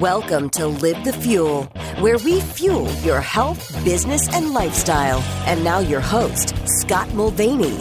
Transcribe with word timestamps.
Welcome 0.00 0.50
to 0.50 0.66
Live 0.66 1.02
the 1.02 1.14
Fuel, 1.14 1.64
where 2.00 2.18
we 2.18 2.40
fuel 2.40 2.92
your 2.96 3.20
health, 3.20 3.72
business, 3.84 4.28
and 4.34 4.52
lifestyle. 4.52 5.20
And 5.46 5.64
now, 5.64 5.78
your 5.78 6.00
host, 6.00 6.54
Scott 6.66 7.12
Mulvaney. 7.14 7.78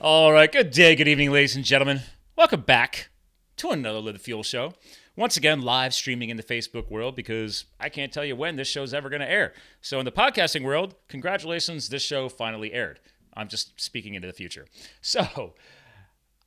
All 0.00 0.32
right, 0.32 0.50
good 0.50 0.72
day, 0.72 0.96
good 0.96 1.06
evening, 1.06 1.30
ladies 1.30 1.54
and 1.54 1.64
gentlemen. 1.64 2.00
Welcome 2.34 2.62
back 2.62 3.10
to 3.58 3.70
another 3.70 4.00
Live 4.00 4.14
the 4.14 4.18
Fuel 4.20 4.42
show. 4.42 4.74
Once 5.16 5.36
again, 5.36 5.62
live 5.62 5.94
streaming 5.94 6.30
in 6.30 6.36
the 6.36 6.42
Facebook 6.42 6.90
world 6.90 7.14
because 7.14 7.66
I 7.78 7.88
can't 7.88 8.12
tell 8.12 8.24
you 8.24 8.34
when 8.34 8.56
this 8.56 8.66
show's 8.66 8.92
ever 8.92 9.08
going 9.08 9.20
to 9.20 9.30
air. 9.30 9.52
So, 9.82 10.00
in 10.00 10.04
the 10.04 10.10
podcasting 10.12 10.64
world, 10.64 10.96
congratulations, 11.06 11.90
this 11.90 12.02
show 12.02 12.28
finally 12.28 12.72
aired. 12.72 12.98
I'm 13.36 13.48
just 13.48 13.80
speaking 13.80 14.14
into 14.14 14.26
the 14.26 14.34
future. 14.34 14.66
So, 15.00 15.54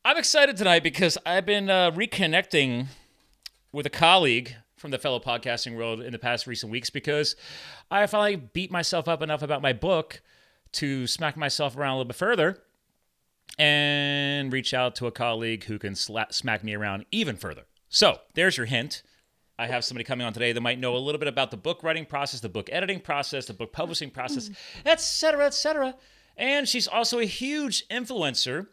I'm 0.04 0.18
excited 0.18 0.58
tonight 0.58 0.84
because 0.84 1.18
I've 1.26 1.46
been 1.46 1.70
uh, 1.70 1.92
reconnecting 1.92 2.88
with 3.71 3.86
a 3.86 3.89
colleague 3.89 4.55
from 4.75 4.91
the 4.91 4.98
fellow 4.98 5.20
podcasting 5.20 5.75
world 5.75 6.02
in 6.02 6.12
the 6.12 6.20
past 6.20 6.48
recent 6.48 6.71
weeks 6.71 6.89
because 6.89 7.35
I 7.89 8.05
finally 8.05 8.35
beat 8.35 8.71
myself 8.71 9.08
up 9.08 9.21
enough 9.21 9.41
about 9.41 9.62
my 9.62 9.73
book 9.73 10.21
to 10.73 11.08
smack 11.08 11.35
myself 11.35 11.75
around 11.75 11.94
a 11.94 11.98
little 11.98 12.09
bit 12.09 12.16
further 12.16 12.61
and 13.58 14.53
reach 14.53 14.73
out 14.73 14.95
to 14.95 15.08
a 15.08 15.11
colleague 15.11 15.63
who 15.63 15.80
can 15.80 15.94
sla- 15.94 16.31
smack 16.31 16.63
me 16.63 16.75
around 16.75 17.05
even 17.11 17.35
further. 17.35 17.63
So 17.89 18.20
there's 18.35 18.58
your 18.58 18.67
hint. 18.67 19.02
I 19.58 19.67
have 19.67 19.84
somebody 19.84 20.03
coming 20.03 20.25
on 20.25 20.34
today 20.34 20.52
that 20.52 20.61
might 20.61 20.80
know 20.80 20.95
a 20.95 20.99
little 20.99 21.17
bit 21.17 21.27
about 21.27 21.49
the 21.49 21.58
book 21.58 21.81
writing 21.81 22.05
process, 22.05 22.41
the 22.41 22.49
book 22.49 22.70
editing 22.72 22.99
process, 22.99 23.47
the 23.47 23.53
book 23.53 23.73
publishing 23.73 24.11
process, 24.11 24.49
mm. 24.49 24.55
etc., 24.86 25.47
etc. 25.47 25.95
And 26.36 26.67
she's 26.67 26.88
also 26.88 27.17
a 27.17 27.25
huge 27.25 27.88
influencer 27.88 28.67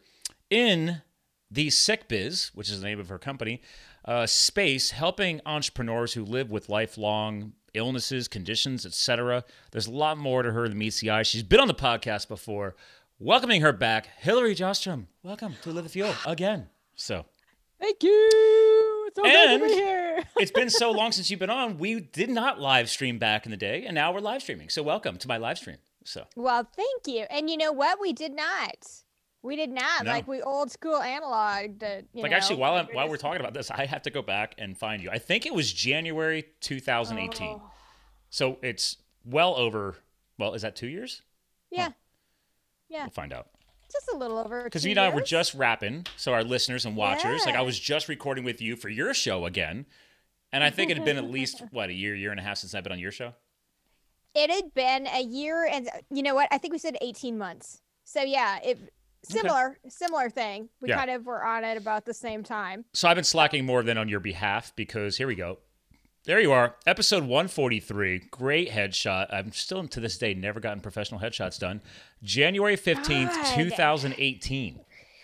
in 0.51 1.01
the 1.49 1.71
Sick 1.71 2.07
Biz, 2.07 2.51
which 2.53 2.69
is 2.69 2.81
the 2.81 2.87
name 2.87 2.99
of 2.99 3.09
her 3.09 3.17
company, 3.17 3.61
uh, 4.05 4.25
space, 4.25 4.91
helping 4.91 5.41
entrepreneurs 5.45 6.13
who 6.13 6.23
live 6.23 6.51
with 6.51 6.69
lifelong 6.69 7.53
illnesses, 7.73 8.27
conditions, 8.27 8.85
etc. 8.85 9.43
There's 9.71 9.87
a 9.87 9.91
lot 9.91 10.17
more 10.17 10.43
to 10.43 10.51
her 10.51 10.67
than 10.69 10.77
meets 10.77 10.99
the 10.99 11.09
eye. 11.09 11.23
She's 11.23 11.43
been 11.43 11.59
on 11.59 11.67
the 11.67 11.73
podcast 11.73 12.27
before. 12.27 12.75
Welcoming 13.19 13.61
her 13.61 13.71
back, 13.73 14.07
Hillary 14.17 14.55
Jostrom. 14.55 15.05
Welcome 15.23 15.55
to 15.63 15.71
Live 15.71 15.85
the 15.85 15.89
Fuel 15.89 16.13
again. 16.25 16.67
So, 16.95 17.25
Thank 17.79 18.03
you. 18.03 19.03
It's 19.07 19.15
so 19.17 19.25
And- 19.25 19.61
good 19.61 19.67
to 19.69 19.73
be 19.75 19.81
here. 19.81 20.23
it's 20.37 20.51
been 20.51 20.69
so 20.69 20.91
long 20.91 21.11
since 21.11 21.29
you've 21.29 21.39
been 21.39 21.49
on. 21.49 21.77
We 21.77 21.99
did 21.99 22.29
not 22.29 22.59
live 22.59 22.89
stream 22.89 23.17
back 23.19 23.45
in 23.45 23.51
the 23.51 23.57
day, 23.57 23.85
and 23.85 23.95
now 23.95 24.13
we're 24.13 24.19
live 24.21 24.41
streaming. 24.41 24.69
So, 24.69 24.81
welcome 24.83 25.17
to 25.17 25.27
my 25.27 25.37
live 25.37 25.57
stream. 25.57 25.77
So, 26.05 26.25
Well, 26.35 26.67
thank 26.75 27.07
you. 27.07 27.25
And 27.29 27.49
you 27.49 27.57
know 27.57 27.71
what? 27.71 27.99
We 27.99 28.13
did 28.13 28.33
not. 28.33 28.85
We 29.45 29.55
did 29.55 29.69
not. 29.69 30.05
No. 30.05 30.11
Like 30.11 30.27
we 30.27 30.41
old 30.41 30.71
school 30.71 30.97
analog. 31.01 31.79
To, 31.79 32.03
you 32.13 32.23
like 32.23 32.31
know, 32.31 32.37
actually, 32.37 32.57
while 32.57 32.75
I'm, 32.75 32.87
while 32.87 33.07
we're 33.07 33.17
talking 33.17 33.39
about 33.39 33.53
this, 33.53 33.69
I 33.69 33.85
have 33.85 34.01
to 34.03 34.09
go 34.09 34.21
back 34.21 34.55
and 34.57 34.77
find 34.77 35.01
you. 35.03 35.09
I 35.11 35.19
think 35.19 35.45
it 35.45 35.53
was 35.53 35.71
January 35.71 36.45
2018. 36.61 37.59
Oh, 37.61 37.71
So 38.29 38.57
it's 38.61 38.97
well 39.23 39.55
over. 39.55 39.95
Well, 40.37 40.53
is 40.53 40.63
that 40.63 40.75
two 40.75 40.87
years? 40.87 41.21
yeah. 41.71 41.89
Yeah. 42.87 43.03
We'll 43.03 43.11
find 43.11 43.33
out. 43.33 43.47
Just 43.91 44.09
a 44.13 44.17
little 44.17 44.37
over. 44.37 44.63
Because 44.63 44.85
you 44.85 44.91
and 44.91 44.99
I 44.99 45.09
were 45.09 45.21
just 45.21 45.53
rapping, 45.53 46.05
so 46.17 46.33
our 46.33 46.43
listeners 46.43 46.85
and 46.85 46.95
watchers, 46.95 47.45
like 47.45 47.55
I 47.55 47.61
was 47.61 47.79
just 47.79 48.07
recording 48.09 48.43
with 48.43 48.61
you 48.61 48.75
for 48.75 48.89
your 48.89 49.13
show 49.13 49.45
again, 49.45 49.85
and 50.51 50.63
I 50.63 50.69
think 50.69 50.91
it 50.91 50.97
had 50.97 51.05
been 51.05 51.17
at 51.17 51.29
least 51.29 51.63
what 51.71 51.89
a 51.89 51.93
year, 51.93 52.15
year 52.15 52.31
and 52.31 52.39
a 52.39 52.43
half 52.43 52.57
since 52.57 52.75
I've 52.75 52.83
been 52.83 52.91
on 52.93 52.99
your 52.99 53.11
show. 53.11 53.33
It 54.35 54.51
had 54.51 54.73
been 54.73 55.07
a 55.07 55.21
year, 55.21 55.65
and 55.65 55.89
you 56.11 56.21
know 56.21 56.35
what? 56.35 56.47
I 56.51 56.57
think 56.57 56.73
we 56.73 56.77
said 56.77 56.97
eighteen 57.01 57.37
months. 57.37 57.81
So 58.03 58.21
yeah, 58.21 58.59
it 58.63 58.77
similar 59.25 59.77
similar 59.89 60.29
thing. 60.29 60.69
We 60.81 60.89
Yeah. 60.89 60.97
kind 60.97 61.11
of 61.11 61.25
were 61.25 61.43
on 61.45 61.63
it 61.63 61.77
about 61.77 62.05
the 62.05 62.13
same 62.13 62.43
time. 62.43 62.85
So 62.93 63.07
I've 63.07 63.15
been 63.15 63.23
slacking 63.23 63.65
more 63.65 63.83
than 63.83 63.97
on 63.97 64.09
your 64.09 64.19
behalf 64.19 64.73
because 64.75 65.17
here 65.17 65.27
we 65.27 65.35
go. 65.35 65.59
There 66.25 66.39
you 66.39 66.51
are, 66.53 66.75
episode 66.87 67.23
143. 67.25 68.17
Great 68.31 68.71
headshot. 68.71 69.31
I'm 69.31 69.51
still 69.51 69.87
to 69.87 69.99
this 69.99 70.17
day 70.17 70.33
never 70.33 70.59
gotten 70.59 70.79
professional 70.81 71.19
headshots 71.21 71.59
done. 71.59 71.81
January 72.23 72.75
15th, 72.75 73.29
God. 73.31 73.55
2018. 73.55 74.79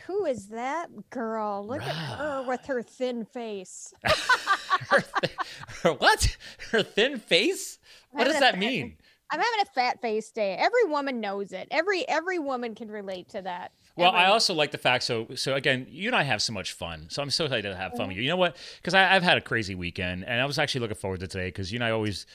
Who 0.05 0.25
is 0.25 0.49
that 0.49 1.09
girl? 1.09 1.65
Look 1.65 1.81
at 1.81 1.87
her 1.95 2.43
with 2.47 2.65
her 2.67 2.83
thin 2.83 3.25
face. 3.25 3.93
her, 4.03 5.01
th- 5.21 5.37
her 5.83 5.93
what? 5.93 6.37
Her 6.71 6.83
thin 6.83 7.17
face? 7.17 7.79
What 8.11 8.25
does 8.25 8.39
that 8.39 8.59
mean? 8.59 8.97
I'm 9.31 9.39
having 9.39 9.61
a 9.61 9.65
fat 9.73 10.01
face 10.01 10.29
day. 10.31 10.55
Every 10.59 10.83
woman 10.83 11.19
knows 11.21 11.53
it. 11.53 11.67
Every 11.71 12.05
every 12.07 12.37
woman 12.37 12.75
can 12.75 12.91
relate 12.91 13.29
to 13.29 13.41
that. 13.41 13.71
Well, 14.01 14.11
I 14.11 14.25
also 14.25 14.53
like 14.53 14.71
the 14.71 14.77
fact. 14.77 15.03
So, 15.03 15.27
so 15.35 15.55
again, 15.55 15.87
you 15.89 16.09
and 16.09 16.15
I 16.15 16.23
have 16.23 16.41
so 16.41 16.53
much 16.53 16.73
fun. 16.73 17.07
So 17.09 17.21
I'm 17.21 17.29
so 17.29 17.45
excited 17.45 17.69
to 17.69 17.75
have 17.75 17.91
fun 17.91 18.01
Mm-hmm. 18.01 18.07
with 18.09 18.17
you. 18.17 18.23
You 18.23 18.29
know 18.29 18.37
what? 18.37 18.57
Because 18.77 18.93
I've 18.93 19.23
had 19.23 19.37
a 19.37 19.41
crazy 19.41 19.75
weekend, 19.75 20.25
and 20.25 20.41
I 20.41 20.45
was 20.45 20.59
actually 20.59 20.81
looking 20.81 20.97
forward 20.97 21.19
to 21.21 21.27
today 21.27 21.47
because 21.47 21.71
you 21.71 21.77
and 21.77 21.83
I 21.83 21.91
always 21.91 22.25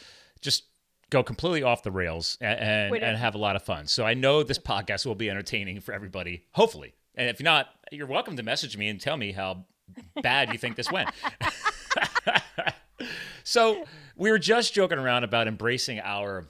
just 0.41 0.65
go 1.10 1.22
completely 1.22 1.62
off 1.62 1.82
the 1.84 1.91
rails 1.91 2.37
and 2.41 2.59
and, 2.59 3.03
and 3.03 3.16
have 3.19 3.34
a 3.34 3.38
lot 3.38 3.56
of 3.56 3.62
fun. 3.62 3.87
So 3.87 4.04
I 4.04 4.15
know 4.15 4.43
this 4.43 4.59
podcast 4.59 5.06
will 5.06 5.15
be 5.15 5.31
entertaining 5.31 5.81
for 5.81 5.93
everybody. 5.93 6.44
Hopefully, 6.53 6.94
and 7.15 7.28
if 7.28 7.41
not, 7.41 7.69
you're 7.93 8.06
welcome 8.06 8.37
to 8.37 8.43
message 8.43 8.77
me 8.77 8.88
and 8.88 9.00
tell 9.00 9.16
me 9.16 9.33
how 9.33 9.65
bad 10.22 10.53
you 10.53 10.59
think 10.59 10.77
this 10.77 10.91
went. 10.91 11.10
so 13.44 13.84
we 14.16 14.31
were 14.31 14.38
just 14.38 14.75
joking 14.75 14.98
around 14.98 15.25
about 15.25 15.48
embracing 15.48 16.00
our 16.00 16.47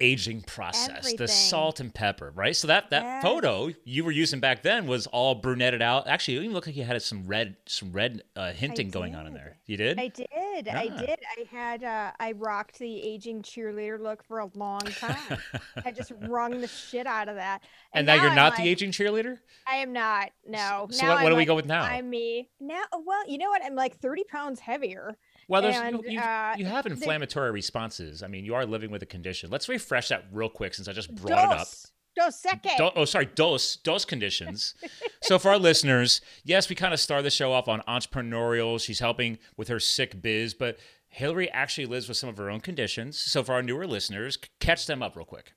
aging 0.00 0.42
process, 0.42 1.12
the 1.14 1.28
salt 1.28 1.80
and 1.80 1.94
pepper, 1.94 2.32
right? 2.34 2.56
So 2.56 2.66
that 2.68 2.90
that 2.90 3.02
Yes. 3.02 3.22
photo 3.22 3.70
you 3.84 4.04
were 4.04 4.10
using 4.10 4.40
back 4.40 4.62
then 4.62 4.86
was 4.86 5.06
all 5.08 5.40
brunetted 5.40 5.82
out. 5.82 6.06
Actually, 6.08 6.36
it 6.36 6.40
even 6.40 6.52
looked 6.52 6.66
like 6.66 6.76
you 6.76 6.84
had 6.84 7.00
some 7.02 7.26
red, 7.26 7.56
some 7.66 7.92
red 7.92 8.22
uh, 8.36 8.52
hinting 8.52 8.90
going 8.90 9.14
on 9.14 9.26
in 9.26 9.34
there. 9.34 9.58
You 9.66 9.76
did? 9.76 9.98
I 9.98 10.08
did. 10.08 10.26
I 10.68 10.88
did. 10.88 11.18
I 11.38 11.44
had 11.50 11.84
uh 11.84 12.12
I 12.18 12.32
rocked 12.32 12.78
the 12.78 13.02
aging 13.02 13.42
cheerleader 13.42 14.00
look 14.00 14.24
for 14.24 14.40
a 14.40 14.50
long 14.54 14.80
time. 14.80 15.38
I 15.84 15.92
just 15.92 16.12
wrung 16.22 16.60
the 16.60 16.68
shit 16.68 17.06
out 17.06 17.28
of 17.28 17.36
that. 17.36 17.62
and 17.92 18.06
now, 18.06 18.14
you're 18.14 18.30
I'm 18.30 18.34
not 18.34 18.56
the 18.56 18.62
like, 18.62 18.68
aging 18.68 18.92
cheerleader. 18.92 19.38
I 19.68 19.76
am 19.76 19.92
not. 19.92 20.30
No. 20.46 20.88
So 20.90 21.04
now 21.06 21.14
what, 21.14 21.22
what 21.22 21.26
I'm 21.26 21.32
do 21.32 21.36
we 21.36 21.44
go 21.44 21.54
with 21.54 21.66
now? 21.66 21.82
I'm 21.82 22.10
me. 22.10 22.48
Now 22.60 22.82
well, 23.04 23.28
you 23.28 23.38
know 23.38 23.50
what? 23.50 23.62
I'm 23.64 23.74
like 23.74 23.98
30 23.98 24.24
pounds 24.24 24.60
heavier. 24.60 25.16
Well, 25.48 25.62
there's 25.62 25.76
and, 25.76 26.02
you, 26.04 26.12
you, 26.12 26.20
uh, 26.20 26.54
you 26.56 26.64
have 26.66 26.84
the- 26.84 26.90
inflammatory 26.90 27.50
responses. 27.50 28.22
I 28.22 28.28
mean, 28.28 28.44
you 28.44 28.54
are 28.54 28.66
living 28.66 28.90
with 28.90 29.02
a 29.02 29.06
condition. 29.06 29.50
Let's 29.50 29.68
refresh 29.68 30.08
that 30.08 30.24
real 30.32 30.48
quick 30.48 30.74
since 30.74 30.88
I 30.88 30.92
just 30.92 31.14
brought 31.14 31.32
it 31.32 31.50
up. 31.50 31.58
Dos. 31.58 31.92
Dos 32.14 32.40
second. 32.40 32.72
Do- 32.76 32.90
oh, 32.94 33.04
sorry, 33.04 33.26
dose 33.26 33.76
dose 33.76 34.04
conditions. 34.04 34.74
so 35.22 35.38
for 35.38 35.50
our 35.50 35.58
listeners, 35.58 36.20
yes, 36.44 36.68
we 36.68 36.74
kind 36.74 36.92
of 36.92 37.00
start 37.00 37.22
the 37.24 37.30
show 37.30 37.52
off 37.52 37.68
on 37.68 37.80
entrepreneurial. 37.88 38.80
She's 38.80 39.00
helping 39.00 39.38
with 39.56 39.68
her 39.68 39.80
sick 39.80 40.20
biz, 40.20 40.52
but 40.52 40.78
Hillary 41.08 41.50
actually 41.50 41.86
lives 41.86 42.08
with 42.08 42.16
some 42.16 42.28
of 42.28 42.36
her 42.36 42.50
own 42.50 42.60
conditions. 42.60 43.18
So 43.18 43.42
for 43.42 43.52
our 43.52 43.62
newer 43.62 43.86
listeners, 43.86 44.38
catch 44.60 44.86
them 44.86 45.02
up 45.02 45.16
real 45.16 45.24
quick. 45.24 45.52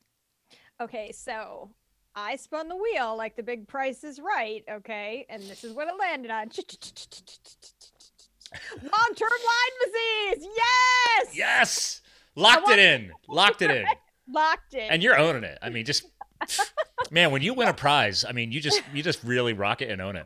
Okay, 0.81 1.12
so 1.13 1.72
I 2.16 2.38
spun 2.38 2.69
the 2.69 2.75
wheel 2.75 3.18
like 3.18 3.35
the 3.35 3.44
big 3.44 3.68
price 3.68 4.03
is 4.03 4.19
right, 4.19 4.63
okay? 4.69 5.25
And 5.29 5.44
this 5.44 5.63
is 5.63 5.74
what 5.74 5.88
it 5.88 5.95
landed 6.00 6.31
on. 6.31 6.50
Long-term 8.81 9.29
Lyme 9.29 9.91
disease. 10.39 10.49
Yes! 10.55 11.38
Yes, 11.38 12.01
locked 12.35 12.69
it 12.69 12.79
in, 12.79 13.11
locked 13.27 13.61
it 13.61 13.71
in, 13.71 13.85
Locked 14.33 14.73
it. 14.73 14.88
and 14.89 15.01
you're 15.03 15.17
owning 15.17 15.43
it. 15.43 15.57
I 15.61 15.69
mean, 15.69 15.85
just 15.85 16.05
man, 17.11 17.31
when 17.31 17.41
you 17.41 17.53
win 17.53 17.67
a 17.67 17.73
prize, 17.73 18.25
I 18.27 18.31
mean, 18.31 18.51
you 18.51 18.59
just 18.61 18.81
you 18.94 19.01
just 19.03 19.23
really 19.23 19.53
rock 19.53 19.81
it 19.81 19.89
and 19.89 20.01
own 20.01 20.15
it. 20.15 20.25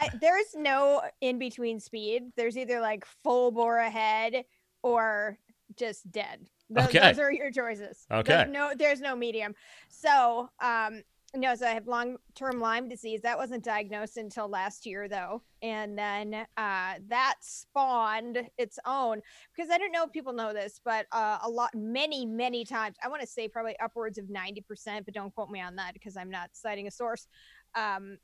I, 0.00 0.08
there's 0.20 0.54
no 0.56 1.00
in 1.20 1.38
between 1.38 1.78
speed. 1.78 2.24
There's 2.36 2.56
either 2.56 2.80
like 2.80 3.04
full 3.22 3.52
bore 3.52 3.78
ahead 3.78 4.44
or 4.82 5.38
just 5.76 6.10
dead. 6.10 6.48
Those, 6.68 6.86
Okay. 6.86 6.98
those 7.00 7.18
are 7.18 7.32
your 7.32 7.50
choices. 7.52 8.04
There's 8.08 8.20
Okay. 8.28 8.46
no, 8.50 8.72
there's 8.76 9.00
no 9.00 9.14
medium. 9.14 9.54
So, 9.88 10.50
um, 10.60 11.02
no, 11.36 11.54
so 11.54 11.66
I 11.66 11.70
have 11.70 11.86
long-term 11.86 12.60
Lyme 12.60 12.88
disease. 12.88 13.20
That 13.22 13.38
wasn't 13.38 13.64
diagnosed 13.64 14.16
until 14.16 14.48
last 14.48 14.84
year, 14.84 15.08
though, 15.08 15.42
and 15.62 15.96
then 15.96 16.34
uh, 16.56 16.94
that 17.08 17.34
spawned 17.40 18.48
its 18.58 18.78
own. 18.84 19.20
Because 19.54 19.70
I 19.70 19.78
don't 19.78 19.92
know 19.92 20.04
if 20.04 20.12
people 20.12 20.32
know 20.32 20.52
this, 20.52 20.80
but 20.84 21.06
uh, 21.12 21.38
a 21.42 21.48
lot, 21.48 21.70
many, 21.74 22.26
many 22.26 22.64
times, 22.64 22.96
I 23.04 23.08
want 23.08 23.20
to 23.20 23.28
say 23.28 23.46
probably 23.46 23.78
upwards 23.78 24.18
of 24.18 24.28
ninety 24.28 24.60
percent, 24.60 25.04
but 25.04 25.14
don't 25.14 25.34
quote 25.34 25.50
me 25.50 25.60
on 25.60 25.76
that 25.76 25.92
because 25.92 26.16
I'm 26.16 26.30
not 26.30 26.50
citing 26.52 26.88
a 26.88 26.90
source. 26.90 27.28
Um, 27.76 28.18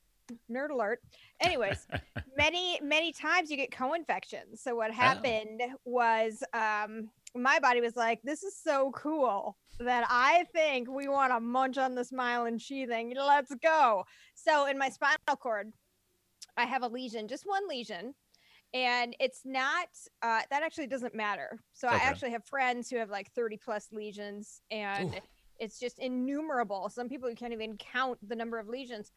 nerd 0.51 0.71
alert. 0.71 1.01
Anyways, 1.41 1.87
many 2.37 2.81
many 2.83 3.13
times 3.13 3.51
you 3.51 3.57
get 3.57 3.71
co-infections. 3.71 4.61
So 4.61 4.75
what 4.75 4.93
happened 4.93 5.63
was 5.85 6.43
um 6.53 7.11
my 7.35 7.59
body 7.59 7.81
was 7.81 7.97
like, 7.97 8.21
this 8.23 8.43
is 8.43 8.57
so 8.57 8.91
cool 8.93 9.57
that 9.81 10.07
I 10.09 10.45
think 10.55 10.89
we 10.91 11.09
want 11.09 11.33
to 11.33 11.41
munch 11.41 11.79
on 11.79 11.95
this 11.95 12.11
myelin 12.11 12.61
sheathing. 12.61 13.15
Let's 13.17 13.55
go. 13.63 14.05
So 14.35 14.67
in 14.67 14.79
my 14.79 14.89
spinal 14.89 15.37
cord, 15.39 15.73
I 16.57 16.65
have 16.65 16.83
a 16.83 16.89
lesion, 16.89 17.29
just 17.29 17.45
one 17.45 17.69
lesion. 17.69 18.15
And 18.75 19.15
it's 19.21 19.43
not 19.45 19.89
uh, 20.23 20.41
that 20.51 20.63
actually 20.63 20.89
doesn't 20.89 21.15
matter. 21.15 21.59
So 21.73 21.89
I 21.89 21.97
actually 21.97 22.33
have 22.33 22.45
friends 22.45 22.91
who 22.91 22.97
have 22.97 23.11
like 23.11 23.31
30 23.33 23.59
plus 23.59 23.89
lesions 23.93 24.61
and 24.71 25.15
Ooh. 25.15 25.19
it's 25.59 25.79
just 25.79 25.99
innumerable. 25.99 26.89
Some 26.89 27.09
people 27.09 27.31
you 27.31 27.37
can't 27.37 27.53
even 27.53 27.77
count 27.77 28.19
the 28.27 28.37
number 28.37 28.59
of 28.59 28.69
lesions. 28.69 29.13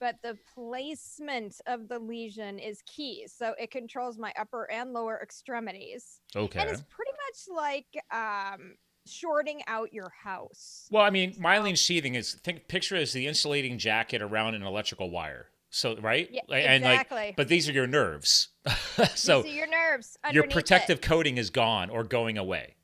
But 0.00 0.16
the 0.22 0.36
placement 0.54 1.60
of 1.66 1.88
the 1.88 1.98
lesion 1.98 2.58
is 2.58 2.82
key. 2.86 3.26
So 3.26 3.54
it 3.58 3.70
controls 3.70 4.18
my 4.18 4.32
upper 4.38 4.70
and 4.70 4.92
lower 4.92 5.18
extremities. 5.22 6.20
Okay. 6.34 6.60
And 6.60 6.70
it's 6.70 6.82
pretty 6.88 7.12
much 7.12 7.56
like 7.56 8.04
um, 8.12 8.74
shorting 9.06 9.62
out 9.66 9.92
your 9.92 10.12
house. 10.22 10.88
Well, 10.90 11.02
I 11.02 11.10
mean, 11.10 11.34
myelin 11.34 11.76
sheathing 11.78 12.14
is 12.14 12.34
think 12.34 12.68
picture 12.68 12.96
as 12.96 13.12
the 13.12 13.26
insulating 13.26 13.78
jacket 13.78 14.22
around 14.22 14.54
an 14.54 14.62
electrical 14.62 15.10
wire. 15.10 15.46
So 15.70 15.96
right, 16.00 16.28
Yeah, 16.30 16.42
and 16.54 16.84
exactly. 16.84 17.16
like, 17.16 17.36
but 17.36 17.48
these 17.48 17.68
are 17.68 17.72
your 17.72 17.88
nerves. 17.88 18.48
so 19.16 19.44
your 19.44 19.66
nerves. 19.66 20.16
your 20.22 20.28
underneath 20.28 20.44
it. 20.44 20.52
protective 20.52 21.00
coating 21.00 21.36
is 21.36 21.50
gone 21.50 21.90
or 21.90 22.04
going 22.04 22.38
away. 22.38 22.76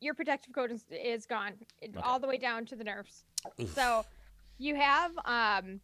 your 0.00 0.14
protective 0.14 0.54
coating 0.54 0.76
is, 0.76 0.84
is 0.90 1.26
gone 1.26 1.52
Okay. 1.84 1.98
all 2.02 2.18
the 2.18 2.26
way 2.26 2.38
down 2.38 2.64
to 2.66 2.76
the 2.76 2.84
nerves. 2.84 3.24
Oof. 3.60 3.74
So 3.74 4.06
you 4.56 4.74
have 4.76 5.12
um 5.26 5.80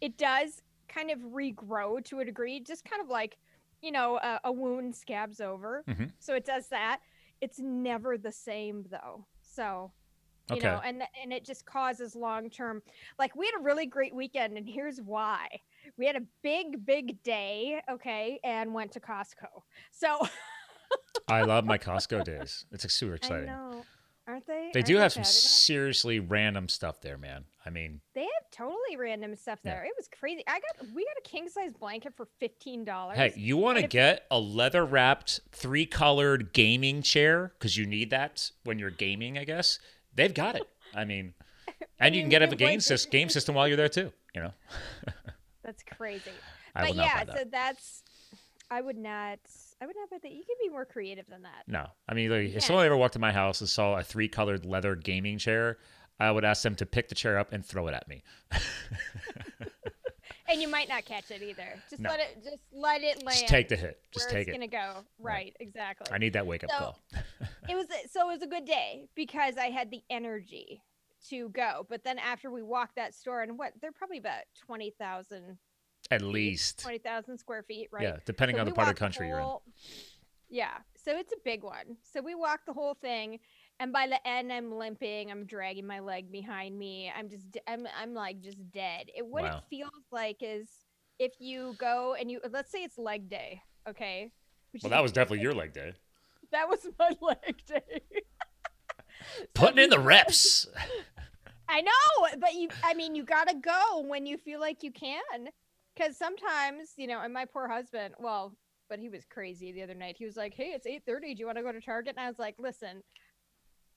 it 0.00 0.16
does 0.18 0.60
kind 0.88 1.10
of 1.10 1.20
regrow 1.20 2.04
to 2.06 2.20
a 2.20 2.24
degree, 2.24 2.60
just 2.60 2.84
kind 2.84 3.02
of 3.02 3.08
like, 3.08 3.38
you 3.82 3.92
know, 3.92 4.18
a, 4.18 4.40
a 4.44 4.52
wound 4.52 4.94
scabs 4.96 5.40
over. 5.40 5.86
Mhm. 5.86 6.10
So 6.18 6.34
it 6.34 6.44
does 6.44 6.68
that. 6.68 7.00
It's 7.40 7.58
never 7.58 8.18
the 8.18 8.32
same 8.32 8.84
though. 8.90 9.26
So 9.42 9.92
you 10.48 10.60
Okay. 10.60 10.60
know, 10.60 10.80
and 10.84 11.02
and 11.22 11.32
it 11.32 11.44
just 11.44 11.64
causes 11.64 12.16
long 12.16 12.50
term. 12.50 12.82
Like 13.18 13.36
we 13.36 13.46
had 13.46 13.60
a 13.60 13.62
really 13.62 13.86
great 13.86 14.14
weekend, 14.14 14.58
and 14.58 14.68
here's 14.68 15.00
why: 15.00 15.48
we 15.96 16.06
had 16.06 16.16
a 16.16 16.22
big, 16.42 16.84
big 16.84 17.22
day, 17.22 17.80
okay, 17.90 18.40
and 18.44 18.74
went 18.74 18.92
to 18.92 19.00
Costco. 19.00 19.62
So 19.92 20.26
I 21.26 21.42
love 21.42 21.64
my 21.64 21.78
Costco 21.78 22.24
days. 22.24 22.66
It's 22.70 22.92
super 22.92 23.14
I 23.22 23.30
exciting. 23.30 23.46
know, 23.46 23.86
aren't 24.30 24.46
they? 24.46 24.70
They 24.72 24.80
Aren't 24.80 24.86
do 24.86 24.96
have 24.96 25.12
some 25.12 25.24
seriously 25.24 26.20
random 26.20 26.68
stuff 26.68 27.00
there, 27.00 27.18
man. 27.18 27.44
I 27.66 27.70
mean, 27.70 28.00
They 28.14 28.22
have 28.22 28.50
totally 28.50 28.96
random 28.96 29.36
stuff 29.36 29.58
Yeah. 29.64 29.74
there. 29.74 29.84
It 29.84 29.92
was 29.96 30.08
crazy. 30.08 30.42
I 30.46 30.60
got 30.60 30.88
we 30.94 31.04
got 31.04 31.16
a 31.18 31.28
king 31.28 31.48
size 31.48 31.72
blanket 31.74 32.14
for 32.16 32.26
fifteen 32.38 32.84
dollars. 32.84 33.16
hey, 33.18 33.32
you 33.36 33.56
want 33.56 33.78
to 33.78 33.86
get 33.86 34.26
a 34.30 34.38
leather 34.38 34.84
wrapped, 34.84 35.40
three 35.52 35.84
colored 35.86 36.52
gaming 36.52 37.02
chair 37.02 37.52
because 37.58 37.76
you 37.76 37.84
need 37.86 38.10
that 38.10 38.50
when 38.64 38.78
you're 38.78 38.90
gaming, 38.90 39.36
I 39.36 39.44
guess. 39.44 39.78
They've 40.14 40.32
got 40.34 40.56
it. 40.56 40.62
I 40.94 41.04
mean, 41.04 41.34
and 41.98 42.14
you 42.14 42.22
can 42.22 42.30
get 42.30 42.42
a 42.42 42.46
game, 42.48 42.56
blanket- 42.56 42.80
sys- 42.84 43.10
game 43.10 43.28
system 43.36 43.54
while 43.54 43.68
you're 43.68 43.76
there 43.76 43.88
too, 43.88 44.12
you 44.34 44.42
know? 44.42 44.52
That's 45.62 45.82
crazy. 45.82 46.30
I 46.74 46.86
but 46.86 46.94
yeah, 46.94 47.24
that. 47.24 47.36
so 47.38 47.44
that's 47.50 48.02
I 48.70 48.80
would 48.80 48.96
not 48.96 49.38
I 49.80 49.86
would 49.86 49.96
not 49.96 50.10
buy 50.10 50.18
that. 50.22 50.30
You 50.32 50.42
could 50.46 50.56
be 50.62 50.68
more 50.68 50.84
creative 50.84 51.26
than 51.28 51.42
that. 51.42 51.64
No, 51.66 51.86
I 52.08 52.14
mean, 52.14 52.30
like, 52.30 52.54
if 52.54 52.62
someone 52.64 52.84
ever 52.84 52.96
walked 52.96 53.14
to 53.14 53.18
my 53.18 53.32
house 53.32 53.60
and 53.60 53.68
saw 53.68 53.96
a 53.96 54.02
three-colored 54.02 54.66
leather 54.66 54.94
gaming 54.94 55.38
chair, 55.38 55.78
I 56.18 56.30
would 56.30 56.44
ask 56.44 56.62
them 56.62 56.74
to 56.76 56.86
pick 56.86 57.08
the 57.08 57.14
chair 57.14 57.38
up 57.38 57.52
and 57.52 57.64
throw 57.64 57.86
it 57.88 57.94
at 57.94 58.06
me. 58.08 58.22
And 60.48 60.60
you 60.60 60.66
might 60.68 60.88
not 60.88 61.04
catch 61.04 61.30
it 61.30 61.42
either. 61.42 61.80
Just 61.88 62.02
No. 62.02 62.10
let 62.10 62.18
it 62.18 62.42
just 62.42 62.56
let 62.72 63.02
it 63.02 63.22
land. 63.24 63.38
Just 63.38 63.46
take 63.46 63.68
the 63.68 63.76
hit. 63.76 64.00
Just 64.12 64.26
where 64.26 64.32
take 64.40 64.48
it's 64.48 64.56
it. 64.56 64.58
gonna 64.58 64.66
go. 64.96 65.04
Right, 65.20 65.54
exactly. 65.60 66.12
I 66.12 66.18
need 66.18 66.32
that 66.32 66.44
wake-up 66.44 66.70
So- 66.72 66.76
call. 66.78 66.98
it 67.68 67.76
was 67.76 67.86
so 68.10 68.28
it 68.28 68.32
was 68.32 68.42
a 68.42 68.48
good 68.48 68.64
day 68.64 69.06
because 69.14 69.56
I 69.56 69.66
had 69.66 69.92
the 69.92 70.02
energy 70.10 70.82
to 71.28 71.50
go. 71.50 71.86
But 71.88 72.02
then 72.02 72.18
after 72.18 72.50
we 72.50 72.62
walked 72.62 72.96
that 72.96 73.14
store 73.14 73.42
and 73.42 73.56
what 73.58 73.74
they're 73.80 73.92
probably 73.92 74.18
about 74.18 74.40
20,000 74.66 75.56
At 76.10 76.22
least, 76.22 76.80
20,000 76.80 77.38
square 77.38 77.62
feet, 77.62 77.88
right? 77.92 78.02
yeah, 78.02 78.16
depending 78.24 78.56
So 78.56 78.60
on 78.60 78.66
the 78.66 78.72
part 78.72 78.88
of 78.88 78.94
the 78.94 78.98
country 78.98 79.28
you're 79.28 79.38
in. 79.40 79.50
Yeah, 80.48 80.78
so 80.96 81.16
it's 81.16 81.32
a 81.32 81.36
big 81.44 81.62
one. 81.62 81.96
So 82.02 82.20
we 82.20 82.34
walked 82.34 82.66
the 82.66 82.72
whole 82.72 82.94
thing, 82.94 83.38
and 83.78 83.92
by 83.92 84.08
the 84.08 84.26
end, 84.26 84.52
I'm 84.52 84.72
limping. 84.72 85.30
I'm 85.30 85.44
dragging 85.46 85.86
my 85.86 86.00
leg 86.00 86.32
behind 86.32 86.76
me. 86.76 87.12
I'm 87.16 87.28
just, 87.28 87.46
I'm, 87.68 87.86
I'm 87.96 88.14
like 88.14 88.40
just 88.40 88.58
dead. 88.72 89.06
It 89.16 89.24
what 89.24 89.44
Wow. 89.44 89.58
it 89.58 89.62
feels 89.70 90.04
like 90.10 90.38
is 90.40 90.68
if 91.20 91.34
you 91.38 91.76
go 91.78 92.14
and 92.18 92.28
you 92.30 92.40
let's 92.50 92.72
say 92.72 92.82
it's 92.82 92.98
leg 92.98 93.28
day, 93.28 93.62
okay? 93.88 94.32
Which 94.72 94.82
Well, 94.82 94.90
that 94.90 95.02
was 95.02 95.12
definitely 95.12 95.40
your 95.42 95.54
leg 95.54 95.72
day. 95.72 95.92
that 96.50 96.68
was 96.68 96.80
my 96.98 97.10
leg 97.20 97.56
day. 97.66 98.02
So 99.38 99.44
Putting 99.54 99.84
in 99.84 99.90
the 99.90 99.98
reps. 100.00 100.66
I 101.68 101.82
know, 101.82 102.28
but 102.40 102.54
you 102.54 102.68
I 102.82 102.94
mean 102.94 103.14
you 103.14 103.22
got 103.22 103.48
to 103.48 103.54
go 103.54 104.00
when 104.06 104.26
you 104.26 104.36
feel 104.38 104.58
like 104.60 104.82
you 104.82 104.90
can 104.90 105.20
cuz 106.00 106.16
sometimes, 106.16 106.92
you 106.96 107.06
know, 107.06 107.20
and 107.20 107.32
my 107.32 107.44
poor 107.44 107.68
husband, 107.68 108.14
well, 108.18 108.56
but 108.88 108.98
he 108.98 109.08
was 109.08 109.24
crazy 109.26 109.72
the 109.72 109.82
other 109.82 109.94
night. 109.94 110.16
He 110.18 110.24
was 110.24 110.36
like, 110.36 110.54
"Hey, 110.54 110.72
it's 110.72 110.86
8:30. 110.86 111.34
Do 111.34 111.40
you 111.40 111.46
want 111.46 111.58
to 111.58 111.62
go 111.64 111.72
to 111.72 111.80
Target?" 111.80 112.14
And 112.16 112.24
I 112.24 112.28
was 112.28 112.38
like, 112.38 112.56
"Listen, 112.58 113.02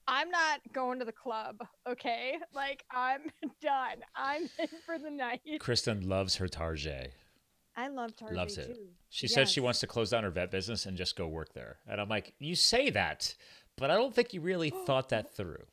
I'm 0.06 0.30
not 0.30 0.60
going 0.72 0.98
to 0.98 1.04
the 1.04 1.12
club, 1.12 1.56
okay? 1.88 2.38
Like 2.54 2.84
I'm 2.90 3.22
done. 3.60 4.02
I'm 4.14 4.42
in 4.58 4.68
for 4.86 4.98
the 4.98 5.10
night. 5.10 5.40
Kristen 5.60 6.08
loves 6.08 6.36
her 6.36 6.48
Target. 6.48 7.14
I 7.76 7.88
love 7.88 8.14
Target 8.14 8.36
Loves 8.36 8.56
it. 8.56 8.66
too. 8.68 8.90
She 9.08 9.26
says 9.26 9.50
she 9.50 9.58
wants 9.60 9.80
to 9.80 9.88
close 9.88 10.10
down 10.10 10.22
her 10.22 10.30
vet 10.30 10.50
business 10.52 10.86
and 10.86 10.96
just 10.96 11.16
go 11.16 11.26
work 11.26 11.54
there. 11.54 11.78
And 11.88 12.00
I'm 12.00 12.08
like, 12.08 12.34
you 12.38 12.54
say 12.54 12.90
that, 12.90 13.34
but 13.76 13.90
I 13.90 13.94
don't 13.94 14.14
think 14.14 14.32
you 14.32 14.40
really 14.40 14.70
thought 14.86 15.08
that 15.08 15.34
through. 15.34 15.64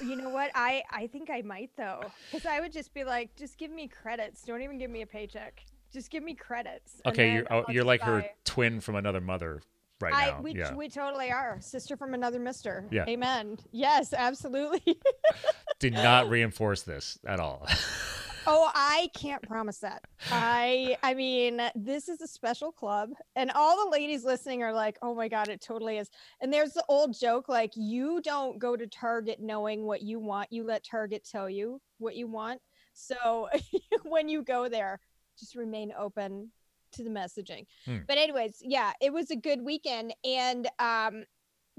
You 0.00 0.16
know 0.16 0.30
what? 0.30 0.50
I 0.54 0.82
I 0.90 1.06
think 1.06 1.30
I 1.30 1.42
might 1.42 1.70
though, 1.76 2.02
because 2.30 2.46
I 2.46 2.60
would 2.60 2.72
just 2.72 2.92
be 2.94 3.04
like, 3.04 3.34
just 3.36 3.58
give 3.58 3.70
me 3.70 3.88
credits. 3.88 4.42
Don't 4.42 4.62
even 4.62 4.78
give 4.78 4.90
me 4.90 5.02
a 5.02 5.06
paycheck. 5.06 5.64
Just 5.92 6.10
give 6.10 6.22
me 6.22 6.34
credits. 6.34 7.00
Okay, 7.06 7.34
you're 7.34 7.46
I'll 7.50 7.64
you're 7.68 7.84
like 7.84 8.02
her 8.02 8.24
twin 8.44 8.80
from 8.80 8.96
another 8.96 9.20
mother 9.20 9.60
right 10.02 10.14
I 10.14 10.30
now. 10.30 10.40
we, 10.42 10.54
yeah. 10.54 10.74
we 10.74 10.88
totally 10.88 11.30
are 11.30 11.58
sister 11.60 11.96
from 11.96 12.12
another 12.12 12.38
mister. 12.38 12.84
Yeah. 12.90 13.04
Amen. 13.08 13.58
Yes, 13.70 14.12
absolutely. 14.12 14.98
Did 15.78 15.94
not 15.94 16.28
reinforce 16.28 16.82
this 16.82 17.18
at 17.26 17.40
all. 17.40 17.66
oh, 18.46 18.70
I 18.74 19.08
can't 19.14 19.42
promise 19.42 19.78
that. 19.78 20.02
I 20.30 20.96
I 21.02 21.14
mean, 21.14 21.60
this 21.74 22.08
is 22.08 22.20
a 22.20 22.26
special 22.26 22.72
club, 22.72 23.10
and 23.36 23.50
all 23.54 23.84
the 23.84 23.90
ladies 23.90 24.24
listening 24.24 24.62
are 24.62 24.72
like, 24.72 24.98
"Oh 25.02 25.14
my 25.14 25.28
god, 25.28 25.48
it 25.48 25.60
totally 25.60 25.98
is." 25.98 26.10
And 26.40 26.52
there's 26.52 26.72
the 26.72 26.84
old 26.88 27.18
joke, 27.18 27.48
like, 27.48 27.72
you 27.74 28.20
don't 28.22 28.58
go 28.58 28.76
to 28.76 28.86
Target 28.86 29.40
knowing 29.40 29.84
what 29.84 30.02
you 30.02 30.18
want. 30.18 30.52
You 30.52 30.64
let 30.64 30.84
Target 30.84 31.26
tell 31.30 31.48
you 31.48 31.80
what 31.98 32.16
you 32.16 32.26
want. 32.26 32.60
So 32.92 33.48
when 34.04 34.28
you 34.28 34.42
go 34.42 34.68
there, 34.68 35.00
just 35.38 35.54
remain 35.54 35.92
open 35.98 36.50
to 36.92 37.02
the 37.02 37.10
messaging. 37.10 37.66
Hmm. 37.86 37.98
But 38.06 38.18
anyways, 38.18 38.58
yeah, 38.60 38.92
it 39.00 39.12
was 39.12 39.30
a 39.30 39.36
good 39.36 39.62
weekend, 39.62 40.14
and 40.24 40.68
um, 40.78 41.24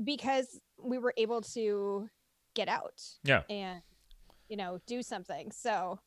because 0.03 0.59
we 0.81 0.97
were 0.97 1.13
able 1.17 1.41
to 1.41 2.09
get 2.55 2.67
out 2.67 3.01
yeah. 3.23 3.41
and 3.49 3.81
you 4.47 4.57
know 4.57 4.79
do 4.85 5.01
something 5.01 5.51
so 5.51 5.99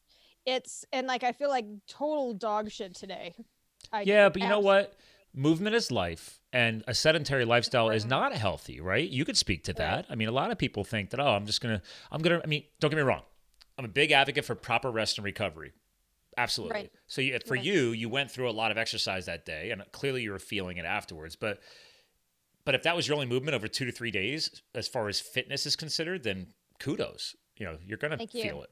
it's 0.46 0.84
and 0.92 1.06
like 1.06 1.22
i 1.24 1.32
feel 1.32 1.48
like 1.50 1.66
total 1.86 2.32
dog 2.34 2.70
shit 2.70 2.94
today 2.94 3.34
I 3.92 4.02
Yeah, 4.02 4.28
but 4.30 4.42
you 4.42 4.48
know 4.48 4.60
what? 4.60 4.96
Movement 5.34 5.76
is 5.76 5.92
life, 5.92 6.40
and 6.52 6.82
a 6.88 6.94
sedentary 6.94 7.44
lifestyle 7.44 7.90
is 7.90 8.04
not 8.06 8.32
healthy, 8.32 8.80
right? 8.80 9.08
You 9.08 9.24
could 9.24 9.36
speak 9.36 9.64
to 9.64 9.74
that. 9.74 10.06
I 10.08 10.14
mean, 10.14 10.28
a 10.28 10.32
lot 10.32 10.50
of 10.50 10.56
people 10.58 10.82
think 10.82 11.10
that, 11.10 11.20
oh, 11.20 11.28
I'm 11.28 11.44
just 11.46 11.60
gonna, 11.60 11.82
I'm 12.10 12.22
gonna. 12.22 12.40
I 12.42 12.46
mean, 12.46 12.64
don't 12.80 12.90
get 12.90 12.96
me 12.96 13.02
wrong. 13.02 13.22
I'm 13.78 13.84
a 13.84 13.88
big 13.88 14.10
advocate 14.12 14.44
for 14.46 14.54
proper 14.54 14.90
rest 14.90 15.18
and 15.18 15.24
recovery. 15.24 15.72
Absolutely. 16.38 16.74
Right. 16.74 16.92
So 17.06 17.20
you, 17.20 17.38
for 17.46 17.54
Right. 17.54 17.64
you, 17.64 17.90
you 17.90 18.08
went 18.08 18.30
through 18.30 18.48
a 18.48 18.52
lot 18.52 18.70
of 18.70 18.78
exercise 18.78 19.26
that 19.26 19.44
day, 19.44 19.70
and 19.70 19.82
clearly 19.92 20.22
you 20.22 20.32
were 20.32 20.38
feeling 20.38 20.78
it 20.78 20.84
afterwards. 20.86 21.36
But, 21.36 21.60
but 22.64 22.74
if 22.74 22.82
that 22.84 22.96
was 22.96 23.06
your 23.06 23.14
only 23.14 23.26
movement 23.26 23.54
over 23.54 23.68
two 23.68 23.84
to 23.84 23.92
three 23.92 24.10
days, 24.10 24.62
as 24.74 24.88
far 24.88 25.08
as 25.08 25.20
fitness 25.20 25.66
is 25.66 25.76
considered, 25.76 26.22
then 26.24 26.48
kudos. 26.80 27.36
You 27.58 27.66
know, 27.66 27.78
you're 27.86 27.98
gonna 27.98 28.16
Thank 28.16 28.34
you. 28.34 28.42
feel 28.42 28.62
it. 28.62 28.70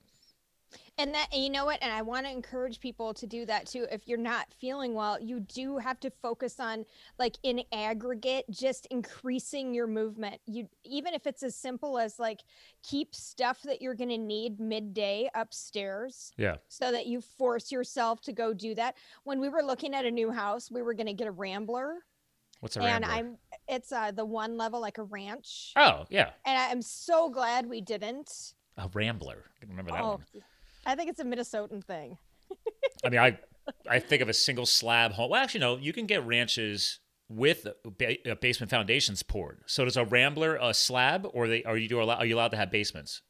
And 0.98 1.12
that 1.14 1.26
and 1.32 1.42
you 1.42 1.50
know 1.50 1.64
what 1.64 1.78
and 1.82 1.92
i 1.92 2.02
want 2.02 2.24
to 2.26 2.30
encourage 2.32 2.78
people 2.80 3.12
to 3.12 3.26
do 3.26 3.44
that 3.44 3.66
too 3.66 3.86
if 3.90 4.06
you're 4.06 4.18
not 4.18 4.46
feeling 4.58 4.94
well 4.94 5.20
you 5.20 5.40
do 5.40 5.78
have 5.78 5.98
to 6.00 6.10
focus 6.22 6.60
on 6.60 6.84
like 7.18 7.36
in 7.42 7.60
aggregate 7.72 8.44
just 8.50 8.86
increasing 8.90 9.74
your 9.74 9.86
movement 9.86 10.40
you 10.46 10.68
even 10.84 11.12
if 11.14 11.26
it's 11.26 11.42
as 11.42 11.54
simple 11.56 11.98
as 11.98 12.18
like 12.18 12.40
keep 12.82 13.14
stuff 13.14 13.60
that 13.62 13.82
you're 13.82 13.94
going 13.94 14.08
to 14.10 14.18
need 14.18 14.60
midday 14.60 15.28
upstairs 15.34 16.32
Yeah. 16.36 16.56
so 16.68 16.92
that 16.92 17.06
you 17.06 17.20
force 17.20 17.72
yourself 17.72 18.20
to 18.22 18.32
go 18.32 18.52
do 18.54 18.74
that 18.76 18.96
when 19.24 19.40
we 19.40 19.48
were 19.48 19.62
looking 19.62 19.94
at 19.94 20.04
a 20.04 20.10
new 20.10 20.30
house 20.30 20.70
we 20.70 20.82
were 20.82 20.94
going 20.94 21.06
to 21.06 21.12
get 21.14 21.26
a 21.26 21.32
rambler 21.32 21.98
What's 22.60 22.76
a 22.76 22.80
rambler? 22.80 22.94
and 22.94 23.04
i'm 23.04 23.36
it's 23.68 23.90
uh 23.92 24.10
the 24.12 24.24
one 24.24 24.56
level 24.56 24.80
like 24.80 24.98
a 24.98 25.02
ranch 25.04 25.72
oh 25.76 26.04
yeah, 26.08 26.30
and 26.46 26.56
i'm 26.58 26.82
so 26.82 27.28
glad 27.30 27.66
we 27.66 27.80
didn't 27.80 28.54
a 28.76 28.88
rambler. 28.92 29.44
I 29.62 29.66
Remember 29.68 29.92
that 29.92 30.00
oh 30.02 30.08
one? 30.08 30.24
I 30.87 30.95
think 30.95 31.11
it's 31.11 31.21
a 31.21 31.25
minnesotan 31.25 31.83
thing 31.85 32.19
I 33.05 33.09
mean, 33.11 33.21
I 33.21 33.38
I 33.88 33.99
think 33.99 34.23
of 34.23 34.29
a 34.29 34.35
single 34.35 34.67
slab 34.67 35.12
home. 35.12 35.31
Well, 35.31 35.43
actually, 35.43 35.61
no. 35.61 35.76
You 35.76 35.93
can 35.93 36.07
get 36.07 36.25
ranches 36.26 37.00
with 37.29 37.67
ba- 37.99 38.37
basement 38.41 38.71
foundations 38.71 39.23
poured. 39.23 39.61
So 39.67 39.85
does 39.85 39.97
a 39.97 40.05
rambler 40.05 40.57
a 40.61 40.73
slab, 40.75 41.26
or 41.33 41.49
they 41.49 41.64
are 41.64 41.76
you 41.76 41.88
do 41.88 42.00
allow, 42.00 42.17
are 42.17 42.26
you 42.26 42.37
allowed 42.37 42.53
to 42.53 42.57
have 42.57 42.71
basements? 42.71 43.23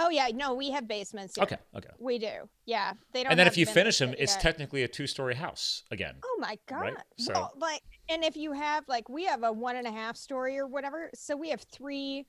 oh 0.00 0.10
yeah 0.10 0.28
no 0.32 0.54
we 0.54 0.70
have 0.70 0.86
basements 0.86 1.34
here. 1.34 1.42
Okay, 1.44 1.56
okay. 1.76 1.88
we 1.98 2.18
do 2.20 2.48
yeah 2.66 2.92
they 3.12 3.22
don't 3.24 3.32
And 3.32 3.38
then 3.38 3.48
if 3.48 3.56
you 3.56 3.66
finish 3.66 3.98
them, 3.98 4.10
yet. 4.10 4.20
it's 4.20 4.36
technically 4.36 4.84
a 4.84 4.88
two-story 4.88 5.34
house 5.34 5.82
again. 5.90 6.14
oh 6.24 6.36
my 6.40 6.56
god 6.68 6.80
right? 6.82 6.94
So- 7.18 7.32
well, 7.32 7.52
like 7.58 7.82
and 8.08 8.22
if 8.22 8.36
you 8.36 8.52
have 8.52 8.84
like 8.86 9.08
we 9.08 9.24
have 9.24 9.42
a 9.42 9.50
one 9.52 9.74
and 9.76 9.86
a 9.88 9.92
half 9.92 10.16
story 10.16 10.56
or 10.58 10.66
whatever 10.68 11.10
so 11.14 11.36
we 11.36 11.50
have 11.50 11.62
three 11.62 12.26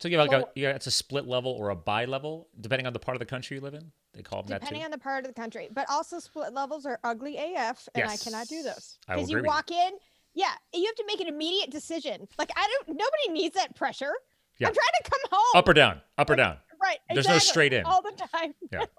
So 0.00 0.08
you 0.08 0.18
have 0.18 0.26
like 0.28 0.42
a 0.42 0.46
yeah, 0.56 0.70
it's 0.70 0.88
a 0.88 0.90
split 0.90 1.26
level 1.28 1.52
or 1.52 1.68
a 1.70 1.76
bi 1.76 2.06
level, 2.06 2.48
depending 2.60 2.86
on 2.88 2.92
the 2.92 2.98
part 2.98 3.14
of 3.14 3.20
the 3.20 3.26
country 3.26 3.56
you 3.56 3.60
live 3.60 3.74
in. 3.74 3.92
They 4.14 4.22
call 4.22 4.42
them 4.42 4.48
that 4.50 4.60
too. 4.60 4.66
depending 4.66 4.84
on 4.84 4.90
the 4.90 4.98
part 4.98 5.24
of 5.24 5.34
the 5.34 5.40
country. 5.40 5.68
But 5.72 5.86
also 5.90 6.18
split 6.18 6.52
levels 6.52 6.84
are 6.86 6.98
ugly 7.02 7.36
AF, 7.38 7.88
and 7.94 8.04
I 8.10 8.16
cannot 8.16 8.46
do 8.48 8.56
Yes. 8.56 8.64
those 8.64 8.98
because 9.06 9.30
you 9.30 9.36
with 9.36 9.44
you. 9.44 9.48
walk 9.48 9.70
in. 9.70 9.92
Yeah, 10.34 10.52
you 10.72 10.84
have 10.86 10.94
to 10.96 11.04
make 11.06 11.20
an 11.20 11.28
immediate 11.28 11.70
decision. 11.70 12.26
Like 12.38 12.50
I 12.56 12.66
don't. 12.86 12.96
Nobody 12.96 13.28
needs 13.40 13.54
that 13.56 13.74
pressure. 13.74 14.12
Yeah. 14.58 14.68
I'm 14.68 14.74
trying 14.74 15.02
to 15.02 15.10
come 15.10 15.20
home. 15.30 15.58
Up 15.58 15.68
or 15.68 15.72
down, 15.74 16.00
up 16.18 16.28
or 16.30 16.36
down. 16.36 16.56
right. 16.82 16.98
There's 17.10 17.26
no 17.28 17.38
straight 17.38 17.72
in. 17.72 17.84
all 17.84 18.02
the 18.02 18.12
time. 18.32 18.54
Yeah. 18.70 18.84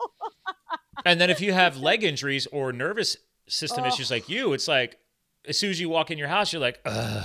And 1.05 1.19
then 1.19 1.29
if 1.29 1.41
you 1.41 1.51
have 1.53 1.77
leg 1.77 2.03
injuries 2.03 2.47
or 2.51 2.71
nervous 2.71 3.17
system 3.47 3.83
Oh. 3.83 3.87
issues 3.87 4.09
like 4.11 4.29
you, 4.29 4.53
it's 4.53 4.67
like 4.67 4.99
as 5.45 5.57
soon 5.57 5.69
as 5.71 5.79
you 5.79 5.89
walk 5.89 6.11
in 6.11 6.17
your 6.17 6.27
house, 6.29 6.53
you're 6.53 6.61
like, 6.61 6.79
Ugh, 6.85 7.23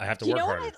I 0.00 0.04
have 0.04 0.18
to 0.18 0.26
you 0.26 0.32
work 0.34 0.42
harder. 0.42 0.72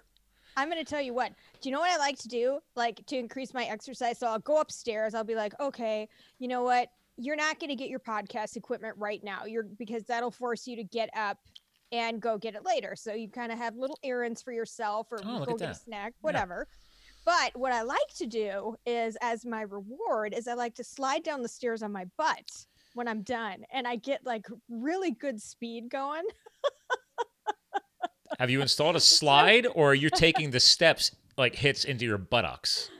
I'm 0.56 0.70
going 0.70 0.82
to 0.82 0.88
tell 0.88 1.00
you 1.00 1.14
what. 1.14 1.32
Do 1.60 1.68
you 1.68 1.74
know 1.74 1.80
what 1.80 1.90
I 1.90 1.96
like 1.96 2.18
to 2.18 2.28
do? 2.28 2.58
Like 2.76 3.04
to 3.06 3.16
increase 3.16 3.52
my 3.54 3.64
exercise. 3.64 4.18
So 4.18 4.26
I'll 4.26 4.38
go 4.38 4.60
upstairs. 4.60 5.14
I'll 5.14 5.24
be 5.24 5.34
like, 5.34 5.58
okay, 5.60 6.08
you 6.38 6.48
know 6.48 6.62
what? 6.62 6.88
You're 7.16 7.36
not 7.36 7.60
going 7.60 7.70
to 7.70 7.76
get 7.76 7.88
your 7.88 8.00
podcast 8.00 8.56
equipment 8.56 8.94
right 8.98 9.22
now. 9.22 9.44
You're 9.44 9.64
because 9.78 10.04
that'll 10.04 10.30
force 10.30 10.66
you 10.66 10.76
to 10.76 10.84
get 10.84 11.10
up 11.16 11.38
and 11.92 12.20
go 12.20 12.36
get 12.38 12.54
it 12.54 12.64
later. 12.64 12.94
So 12.96 13.12
you 13.14 13.28
kind 13.28 13.52
of 13.52 13.58
have 13.58 13.76
little 13.76 13.98
errands 14.02 14.42
for 14.42 14.52
yourself 14.52 15.12
or 15.12 15.20
Oh, 15.24 15.44
go 15.44 15.56
get 15.56 15.70
a 15.70 15.74
snack, 15.74 16.14
whatever. 16.22 16.66
But 17.24 17.56
what 17.56 17.72
I 17.72 17.82
like 17.82 18.14
to 18.16 18.26
do 18.26 18.76
is, 18.84 19.16
as 19.22 19.46
my 19.46 19.62
reward, 19.62 20.34
is 20.36 20.46
I 20.46 20.54
like 20.54 20.74
to 20.74 20.84
slide 20.84 21.22
down 21.22 21.40
the 21.40 21.48
stairs 21.48 21.82
on 21.82 21.90
my 21.92 22.04
butt 22.18 22.66
when 22.94 23.08
I'm 23.08 23.22
done, 23.22 23.64
and 23.72 23.86
I 23.88 23.96
get 23.96 24.26
like 24.26 24.46
really 24.68 25.12
good 25.12 25.40
speed 25.40 25.88
going. 25.88 26.24
Have 28.38 28.50
you 28.50 28.60
installed 28.60 28.96
a 28.96 29.00
slide 29.00 29.66
or 29.74 29.92
are 29.92 29.94
you 29.94 30.10
taking 30.10 30.50
the 30.50 30.60
steps 30.60 31.12
like 31.36 31.54
hits 31.54 31.84
into 31.84 32.04
your 32.04 32.18
buttocks? 32.18 32.90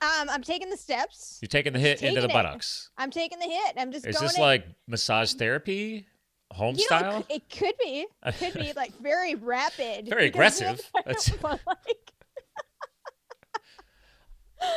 Um, 0.00 0.28
I'm 0.30 0.42
taking 0.42 0.70
the 0.70 0.76
steps. 0.76 1.38
You're 1.42 1.48
taking 1.48 1.72
the 1.72 1.80
hit 1.80 2.02
into 2.02 2.20
the 2.20 2.28
it. 2.28 2.32
buttocks. 2.32 2.90
I'm 2.96 3.10
taking 3.10 3.40
the 3.40 3.46
hit. 3.46 3.74
I'm 3.76 3.90
just 3.90 4.06
Is 4.06 4.16
going 4.16 4.28
this 4.28 4.36
in. 4.36 4.42
like 4.42 4.66
massage 4.86 5.34
therapy? 5.34 6.06
Home 6.52 6.76
you 6.76 6.86
know, 6.90 6.96
it 6.96 7.00
style? 7.00 7.22
cou- 7.22 7.34
it, 7.34 7.50
could 7.50 7.74
be. 7.82 8.06
It 8.24 8.34
could 8.38 8.54
be 8.54 8.72
like 8.74 8.96
very 9.00 9.34
rapid. 9.34 10.08
Very 10.08 10.26
aggressive. 10.26 10.80
I 10.94 11.02
That's- 11.04 11.32
like, 11.42 11.60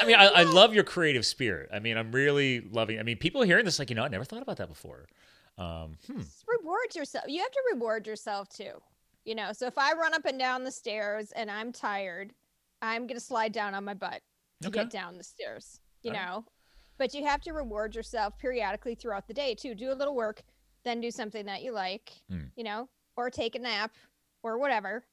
I 0.02 0.06
mean, 0.06 0.16
I, 0.16 0.28
I 0.28 0.44
love 0.44 0.74
your 0.74 0.84
creative 0.84 1.26
spirit. 1.26 1.70
I 1.72 1.80
mean, 1.80 1.98
I'm 1.98 2.12
really 2.12 2.62
loving. 2.62 3.00
I 3.00 3.04
mean, 3.04 3.18
people 3.18 3.42
hearing 3.44 3.66
this 3.66 3.80
like, 3.80 3.90
you 3.90 3.96
know, 3.96 4.04
I 4.04 4.08
never 4.08 4.26
thought 4.26 4.42
about 4.42 4.58
that 4.58 4.70
before. 4.70 5.08
Um, 5.58 5.98
hmm. 6.08 6.22
reward 6.48 6.96
yourself. 6.96 7.26
You 7.28 7.42
have 7.42 7.52
to 7.52 7.62
reward 7.74 8.08
yourself 8.08 8.50
too. 8.50 8.82
You 9.26 9.36
know, 9.36 9.54
so 9.54 9.68
if 9.68 9.78
I 9.78 9.94
run 9.94 10.14
up 10.14 10.26
and 10.26 10.40
down 10.40 10.64
the 10.64 10.72
stairs 10.72 11.32
and 11.36 11.50
I'm 11.52 11.72
tired, 11.72 12.34
I'm 12.82 13.06
gonna 13.08 13.20
slide 13.20 13.52
down 13.52 13.76
on 13.76 13.86
my 13.86 13.94
butt 13.94 14.22
to 14.62 14.68
Okay. 14.70 14.80
get 14.82 14.90
down 14.90 15.18
the 15.18 15.24
stairs. 15.24 15.80
You 16.02 16.12
All 16.12 16.18
right. 16.18 16.26
know, 16.26 16.46
but 16.98 17.14
you 17.14 17.24
have 17.26 17.42
to 17.42 17.54
reward 17.54 17.94
yourself 17.96 18.38
periodically 18.40 18.96
throughout 18.96 19.28
the 19.28 19.34
day 19.34 19.54
too. 19.54 19.76
Do 19.76 19.92
a 19.92 19.94
little 19.94 20.16
work, 20.16 20.42
then 20.84 21.00
do 21.02 21.12
something 21.12 21.46
that 21.46 21.62
you 21.62 21.72
like. 21.72 22.12
Hmm. 22.30 22.46
You 22.56 22.64
know, 22.64 22.90
or 23.16 23.30
take 23.30 23.56
a 23.56 23.60
nap 23.60 23.94
or 24.42 24.58
whatever. 24.58 25.06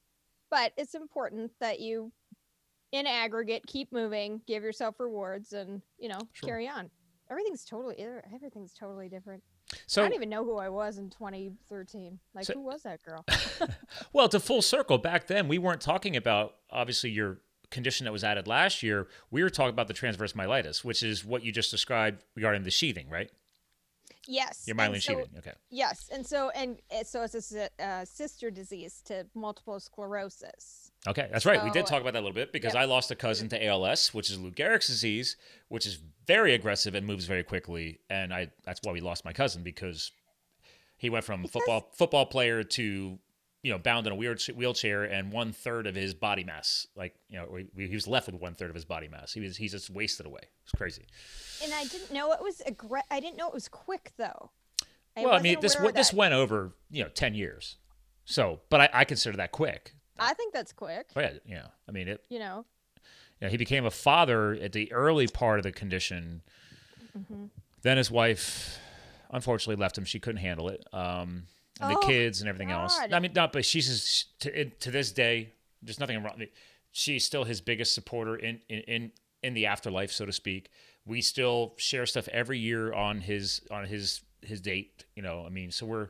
But 0.49 0.73
it's 0.77 0.95
important 0.95 1.51
that 1.59 1.79
you, 1.79 2.11
in 2.91 3.05
aggregate, 3.05 3.67
keep 3.67 3.91
moving, 3.91 4.41
give 4.47 4.63
yourself 4.63 4.99
rewards, 4.99 5.53
and 5.53 5.83
you 5.99 6.09
know, 6.09 6.19
Sure. 6.33 6.49
carry 6.49 6.67
on. 6.67 6.89
Everything's 7.29 7.63
totally 7.63 7.97
everything's 8.33 8.73
totally 8.73 9.07
different. 9.09 9.43
I 9.71 10.01
don't 10.01 10.13
even 10.13 10.29
know 10.29 10.43
who 10.43 10.57
I 10.57 10.69
was 10.69 10.97
in 10.97 11.09
2013. 11.09 12.19
Like, 12.33 12.45
So- 12.45 12.53
who 12.53 12.61
was 12.61 12.83
that 12.83 13.01
girl? 13.03 13.25
well, 14.13 14.27
to 14.29 14.39
full 14.39 14.61
circle, 14.61 14.97
back 14.97 15.27
then 15.27 15.47
we 15.47 15.57
weren't 15.57 15.81
talking 15.81 16.15
about 16.15 16.55
obviously 16.71 17.09
your 17.11 17.39
condition 17.69 18.05
that 18.05 18.11
was 18.11 18.23
added 18.23 18.47
last 18.47 18.81
year. 18.81 19.07
We 19.29 19.43
were 19.43 19.49
talking 19.49 19.69
about 19.73 19.87
the 19.87 19.93
transverse 19.93 20.33
myelitis, 20.33 20.83
which 20.83 21.03
is 21.03 21.23
what 21.23 21.43
you 21.43 21.51
just 21.51 21.69
described 21.71 22.23
regarding 22.35 22.63
the 22.63 22.71
sheathing, 22.71 23.09
right? 23.09 23.29
yes. 24.27 24.63
Your 24.67 24.75
myelin 24.75 25.01
so- 25.01 25.13
sheathing. 25.13 25.29
Okay. 25.39 25.53
Yes, 25.69 26.09
and 26.13 26.25
so 26.25 26.49
and 26.51 26.79
uh, 26.91 27.03
so 27.03 27.23
it's 27.23 27.33
a 27.35 27.41
si- 27.41 27.67
uh, 27.79 28.05
sister 28.05 28.51
disease 28.51 29.01
to 29.05 29.25
multiple 29.33 29.79
sclerosis. 29.79 30.78
Okay, 31.07 31.29
that's 31.31 31.45
right. 31.45 31.63
we 31.63 31.71
did 31.71 31.85
talk 31.85 32.01
about 32.01 32.13
that 32.13 32.19
a 32.19 32.25
little 32.25 32.33
bit 32.35 32.51
because 32.51 32.73
Yeah. 32.73 32.81
I 32.81 32.85
lost 32.85 33.09
a 33.09 33.15
cousin 33.15 33.47
to 33.49 33.65
ALS, 33.65 34.13
which 34.13 34.29
is 34.29 34.37
Lou 34.37 34.51
Gehrig's 34.51 34.87
disease, 34.87 35.37
which 35.69 35.85
is 35.87 35.97
very 36.27 36.53
aggressive 36.53 36.93
and 36.93 37.07
moves 37.07 37.25
very 37.25 37.43
quickly. 37.43 37.99
And 38.09 38.33
I 38.33 38.51
that's 38.65 38.81
why 38.83 38.91
we 38.91 38.99
lost 38.99 39.23
my 39.23 39.31
cousin 39.33 39.63
because 39.63 40.11
he 40.97 41.09
went 41.09 41.23
from 41.23 41.47
football 41.47 41.89
football 41.93 42.25
player 42.25 42.63
to 42.63 43.17
you 43.63 43.71
know 43.71 43.77
bound 43.79 44.07
in 44.07 44.13
a 44.13 44.15
weird 44.15 44.41
wheelchair 44.55 45.03
and 45.05 45.31
one 45.31 45.53
third 45.53 45.87
of 45.87 45.95
his 45.95 46.13
body 46.13 46.43
mass, 46.43 46.85
like 46.97 47.15
you 47.29 47.37
know, 47.37 47.47
we, 47.73 47.87
he 47.87 47.95
was 47.95 48.05
left 48.07 48.27
with 48.27 48.35
one 48.35 48.55
third 48.55 48.69
of 48.69 48.75
his 48.75 48.85
body 48.85 49.07
mass. 49.07 49.31
He 49.33 49.39
was 49.39 49.55
he's 49.55 49.71
just 49.71 49.89
wasted 49.89 50.25
away. 50.25 50.41
It's 50.63 50.73
crazy. 50.73 51.05
And 51.63 51.73
I 51.73 51.85
didn't 51.85 52.11
know 52.11 52.33
it 52.33 52.41
was 52.43 52.61
aggre- 52.67 53.03
I 53.09 53.21
didn't 53.21 53.37
know 53.37 53.47
it 53.47 53.53
was 53.53 53.69
quick 53.69 54.11
though. 54.17 54.51
well, 55.15 55.33
I 55.33 55.39
mean, 55.39 55.61
this 55.61 55.75
w- 55.75 55.93
this 55.93 56.11
went 56.11 56.33
over 56.33 56.73
you 56.91 57.03
know 57.03 57.09
ten 57.09 57.33
years, 57.35 57.77
so 58.25 58.59
but 58.69 58.81
I, 58.81 58.89
I 58.93 59.05
consider 59.05 59.37
that 59.37 59.53
quick. 59.53 59.93
I 60.19 60.33
think 60.33 60.53
that's 60.53 60.71
quick. 60.73 61.07
But 61.13 61.41
yeah, 61.45 61.57
yeah, 61.57 61.65
I 61.87 61.91
mean 61.91 62.07
it. 62.07 62.23
You 62.29 62.39
know. 62.39 62.65
Yeah, 63.41 63.49
he 63.49 63.57
became 63.57 63.85
a 63.85 63.91
father 63.91 64.53
at 64.53 64.73
the 64.73 64.91
early 64.91 65.27
part 65.27 65.59
of 65.59 65.63
the 65.63 65.71
condition. 65.71 66.41
Mm-hmm. 67.17 67.45
Then 67.81 67.97
his 67.97 68.11
wife, 68.11 68.77
unfortunately, 69.31 69.81
left 69.81 69.97
him. 69.97 70.03
She 70.03 70.19
couldn't 70.19 70.41
handle 70.41 70.67
it, 70.67 70.85
um, 70.91 71.43
and 71.79 71.91
the 71.91 71.97
Oh, 71.97 72.07
kids 72.07 72.41
and 72.41 72.49
everything 72.49 72.71
else. 72.71 72.99
I 72.99 73.19
mean, 73.19 73.31
not, 73.33 73.53
but 73.53 73.63
she's 73.65 74.25
to, 74.41 74.65
to 74.65 74.91
this 74.91 75.11
day. 75.11 75.53
There's 75.81 75.99
nothing 75.99 76.21
wrong. 76.21 76.41
She's 76.91 77.23
still 77.23 77.45
his 77.45 77.61
biggest 77.61 77.93
supporter 77.93 78.35
in, 78.35 78.59
in 78.67 78.79
in 78.81 79.11
in 79.41 79.53
the 79.53 79.67
afterlife, 79.67 80.11
so 80.11 80.25
to 80.25 80.33
speak. 80.33 80.69
We 81.05 81.21
still 81.21 81.75
share 81.77 82.05
stuff 82.05 82.27
every 82.27 82.59
year 82.59 82.91
on 82.91 83.21
his 83.21 83.61
on 83.71 83.85
his 83.85 84.21
his 84.41 84.59
date. 84.59 85.05
You 85.15 85.23
know, 85.23 85.43
I 85.45 85.49
mean, 85.49 85.71
so 85.71 85.85
we're. 85.85 86.09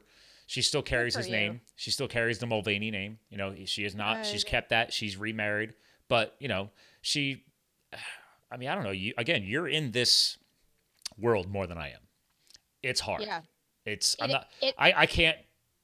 She 0.49 0.63
still 0.63 0.81
carries 0.81 1.13
his 1.13 1.27
you. 1.27 1.31
name. 1.33 1.61
She 1.75 1.91
still 1.91 2.07
carries 2.07 2.39
the 2.39 2.47
Mulvaney 2.47 2.89
name. 2.89 3.19
You 3.29 3.37
know, 3.37 3.53
she 3.65 3.85
is 3.85 3.93
not. 3.93 4.25
She's 4.25 4.43
kept 4.43 4.71
that. 4.71 4.91
She's 4.91 5.15
remarried, 5.15 5.75
but 6.07 6.35
you 6.39 6.47
know, 6.47 6.71
she 7.03 7.43
I 8.51 8.57
mean, 8.57 8.67
I 8.67 8.73
don't 8.73 8.83
know. 8.83 8.89
You 8.89 9.13
again, 9.15 9.43
you're 9.43 9.67
in 9.67 9.91
this 9.91 10.39
world 11.19 11.47
more 11.47 11.67
than 11.67 11.77
I 11.77 11.89
am. 11.89 11.99
It's 12.81 12.99
hard. 12.99 13.21
Yeah. 13.21 13.41
It's 13.85 14.15
I'm 14.19 14.31
not 14.31 14.47
it- 14.59 14.73
I, 14.75 14.91
I 14.97 15.05
can't 15.05 15.37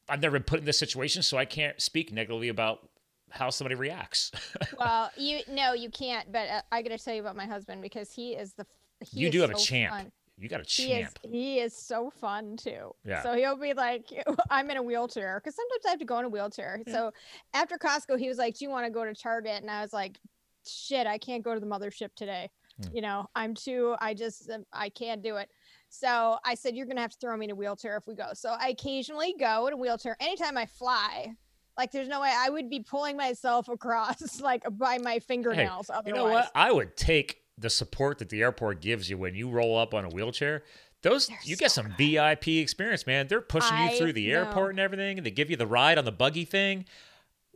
I've 0.10 0.20
never 0.20 0.40
been 0.40 0.44
put 0.46 0.58
in 0.62 0.66
this 0.66 0.80
situation, 0.80 1.22
so 1.22 1.38
I 1.38 1.46
can't 1.46 1.80
speak 1.80 2.12
negatively 2.12 2.48
about 2.48 2.90
how 3.30 3.52
somebody 3.52 3.76
reacts. 3.76 4.32
Well, 4.80 5.12
you 5.16 5.42
no, 5.48 5.74
you 5.74 5.92
can't. 5.92 6.32
But 6.32 6.50
uh, 6.50 6.62
I 6.72 6.82
got 6.82 6.90
to 6.90 6.98
tell 6.98 7.14
you 7.14 7.22
about 7.22 7.36
my 7.36 7.46
husband 7.46 7.84
because 7.84 8.12
he 8.12 8.32
is 8.32 8.54
the. 8.54 8.66
He 9.00 9.20
you 9.20 9.28
is 9.28 9.32
do 9.32 9.42
have 9.42 9.52
a 9.52 9.56
champ. 9.56 9.94
fun. 9.94 10.12
You 10.38 10.50
got 10.50 10.60
a 10.60 10.64
He 10.64 10.92
is 10.94 11.00
champ. 11.14 11.20
he 11.24 11.60
is 11.60 11.74
so 11.76 12.10
fun 12.10 12.58
too. 12.58 12.94
Yeah. 13.06 13.24
So 13.24 13.34
he'll 13.36 13.58
be 13.58 13.74
like, 13.74 14.08
I'm 14.50 14.70
in 14.70 14.78
a 14.78 14.84
wheelchair 14.84 15.40
because 15.42 15.56
sometimes 15.56 15.86
I 15.86 15.90
have 15.92 16.00
to 16.00 16.06
go 16.06 16.20
in 16.20 16.26
a 16.26 16.30
wheelchair. 16.30 16.82
So 16.88 17.12
after 17.54 17.78
Costco, 17.78 18.20
he 18.20 18.28
was 18.28 18.38
like, 18.38 18.58
Do 18.58 18.66
you 18.66 18.70
want 18.72 18.86
to 18.86 18.92
go 18.92 19.06
to 19.06 19.14
Target? 19.14 19.62
And 19.62 19.72
I 19.72 19.82
was 19.82 19.94
like, 19.94 20.20
Shit, 20.68 21.08
I 21.08 21.18
can't 21.18 21.44
go 21.44 21.54
to 21.54 21.60
the 21.60 21.66
mothership 21.68 22.10
today. 22.16 22.50
Hmm. 22.84 22.96
You 22.96 23.02
know, 23.02 23.30
I'm 23.36 23.54
too. 23.54 23.96
I 24.02 24.14
just 24.14 24.50
um, 24.50 24.66
I 24.74 24.90
can't 24.90 25.22
do 25.22 25.38
it. 25.38 25.50
So 25.90 26.38
I 26.44 26.56
said, 26.56 26.76
You're 26.76 26.86
gonna 26.88 27.00
have 27.02 27.12
to 27.12 27.18
throw 27.22 27.38
me 27.38 27.46
in 27.46 27.52
a 27.52 27.56
wheelchair 27.56 27.96
if 27.96 28.06
we 28.06 28.16
go. 28.16 28.30
So 28.34 28.56
I 28.60 28.70
occasionally 28.70 29.36
go 29.40 29.68
in 29.68 29.74
a 29.74 29.78
wheelchair. 29.78 30.18
Anytime 30.20 30.58
I 30.58 30.66
fly, 30.66 31.34
like 31.78 31.92
there's 31.94 32.10
no 32.10 32.20
way 32.20 32.34
I 32.36 32.50
would 32.50 32.70
be 32.70 32.82
pulling 32.82 33.16
myself 33.16 33.70
across 33.70 34.42
like 34.42 34.64
by 34.78 34.98
my 34.98 35.14
Hey, 35.14 35.20
fingernails. 35.20 35.90
you 36.06 36.12
know 36.14 36.26
what? 36.26 36.52
I 36.54 36.74
would 36.74 36.98
take 36.98 37.38
the 37.58 37.70
support 37.70 38.20
that 38.20 38.30
the 38.30 38.42
airport 38.42 38.82
gives 38.82 39.10
you 39.10 39.18
when 39.18 39.36
you 39.36 39.50
roll 39.50 39.78
up 39.78 39.94
on 39.94 40.06
a 40.06 40.10
wheelchair. 40.10 40.64
Those 41.02 41.28
They're 41.28 41.38
you 41.44 41.56
get 41.56 41.72
so 41.72 41.84
some 41.84 41.94
VIP 41.98 42.48
experience, 42.48 43.06
man. 43.06 43.28
They're 43.28 43.42
pushing 43.42 43.78
you 43.78 43.98
through 43.98 44.14
the 44.14 44.28
know. 44.32 44.40
airport 44.40 44.72
and 44.72 44.80
everything, 44.80 45.18
and 45.18 45.26
they 45.26 45.32
give 45.32 45.50
you 45.50 45.56
the 45.56 45.68
ride 45.68 45.98
on 45.98 46.06
the 46.06 46.12
buggy 46.12 46.46
thing. 46.46 46.86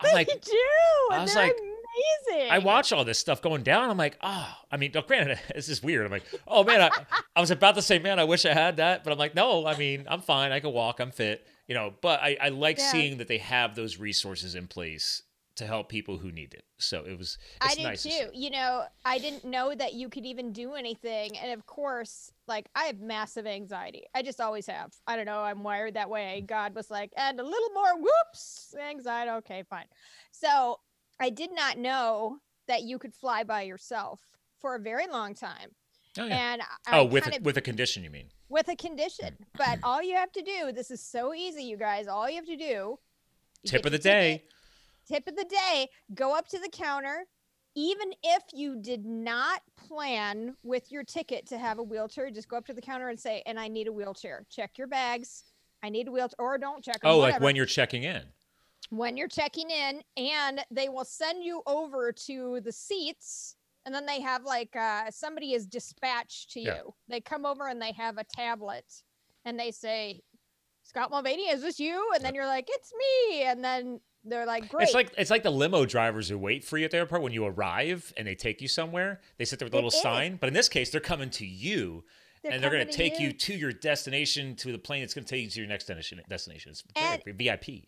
I'm 0.02 0.10
They 0.10 0.14
like, 0.14 0.28
do. 0.28 0.58
I 1.12 1.22
was 1.22 1.34
they're 1.34 1.48
like- 1.48 1.58
amazing. 1.58 2.52
I 2.52 2.60
watch 2.60 2.94
all 2.94 3.04
this 3.04 3.20
stuff 3.20 3.42
going 3.42 3.64
down. 3.64 3.90
I'm 3.90 3.98
like, 3.98 4.18
oh, 4.22 4.48
I 4.72 4.78
mean, 4.78 4.92
look, 4.94 5.08
granted, 5.08 5.40
this 5.56 5.68
is 5.68 5.82
weird. 5.84 6.06
I'm 6.06 6.12
like, 6.12 6.24
oh 6.48 6.64
man, 6.64 6.82
I, 6.82 6.90
I 7.36 7.42
was 7.42 7.52
about 7.52 7.76
to 7.76 7.82
say, 7.82 8.00
man, 8.00 8.20
I 8.20 8.24
wish 8.24 8.46
I 8.46 8.54
had 8.54 8.78
that, 8.78 9.04
but 9.04 9.12
I'm 9.12 9.18
like, 9.20 9.36
no, 9.36 9.66
I 9.66 9.76
mean, 9.78 10.06
I'm 10.10 10.22
fine. 10.22 10.52
I 10.52 10.60
can 10.60 10.72
walk. 10.72 11.00
I'm 11.00 11.12
fit, 11.12 11.46
you 11.68 11.76
know. 11.76 11.94
But 12.02 12.22
I, 12.22 12.38
I 12.40 12.50
like 12.50 12.78
Yeah. 12.78 12.92
seeing 12.92 13.18
that 13.18 13.28
they 13.28 13.40
have 13.40 13.76
those 13.76 13.98
resources 13.98 14.56
in 14.56 14.68
place 14.68 15.24
to 15.60 15.68
help 15.68 15.90
people 15.90 16.18
who 16.18 16.32
need 16.32 16.54
it. 16.54 16.64
So 16.78 17.04
it 17.06 17.18
was, 17.18 17.38
it's 17.64 17.74
I 17.74 17.76
do 17.76 17.84
nice. 17.84 18.04
too. 18.04 18.30
You 18.34 18.50
know, 18.50 18.84
I 19.06 19.20
didn't 19.20 19.46
know 19.46 19.74
that 19.76 19.94
you 19.94 20.10
could 20.10 20.26
even 20.26 20.52
do 20.52 20.74
anything. 20.74 21.38
And 21.38 21.52
of 21.52 21.66
course, 21.66 22.32
like 22.48 22.68
I 22.76 22.86
have 22.86 23.00
massive 23.00 23.46
anxiety. 23.46 24.06
I 24.16 24.22
just 24.22 24.42
always 24.42 24.66
have. 24.68 24.94
I 25.06 25.16
don't 25.16 25.26
know. 25.26 25.42
I'm 25.42 25.64
wired 25.64 25.94
that 25.94 26.10
way. 26.10 26.44
God 26.48 26.76
was 26.76 26.90
like, 26.90 27.14
and 27.16 27.40
a 27.40 27.44
little 27.44 27.70
more 27.74 27.96
whoops, 27.98 28.74
anxiety. 28.82 29.32
Okay, 29.32 29.64
fine. 29.70 29.86
So 30.32 30.80
I 31.20 31.30
did 31.30 31.54
not 31.54 31.78
know 31.78 32.40
that 32.68 32.84
you 32.84 32.98
could 32.98 33.14
fly 33.14 33.44
by 33.44 33.64
yourself 33.64 34.22
for 34.60 34.76
a 34.76 34.80
very 34.80 35.08
long 35.08 35.36
time. 35.36 35.72
Oh, 36.18 36.26
yeah. 36.26 36.54
And 36.54 36.62
I 36.88 37.00
oh, 37.00 37.06
with 37.06 37.28
a, 37.28 37.36
of, 37.38 37.46
with 37.46 37.58
a 37.58 37.62
condition, 37.62 38.04
you 38.04 38.10
mean? 38.10 38.30
with 38.50 38.68
a 38.68 38.76
condition. 38.76 39.36
But 39.58 39.80
all 39.84 40.02
you 40.02 40.16
have 40.16 40.32
to 40.34 40.42
do, 40.42 40.72
this 40.72 40.92
is 40.92 41.02
so 41.02 41.34
easy, 41.34 41.64
you 41.64 41.78
guys. 41.78 42.08
All 42.08 42.30
you 42.30 42.36
have 42.36 42.46
to 42.46 42.58
do. 42.58 43.00
Tip 43.66 43.86
of 43.86 43.92
the 43.92 43.98
your 43.98 44.02
ticket, 44.02 44.04
day. 44.04 44.44
Tip 45.10 45.28
of 45.28 45.36
the 45.36 45.46
day 45.46 45.88
go 46.14 46.36
up 46.36 46.48
to 46.48 46.60
the 46.60 46.70
counter 46.72 47.26
even 47.76 48.12
if 48.24 48.44
you 48.54 48.76
did 48.82 49.06
not 49.06 49.62
plan 49.78 50.56
with 50.64 50.92
your 50.92 51.04
ticket 51.04 51.46
to 51.48 51.58
have 51.58 51.78
a 51.78 51.84
wheelchair, 51.84 52.30
just 52.32 52.50
go 52.50 52.58
up 52.58 52.66
to 52.66 52.74
the 52.74 52.82
counter 52.82 53.10
and 53.10 53.18
say, 53.20 53.44
"And 53.46 53.60
I 53.60 53.68
need 53.68 53.88
a 53.88 53.92
wheelchair." 53.92 54.46
Check 54.50 54.78
your 54.78 54.88
bags. 54.88 55.44
I 55.84 55.90
need 55.90 56.08
a 56.08 56.12
wheelchair, 56.12 56.36
or 56.40 56.58
don't 56.58 56.84
check. 56.84 56.96
'em, 57.04 57.12
Oh, 57.12 57.20
like 57.20 57.40
when 57.40 57.56
you're 57.56 57.68
checking 57.68 58.04
in. 58.04 58.34
when 58.90 59.16
you're 59.18 59.28
checking 59.28 59.70
in, 59.70 60.04
and 60.18 60.66
they 60.72 60.90
will 60.90 61.06
send 61.06 61.44
you 61.44 61.62
over 61.68 62.12
to 62.12 62.60
the 62.62 62.72
seats. 62.72 63.56
And 63.86 63.94
then 63.94 64.08
they 64.08 64.20
have 64.20 64.44
like 64.44 64.76
uh, 64.76 65.12
somebody 65.12 65.54
is 65.54 65.68
dispatched 65.68 66.50
to 66.54 66.60
Yeah. 66.60 66.78
you. 66.78 66.96
They 67.08 67.22
come 67.22 67.46
over 67.46 67.68
and 67.68 67.80
they 67.82 67.92
have 67.94 68.18
a 68.18 68.24
tablet, 68.24 69.04
and 69.46 69.60
they 69.60 69.72
say, 69.72 70.22
"Scott 70.84 71.12
Mulvaney, 71.12 71.50
is 71.50 71.62
this 71.62 71.80
you?" 71.80 72.12
And 72.16 72.26
then 72.26 72.34
you're 72.34 72.48
like, 72.48 72.66
"It's 72.68 72.92
me." 72.94 73.44
And 73.44 73.64
then 73.64 74.02
they're 74.26 74.46
like, 74.46 74.70
"Great." 74.70 74.84
It's 74.86 74.94
like 74.94 75.12
it's 75.18 75.30
like 75.32 75.44
the 75.44 75.50
limo 75.52 75.86
drivers 75.86 76.30
who 76.30 76.38
wait 76.38 76.64
for 76.64 76.78
you 76.78 76.86
at 76.86 76.92
the 76.92 76.98
airport 76.98 77.22
when 77.22 77.34
you 77.34 77.46
arrive 77.46 78.14
and 78.18 78.28
they 78.28 78.36
take 78.36 78.62
you 78.62 78.68
somewhere. 78.68 79.22
They 79.38 79.46
sit 79.46 79.60
there 79.60 79.66
with 79.66 79.74
a 79.74 79.78
It 79.78 79.84
little 79.84 79.98
is. 79.98 80.02
sign, 80.02 80.36
but 80.38 80.48
in 80.48 80.54
this 80.54 80.70
case, 80.70 80.90
they're 80.90 81.02
coming 81.02 81.30
to 81.32 81.46
you. 81.46 82.04
They're 82.44 82.54
and 82.54 82.64
they're 82.64 82.70
going 82.72 82.88
to 82.88 82.92
take 82.94 83.20
you. 83.20 83.28
you. 83.28 83.34
to 83.34 83.54
your 83.54 83.72
destination 83.74 84.56
to 84.58 84.72
the 84.72 84.78
plane 84.78 85.02
that's 85.02 85.14
going 85.14 85.26
to 85.26 85.30
take 85.30 85.44
you 85.44 85.50
to 85.50 85.60
your 85.60 85.68
next 85.68 85.86
destination. 85.88 86.72
It's 86.72 86.84
And- 86.96 87.22
VIP. 87.26 87.84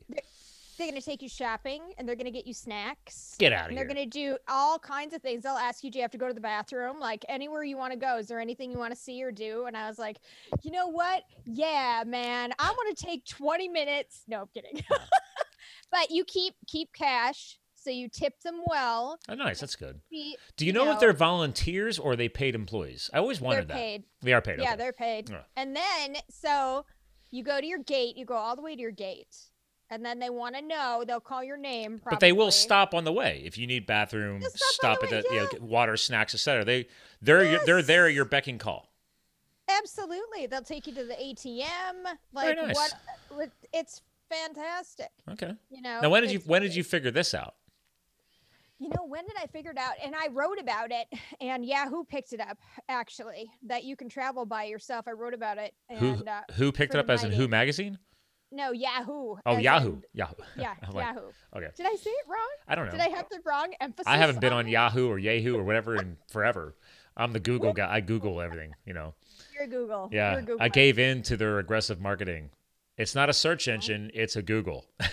they're 0.77 0.88
going 0.89 1.00
to 1.00 1.05
take 1.05 1.21
you 1.21 1.29
shopping 1.29 1.81
and 1.97 2.05
they're 2.05 2.15
going 2.17 2.25
to 2.25 2.31
get 2.31 2.45
you 2.47 2.53
snacks. 2.53 3.35
Get 3.39 3.53
out 3.53 3.61
of 3.61 3.65
And 3.69 3.77
here. 3.77 3.85
they're 3.88 3.93
going 3.95 4.09
to 4.09 4.19
do 4.19 4.35
all 4.50 4.77
kinds 4.77 5.13
of 5.13 5.21
things. 5.21 5.43
They'll 5.43 5.53
ask 5.53 5.83
you, 5.85 5.91
do 5.91 6.00
you 6.00 6.01
have 6.01 6.11
to 6.11 6.17
go 6.17 6.27
to 6.27 6.33
the 6.33 6.41
bathroom? 6.41 7.00
Like 7.00 7.23
anywhere 7.29 7.63
you 7.63 7.77
want 7.77 7.93
to 7.93 8.00
go. 8.00 8.17
Is 8.17 8.27
there 8.27 8.41
anything 8.41 8.71
you 8.71 8.77
want 8.77 8.93
to 8.93 9.00
see 9.00 9.23
or 9.23 9.31
do? 9.31 9.65
And 9.67 9.77
I 9.77 9.88
was 9.88 9.97
like, 10.00 10.17
you 10.63 10.71
know 10.71 10.88
what? 10.88 11.23
Yeah, 11.45 12.03
man. 12.05 12.51
I 12.59 12.71
want 12.71 12.97
to 12.97 13.05
take 13.05 13.25
20 13.27 13.69
minutes. 13.69 14.23
No, 14.27 14.41
I'm 14.41 14.47
kidding. 14.53 14.83
but 15.91 16.12
you 16.12 16.24
keep 16.25 16.55
keep 16.67 16.93
cash. 16.93 17.57
So 17.75 17.89
you 17.89 18.10
tip 18.10 18.39
them 18.41 18.62
well. 18.67 19.17
oh, 19.27 19.33
nice. 19.33 19.60
That's 19.60 19.75
good. 19.75 20.01
Do 20.55 20.67
you 20.67 20.71
know, 20.71 20.91
if 20.91 21.00
they're 21.00 21.13
volunteers 21.13 21.98
or 21.98 22.12
are 22.12 22.15
they 22.15 22.29
paid 22.29 22.53
employees? 22.53 23.10
I 23.12 23.17
always 23.17 23.39
they're 23.39 23.48
wondered 23.48 23.69
that. 23.69 23.77
paid. 23.77 24.03
They 24.21 24.33
are 24.33 24.41
paid. 24.41 24.60
Yeah, 24.60 24.69
okay. 24.74 24.77
they're 24.77 24.93
paid. 24.93 25.29
Yeah. 25.31 25.41
And 25.55 25.75
then 25.75 26.17
so 26.29 26.86
you 27.31 27.43
go 27.43 27.60
to 27.60 27.65
your 27.65 27.79
gate, 27.79 28.17
you 28.17 28.25
go 28.25 28.36
all 28.36 28.55
the 28.55 28.62
way 28.62 28.75
to 28.75 28.81
your 28.81 28.91
gate. 28.91 29.36
And 29.89 30.05
then 30.05 30.19
they 30.19 30.29
want 30.29 30.55
to 30.55 30.62
know, 30.62 31.03
they'll 31.05 31.19
call 31.19 31.43
your 31.43 31.57
name. 31.57 32.00
But 32.10 32.19
they 32.21 32.31
will 32.31 32.51
stop 32.51 32.93
on 32.93 33.03
the 33.03 33.12
way 33.12 33.41
if 33.43 33.57
you 33.57 33.67
need 33.67 33.86
bathroom, 33.88 34.41
stop, 34.41 34.60
stop 34.60 34.98
on 35.00 35.05
at 35.05 35.24
the 35.24 35.29
the 35.29 35.36
way, 35.36 35.48
you 35.51 35.60
know, 35.60 35.65
water, 35.65 35.98
snacks, 35.98 36.33
etc. 36.36 36.63
They 36.63 36.88
they're 37.21 37.43
your- 37.43 37.65
they're 37.65 37.81
there 37.81 38.05
at 38.05 38.13
your 38.13 38.25
beck 38.25 38.48
and 38.48 38.60
call. 38.60 38.93
Absolutely. 39.67 40.45
They'll 40.48 40.62
take 40.62 40.86
you 40.88 40.93
to 40.93 41.03
the 41.03 41.15
ATM. 41.15 42.05
Like 42.31 42.57
nice. 42.57 42.75
what 42.75 42.93
what- 43.29 43.51
it's 43.74 44.01
fantastic. 44.31 45.09
Okay. 45.31 45.53
You 45.69 45.81
know. 45.81 46.01
Now 46.01 46.09
when 46.09 46.21
did 46.23 46.31
you 46.31 46.39
when 46.45 46.61
did 46.61 46.75
you 46.75 46.83
figure 46.83 47.11
this 47.11 47.33
out? 47.33 47.55
You 48.79 48.89
know, 48.89 49.05
when 49.07 49.25
did 49.27 49.35
I 49.39 49.45
figure 49.45 49.71
it 49.71 49.77
out? 49.77 49.93
And 50.03 50.15
I 50.15 50.27
wrote 50.29 50.57
about 50.59 50.91
it 50.91 51.07
and 51.39 51.63
Yahoo 51.63 52.03
picked 52.03 52.33
it 52.33 52.39
up 52.39 52.57
actually. 52.89 53.51
That 53.67 53.83
you 53.83 53.95
can 53.95 54.09
travel 54.09 54.45
by 54.45 54.63
yourself. 54.63 55.07
I 55.07 55.11
wrote 55.11 55.33
about 55.35 55.57
it 55.57 55.73
and 55.89 56.00
Who 56.00 56.13
uh, 56.25 56.41
who 56.55 56.71
picked 56.71 56.95
it 56.95 57.00
up 57.00 57.09
as 57.09 57.23
in 57.23 57.31
Who 57.31 57.47
magazine? 57.47 58.00
no, 58.51 58.71
Yahoo. 58.71 59.35
Oh, 59.45 59.57
Yahoo. 59.57 59.93
in- 59.93 60.03
Yahoo. 60.13 60.33
yeah, 60.57 60.73
like, 60.91 61.05
Yahoo. 61.05 61.27
Okay. 61.55 61.69
Did 61.75 61.85
I 61.85 61.95
say 61.95 62.09
it 62.09 62.25
wrong? 62.27 62.50
I 62.67 62.75
don't 62.75 62.85
know. 62.85 62.91
Did 62.91 63.01
I 63.01 63.09
have 63.09 63.29
the 63.29 63.39
wrong 63.45 63.73
emphasis? 63.79 64.07
I 64.07 64.17
haven't 64.17 64.41
been 64.41 64.53
on 64.53 64.67
it? 64.67 64.71
Yahoo 64.71 65.09
or 65.09 65.19
Yahoo 65.19 65.57
or 65.57 65.63
whatever 65.63 65.95
in 65.95 66.17
forever. 66.31 66.75
I'm 67.15 67.33
the 67.33 67.39
Google 67.39 67.73
guy. 67.73 67.91
I 67.91 68.00
Google 68.00 68.41
everything, 68.41 68.73
you 68.85 68.93
know. 68.93 69.13
You're 69.53 69.67
Google. 69.67 70.09
Yeah. 70.11 70.41
You're 70.45 70.57
a 70.57 70.63
I 70.63 70.69
gave 70.69 70.97
in 70.97 71.21
to 71.23 71.38
their 71.38 71.59
aggressive 71.59 72.00
marketing. 72.00 72.50
It's 72.98 73.15
not 73.15 73.29
a 73.29 73.33
search 73.33 73.67
engine, 73.67 74.12
it's 74.13 74.36
a 74.36 74.41
Google. 74.41 74.86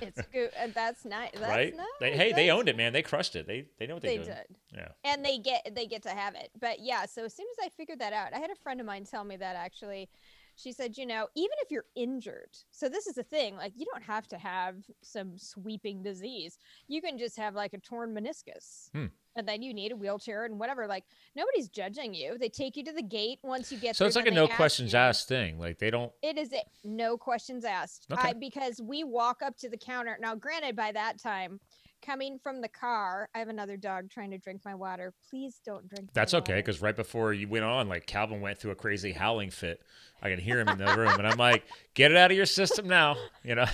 It's 0.00 0.20
go- 0.32 0.48
uh, 0.60 0.66
that's 0.74 1.04
nice. 1.04 1.30
That's 1.34 1.46
right? 1.48 1.76
nice. 1.76 1.86
They, 2.00 2.16
hey, 2.16 2.32
they 2.32 2.50
owned 2.50 2.68
it, 2.68 2.76
man. 2.76 2.92
They 2.92 3.02
crushed 3.02 3.36
it. 3.36 3.46
They 3.46 3.66
they 3.78 3.86
know 3.86 3.94
what 3.94 4.02
They 4.02 4.16
doing. 4.16 4.26
did. 4.26 4.56
Yeah. 4.74 4.88
and 5.04 5.24
they 5.24 5.38
get 5.38 5.70
they 5.76 5.86
get 5.86 6.02
to 6.04 6.08
have 6.08 6.34
it 6.34 6.50
but 6.58 6.80
yeah 6.80 7.04
so 7.04 7.24
as 7.26 7.34
soon 7.34 7.46
as 7.52 7.66
i 7.66 7.68
figured 7.68 7.98
that 7.98 8.14
out 8.14 8.32
i 8.32 8.38
had 8.38 8.50
a 8.50 8.54
friend 8.54 8.80
of 8.80 8.86
mine 8.86 9.04
tell 9.04 9.22
me 9.22 9.36
that 9.36 9.54
actually 9.54 10.08
she 10.56 10.72
said 10.72 10.96
you 10.98 11.06
know 11.06 11.26
even 11.34 11.50
if 11.62 11.70
you're 11.70 11.84
injured 11.94 12.50
so 12.70 12.88
this 12.88 13.06
is 13.06 13.14
the 13.14 13.22
thing 13.22 13.56
like 13.56 13.72
you 13.76 13.86
don't 13.92 14.02
have 14.02 14.26
to 14.28 14.36
have 14.38 14.76
some 15.02 15.38
sweeping 15.38 16.02
disease 16.02 16.58
you 16.88 17.00
can 17.00 17.18
just 17.18 17.36
have 17.36 17.54
like 17.54 17.72
a 17.72 17.78
torn 17.78 18.14
meniscus 18.14 18.90
Hmm. 18.92 19.06
and 19.36 19.48
then 19.48 19.62
you 19.62 19.72
need 19.72 19.92
a 19.92 19.96
wheelchair 19.96 20.44
and 20.44 20.58
whatever 20.58 20.86
like 20.86 21.04
nobody's 21.34 21.68
judging 21.68 22.12
you 22.14 22.36
they 22.38 22.48
take 22.48 22.76
you 22.76 22.84
to 22.84 22.92
the 22.92 23.02
gate 23.02 23.38
once 23.42 23.72
you 23.72 23.78
get 23.78 23.96
So 23.96 24.04
there, 24.04 24.08
it's 24.08 24.16
like 24.16 24.26
a 24.26 24.30
no 24.30 24.46
questions 24.48 24.92
you- 24.92 24.98
asked 24.98 25.28
thing. 25.28 25.58
Like 25.58 25.78
they 25.78 25.90
don't 25.90 26.12
it 26.22 26.36
is 26.36 26.52
a, 26.52 26.62
no 26.84 27.16
questions 27.16 27.64
asked 27.64 28.06
Okay. 28.12 28.28
I, 28.28 28.32
because 28.34 28.80
we 28.82 29.04
walk 29.04 29.40
up 29.42 29.56
to 29.58 29.68
the 29.68 29.76
counter 29.78 30.18
now 30.20 30.34
granted 30.34 30.76
by 30.76 30.92
that 30.92 31.18
time 31.20 31.60
coming 32.04 32.38
from 32.42 32.60
the 32.60 32.68
car 32.68 33.28
i 33.34 33.38
have 33.38 33.48
another 33.48 33.76
dog 33.76 34.10
trying 34.10 34.30
to 34.30 34.38
drink 34.38 34.60
my 34.64 34.74
water 34.74 35.12
please 35.30 35.60
don't 35.64 35.88
drink 35.88 36.10
That's 36.12 36.34
okay, 36.34 36.56
because 36.56 36.82
right 36.82 36.96
before 36.96 37.32
you 37.32 37.48
went 37.48 37.64
on, 37.64 37.88
like 37.88 38.06
Calvin 38.06 38.40
went 38.40 38.58
through 38.58 38.72
a 38.72 38.74
crazy 38.74 39.12
howling 39.12 39.50
fit. 39.50 39.80
I 40.22 40.28
can 40.30 40.38
hear 40.38 40.60
him 40.60 40.68
in 40.68 40.78
the 40.78 40.94
room, 40.96 41.14
and 41.18 41.26
I'm 41.26 41.38
like, 41.38 41.64
"Get 41.94 42.10
it 42.10 42.16
out 42.16 42.30
of 42.30 42.36
your 42.36 42.46
system 42.46 42.86
now," 42.88 43.16
you 43.44 43.54
know. 43.54 43.64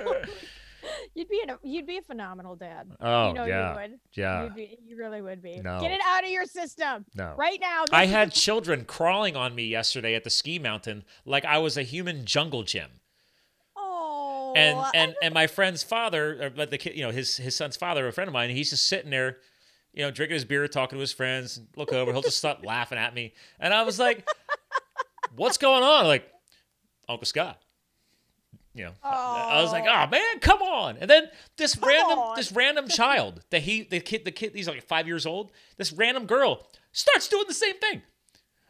You'd 1.14 1.28
be 1.28 1.42
a 1.48 1.58
you'd 1.62 1.86
be 1.86 1.98
a 1.98 2.02
phenomenal 2.02 2.56
dad. 2.56 2.88
Oh 3.00 3.28
you 3.28 3.34
know 3.34 3.44
yeah, 3.44 3.70
you 3.70 3.80
would. 3.80 4.00
yeah. 4.14 4.44
You'd 4.44 4.54
be, 4.54 4.78
you 4.84 4.96
really 4.96 5.20
would 5.22 5.42
be. 5.42 5.60
No. 5.60 5.80
Get 5.80 5.90
it 5.92 6.00
out 6.06 6.24
of 6.24 6.30
your 6.30 6.46
system 6.46 7.04
No, 7.14 7.34
right 7.36 7.58
now. 7.60 7.84
I 7.92 8.06
had 8.06 8.32
children 8.46 8.84
crawling 8.84 9.36
on 9.36 9.54
me 9.54 9.66
yesterday 9.66 10.14
at 10.14 10.24
the 10.24 10.30
ski 10.30 10.58
mountain 10.58 11.04
like 11.24 11.44
I 11.44 11.58
was 11.58 11.76
a 11.76 11.82
human 11.82 12.24
jungle 12.24 12.62
gym. 12.62 12.88
And 14.56 14.78
and 14.94 15.14
and 15.22 15.34
my 15.34 15.46
friend's 15.46 15.82
father, 15.82 16.44
or 16.44 16.50
but 16.50 16.70
the 16.70 16.78
kid, 16.78 16.96
you 16.96 17.02
know, 17.02 17.10
his 17.10 17.36
his 17.36 17.54
son's 17.56 17.76
father, 17.76 18.06
a 18.06 18.12
friend 18.12 18.28
of 18.28 18.32
mine, 18.32 18.50
he's 18.50 18.70
just 18.70 18.88
sitting 18.88 19.10
there, 19.10 19.38
you 19.92 20.02
know, 20.02 20.10
drinking 20.10 20.34
his 20.34 20.44
beer, 20.44 20.66
talking 20.68 20.96
to 20.96 21.00
his 21.00 21.12
friends. 21.12 21.56
and 21.56 21.66
Look 21.76 21.92
over, 21.92 22.12
he'll 22.12 22.22
just 22.22 22.38
start 22.38 22.64
laughing 22.64 22.98
at 22.98 23.14
me, 23.14 23.34
and 23.58 23.72
I 23.72 23.82
was 23.82 23.98
like, 23.98 24.28
"What's 25.36 25.56
going 25.58 25.82
on?" 25.82 26.06
Like, 26.06 26.28
Uncle 27.08 27.26
Scott. 27.26 27.58
You 28.74 28.84
know, 28.84 28.92
I 29.02 29.58
I 29.58 29.62
was 29.62 29.70
like, 29.70 29.84
"Oh 29.86 30.06
man, 30.10 30.38
come 30.40 30.62
on!" 30.62 30.96
And 30.98 31.10
then 31.10 31.24
this 31.58 31.76
random 31.76 32.18
on. 32.18 32.36
this 32.36 32.50
random 32.52 32.88
child 32.88 33.42
that 33.50 33.62
he 33.62 33.82
the 33.82 34.00
kid 34.00 34.24
the 34.24 34.32
kid 34.32 34.52
he's 34.54 34.66
like 34.66 34.82
five 34.82 35.06
years 35.06 35.26
old. 35.26 35.52
This 35.76 35.92
random 35.92 36.24
girl 36.24 36.66
starts 36.92 37.28
doing 37.28 37.44
the 37.46 37.54
same 37.54 37.78
thing. 37.78 38.02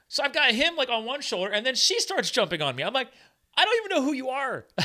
So 0.09 0.23
I've 0.25 0.33
got 0.33 0.51
him 0.53 0.77
like 0.77 0.89
on 0.91 1.05
one 1.05 1.21
shoulder, 1.21 1.53
and 1.53 1.65
then 1.65 1.77
she 1.77 2.01
starts 2.01 2.31
jumping 2.31 2.61
on 2.61 2.75
me. 2.75 2.83
I'm 2.83 2.93
like, 2.93 3.09
I 3.57 3.65
don't 3.65 3.77
even 3.85 3.97
know 3.97 4.03
who 4.05 4.13
you 4.13 4.29
are. 4.31 4.67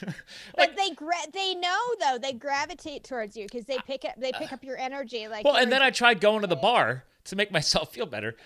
but 0.56 0.76
they 0.76 0.90
gra- 0.90 1.30
they 1.32 1.54
know 1.54 1.78
though 2.00 2.18
they 2.20 2.32
gravitate 2.32 3.04
towards 3.04 3.36
you 3.36 3.44
because 3.44 3.64
they 3.64 3.78
pick 3.86 4.04
up 4.04 4.14
they 4.16 4.32
pick 4.32 4.52
up 4.52 4.64
your 4.64 4.76
energy 4.76 5.28
like 5.28 5.44
Well, 5.44 5.56
and 5.56 5.70
then 5.70 5.82
I 5.82 5.90
tried 5.90 6.20
going 6.20 6.42
to 6.42 6.46
the 6.46 6.56
bar 6.56 7.04
to 7.24 7.36
make 7.36 7.50
myself 7.50 7.92
feel 7.92 8.06
better. 8.06 8.36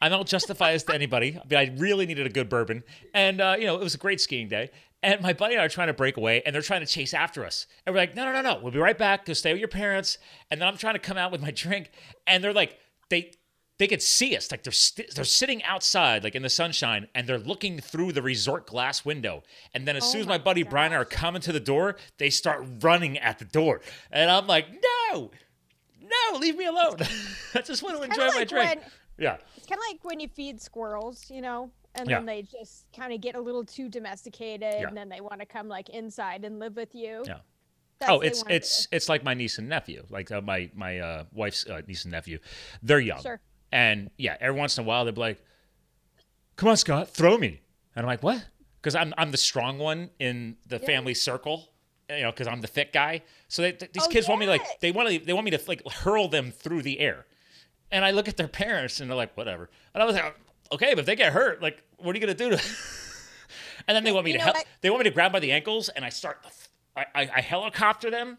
I 0.00 0.08
don't 0.08 0.28
justify 0.28 0.72
this 0.72 0.82
to 0.84 0.94
anybody, 0.94 1.40
but 1.48 1.56
I 1.56 1.74
really 1.78 2.06
needed 2.06 2.26
a 2.26 2.30
good 2.30 2.48
bourbon. 2.48 2.84
And, 3.14 3.40
uh, 3.40 3.56
you 3.58 3.66
know, 3.66 3.76
it 3.76 3.82
was 3.82 3.94
a 3.94 3.98
great 3.98 4.20
skiing 4.20 4.48
day. 4.48 4.70
And 5.02 5.20
my 5.20 5.32
buddy 5.32 5.54
and 5.54 5.62
I 5.62 5.66
are 5.66 5.70
trying 5.70 5.86
to 5.86 5.94
break 5.94 6.16
away, 6.16 6.42
and 6.44 6.54
they're 6.54 6.62
trying 6.62 6.80
to 6.80 6.86
chase 6.86 7.14
after 7.14 7.44
us. 7.44 7.66
And 7.84 7.94
we're 7.94 8.00
like, 8.00 8.14
no, 8.14 8.24
no, 8.24 8.32
no, 8.32 8.42
no. 8.42 8.60
We'll 8.62 8.72
be 8.72 8.78
right 8.78 8.96
back. 8.96 9.24
Go 9.24 9.32
stay 9.32 9.52
with 9.52 9.60
your 9.60 9.68
parents. 9.68 10.18
And 10.50 10.60
then 10.60 10.68
I'm 10.68 10.76
trying 10.76 10.94
to 10.94 11.00
come 11.00 11.16
out 11.16 11.32
with 11.32 11.40
my 11.40 11.50
drink, 11.50 11.90
and 12.26 12.42
they're 12.42 12.52
like, 12.52 12.78
they 13.08 13.32
they 13.78 13.86
could 13.86 14.02
see 14.02 14.36
us. 14.36 14.50
Like 14.50 14.62
they're 14.62 14.72
st- 14.72 15.14
they're 15.14 15.24
sitting 15.24 15.62
outside, 15.64 16.24
like 16.24 16.34
in 16.34 16.42
the 16.42 16.48
sunshine, 16.48 17.08
and 17.14 17.26
they're 17.28 17.38
looking 17.38 17.78
through 17.78 18.12
the 18.12 18.22
resort 18.22 18.66
glass 18.66 19.04
window. 19.04 19.42
And 19.74 19.86
then 19.86 19.96
as 19.96 20.04
Oh 20.04 20.12
soon 20.12 20.20
as 20.22 20.26
my 20.26 20.38
my 20.38 20.44
buddy 20.44 20.62
Brian 20.62 20.92
and 20.92 20.98
I 20.98 21.02
are 21.02 21.04
coming 21.04 21.42
to 21.42 21.52
the 21.52 21.60
door, 21.60 21.96
they 22.18 22.30
start 22.30 22.66
running 22.80 23.18
at 23.18 23.38
the 23.38 23.44
door. 23.44 23.80
And 24.10 24.30
I'm 24.30 24.46
like, 24.46 24.66
no, 25.12 25.30
no, 26.02 26.38
leave 26.38 26.56
me 26.56 26.66
alone. 26.66 26.96
I 27.54 27.60
just 27.62 27.82
want 27.82 27.96
to 27.98 28.02
enjoy 28.02 28.26
my 28.28 28.34
like 28.36 28.48
drink. 28.48 28.68
when- 28.80 28.90
Yeah. 29.18 29.36
it's 29.56 29.66
kind 29.66 29.78
of 29.78 29.84
like 29.90 30.04
when 30.04 30.20
you 30.20 30.28
feed 30.28 30.60
squirrels 30.60 31.30
you 31.30 31.40
know 31.40 31.70
and 31.94 32.08
Yeah. 32.08 32.16
then 32.18 32.26
they 32.26 32.42
just 32.42 32.84
kind 32.94 33.12
of 33.14 33.20
get 33.22 33.34
a 33.34 33.40
little 33.40 33.64
too 33.64 33.88
domesticated 33.88 34.74
Yeah. 34.80 34.88
and 34.88 34.96
then 34.96 35.08
they 35.08 35.20
want 35.22 35.40
to 35.40 35.46
come 35.46 35.68
like 35.68 35.88
inside 35.88 36.44
and 36.44 36.58
live 36.58 36.76
with 36.76 36.94
you 36.94 37.22
Yeah. 37.26 37.38
That's 37.98 38.12
oh, 38.12 38.20
it's 38.20 38.44
it's 38.50 38.88
it's 38.92 39.08
like 39.08 39.24
my 39.24 39.32
niece 39.32 39.56
and 39.56 39.70
nephew, 39.70 40.04
like 40.10 40.30
uh, 40.30 40.42
my 40.42 40.70
my 40.74 40.98
uh, 40.98 41.24
wife's 41.32 41.64
uh, 41.66 41.80
niece 41.88 42.04
and 42.04 42.12
nephew. 42.12 42.38
They're 42.82 43.00
young, 43.00 43.22
Sure. 43.22 43.40
And 43.72 44.10
yeah, 44.16 44.36
every 44.40 44.58
once 44.58 44.78
in 44.78 44.84
a 44.84 44.86
while 44.86 45.04
they'll 45.04 45.14
be 45.14 45.20
like, 45.20 45.42
"Come 46.56 46.68
on, 46.68 46.76
Scott, 46.76 47.08
throw 47.10 47.36
me," 47.38 47.60
and 47.94 48.04
I'm 48.04 48.06
like, 48.06 48.22
"What?" 48.22 48.44
Because 48.80 48.94
I'm 48.94 49.12
I'm 49.18 49.30
the 49.30 49.36
strong 49.36 49.78
one 49.78 50.10
in 50.18 50.56
the 50.66 50.78
family 50.78 51.14
circle, 51.14 51.68
you 52.08 52.22
know, 52.22 52.30
because 52.30 52.46
I'm 52.46 52.60
the 52.60 52.68
thick 52.68 52.92
guy. 52.92 53.22
So 53.48 53.62
they, 53.62 53.72
th- 53.72 53.92
these 53.92 54.04
Oh, 54.06 54.08
kids 54.08 54.28
want 54.28 54.40
me 54.40 54.46
to, 54.46 54.52
like 54.52 54.80
they 54.80 54.92
want 54.92 55.08
to 55.08 55.18
they 55.18 55.32
want 55.32 55.44
me 55.44 55.50
to 55.52 55.60
like 55.66 55.82
hurl 55.90 56.28
them 56.28 56.50
through 56.52 56.82
the 56.82 57.00
air, 57.00 57.26
and 57.90 58.04
I 58.04 58.12
look 58.12 58.28
at 58.28 58.36
their 58.36 58.48
parents 58.48 59.00
and 59.00 59.10
they're 59.10 59.16
like, 59.16 59.36
"Whatever," 59.36 59.68
and 59.94 60.02
I 60.02 60.06
was 60.06 60.14
like, 60.14 60.36
"Okay, 60.72 60.90
but 60.94 61.00
if 61.00 61.06
they 61.06 61.16
get 61.16 61.32
hurt, 61.32 61.60
like, 61.62 61.82
what 61.98 62.14
are 62.14 62.18
you 62.18 62.24
gonna 62.24 62.34
do 62.38 62.50
to?" 62.50 62.62
and 63.88 63.96
then 63.96 64.04
they 64.04 64.12
want 64.12 64.24
me 64.24 64.32
You 64.32 64.38
to 64.38 64.44
help. 64.44 64.56
They 64.80 64.90
want 64.90 65.00
me 65.04 65.10
to 65.10 65.14
grab 65.14 65.32
by 65.32 65.40
the 65.40 65.52
ankles, 65.52 65.88
and 65.88 66.04
I 66.04 66.08
start. 66.10 66.38
I, 66.96 67.04
I, 67.14 67.30
I 67.36 67.40
helicopter 67.40 68.10
them, 68.10 68.36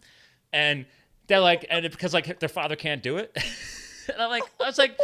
and 0.54 0.86
they're 1.28 1.40
like, 1.42 1.66
and 1.70 1.86
it- 1.86 1.92
because 1.92 2.14
like 2.14 2.40
their 2.40 2.50
father 2.50 2.76
can't 2.76 3.04
do 3.04 3.18
it, 3.18 3.36
and 4.14 4.22
I'm 4.22 4.30
like, 4.30 4.44
I 4.62 4.66
was 4.66 4.78
like, 4.78 4.98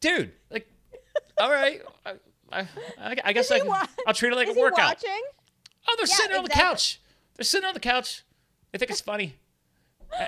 dude, 0.00 0.32
like, 0.50 0.66
all 1.38 1.50
right, 1.50 1.80
I, 2.06 2.12
I, 2.98 3.16
I 3.24 3.32
guess 3.32 3.50
I, 3.50 3.58
can- 3.60 3.68
wa- 3.68 3.86
I'll 4.06 4.14
treat 4.14 4.32
it 4.32 4.36
like 4.36 4.48
a 4.48 4.52
workout. 4.58 4.78
watching? 5.02 5.22
Oh, 5.88 5.94
they're 5.96 6.06
Yeah, 6.06 6.14
sitting 6.14 6.36
on 6.36 6.44
the 6.44 6.50
couch. 6.50 7.00
They're 7.36 7.44
sitting 7.44 7.66
on 7.66 7.74
the 7.74 7.80
couch. 7.80 8.22
They 8.70 8.78
think 8.78 8.90
it's 8.90 9.00
funny. 9.00 9.34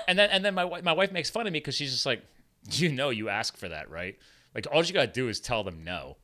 and 0.07 0.17
then 0.17 0.29
and 0.31 0.43
then 0.43 0.53
my 0.55 0.81
my 0.81 0.93
wife 0.93 1.11
makes 1.11 1.29
fun 1.29 1.45
of 1.47 1.53
me 1.53 1.59
because 1.59 1.75
she's 1.75 1.91
just 1.91 2.05
like, 2.05 2.23
you 2.71 2.89
know, 2.91 3.09
you 3.09 3.29
ask 3.29 3.55
for 3.57 3.69
that, 3.69 3.89
right? 3.89 4.17
Like 4.53 4.67
all 4.71 4.83
you 4.83 4.93
gotta 4.93 5.11
do 5.11 5.29
is 5.29 5.39
tell 5.39 5.63
them 5.63 5.83
no. 5.83 6.17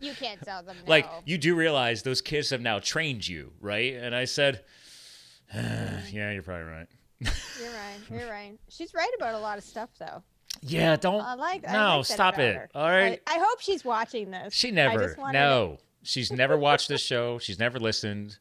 You 0.00 0.12
can't 0.14 0.42
tell 0.42 0.62
them 0.64 0.76
no. 0.84 0.90
Like 0.90 1.08
you 1.24 1.38
do 1.38 1.54
realize 1.54 2.02
those 2.02 2.20
kids 2.20 2.50
have 2.50 2.60
now 2.60 2.80
trained 2.80 3.26
you, 3.26 3.52
right? 3.60 3.94
And 3.94 4.14
I 4.14 4.24
said, 4.24 4.64
yeah, 5.54 6.32
you're 6.32 6.42
probably 6.42 6.64
right. 6.64 6.86
You're 7.20 7.30
right. 7.70 7.98
You're 8.10 8.28
right. 8.30 8.58
She's 8.68 8.92
right 8.94 9.10
about 9.16 9.34
a 9.34 9.38
lot 9.38 9.58
of 9.58 9.64
stuff, 9.64 9.90
though. 9.98 10.22
Yeah, 10.62 10.96
don't. 10.96 11.20
I 11.20 11.34
like. 11.34 11.68
I 11.68 11.72
no, 11.72 11.96
like 11.98 12.06
stop 12.06 12.38
it. 12.38 12.56
her. 12.56 12.68
All 12.74 12.88
right. 12.88 13.20
I, 13.26 13.34
I 13.34 13.38
hope 13.38 13.60
she's 13.60 13.84
watching 13.84 14.30
this. 14.30 14.54
She 14.54 14.70
never. 14.70 15.16
No, 15.32 15.78
she's 16.02 16.32
never 16.32 16.56
watched 16.56 16.88
this 16.88 17.02
show. 17.02 17.38
She's 17.38 17.58
never 17.58 17.78
listened. 17.78 18.38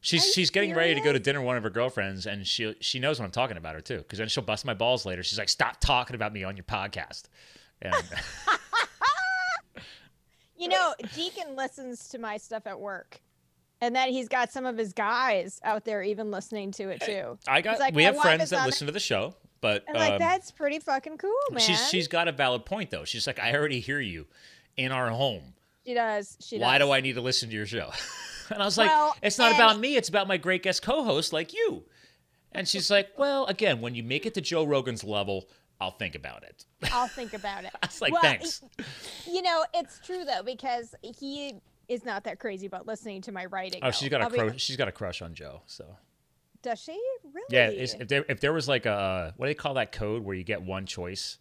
She's 0.00 0.32
she's 0.32 0.50
getting 0.50 0.74
ready 0.74 0.94
to 0.94 1.00
go 1.00 1.12
to 1.12 1.18
dinner 1.18 1.40
with 1.40 1.46
one 1.46 1.56
of 1.56 1.62
her 1.62 1.70
girlfriends, 1.70 2.26
and 2.26 2.46
she 2.46 2.74
she 2.80 2.98
knows 2.98 3.18
what 3.18 3.24
I'm 3.24 3.32
talking 3.32 3.56
about 3.56 3.74
her 3.74 3.80
too. 3.80 3.98
Because 3.98 4.18
then 4.18 4.28
she'll 4.28 4.44
bust 4.44 4.64
my 4.64 4.74
balls 4.74 5.04
later. 5.06 5.22
She's 5.22 5.38
like, 5.38 5.48
"Stop 5.48 5.80
talking 5.80 6.14
about 6.14 6.32
me 6.32 6.44
on 6.44 6.56
your 6.56 6.64
podcast." 6.64 7.24
And 7.82 7.94
You 10.56 10.68
know, 10.68 10.94
Deacon 11.14 11.56
listens 11.56 12.08
to 12.10 12.18
my 12.18 12.36
stuff 12.36 12.66
at 12.66 12.78
work, 12.78 13.20
and 13.80 13.94
then 13.94 14.10
he's 14.10 14.28
got 14.28 14.52
some 14.52 14.66
of 14.66 14.78
his 14.78 14.92
guys 14.92 15.60
out 15.64 15.84
there 15.84 16.02
even 16.02 16.30
listening 16.30 16.70
to 16.72 16.90
it 16.90 17.02
too. 17.02 17.38
I 17.48 17.60
got 17.60 17.80
like, 17.80 17.94
we 17.94 18.04
have 18.04 18.16
friends 18.18 18.50
that 18.50 18.60
on 18.60 18.62
it. 18.62 18.66
listen 18.66 18.86
to 18.86 18.92
the 18.92 19.00
show, 19.00 19.34
but 19.64 19.82
And 19.88 19.96
like 19.96 20.12
um, 20.12 20.18
that's 20.18 20.50
pretty 20.50 20.78
fucking 20.78 21.16
cool, 21.16 21.32
man. 21.50 21.60
she's 21.60 21.88
she's 21.88 22.06
got 22.06 22.28
a 22.28 22.32
valid 22.32 22.66
point 22.66 22.90
though. 22.90 23.04
She's 23.06 23.26
like, 23.26 23.38
"I 23.38 23.54
already 23.54 23.80
hear 23.80 23.98
you 23.98 24.26
in 24.76 24.92
our 24.92 25.08
home. 25.08 25.54
she 25.86 25.94
does. 25.94 26.36
She 26.40 26.58
Why 26.58 26.76
does. 26.78 26.86
do 26.86 26.92
I 26.92 27.00
need 27.00 27.14
to 27.14 27.22
listen 27.22 27.48
to 27.48 27.54
your 27.54 27.64
show?" 27.66 27.90
and 28.50 28.60
I 28.62 28.64
was 28.66 28.76
like, 28.76 28.90
Well, 28.90 29.16
"It's 29.22 29.38
not 29.38 29.52
and- 29.52 29.58
about 29.60 29.80
me. 29.80 29.96
It's 29.96 30.10
about 30.10 30.28
my 30.28 30.36
great 30.36 30.62
guest 30.62 30.82
co-host 30.82 31.32
like 31.32 31.54
you." 31.54 31.84
And 32.52 32.68
she's 32.68 32.90
like, 32.90 33.08
"Well, 33.18 33.46
again, 33.46 33.80
when 33.80 33.94
you 33.94 34.02
make 34.02 34.26
it 34.26 34.34
to 34.34 34.42
Joe 34.42 34.64
Rogan's 34.64 35.02
level, 35.02 35.48
I'll 35.80 35.90
think 35.92 36.14
about 36.14 36.42
it." 36.42 36.66
I'll 36.92 37.08
think 37.08 37.32
about 37.32 37.64
it. 37.64 37.70
I 37.82 37.86
was 37.86 38.02
like, 38.02 38.12
Well, 38.12 38.20
"Thanks." 38.22 38.62
You 39.26 39.40
know, 39.40 39.64
it's 39.72 39.98
true 40.04 40.24
though 40.26 40.42
because 40.44 40.94
he 41.00 41.54
is 41.88 42.04
not 42.04 42.24
that 42.24 42.38
crazy 42.38 42.66
about 42.66 42.86
listening 42.86 43.22
to 43.22 43.32
my 43.32 43.46
writing. 43.46 43.80
Oh, 43.82 43.86
though. 43.86 43.90
she's 43.92 44.08
got 44.10 44.20
a 44.22 44.28
be- 44.30 44.38
crush. 44.38 44.60
She's 44.60 44.76
got 44.76 44.88
a 44.88 44.92
crush 44.92 45.22
on 45.22 45.34
Joe. 45.34 45.62
So 45.66 45.84
Does 46.64 46.80
she 46.80 46.98
really? 47.22 47.46
yeah, 47.50 47.68
if 47.68 48.08
there 48.08 48.24
if 48.28 48.40
there 48.40 48.52
was 48.52 48.66
like 48.66 48.86
a 48.86 48.92
uh, 48.92 49.32
what 49.36 49.46
do 49.46 49.50
they 49.50 49.54
call 49.54 49.74
that 49.74 49.92
code 49.92 50.24
where 50.24 50.34
you 50.34 50.44
get 50.44 50.62
one 50.62 50.86
choice? 50.86 51.38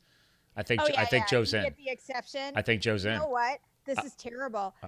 I 0.56 0.64
think 0.64 0.82
Oh, 0.82 0.88
yeah, 0.88 1.02
I 1.02 1.06
think 1.06 1.24
yeah. 1.24 1.30
Joe's 1.30 1.54
you 1.54 1.60
in. 1.60 1.64
Get 1.64 1.78
the 1.78 1.90
exception. 1.90 2.54
I 2.56 2.62
think 2.62 2.82
Joe's 2.82 3.06
you 3.06 3.12
in. 3.12 3.18
know 3.18 3.30
what? 3.30 3.60
This 3.86 3.98
uh, 3.98 4.04
is 4.06 4.14
terrible. 4.16 4.76
Uh, 4.84 4.88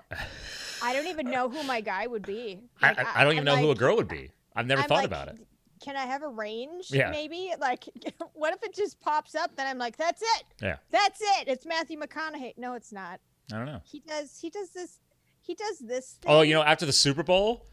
I 0.83 0.93
don't 0.93 1.07
even 1.07 1.29
know 1.29 1.49
who 1.49 1.63
my 1.63 1.81
guy 1.81 2.05
would 2.05 2.25
be. 2.25 2.59
I, 2.81 2.89
Like, 2.89 2.99
I, 2.99 3.21
I 3.21 3.23
don't 3.23 3.33
even 3.33 3.47
I'm 3.47 3.55
know 3.55 3.61
who 3.61 3.71
a 3.71 3.75
girl 3.75 3.95
would 3.95 4.07
be. 4.07 4.31
I've 4.55 4.67
never 4.67 4.83
I'm 4.83 4.87
thought 4.87 4.95
like, 4.97 5.05
about 5.05 5.29
it. 5.29 5.37
Can 5.81 5.95
I 5.95 6.05
have 6.05 6.21
a 6.23 6.29
range? 6.29 6.91
Yeah. 6.91 7.11
Maybe. 7.11 7.53
Like, 7.59 7.85
what 8.33 8.53
if 8.53 8.61
it 8.63 8.75
just 8.75 8.99
pops 8.99 9.35
up? 9.35 9.55
Then 9.55 9.67
I'm 9.67 9.77
like, 9.77 9.97
that's 9.97 10.21
it. 10.21 10.43
Yeah, 10.61 10.77
That's 10.91 11.19
it. 11.21 11.47
It's 11.47 11.65
Matthew 11.65 11.99
McConaughey. 11.99 12.57
No, 12.57 12.73
it's 12.73 12.91
not. 12.91 13.19
I 13.53 13.57
don't 13.57 13.65
know. 13.65 13.81
He 13.85 14.01
does. 14.01 14.37
He 14.39 14.49
does 14.49 14.69
this. 14.71 14.99
He 15.41 15.55
does 15.55 15.79
this. 15.79 16.17
Thing. 16.21 16.31
Oh, 16.31 16.41
you 16.41 16.53
know, 16.53 16.63
after 16.63 16.85
the 16.85 16.93
Super 16.93 17.23
Bowl, 17.23 17.65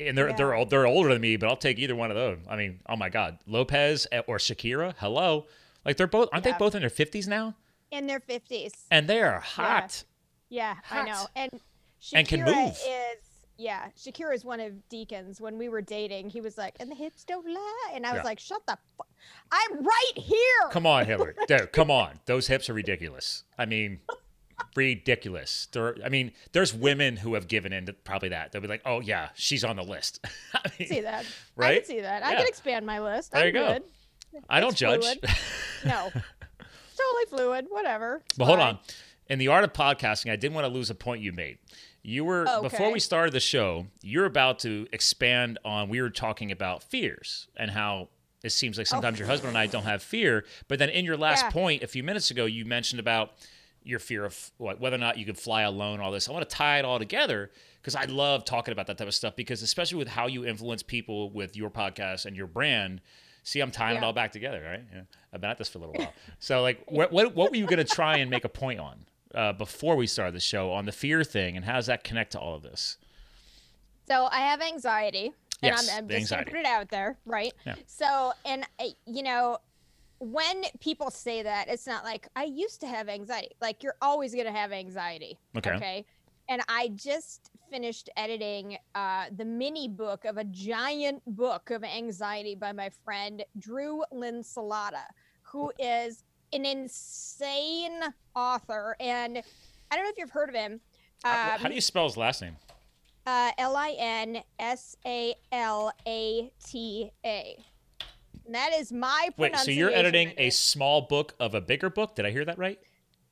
and 0.00 0.16
they're 0.18 0.30
Yeah. 0.30 0.36
they're 0.36 0.54
old- 0.54 0.70
they're 0.70 0.86
older 0.86 1.10
than 1.12 1.20
me, 1.20 1.36
but 1.36 1.48
I'll 1.48 1.56
take 1.56 1.78
either 1.78 1.94
one 1.96 2.10
of 2.10 2.16
those. 2.16 2.38
I 2.48 2.56
mean, 2.56 2.80
oh 2.88 2.96
my 2.96 3.08
God, 3.08 3.38
Lopez 3.46 4.06
eh, 4.12 4.22
or 4.26 4.38
Shakira, 4.38 4.94
hello, 4.98 5.46
like 5.84 5.96
they're 5.96 6.06
both 6.06 6.28
aren't 6.32 6.44
Yeah. 6.44 6.52
they 6.52 6.58
both 6.58 6.74
in 6.74 6.80
their 6.80 6.90
fifties 6.90 7.28
now? 7.28 7.54
in 7.92 8.06
their 8.06 8.20
fifties. 8.20 8.72
And 8.90 9.08
they 9.08 9.20
are 9.20 9.40
hot. 9.40 10.04
Yeah, 10.48 10.76
I 10.90 10.94
Hot. 10.94 11.06
know. 11.08 11.26
And 11.34 11.50
Shakira 12.00 12.14
And 12.18 12.28
can 12.28 12.44
move. 12.44 12.70
is 12.70 13.18
yeah, 13.56 13.88
Shakira 13.98 14.32
is 14.34 14.44
one 14.44 14.58
of 14.60 14.88
Deacon's. 14.88 15.38
When 15.40 15.58
we 15.58 15.68
were 15.68 15.82
dating, 15.82 16.30
he 16.30 16.40
was 16.40 16.56
like, 16.56 16.76
"And 16.80 16.90
the 16.90 16.94
hips 16.94 17.24
don't 17.24 17.46
lie," 17.46 17.90
and 17.92 18.06
I 18.06 18.12
was 18.12 18.18
Yeah. 18.20 18.22
like, 18.24 18.38
"Shut 18.38 18.64
the, 18.66 18.78
fu- 18.96 19.04
I'm 19.52 19.84
right 19.84 20.12
here." 20.16 20.68
Come 20.70 20.86
on, 20.86 21.04
Hillary, 21.04 21.34
dude, 21.48 21.72
come 21.72 21.90
on, 21.90 22.20
those 22.26 22.46
hips 22.46 22.70
are 22.70 22.74
ridiculous. 22.74 23.44
I 23.58 23.66
mean. 23.66 24.00
Ridiculous. 24.76 25.68
There, 25.72 25.96
I 26.04 26.08
mean, 26.08 26.32
there's 26.52 26.72
women 26.74 27.16
who 27.16 27.34
have 27.34 27.48
given 27.48 27.72
in 27.72 27.86
to 27.86 27.92
probably 27.92 28.30
that. 28.30 28.52
They'll 28.52 28.62
be 28.62 28.68
like, 28.68 28.82
"Oh 28.84 29.00
yeah, 29.00 29.30
she's 29.34 29.64
on 29.64 29.76
the 29.76 29.82
list." 29.82 30.24
I 30.54 30.70
mean, 30.78 30.88
see 30.88 31.00
that. 31.02 31.24
right? 31.56 31.70
I 31.72 31.74
can 31.76 31.84
see 31.84 32.00
that. 32.00 32.24
I 32.24 32.34
can 32.36 32.46
expand 32.46 32.86
my 32.86 33.00
list. 33.00 33.32
There 33.32 33.40
I'm 33.42 33.46
you 33.48 33.52
go. 33.52 33.72
Good. 34.32 34.44
I 34.48 34.60
don't 34.60 34.70
It's 34.70 34.78
judge. 34.80 35.02
fluid. 35.02 35.18
No, 35.84 36.10
totally 36.12 37.24
fluid. 37.28 37.66
Whatever. 37.70 38.22
It's 38.26 38.36
But 38.38 38.44
hold 38.46 38.60
on. 38.60 38.78
In 39.28 39.38
the 39.38 39.48
art 39.48 39.64
of 39.64 39.72
podcasting, 39.72 40.30
I 40.30 40.36
didn't 40.36 40.54
want 40.54 40.66
to 40.66 40.72
lose 40.72 40.90
a 40.90 40.94
point 40.94 41.22
you 41.22 41.32
made. 41.32 41.58
You 42.02 42.24
were 42.24 42.44
Oh, 42.48 42.62
before 42.62 42.90
we 42.92 43.00
started 43.00 43.32
the 43.32 43.40
show, 43.40 43.86
you're 44.02 44.24
about 44.26 44.58
to 44.60 44.86
expand 44.92 45.58
on 45.64 45.88
we 45.88 46.00
were 46.02 46.10
talking 46.10 46.50
about 46.52 46.82
fears 46.82 47.48
and 47.56 47.70
how 47.70 48.08
it 48.42 48.50
seems 48.50 48.78
like 48.78 48.86
sometimes 48.86 49.18
your 49.18 49.26
oh. 49.28 49.30
husband 49.30 49.50
and 49.50 49.58
I 49.58 49.66
don't 49.66 49.84
have 49.84 50.02
fear, 50.02 50.44
but 50.68 50.78
then 50.78 50.88
in 50.90 51.04
your 51.04 51.16
last 51.16 51.44
Oh. 51.44 51.46
Yeah. 51.46 51.50
point 51.52 51.82
a 51.82 51.86
few 51.86 52.02
minutes 52.02 52.30
ago 52.30 52.44
you 52.46 52.64
mentioned 52.64 53.00
about 53.00 53.32
your 53.82 53.98
fear 53.98 54.24
of 54.24 54.50
what, 54.58 54.80
whether 54.80 54.96
or 54.96 54.98
not 54.98 55.18
you 55.18 55.24
could 55.24 55.38
fly 55.38 55.62
alone 55.62 56.00
all 56.00 56.10
this. 56.10 56.28
I 56.28 56.32
want 56.32 56.48
to 56.48 56.56
tie 56.56 56.78
it 56.78 56.84
all 56.84 56.98
together 56.98 57.50
because 57.80 57.94
I 57.94 58.04
love 58.04 58.44
talking 58.44 58.72
about 58.72 58.86
that 58.88 58.98
type 58.98 59.08
of 59.08 59.14
stuff 59.14 59.36
because 59.36 59.62
especially 59.62 59.98
with 59.98 60.08
how 60.08 60.26
you 60.26 60.44
influence 60.44 60.82
people 60.82 61.30
with 61.30 61.56
your 61.56 61.70
podcast 61.70 62.26
and 62.26 62.36
your 62.36 62.46
brand, 62.46 63.00
See, 63.42 63.60
I'm 63.60 63.70
tying 63.70 63.96
it 63.96 64.04
all 64.04 64.12
back 64.12 64.32
together, 64.32 64.62
right? 64.62 64.84
Yeah. 64.92 65.02
I've 65.32 65.40
been 65.40 65.50
at 65.50 65.58
this 65.58 65.68
for 65.68 65.78
a 65.78 65.80
little 65.80 65.94
while. 65.94 66.12
So, 66.38 66.62
like, 66.62 66.82
what 66.86 67.12
what, 67.12 67.34
what 67.34 67.50
were 67.50 67.56
you 67.56 67.66
going 67.66 67.78
to 67.78 67.84
try 67.84 68.18
and 68.18 68.30
make 68.30 68.44
a 68.44 68.48
point 68.48 68.80
on 68.80 69.06
uh, 69.34 69.52
before 69.52 69.96
we 69.96 70.06
started 70.06 70.34
the 70.34 70.40
show 70.40 70.72
on 70.72 70.84
the 70.84 70.92
fear 70.92 71.24
thing, 71.24 71.56
and 71.56 71.64
how 71.64 71.74
does 71.76 71.86
that 71.86 72.04
connect 72.04 72.32
to 72.32 72.38
all 72.38 72.54
of 72.54 72.62
this? 72.62 72.98
So 74.06 74.26
I 74.30 74.40
have 74.40 74.60
anxiety, 74.60 75.26
and 75.62 75.74
Yes, 75.74 75.90
I'm, 75.90 75.98
I'm 76.04 76.08
just 76.08 76.32
anxiety. 76.32 76.50
put 76.50 76.60
it 76.60 76.66
out 76.66 76.90
there, 76.90 77.16
right? 77.24 77.52
Yeah. 77.64 77.76
So, 77.86 78.32
and 78.44 78.66
I, 78.78 78.90
you 79.06 79.22
know, 79.22 79.58
when 80.20 80.62
people 80.80 81.10
say 81.10 81.42
that, 81.42 81.68
it's 81.68 81.86
not 81.86 82.04
like 82.04 82.28
I 82.36 82.44
used 82.44 82.80
to 82.82 82.86
have 82.86 83.08
anxiety. 83.08 83.48
Like 83.60 83.82
you're 83.82 83.96
always 84.00 84.34
gonna 84.34 84.52
have 84.52 84.70
anxiety. 84.70 85.38
Okay. 85.56 85.72
Okay. 85.72 86.06
And 86.48 86.62
I 86.68 86.88
just 86.94 87.50
finished 87.70 88.10
editing 88.16 88.76
uh, 88.94 89.26
the 89.36 89.44
mini 89.44 89.88
book 89.88 90.24
of 90.24 90.36
a 90.36 90.44
giant 90.44 91.22
book 91.26 91.70
of 91.70 91.84
anxiety 91.84 92.54
by 92.54 92.72
my 92.72 92.90
friend 93.04 93.44
Drew 93.58 94.02
Linsalata, 94.12 95.04
who 95.42 95.72
is 95.78 96.24
an 96.52 96.66
insane 96.66 98.00
author. 98.34 98.96
And 99.00 99.38
I 99.90 99.96
don't 99.96 100.04
know 100.04 100.10
if 100.10 100.18
you've 100.18 100.30
heard 100.30 100.48
of 100.48 100.54
him. 100.54 100.80
How- 101.24 101.54
Um, 101.54 101.60
how 101.60 101.68
do 101.68 101.74
you 101.74 101.80
spell 101.80 102.04
his 102.04 102.16
last 102.16 102.42
name? 102.42 102.56
uh, 103.26 103.52
L 103.58 103.76
I 103.76 103.94
N 103.98 104.42
S 104.58 104.96
A 105.06 105.34
L 105.52 105.92
A 106.06 106.50
T 106.66 107.10
A. 107.24 107.64
That 108.50 108.72
is 108.74 108.92
my 108.92 109.28
Wait, 109.36 109.56
so 109.56 109.70
you're 109.70 109.92
editing 109.92 110.32
a 110.36 110.50
small 110.50 111.02
book 111.02 111.34
of 111.38 111.54
a 111.54 111.60
bigger 111.60 111.88
book? 111.88 112.16
Did 112.16 112.26
I 112.26 112.30
hear 112.30 112.44
that 112.44 112.58
right? 112.58 112.78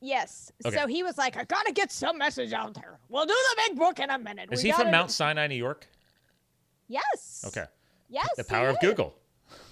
Yes. 0.00 0.52
Okay. 0.64 0.76
So 0.76 0.86
he 0.86 1.02
was 1.02 1.18
like, 1.18 1.36
I 1.36 1.44
gotta 1.44 1.72
get 1.72 1.90
some 1.90 2.18
message 2.18 2.52
out 2.52 2.74
there. 2.74 3.00
We'll 3.08 3.26
do 3.26 3.34
the 3.34 3.62
big 3.68 3.78
book 3.78 3.98
in 3.98 4.10
a 4.10 4.18
minute. 4.18 4.48
Is 4.52 4.62
We 4.62 4.70
he 4.70 4.74
from 4.74 4.92
Mount 4.92 5.10
Sinai, 5.10 5.48
New 5.48 5.56
York? 5.56 5.88
Yes. 6.86 7.44
Okay. 7.48 7.64
Yes. 8.08 8.28
The 8.36 8.44
power 8.44 8.68
of. 8.68 8.80
Google. 8.80 9.14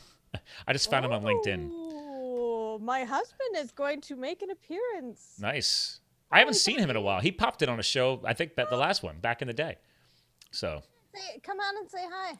I 0.66 0.72
just 0.72 0.90
found 0.90 1.04
him 1.04 1.12
on 1.12 1.22
LinkedIn. 1.22 2.82
My 2.82 3.04
husband 3.04 3.56
is 3.56 3.70
going 3.70 4.00
to 4.02 4.16
make 4.16 4.42
an 4.42 4.50
appearance. 4.50 5.36
Nice. 5.40 6.00
I 6.30 6.40
haven't 6.40 6.54
seen 6.54 6.78
him 6.78 6.90
in 6.90 6.96
a 6.96 7.00
while. 7.00 7.20
He 7.20 7.30
popped 7.30 7.62
in 7.62 7.68
on 7.68 7.78
a 7.78 7.84
show, 7.84 8.20
I 8.24 8.34
think, 8.34 8.56
the 8.56 8.76
last 8.76 9.02
one 9.02 9.18
back 9.20 9.40
in 9.42 9.48
the 9.48 9.54
day. 9.54 9.76
So 10.50 10.82
Say, 11.14 11.40
come 11.42 11.58
on 11.58 11.78
and 11.78 11.90
say 11.90 12.04
hi. 12.12 12.36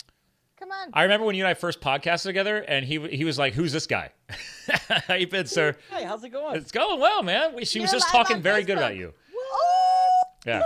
Come 0.58 0.70
on. 0.70 0.88
I 0.94 1.02
remember 1.02 1.26
when 1.26 1.34
you 1.34 1.42
and 1.42 1.48
I 1.48 1.54
first 1.54 1.80
podcasted 1.80 2.24
together, 2.24 2.58
and 2.58 2.84
he 2.84 2.98
he 3.08 3.24
was 3.24 3.38
like, 3.38 3.52
"Who's 3.52 3.72
this 3.72 3.86
guy?" 3.86 4.10
How 5.06 5.14
you 5.14 5.26
been, 5.26 5.46
sir? 5.46 5.76
Hey, 5.90 6.04
how's 6.04 6.24
it 6.24 6.30
going? 6.30 6.56
It's 6.56 6.72
going 6.72 6.98
well, 6.98 7.22
man. 7.22 7.54
We, 7.54 7.64
she 7.64 7.80
was 7.80 7.92
You're 7.92 8.00
just 8.00 8.10
talking 8.10 8.36
on 8.36 8.42
very 8.42 8.62
good 8.62 8.78
about 8.78 8.96
you. 8.96 9.12
Oh! 9.34 10.22
Yeah, 10.46 10.62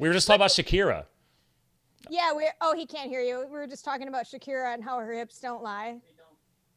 we 0.00 0.08
were 0.08 0.14
just 0.14 0.26
talking 0.26 0.38
about 0.40 0.50
Shakira. 0.50 1.04
Yeah, 2.08 2.32
we're. 2.32 2.52
Oh, 2.60 2.74
he 2.74 2.86
can't 2.86 3.10
hear 3.10 3.20
you. 3.20 3.44
We 3.46 3.58
were 3.58 3.66
just 3.66 3.84
talking 3.84 4.08
about 4.08 4.24
Shakira 4.24 4.72
and 4.72 4.82
how 4.82 4.98
her 4.98 5.12
hips 5.12 5.40
don't 5.40 5.62
lie. 5.62 5.98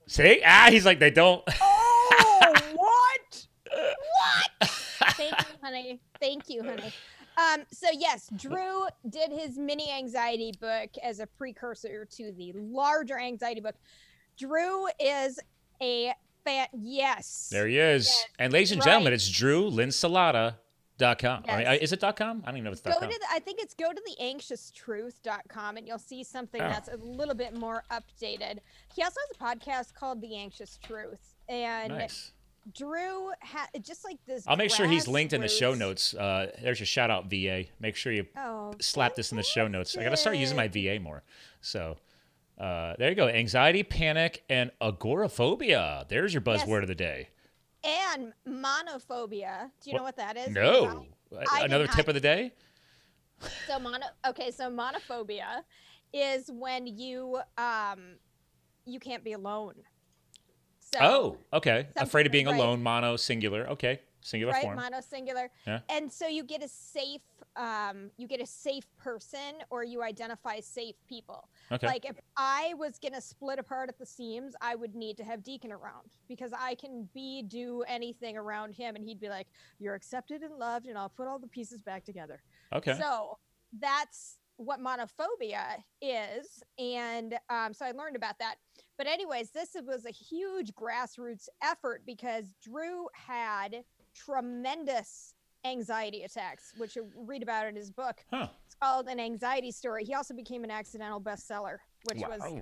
See? 0.07 0.41
Ah, 0.45 0.67
he's 0.69 0.85
like, 0.85 0.99
they 0.99 1.11
don't. 1.11 1.43
Oh, 1.61 2.53
what? 2.75 3.47
What? 4.59 4.69
Thank 5.15 5.39
you, 5.39 5.55
honey. 5.63 5.99
Thank 6.19 6.49
you, 6.49 6.63
honey. 6.63 6.91
Um, 7.37 7.63
so 7.71 7.87
yes, 7.93 8.29
Drew 8.35 8.85
did 9.09 9.31
his 9.31 9.57
mini 9.57 9.91
anxiety 9.91 10.53
book 10.59 10.89
as 11.03 11.19
a 11.19 11.27
precursor 11.27 12.05
to 12.05 12.31
the 12.33 12.51
larger 12.55 13.19
anxiety 13.19 13.61
book. 13.61 13.75
Drew 14.37 14.87
is 14.99 15.39
a 15.81 16.13
fan. 16.43 16.67
Yes. 16.73 17.49
There 17.51 17.67
he 17.67 17.77
is. 17.77 18.07
Yes, 18.07 18.25
and 18.39 18.53
ladies 18.53 18.71
and 18.71 18.79
right. 18.79 18.85
gentlemen, 18.85 19.13
it's 19.13 19.29
drewlinsalata.com. 19.29 20.55
I 21.47 21.57
mean, 21.57 21.65
Yes. 21.65 21.81
is 21.81 21.93
it 21.93 21.99
dot 21.99 22.15
.com? 22.15 22.41
I 22.43 22.47
don't 22.49 22.57
even 22.57 22.65
know 22.65 22.71
if 22.71 22.77
it's 22.79 22.81
Go 22.87 22.99
.com. 22.99 23.09
to 23.09 23.19
the, 23.19 23.25
I 23.31 23.39
think 23.39 23.59
it's 23.61 23.73
go 23.73 23.91
to 23.91 24.01
the 24.05 24.15
anxious 24.23 24.71
anxioustruth.com 24.71 25.77
and 25.77 25.87
you'll 25.87 25.97
see 25.99 26.23
something 26.23 26.61
Oh. 26.61 26.67
that's 26.69 26.89
a 26.89 26.97
little 26.97 27.33
bit 27.35 27.55
more 27.55 27.83
updated. 27.91 28.59
He 28.95 29.01
also 29.03 29.19
has 29.27 29.37
a 29.37 29.43
podcast 29.43 29.93
called 29.93 30.21
The 30.21 30.35
Anxious 30.35 30.77
Truth. 30.83 31.35
And 31.49 31.89
Nice. 31.93 32.31
Drew 32.73 33.31
ha- 33.41 33.67
just 33.81 34.03
like 34.05 34.17
this 34.25 34.45
I'll 34.47 34.55
make 34.55 34.69
sure 34.71 34.87
he's 34.87 35.07
linked 35.07 35.33
in 35.33 35.41
the 35.41 35.47
show 35.47 35.73
notes. 35.73 36.13
Uh, 36.13 36.51
there's 36.61 36.79
your 36.79 36.85
shout 36.87 37.09
out, 37.09 37.25
VA. 37.29 37.65
Make 37.79 37.95
sure 37.95 38.11
you 38.13 38.27
Oh, 38.37 38.73
slap 38.79 39.15
this 39.15 39.31
in 39.31 39.37
the 39.37 39.43
show 39.43 39.67
notes. 39.67 39.97
I 39.97 40.03
got 40.03 40.09
to 40.11 40.17
start 40.17 40.37
using 40.37 40.57
my 40.57 40.67
VA 40.67 40.99
more. 40.99 41.23
So 41.61 41.97
Uh, 42.59 42.95
there 42.99 43.09
you 43.09 43.15
go. 43.15 43.27
Anxiety, 43.27 43.81
panic, 43.81 44.43
and 44.47 44.69
agoraphobia. 44.79 46.05
There's 46.09 46.31
your 46.33 46.41
buzzword 46.41 46.81
Yes. 46.81 46.81
of 46.83 46.87
the 46.89 46.95
day. 46.95 47.29
And 47.83 48.33
monophobia. 48.47 49.71
Do 49.81 49.89
you 49.89 49.97
know 49.97 50.03
what 50.03 50.17
that 50.17 50.37
is? 50.37 50.49
No. 50.49 51.07
I 51.49 51.63
Another 51.63 51.87
not- 51.87 51.95
tip 51.95 52.07
of 52.07 52.13
the 52.13 52.19
day? 52.19 52.51
So 53.65 53.79
mono 53.79 54.05
okay, 54.27 54.51
so 54.51 54.69
monophobia 54.69 55.63
is 56.13 56.51
when 56.51 56.85
you 56.85 57.39
um 57.57 58.17
you 58.85 58.99
can't 58.99 59.23
be 59.23 59.31
alone. 59.33 59.73
So 60.93 60.99
oh, 61.01 61.57
okay. 61.57 61.87
Afraid 61.95 62.25
of 62.25 62.31
being 62.31 62.47
right. 62.47 62.55
alone, 62.55 62.83
mono, 62.83 63.15
singular. 63.15 63.67
Okay. 63.69 64.01
Singular 64.21 64.53
right, 64.53 64.63
form. 64.63 64.75
mono 64.75 65.01
singular. 65.01 65.49
Yeah. 65.65 65.79
And 65.89 66.11
so 66.11 66.27
you 66.27 66.43
get 66.43 66.63
a 66.63 66.67
safe 66.67 67.21
um 67.57 68.11
you 68.15 68.27
get 68.27 68.39
a 68.39 68.45
safe 68.45 68.85
person 68.97 69.55
or 69.69 69.83
you 69.83 70.01
identify 70.03 70.59
safe 70.59 70.95
people. 71.07 71.49
okay. 71.71 71.87
Like 71.87 72.05
if 72.05 72.17
I 72.37 72.73
was 72.77 72.99
gonna 72.99 73.21
split 73.21 73.57
apart 73.57 73.89
at 73.89 73.97
the 73.97 74.05
seams, 74.05 74.53
I 74.61 74.75
would 74.75 74.95
need 74.95 75.17
to 75.17 75.23
have 75.23 75.43
Deacon 75.43 75.71
around 75.71 76.17
because 76.27 76.51
I 76.57 76.75
can 76.75 77.09
be 77.13 77.41
do 77.41 77.83
anything 77.87 78.37
around 78.37 78.73
him 78.73 78.95
and 78.95 79.03
he'd 79.03 79.19
be 79.19 79.29
like, 79.29 79.47
You're 79.79 79.95
accepted 79.95 80.41
and 80.43 80.55
loved 80.57 80.87
and 80.87 80.97
I'll 80.97 81.09
put 81.09 81.27
all 81.27 81.39
the 81.39 81.47
pieces 81.47 81.81
back 81.81 82.03
together. 82.05 82.41
okay. 82.73 82.97
So 82.99 83.37
that's 83.79 84.37
what 84.65 84.79
monophobia 84.79 85.83
is. 86.01 86.63
And 86.77 87.35
um, 87.49 87.73
so 87.73 87.85
I 87.85 87.91
learned 87.91 88.15
about 88.15 88.39
that. 88.39 88.55
But, 88.97 89.07
anyways, 89.07 89.49
this 89.51 89.75
was 89.85 90.05
a 90.05 90.11
huge 90.11 90.73
grassroots 90.73 91.47
effort 91.63 92.03
because 92.05 92.53
Drew 92.63 93.07
had 93.13 93.83
tremendous 94.15 95.33
anxiety 95.65 96.23
attacks, 96.23 96.73
which 96.77 96.95
you 96.95 97.07
read 97.15 97.43
about 97.43 97.67
in 97.67 97.75
his 97.75 97.91
book. 97.91 98.23
huh. 98.31 98.47
It's 98.65 98.75
called 98.75 99.07
An 99.07 99.19
Anxiety 99.19 99.71
Story. 99.71 100.05
He 100.05 100.13
also 100.13 100.33
became 100.33 100.63
an 100.63 100.71
accidental 100.71 101.21
bestseller, 101.21 101.77
which 102.03 102.19
was 102.19 102.41
Wow. 102.41 102.61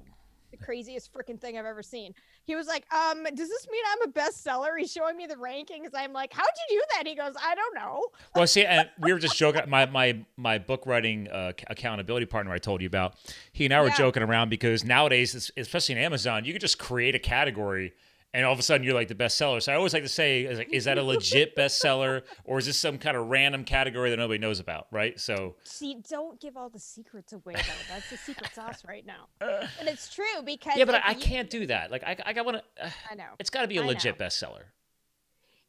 The 0.52 0.58
craziest 0.58 1.14
freaking 1.14 1.40
thing 1.40 1.58
I've 1.58 1.66
ever 1.66 1.84
seen. 1.84 2.14
He 2.44 2.56
was 2.56 2.68
like, 2.68 2.86
um, 2.94 3.24
does 3.36 3.50
this 3.50 3.68
mean 3.72 3.84
I'm 3.92 4.10
a 4.10 4.12
bestseller? 4.12 4.78
He's 4.78 4.92
showing 4.92 5.16
me 5.16 5.28
the 5.28 5.36
rankings. 5.36 5.90
I'm 5.94 6.14
like, 6.14 6.34
how'd 6.34 6.48
you 6.70 6.78
do 6.80 6.84
that? 6.96 7.08
He 7.08 7.16
goes, 7.16 7.34
I 7.44 7.56
don't 7.56 7.76
know. 7.76 8.06
Well, 8.36 8.48
see, 8.48 8.66
and 8.66 8.90
we 9.00 9.14
were 9.14 9.20
just 9.20 9.38
joking. 9.38 9.62
My 9.70 9.86
my 9.86 10.24
my 10.38 10.58
book 10.58 10.86
writing 10.86 11.28
uh, 11.30 11.54
accountability 11.68 12.26
partner 12.26 12.52
I 12.52 12.58
told 12.58 12.82
you 12.82 12.88
about. 12.88 13.16
He 13.52 13.66
and 13.66 13.74
I 13.74 13.82
were 13.82 13.88
Yeah. 13.88 13.96
joking 13.98 14.24
around 14.24 14.50
because 14.50 14.84
nowadays, 14.84 15.52
especially 15.58 15.96
in 15.96 16.02
Amazon, 16.02 16.46
you 16.46 16.54
could 16.54 16.62
just 16.62 16.80
create 16.80 17.16
a 17.16 17.20
category, 17.20 17.94
and 18.34 18.46
all 18.46 18.54
of 18.54 18.60
a 18.60 18.62
sudden 18.62 18.84
you're 18.86 18.94
like 18.94 19.08
the 19.08 19.16
bestseller. 19.16 19.62
So 19.62 19.72
I 19.72 19.76
always 19.76 19.94
like 19.94 20.04
to 20.04 20.10
say, 20.10 20.44
is, 20.44 20.60
like, 20.60 20.72
is 20.72 20.86
that 20.86 20.98
a 20.98 21.04
legit 21.04 21.56
bestseller, 21.58 22.22
or 22.44 22.60
is 22.60 22.66
this 22.66 22.78
some 22.78 22.98
kind 22.98 23.18
of 23.18 23.28
random 23.28 23.64
category 23.64 24.10
that 24.12 24.18
nobody 24.18 24.38
knows 24.38 24.60
about? 24.60 24.88
Right. 24.92 25.20
So 25.20 25.56
See, 25.64 25.98
don't 26.10 26.40
give 26.40 26.56
all 26.56 26.70
the 26.70 26.80
secrets 26.80 27.34
away 27.34 27.56
though. 27.56 27.94
That's 27.94 28.10
the 28.10 28.18
secret 28.18 28.54
sauce 28.54 28.84
right 28.88 29.06
now. 29.06 29.28
And 29.80 29.88
it's 29.88 30.14
true 30.14 30.26
because 30.46 30.78
yeah, 30.78 30.86
but 30.86 30.96
I, 30.96 31.02
I 31.10 31.14
can't 31.14 31.50
do 31.50 31.66
that. 31.68 31.92
Like 31.92 32.04
I 32.04 32.18
I 32.26 32.34
got 32.34 32.46
want 32.46 32.58
to. 32.58 32.86
Uh, 32.86 32.90
I 33.12 33.16
know 33.16 33.26
it's 33.40 33.50
got 33.50 33.62
to 33.62 33.68
be 33.68 33.78
a 33.78 33.84
I 33.84 33.86
legit 33.86 34.20
know. 34.20 34.26
bestseller. 34.26 34.64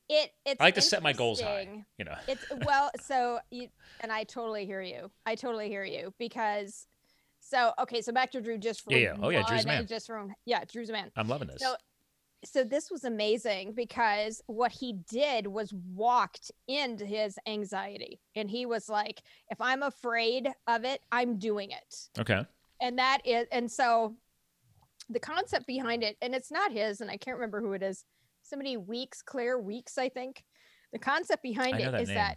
it. 0.08 0.32
It's 0.44 0.60
I 0.60 0.64
like 0.64 0.74
to 0.74 0.82
set 0.82 1.02
my 1.02 1.12
goals 1.12 1.40
high. 1.40 1.84
You 1.98 2.04
know. 2.04 2.14
It's 2.28 2.44
well, 2.66 2.90
so 3.00 3.38
you 3.50 3.68
and 4.00 4.12
I 4.12 4.24
totally 4.24 4.66
hear 4.66 4.82
you. 4.82 5.10
I 5.26 5.34
totally 5.34 5.68
hear 5.68 5.84
you 5.84 6.12
because. 6.18 6.86
So 7.42 7.72
okay, 7.80 8.00
so 8.02 8.12
back 8.12 8.30
to 8.32 8.40
Drew 8.40 8.58
just 8.58 8.82
for 8.82 8.92
Yeah, 8.92 8.98
yeah. 8.98 9.14
Oh, 9.20 9.30
yeah, 9.30 9.42
Drew's 9.46 9.64
a 9.64 9.66
man. 9.66 9.86
Just 9.86 10.06
from 10.06 10.32
yeah, 10.44 10.62
Drew's 10.70 10.90
a 10.90 10.92
man. 10.92 11.10
I'm 11.16 11.26
loving 11.26 11.48
this. 11.48 11.60
So 11.60 11.74
so 12.44 12.64
this 12.64 12.90
was 12.90 13.04
amazing 13.04 13.72
because 13.74 14.42
what 14.46 14.72
he 14.72 14.94
did 15.08 15.46
was 15.46 15.74
walked 15.94 16.50
into 16.68 17.04
his 17.04 17.38
anxiety 17.46 18.20
and 18.36 18.50
he 18.50 18.66
was 18.66 18.88
like 18.88 19.22
if 19.50 19.60
i'm 19.60 19.82
afraid 19.82 20.48
of 20.66 20.84
it 20.84 21.00
i'm 21.12 21.38
doing 21.38 21.70
it 21.70 22.08
okay. 22.18 22.44
and 22.80 22.98
that 22.98 23.18
is 23.24 23.46
and 23.52 23.70
so 23.70 24.14
the 25.10 25.20
concept 25.20 25.66
behind 25.66 26.02
it 26.02 26.16
and 26.22 26.34
it's 26.34 26.50
not 26.50 26.72
his 26.72 27.00
and 27.00 27.10
i 27.10 27.16
can't 27.16 27.36
remember 27.36 27.60
who 27.60 27.72
it 27.72 27.82
is 27.82 28.04
somebody 28.42 28.76
Weekes 28.76 29.22
Claire 29.22 29.58
Weekes 29.58 29.98
i 29.98 30.08
think 30.08 30.42
the 30.92 30.98
concept 30.98 31.42
behind 31.42 31.78
it 31.78 31.92
that 31.92 32.00
is 32.00 32.08
name. 32.08 32.16
that 32.16 32.36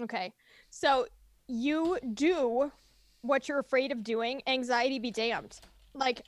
okay 0.00 0.32
so 0.70 1.06
you 1.48 1.98
do 2.14 2.70
what 3.22 3.48
you're 3.48 3.58
afraid 3.58 3.90
of 3.90 4.02
doing 4.02 4.42
anxiety 4.46 4.98
be 4.98 5.10
damned 5.10 5.58
like 5.94 6.22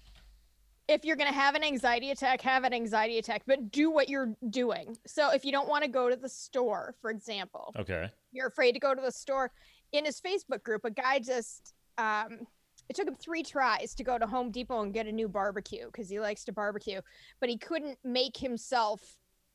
if 0.88 1.04
you're 1.04 1.16
going 1.16 1.28
to 1.28 1.34
have 1.34 1.54
an 1.54 1.64
anxiety 1.64 2.10
attack 2.10 2.40
have 2.40 2.64
an 2.64 2.72
anxiety 2.72 3.18
attack 3.18 3.42
but 3.46 3.70
do 3.70 3.90
what 3.90 4.08
you're 4.08 4.34
doing 4.50 4.96
so 5.06 5.30
if 5.32 5.44
you 5.44 5.52
don't 5.52 5.68
want 5.68 5.82
to 5.84 5.90
go 5.90 6.08
to 6.08 6.16
the 6.16 6.28
store 6.28 6.94
for 7.00 7.10
example 7.10 7.72
Okay. 7.78 8.08
you're 8.32 8.46
afraid 8.46 8.72
to 8.72 8.78
go 8.78 8.94
to 8.94 9.00
the 9.02 9.12
store. 9.12 9.50
In 9.92 10.04
his 10.04 10.20
Facebook 10.20 10.62
group, 10.64 10.84
a 10.84 10.90
guy 10.90 11.20
just 11.20 11.72
um 11.96 12.46
it 12.88 12.94
took 12.96 13.06
him 13.08 13.14
three 13.16 13.42
tries 13.42 13.94
to 13.94 14.04
go 14.04 14.18
to 14.18 14.26
Home 14.26 14.50
Depot 14.50 14.80
and 14.82 14.92
get 14.92 15.06
a 15.06 15.12
new 15.12 15.28
barbecue 15.28 15.86
because 15.86 16.08
he 16.08 16.20
likes 16.20 16.44
to 16.44 16.52
barbecue, 16.52 17.00
but 17.40 17.48
he 17.48 17.56
couldn't 17.56 17.98
make 18.04 18.36
himself 18.36 19.00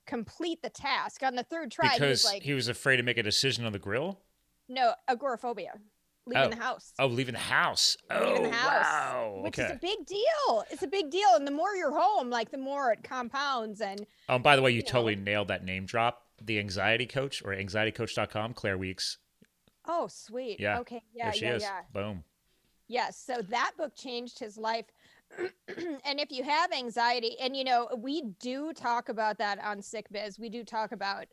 complete 0.06 0.62
the 0.62 0.70
task. 0.70 1.22
On 1.24 1.36
the 1.36 1.44
third 1.44 1.72
try, 1.72 1.90
he 1.90 1.94
Because 1.96 2.10
was 2.10 2.26
like, 2.26 2.42
he 2.44 2.54
was 2.54 2.68
afraid 2.68 2.98
to 2.98 3.04
make 3.04 3.18
a 3.18 3.24
decision 3.24 3.66
on 3.66 3.72
the 3.74 3.80
grill. 3.80 4.20
"No, 4.68 4.94
agoraphobia, 5.08 5.74
Oh. 6.28 6.30
leaving 6.30 6.48
Oh. 6.48 6.50
the 6.56 6.62
house." 6.62 6.94
Oh, 7.00 7.08
leaving 7.08 7.34
the 7.34 7.40
house. 7.40 7.98
Leaving 8.10 8.46
oh, 8.46 8.50
the 8.50 8.52
house, 8.52 8.86
wow. 8.86 9.40
Which 9.44 9.58
okay. 9.60 9.70
is 9.70 9.76
a 9.76 9.80
big 9.80 10.06
deal. 10.06 10.64
It's 10.70 10.84
a 10.84 10.88
big 10.88 11.10
deal, 11.10 11.30
and 11.36 11.46
the 11.48 11.52
more 11.52 11.76
you're 11.76 11.98
home, 11.98 12.30
like 12.30 12.52
the 12.52 12.58
more 12.58 12.92
it 12.92 13.04
compounds. 13.04 13.82
And 13.82 14.06
Oh, 14.30 14.40
by 14.40 14.56
the 14.56 14.62
way, 14.62 14.72
you 14.72 14.78
you 14.78 14.84
know. 14.84 14.90
totally 14.90 15.16
nailed 15.16 15.48
that 15.50 15.64
name 15.64 15.86
drop. 15.86 16.24
The 16.42 16.58
Anxiety 16.60 17.06
Coach 17.06 17.44
or 17.44 17.52
anxietycoach.com, 17.56 18.54
Claire 18.56 18.78
Weekes. 18.78 19.18
oh, 19.86 20.08
sweet. 20.08 20.60
Yeah, 20.60 20.80
Okay. 20.80 21.04
Yeah. 21.14 21.32
yeah. 21.36 21.56
is. 21.56 21.62
Yeah. 21.64 21.82
Boom. 21.94 22.24
Yes. 22.88 23.18
So 23.18 23.42
that 23.50 23.72
book 23.78 23.96
changed 23.96 24.40
his 24.40 24.58
life. 24.58 24.86
and 25.40 26.20
if 26.20 26.30
you 26.32 26.44
have 26.44 26.72
anxiety, 26.74 27.38
and 27.40 27.56
you 27.56 27.64
know, 27.64 27.88
we 27.98 28.22
do 28.40 28.74
talk 28.74 29.08
about 29.10 29.38
that 29.38 29.60
on 29.64 29.82
Sick 29.82 30.08
Biz, 30.12 30.38
we 30.40 30.50
do 30.50 30.64
talk 30.64 30.92
about 30.92 31.26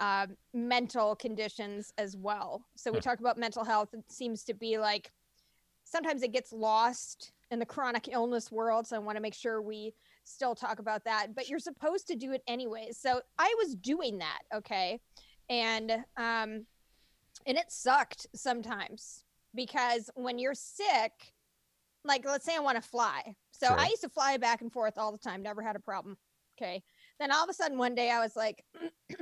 um, 0.00 0.36
mental 0.52 1.14
conditions 1.16 1.92
as 1.98 2.16
well. 2.16 2.64
So 2.76 2.92
we 2.92 3.00
talk 3.00 3.20
about 3.20 3.38
mental 3.38 3.64
health. 3.64 3.90
It 3.92 4.10
seems 4.10 4.44
to 4.44 4.54
be 4.54 4.78
like 4.78 5.10
sometimes 5.84 6.22
it 6.22 6.32
gets 6.32 6.52
lost 6.52 7.32
in 7.50 7.58
the 7.58 7.66
chronic 7.66 8.08
illness 8.08 8.50
world. 8.50 8.86
So 8.86 8.96
I 8.96 8.98
want 8.98 9.16
to 9.16 9.22
make 9.22 9.34
sure 9.34 9.60
we 9.60 9.94
still 10.24 10.54
talk 10.54 10.78
about 10.78 11.04
that. 11.04 11.34
But 11.34 11.48
you're 11.48 11.58
supposed 11.58 12.06
to 12.08 12.16
do 12.16 12.32
it 12.32 12.42
anyways. 12.46 12.98
So 12.98 13.20
I 13.38 13.54
was 13.58 13.74
doing 13.74 14.18
that. 14.18 14.40
Okay. 14.54 15.00
And, 15.50 15.90
um, 16.16 16.66
and 17.46 17.58
it 17.58 17.66
sucked 17.68 18.26
sometimes 18.34 19.24
because 19.54 20.08
when 20.14 20.38
you're 20.38 20.54
sick, 20.54 21.12
like 22.04 22.24
let's 22.24 22.44
say 22.44 22.56
I 22.56 22.60
want 22.60 22.82
to 22.82 22.88
fly. 22.88 23.34
So 23.52 23.66
Sure. 23.68 23.78
I 23.78 23.86
used 23.86 24.02
to 24.02 24.08
fly 24.08 24.36
back 24.38 24.62
and 24.62 24.72
forth 24.72 24.96
all 24.96 25.12
the 25.12 25.18
time, 25.18 25.42
never 25.42 25.62
had 25.62 25.76
a 25.76 25.80
problem. 25.80 26.16
Okay. 26.58 26.82
Then 27.20 27.30
all 27.30 27.44
of 27.44 27.50
a 27.50 27.54
sudden 27.54 27.78
one 27.78 27.94
day 27.94 28.10
I 28.10 28.20
was 28.20 28.34
like, 28.34 28.64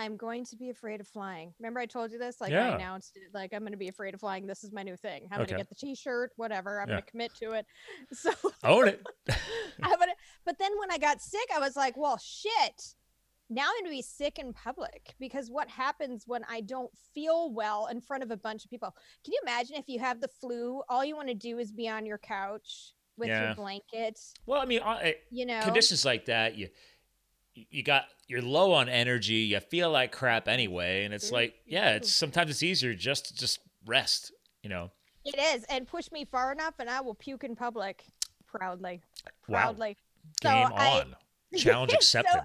I'm 0.00 0.16
going 0.16 0.44
to 0.46 0.56
be 0.56 0.70
afraid 0.70 1.00
of 1.00 1.06
flying. 1.08 1.52
Remember 1.58 1.78
I 1.78 1.86
told 1.86 2.10
you 2.10 2.18
this? 2.18 2.40
Like 2.40 2.50
Yeah. 2.52 2.70
I 2.70 2.74
announced 2.74 3.16
it, 3.16 3.34
like 3.34 3.52
I'm 3.52 3.60
going 3.60 3.72
to 3.72 3.78
be 3.78 3.88
afraid 3.88 4.14
of 4.14 4.20
flying. 4.20 4.46
This 4.46 4.64
is 4.64 4.72
my 4.72 4.82
new 4.82 4.96
thing. 4.96 5.28
I'm 5.30 5.40
Okay. 5.42 5.50
going 5.52 5.58
to 5.58 5.64
get 5.64 5.68
the 5.68 5.74
t-shirt, 5.74 6.32
whatever. 6.36 6.80
I'm 6.80 6.88
Yeah. 6.88 6.94
going 6.94 7.04
to 7.04 7.10
commit 7.10 7.34
to 7.36 7.52
it. 7.52 7.66
So 8.12 8.32
Own 8.64 8.88
it. 8.88 9.06
I 9.82 9.90
would, 9.98 10.08
but 10.46 10.58
then 10.58 10.72
when 10.78 10.90
I 10.90 10.98
got 10.98 11.20
sick, 11.20 11.48
I 11.54 11.58
was 11.60 11.76
like, 11.76 11.96
well, 11.96 12.18
shit. 12.18 12.94
Now 13.52 13.62
I'm 13.64 13.82
going 13.82 13.84
to 13.86 13.90
be 13.90 14.02
sick 14.02 14.38
in 14.38 14.52
public 14.52 15.14
because 15.18 15.50
what 15.50 15.68
happens 15.68 16.24
when 16.26 16.44
I 16.48 16.60
don't 16.60 16.90
feel 17.14 17.52
well 17.52 17.88
in 17.88 18.00
front 18.00 18.22
of 18.22 18.30
a 18.30 18.36
bunch 18.36 18.64
of 18.64 18.70
people? 18.70 18.94
Can 19.24 19.32
you 19.32 19.40
imagine 19.42 19.76
if 19.76 19.88
you 19.88 19.98
have 19.98 20.20
the 20.20 20.28
flu? 20.28 20.82
All 20.88 21.04
you 21.04 21.16
want 21.16 21.28
to 21.28 21.34
do 21.34 21.58
is 21.58 21.72
be 21.72 21.88
on 21.88 22.06
your 22.06 22.18
couch 22.18 22.92
with 23.18 23.28
Yeah. 23.28 23.46
your 23.46 23.54
blanket, 23.56 24.18
well, 24.46 24.62
I 24.62 24.64
mean, 24.64 24.80
eh, 25.02 25.12
you 25.30 25.44
know? 25.44 25.60
conditions 25.62 26.04
like 26.06 26.24
that, 26.26 26.56
you 26.56 26.68
you 27.70 27.82
got 27.82 28.04
you're 28.26 28.42
low 28.42 28.72
on 28.72 28.88
energy, 28.88 29.34
you 29.34 29.60
feel 29.60 29.90
like 29.90 30.12
crap 30.12 30.48
anyway, 30.48 31.04
and 31.04 31.12
it's 31.12 31.32
like, 31.32 31.54
yeah, 31.66 31.94
it's 31.96 32.12
sometimes 32.12 32.50
it's 32.50 32.62
easier 32.62 32.94
just 32.94 33.26
to 33.26 33.34
just 33.34 33.58
rest, 33.86 34.32
you 34.62 34.70
know. 34.70 34.90
It 35.24 35.38
is. 35.38 35.64
And 35.64 35.86
push 35.86 36.10
me 36.10 36.24
far 36.24 36.52
enough 36.52 36.74
and 36.78 36.88
I 36.88 37.00
will 37.00 37.14
puke 37.14 37.44
in 37.44 37.54
public 37.54 38.04
proudly. 38.46 39.02
Wow. 39.48 39.62
Proudly. 39.62 39.96
So 40.42 40.48
Game 40.48 40.68
I- 40.74 41.00
on. 41.00 41.16
Challenge 41.56 41.92
accepted. 41.94 42.42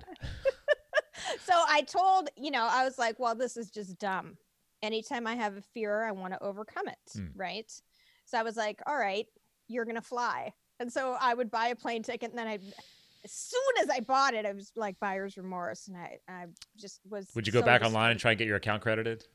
so 1.43 1.53
I 1.53 1.83
told, 1.83 2.29
you 2.35 2.51
know, 2.51 2.67
I 2.69 2.83
was 2.83 2.97
like, 2.97 3.19
well, 3.19 3.35
this 3.35 3.55
is 3.55 3.69
just 3.69 3.99
dumb. 3.99 4.37
Anytime 4.81 5.25
I 5.27 5.35
have 5.35 5.55
a 5.55 5.61
fear, 5.61 6.03
I 6.03 6.11
want 6.11 6.33
to 6.33 6.43
overcome 6.43 6.87
it. 6.87 6.97
Hmm. 7.13 7.27
Right. 7.35 7.71
So 8.25 8.37
I 8.37 8.43
was 8.43 8.57
like, 8.57 8.81
all 8.87 8.97
right, 8.97 9.27
you're 9.67 9.85
to 9.85 10.01
fly. 10.01 10.53
And 10.79 10.91
so 10.91 11.15
I 11.19 11.33
would 11.33 11.49
buy 11.49 11.67
a 11.67 11.75
plane 11.75 12.03
ticket 12.03 12.31
and 12.31 12.37
then 12.37 12.47
I, 12.47 12.59
as 13.25 13.31
soon 13.33 13.61
as 13.81 13.89
I 13.89 13.99
bought 13.99 14.33
it, 14.35 14.45
I 14.45 14.53
was 14.53 14.71
like 14.75 14.97
buyer's 14.99 15.35
remorse. 15.35 15.87
And 15.87 15.97
I, 15.97 16.19
I 16.29 16.45
just 16.77 17.01
was. 17.09 17.27
Would 17.35 17.47
you 17.47 17.51
go 17.51 17.59
so 17.59 17.65
back 17.65 17.81
online 17.83 18.11
and 18.11 18.19
try 18.19 18.31
and 18.31 18.37
get 18.37 18.47
your 18.47 18.57
account 18.57 18.81
credited? 18.81 19.25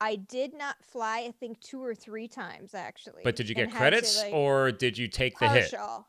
I 0.00 0.16
did 0.16 0.52
not 0.52 0.76
fly, 0.84 1.24
I 1.28 1.32
think 1.38 1.60
two 1.60 1.82
or 1.82 1.94
three 1.94 2.28
times 2.28 2.74
actually. 2.74 3.22
But 3.24 3.36
did 3.36 3.48
you 3.48 3.54
get 3.54 3.68
had 3.68 3.72
to, 3.72 3.78
credits 3.78 4.22
like- 4.22 4.32
or 4.32 4.70
did 4.70 4.98
you 4.98 5.08
take 5.08 5.38
the 5.38 5.48
hit? 5.48 5.70
partial? 5.70 6.06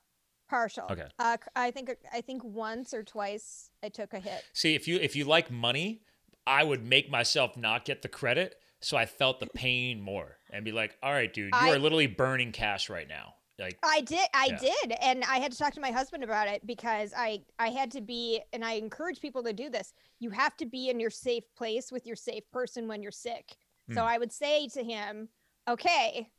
Partial. 0.50 0.88
Okay. 0.92 1.08
Uh, 1.18 1.38
I 1.56 1.72
think 1.72 1.92
I 2.12 2.22
think 2.22 2.44
once 2.44 2.94
or 2.94 3.02
twice 3.02 3.70
I 3.82 3.90
took 3.90 4.14
a 4.14 4.20
hit. 4.20 4.44
See, 4.54 4.76
if 4.76 4.88
you 4.88 4.98
if 4.98 5.16
you 5.16 5.26
like 5.26 5.50
money, 5.50 6.02
I 6.46 6.64
would 6.64 6.84
make 6.84 7.10
myself 7.10 7.56
not 7.56 7.86
get 7.86 8.02
the 8.02 8.10
credit 8.10 8.56
so 8.82 8.98
I 8.98 9.06
felt 9.06 9.40
the 9.40 9.48
pain 9.48 10.02
more 10.02 10.38
and 10.52 10.66
be 10.66 10.72
like, 10.74 10.98
"All 11.02 11.12
right, 11.14 11.34
dude, 11.34 11.54
you 11.54 11.60
I- 11.60 11.72
are 11.72 11.80
literally 11.80 12.08
burning 12.08 12.52
cash 12.52 12.90
right 12.90 13.08
now." 13.08 13.36
Like, 13.60 13.78
I 13.84 14.02
did. 14.02 14.28
I 14.34 14.46
Yeah. 14.48 14.58
did, 14.58 14.92
and 15.02 15.24
I 15.26 15.38
had 15.38 15.52
to 15.52 15.58
talk 15.58 15.74
to 15.76 15.80
my 15.82 15.92
husband 15.92 16.24
about 16.24 16.48
it 16.48 16.66
because 16.66 17.14
I 17.16 17.44
I 17.60 17.70
had 17.70 17.92
to 17.92 18.02
be, 18.02 18.42
and 18.52 18.66
I 18.66 18.74
encourage 18.74 19.22
people 19.22 19.44
to 19.44 19.54
do 19.54 19.70
this. 19.70 19.94
You 20.20 20.32
have 20.32 20.58
to 20.58 20.66
be 20.66 20.90
in 20.90 21.00
your 21.00 21.10
safe 21.12 21.44
place 21.56 21.92
with 21.92 22.06
your 22.08 22.16
safe 22.16 22.50
person 22.52 22.88
when 22.88 23.02
you're 23.04 23.12
sick. 23.12 23.56
So 23.92 24.02
Mm. 24.02 24.06
I 24.08 24.18
would 24.18 24.32
say 24.32 24.68
to 24.70 24.84
him, 24.84 25.30
"Okay, 25.68 26.32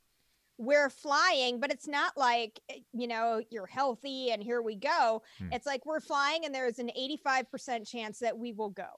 we're 0.58 0.90
flying, 0.90 1.60
but 1.60 1.70
it's 1.72 1.86
not 1.86 2.16
like 2.16 2.60
eh, 2.68 2.80
you 2.92 3.06
know 3.06 3.42
you're 3.50 3.66
healthy 3.66 4.30
and 4.30 4.42
here 4.42 4.62
we 4.62 4.74
go. 4.76 5.22
Hmm. 5.38 5.52
It's 5.52 5.66
like 5.66 5.84
we're 5.86 6.00
flying, 6.00 6.44
and 6.44 6.54
there 6.54 6.66
is 6.66 6.78
an 6.78 6.90
85% 6.96 7.86
chance 7.86 8.18
that 8.20 8.36
we 8.38 8.52
will 8.52 8.70
go. 8.70 8.88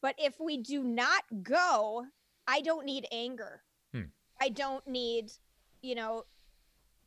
But 0.00 0.14
if 0.18 0.38
we 0.38 0.58
do 0.58 0.84
not 0.84 1.24
go, 1.42 2.06
I 2.46 2.60
don't 2.60 2.84
need 2.84 3.06
anger. 3.10 3.64
Hmm. 3.92 4.10
I 4.40 4.48
don't 4.50 4.86
need, 4.86 5.32
you 5.82 5.94
know, 5.96 6.24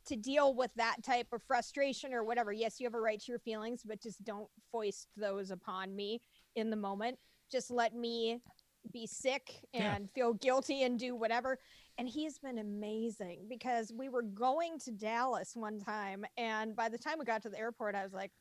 to 0.06 0.16
deal 0.16 0.54
with 0.54 0.70
that 0.76 0.96
type 1.02 1.28
of 1.32 1.42
frustration 1.44 2.12
or 2.12 2.24
whatever. 2.24 2.52
Yes, 2.52 2.80
you 2.80 2.86
have 2.86 2.94
a 2.94 3.00
right 3.00 3.20
to 3.20 3.32
your 3.32 3.38
feelings, 3.38 3.82
but 3.84 4.02
just 4.02 4.22
don't 4.24 4.48
foist 4.70 5.08
those 5.16 5.50
upon 5.50 5.94
me 5.94 6.20
in 6.56 6.70
the 6.70 6.76
moment. 6.76 7.18
Just 7.50 7.70
let 7.70 7.94
me 7.94 8.40
be 8.92 9.06
sick 9.06 9.60
Yeah. 9.72 9.94
and 9.94 10.10
feel 10.10 10.32
guilty 10.34 10.82
and 10.82 10.98
do 10.98 11.14
whatever. 11.14 11.58
And 11.98 12.08
he's 12.08 12.38
been 12.38 12.58
amazing 12.58 13.46
because 13.48 13.92
we 13.96 14.08
were 14.08 14.22
going 14.22 14.78
to 14.80 14.90
Dallas 14.90 15.52
one 15.54 15.78
time. 15.78 16.24
And 16.36 16.74
by 16.74 16.88
the 16.88 16.98
time 16.98 17.18
we 17.18 17.24
got 17.24 17.42
to 17.42 17.48
the 17.50 17.58
airport, 17.58 17.94
I 17.94 18.02
was 18.02 18.12
like, 18.12 18.32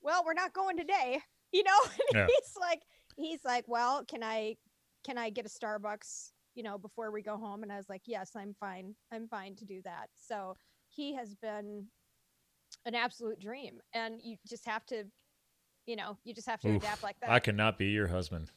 well, 0.00 0.22
we're 0.24 0.32
not 0.32 0.52
going 0.54 0.76
today, 0.76 1.20
you 1.52 1.64
know? 1.64 1.78
Yeah. 2.14 2.26
he's 2.26 2.54
like, 2.58 2.80
he's 3.16 3.44
like, 3.44 3.64
well, 3.66 4.04
can 4.04 4.22
I, 4.22 4.56
can 5.04 5.18
I 5.18 5.28
get 5.30 5.44
a 5.44 5.48
Starbucks, 5.48 6.30
you 6.54 6.62
know, 6.62 6.78
before 6.78 7.10
we 7.10 7.20
go 7.20 7.36
home? 7.36 7.62
And 7.62 7.72
I 7.72 7.76
was 7.76 7.88
like, 7.88 8.02
yes, 8.06 8.30
I'm 8.36 8.54
fine. 8.58 8.94
I'm 9.12 9.28
fine 9.28 9.54
to 9.56 9.64
do 9.64 9.82
that. 9.84 10.08
So 10.16 10.56
he 10.98 11.14
has 11.14 11.34
been 11.36 11.86
an 12.84 12.94
absolute 12.94 13.40
dream. 13.40 13.80
And 13.94 14.20
you 14.22 14.36
just 14.46 14.66
have 14.66 14.84
to, 14.86 15.04
you 15.86 15.94
know, 15.96 16.18
you 16.24 16.34
just 16.34 16.48
have 16.48 16.60
to 16.62 16.68
Oof, 16.68 16.82
adapt 16.82 17.02
like 17.04 17.18
that. 17.20 17.30
I 17.30 17.38
cannot 17.38 17.78
be 17.78 17.86
your 17.86 18.08
husband. 18.08 18.50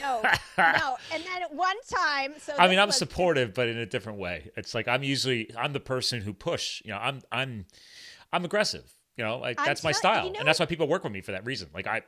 no, 0.00 0.20
no. 0.58 0.96
And 1.14 1.22
then 1.24 1.42
at 1.42 1.54
one 1.54 1.76
time, 1.88 2.34
so 2.38 2.52
I 2.58 2.66
mean, 2.68 2.78
I'm 2.80 2.88
was- 2.88 2.96
supportive, 2.98 3.54
but 3.54 3.68
in 3.68 3.78
a 3.78 3.86
different 3.86 4.18
way. 4.18 4.50
It's 4.56 4.74
like 4.74 4.88
I'm 4.88 5.02
usually 5.04 5.50
I'm 5.56 5.72
the 5.72 5.80
person 5.80 6.20
who 6.20 6.34
push. 6.34 6.82
You 6.84 6.90
know, 6.90 6.98
I'm 6.98 7.20
I'm 7.30 7.66
I'm 8.32 8.44
aggressive. 8.44 8.92
You 9.16 9.24
know, 9.24 9.38
like 9.38 9.56
that's 9.56 9.82
my 9.84 9.92
tell- 9.92 9.98
you 9.98 9.98
style, 9.98 10.30
know- 10.32 10.38
and 10.40 10.48
that's 10.48 10.58
why 10.60 10.66
people 10.66 10.88
work 10.88 11.04
with 11.04 11.12
me 11.12 11.20
for 11.20 11.32
that 11.32 11.46
reason. 11.46 11.68
Like 11.72 11.86
I, 11.86 12.02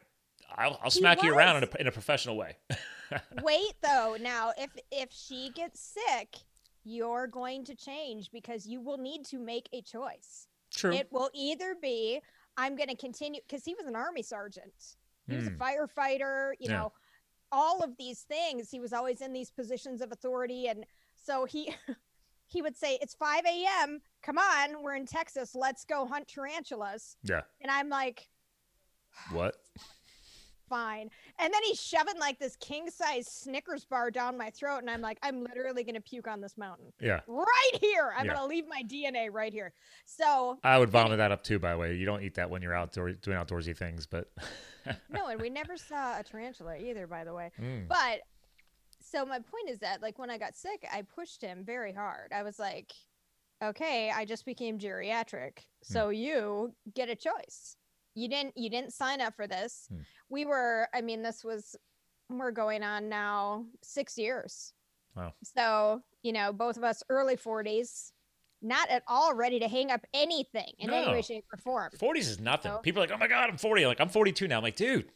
I'll, 0.57 0.79
I'll 0.83 0.91
smack 0.91 1.23
you 1.23 1.33
around 1.35 1.63
in 1.63 1.69
a, 1.73 1.81
in 1.81 1.87
a 1.87 1.93
professional 1.93 2.37
way. 2.37 2.57
wait 3.43 3.73
though 3.83 4.17
now 4.21 4.53
if 4.57 4.71
if 4.93 5.09
she 5.13 5.51
gets 5.55 5.81
sick 5.81 6.37
you're 6.85 7.27
going 7.27 7.65
to 7.65 7.75
change 7.75 8.31
because 8.33 8.67
you 8.67 8.81
will 8.81 8.99
need 8.99 9.25
to 9.27 9.39
make 9.39 9.69
a 9.73 9.83
choice 9.83 10.49
True. 10.75 10.93
it 10.93 11.09
will 11.11 11.31
either 11.35 11.75
be 11.81 12.21
i'm 12.57 12.77
going 12.77 12.89
to 12.89 12.97
continue 12.97 13.41
because 13.47 13.65
he 13.65 13.75
was 13.75 13.87
an 13.87 13.97
army 13.97 14.23
sergeant 14.23 14.97
he 15.27 15.37
was 15.37 15.47
a 15.47 15.51
Hmm. 15.51 15.57
firefighter 15.63 16.53
you 16.59 16.69
Yeah. 16.71 16.79
know 16.79 16.93
all 17.53 17.83
of 17.83 17.97
these 17.99 18.21
things 18.23 18.71
he 18.71 18.79
was 18.81 18.93
always 18.93 19.21
in 19.21 19.33
these 19.33 19.51
positions 19.51 20.01
of 20.01 20.13
authority 20.13 20.69
and 20.69 20.85
so 21.17 21.45
he 21.45 21.75
he 22.47 22.63
would 22.63 22.77
say 22.77 22.99
it's 23.03 23.15
5 23.15 23.43
a.m 23.47 24.01
come 24.23 24.39
on 24.39 24.83
we're 24.83 24.95
in 24.97 25.07
texas 25.07 25.55
let's 25.55 25.85
go 25.85 26.07
hunt 26.07 26.29
tarantulas 26.29 27.17
yeah. 27.25 27.43
and 27.61 27.71
i'm 27.71 27.89
like 27.89 28.29
What? 29.33 29.57
fine. 30.71 31.11
And 31.39 31.53
then 31.53 31.61
he's 31.65 31.79
shoving 31.83 32.19
like 32.19 32.39
this 32.39 32.57
king 32.57 32.89
size 32.89 33.27
Snickers 33.27 33.85
bar 33.85 34.11
down 34.11 34.39
my 34.39 34.49
throat. 34.49 34.79
And 34.79 34.89
I'm 34.89 35.03
like, 35.03 35.19
I'm 35.23 35.43
literally 35.45 35.85
going 35.85 35.97
to 35.97 36.01
puke 36.01 36.29
on 36.29 36.41
this 36.41 36.57
mountain 36.57 36.93
Yeah. 37.01 37.21
right 37.27 37.71
here. 37.81 38.15
I'm 38.17 38.25
Yeah. 38.25 38.35
going 38.35 38.49
to 38.49 38.55
leave 38.55 38.67
my 38.69 38.83
DNA 38.85 39.29
right 39.31 39.53
here. 39.53 39.75
So, 40.07 40.59
I 40.65 40.79
would 40.79 40.89
vomit 40.89 41.19
that 41.19 41.33
up 41.33 41.43
too. 41.45 41.59
By 41.59 41.73
the 41.73 41.79
way, 41.79 41.95
you 41.97 42.07
don't 42.07 42.23
eat 42.23 42.35
that 42.37 42.49
when 42.49 42.63
you're 42.63 42.75
outdoor 42.75 43.13
doing 43.13 43.37
outdoorsy 43.37 43.77
things, 43.77 44.07
but 44.07 44.31
no, 45.11 45.27
and 45.27 45.41
we 45.41 45.51
never 45.51 45.77
saw 45.77 46.19
a 46.19 46.23
tarantula 46.23 46.79
either, 46.79 47.07
by 47.07 47.25
the 47.25 47.35
way. 47.35 47.51
Mm. 47.61 47.89
But 47.89 48.21
so 49.03 49.27
my 49.27 49.41
point 49.41 49.69
is 49.69 49.81
that, 49.81 50.01
like, 50.01 50.19
when 50.19 50.31
I 50.31 50.39
got 50.39 50.55
sick, 50.55 50.87
I 50.91 51.03
pushed 51.03 51.43
him 51.43 51.65
very 51.65 51.93
hard. 51.93 52.33
I 52.33 52.43
was 52.45 52.59
like, 52.59 52.93
okay, 53.63 54.11
I 54.15 54.25
just 54.25 54.45
became 54.47 54.79
geriatric. 54.79 55.59
Hmm. 55.59 55.93
So 55.93 56.09
you 56.11 56.75
get 56.95 57.09
a 57.09 57.17
choice. 57.17 57.77
You 58.15 58.29
didn't 58.29 58.57
you 58.57 58.71
didn't 58.71 58.93
sign 58.93 59.21
up 59.21 59.35
for 59.37 59.47
this. 59.47 59.87
Hmm. 59.91 60.01
We 60.29 60.45
were, 60.45 60.89
I 60.95 61.01
mean, 61.01 61.23
this 61.23 61.45
was 61.45 61.77
we're 62.29 62.51
going 62.53 62.83
on 62.83 63.09
now 63.09 63.65
six 63.83 64.17
years. 64.19 64.73
Wow. 65.17 65.33
So, 65.43 66.03
you 66.23 66.33
know, 66.33 66.53
both 66.53 66.77
of 66.77 66.85
us 66.85 67.03
early 67.09 67.37
40s, 67.37 68.13
not 68.63 68.89
at 68.89 69.03
all 69.09 69.35
ready 69.35 69.59
to 69.59 69.67
hang 69.69 69.91
up 69.91 70.07
anything 70.15 70.73
in 70.79 70.91
any 70.91 71.07
No. 71.07 71.13
way, 71.13 71.23
shape, 71.23 71.45
or 71.53 71.57
form. 71.59 71.91
40s 71.99 72.19
is 72.29 72.39
nothing. 72.41 72.71
No. 72.73 72.79
People 72.79 73.03
are 73.03 73.07
like, 73.07 73.15
oh 73.15 73.19
my 73.19 73.27
god, 73.27 73.51
I'm 73.51 73.57
40. 73.59 73.87
Like 73.87 74.01
I'm 74.01 74.09
42 74.09 74.47
now. 74.47 74.59
I'm 74.59 74.63
like, 74.63 74.77
dude, 74.77 75.11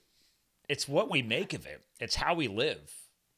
it's 0.69 0.89
what 0.89 1.11
we 1.11 1.23
make 1.23 1.53
of 1.53 1.67
it. 1.67 1.83
It's 2.01 2.17
how 2.17 2.35
we 2.35 2.49
live. 2.49 2.93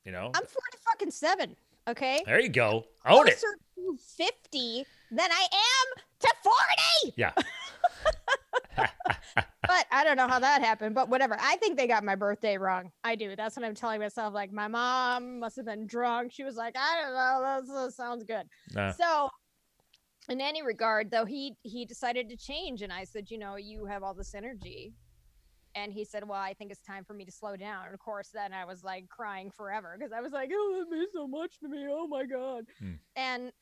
You 0.04 0.12
know. 0.12 0.26
I'm 0.34 0.42
40 0.46 0.50
fucking 0.84 1.10
seven. 1.10 1.56
Okay. 1.88 2.22
there 2.26 2.40
you 2.40 2.48
go. 2.48 2.84
Own 3.04 3.28
it. 3.28 3.38
closer 3.38 3.58
to 3.76 3.98
50 4.16 4.86
than 5.10 5.30
I 5.30 5.46
am 5.52 6.02
to 6.20 6.32
40. 6.42 7.14
Yeah. 7.16 7.32
But 8.76 9.86
I 9.90 10.04
don't 10.04 10.16
know 10.16 10.28
how 10.28 10.38
that 10.38 10.62
happened, 10.62 10.94
but 10.94 11.08
whatever. 11.08 11.36
I 11.40 11.56
think 11.56 11.76
they 11.76 11.86
got 11.86 12.04
my 12.04 12.14
birthday 12.14 12.56
wrong. 12.56 12.92
I 13.02 13.16
do. 13.16 13.34
That's 13.34 13.56
what 13.56 13.64
I'm 13.64 13.74
telling 13.74 14.00
myself. 14.00 14.32
Like, 14.32 14.52
my 14.52 14.68
mom 14.68 15.40
must 15.40 15.56
have 15.56 15.66
been 15.66 15.86
drunk. 15.86 16.32
She 16.32 16.44
was 16.44 16.56
like, 16.56 16.76
I 16.78 17.02
don't 17.02 17.14
know. 17.14 17.84
That 17.84 17.92
sounds 17.92 18.22
good. 18.24 18.46
Nah. 18.74 18.92
So, 18.92 19.28
in 20.28 20.40
any 20.40 20.62
regard, 20.62 21.10
though, 21.10 21.24
he 21.24 21.54
he 21.62 21.84
decided 21.84 22.28
to 22.30 22.36
change, 22.36 22.82
and 22.82 22.92
I 22.92 23.04
said, 23.04 23.30
you 23.30 23.38
know, 23.38 23.56
you 23.56 23.86
have 23.86 24.02
all 24.02 24.14
this 24.14 24.34
energy, 24.34 24.94
and 25.74 25.92
he 25.92 26.04
said, 26.04 26.26
well, 26.26 26.40
I 26.40 26.54
think 26.54 26.70
it's 26.70 26.80
time 26.80 27.04
for 27.04 27.14
me 27.14 27.24
to 27.24 27.32
slow 27.32 27.54
down. 27.56 27.84
And 27.84 27.94
of 27.94 28.00
course, 28.00 28.30
then 28.32 28.52
I 28.52 28.64
was 28.64 28.82
like 28.82 29.08
crying 29.08 29.50
forever 29.50 29.96
because 29.98 30.12
I 30.12 30.20
was 30.20 30.32
like, 30.32 30.50
oh, 30.52 30.84
that 30.84 30.96
means 30.96 31.10
so 31.14 31.28
much 31.28 31.58
to 31.60 31.68
me. 31.68 31.86
Oh 31.90 32.06
my 32.06 32.24
god. 32.24 32.64
Hmm. 32.78 32.92
And 33.14 33.52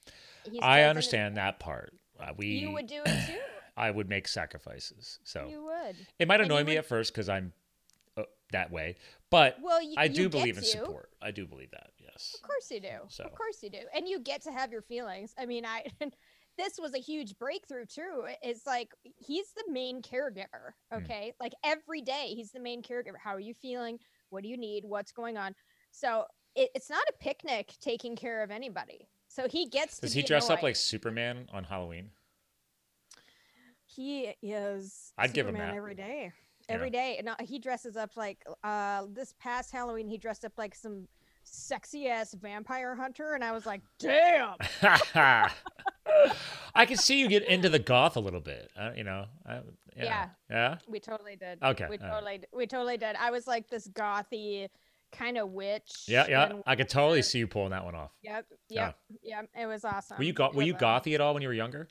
I 0.62 0.82
understand 0.82 1.36
that 1.36 1.58
part. 1.58 1.92
Uh, 2.20 2.32
we 2.36 2.46
You 2.46 2.72
would 2.72 2.86
do 2.86 3.02
it 3.04 3.26
too. 3.26 3.38
I 3.76 3.90
would 3.90 4.08
make 4.08 4.28
sacrifices. 4.28 5.18
So 5.24 5.46
You 5.48 5.64
would. 5.64 5.96
it 6.18 6.28
might 6.28 6.40
annoy 6.40 6.64
me 6.64 6.72
would- 6.72 6.78
at 6.78 6.86
first 6.86 7.12
because 7.12 7.28
I'm 7.28 7.52
uh, 8.16 8.22
that 8.52 8.70
way, 8.70 8.96
but 9.30 9.56
Well, 9.60 9.82
you, 9.82 9.94
I 9.96 10.06
do 10.08 10.28
believe 10.28 10.56
in 10.56 10.62
to. 10.62 10.68
support. 10.68 11.10
I 11.20 11.32
do 11.32 11.46
believe 11.46 11.70
that. 11.72 11.90
Yes. 11.98 12.34
Of 12.36 12.42
course 12.42 12.70
you 12.70 12.80
do. 12.80 12.98
So- 13.08 13.24
Of 13.24 13.34
course 13.34 13.62
you 13.62 13.70
do. 13.70 13.80
And 13.94 14.08
you 14.08 14.20
get 14.20 14.42
to 14.42 14.52
have 14.52 14.70
your 14.70 14.82
feelings. 14.82 15.34
I 15.36 15.46
mean, 15.46 15.66
I 15.66 15.86
this 16.56 16.78
was 16.78 16.94
a 16.94 16.98
huge 17.00 17.36
breakthrough 17.38 17.86
too. 17.86 18.26
It's 18.42 18.66
like 18.66 18.92
he's 19.16 19.52
the 19.52 19.64
main 19.72 20.02
caregiver. 20.02 20.74
Hmm. 20.92 20.98
Okay. 20.98 21.32
Like 21.40 21.52
every 21.64 22.00
day 22.02 22.32
he's 22.36 22.52
the 22.52 22.60
main 22.60 22.82
caregiver. 22.82 23.18
How 23.22 23.34
are 23.34 23.40
you 23.40 23.54
feeling? 23.54 23.98
What 24.30 24.44
do 24.44 24.48
you 24.48 24.56
need? 24.56 24.84
What's 24.84 25.10
going 25.10 25.36
on? 25.36 25.54
So 25.90 26.26
it, 26.54 26.70
it's 26.76 26.90
not 26.90 27.02
a 27.08 27.12
picnic 27.20 27.74
taking 27.80 28.14
care 28.14 28.42
of 28.44 28.52
anybody. 28.52 29.08
So 29.26 29.48
he 29.48 29.66
gets 29.68 29.98
Does 29.98 30.12
he 30.12 30.22
dress 30.22 30.48
up 30.48 30.62
like 30.62 30.76
Superman 30.76 31.48
on 31.52 31.64
Halloween? 31.64 32.10
He 33.94 34.34
is 34.42 35.12
I'd 35.18 35.32
give 35.32 35.46
him 35.46 35.54
Superman 35.54 35.70
that. 35.72 35.76
every 35.76 35.94
day. 35.94 36.32
Yeah. 36.68 36.74
Every 36.74 36.90
day. 36.90 37.20
No, 37.24 37.34
he 37.40 37.58
dresses 37.58 37.96
up 37.96 38.16
like 38.16 38.44
uh 38.62 39.04
this 39.12 39.34
past 39.38 39.70
Halloween 39.70 40.08
he 40.08 40.16
dressed 40.18 40.44
up 40.44 40.52
like 40.56 40.74
some 40.74 41.06
sexy 41.42 42.08
ass 42.08 42.32
vampire 42.34 42.94
hunter 42.94 43.34
and 43.34 43.44
I 43.44 43.52
was 43.52 43.66
like, 43.66 43.82
"Damn." 43.98 44.54
I 46.76 46.86
can 46.86 46.96
see 46.96 47.20
you 47.20 47.28
get 47.28 47.44
into 47.46 47.68
the 47.68 47.78
goth 47.78 48.16
a 48.16 48.20
little 48.20 48.40
bit. 48.40 48.70
Uh, 48.78 48.90
you 48.96 49.04
know. 49.04 49.26
I, 49.46 49.54
yeah. 49.96 50.04
Yeah. 50.04 50.28
Yeah. 50.50 50.76
We 50.88 51.00
totally 51.00 51.36
did. 51.36 51.62
Okay, 51.62 51.86
We 51.88 51.98
totally 51.98 52.38
d- 52.38 52.46
we 52.52 52.66
totally 52.66 52.96
did. 52.96 53.14
I 53.16 53.30
was 53.30 53.46
like 53.46 53.68
this 53.68 53.86
gothy 53.88 54.68
kind 55.12 55.38
of 55.38 55.50
witch. 55.50 56.04
Yeah. 56.08 56.26
Yeah. 56.28 56.52
I 56.66 56.74
could 56.76 56.88
totally 56.88 57.22
see 57.22 57.38
you 57.38 57.46
pulling 57.46 57.70
that 57.70 57.84
one 57.84 57.94
off. 57.94 58.10
Yep. 58.22 58.46
Yeah. 58.68 58.86
Yep. 58.86 58.96
Yep. 59.22 59.48
It 59.62 59.66
was 59.66 59.84
awesome. 59.84 60.18
Were 60.18 60.24
you 60.24 60.32
go- 60.32 60.50
Were 60.52 60.62
you 60.62 60.74
uh, 60.74 60.78
gothy 60.78 61.14
at 61.14 61.20
all 61.20 61.34
when 61.34 61.42
you 61.42 61.48
were 61.48 61.54
younger? 61.54 61.88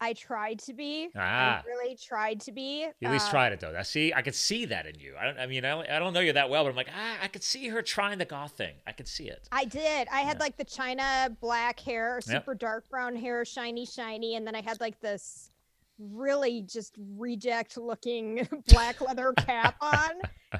I 0.00 0.12
tried 0.12 0.58
to 0.60 0.74
be. 0.74 1.08
Ah. 1.16 1.62
I 1.62 1.66
really 1.66 1.96
tried 1.96 2.40
to 2.42 2.52
be. 2.52 2.80
You 3.00 3.08
at 3.08 3.12
least 3.12 3.28
Uh, 3.28 3.30
tried 3.30 3.52
it 3.52 3.60
though. 3.60 3.74
I 3.76 3.82
see. 3.82 4.12
I 4.12 4.20
could 4.22 4.34
see 4.34 4.66
that 4.66 4.86
in 4.86 4.98
you. 4.98 5.14
I 5.18 5.24
don't. 5.24 5.38
I 5.38 5.46
mean, 5.46 5.64
I 5.64 5.70
don't, 5.70 5.88
I 5.88 5.98
don't 5.98 6.12
know 6.12 6.20
you 6.20 6.32
that 6.34 6.50
well, 6.50 6.64
but 6.64 6.70
I'm 6.70 6.76
like, 6.76 6.90
ah, 6.94 7.16
I 7.22 7.28
could 7.28 7.42
see 7.42 7.68
her 7.68 7.80
trying 7.80 8.18
the 8.18 8.24
goth 8.26 8.52
thing. 8.52 8.74
I 8.86 8.92
could 8.92 9.08
see 9.08 9.28
it. 9.28 9.48
I 9.52 9.64
did. 9.64 10.08
I 10.12 10.20
had 10.20 10.36
Yeah. 10.36 10.42
like 10.44 10.56
the 10.58 10.64
china 10.64 11.34
black 11.40 11.80
hair, 11.80 12.20
Yep. 12.26 12.40
super 12.42 12.54
dark 12.54 12.88
brown 12.90 13.16
hair, 13.16 13.44
shiny, 13.46 13.86
shiny, 13.86 14.36
and 14.36 14.46
then 14.46 14.54
I 14.54 14.60
had 14.60 14.80
like 14.80 15.00
this 15.00 15.50
really 15.98 16.60
just 16.60 16.94
reject 17.16 17.78
looking 17.78 18.46
black 18.68 19.00
leather 19.00 19.32
cap 19.38 19.76
on 19.80 20.10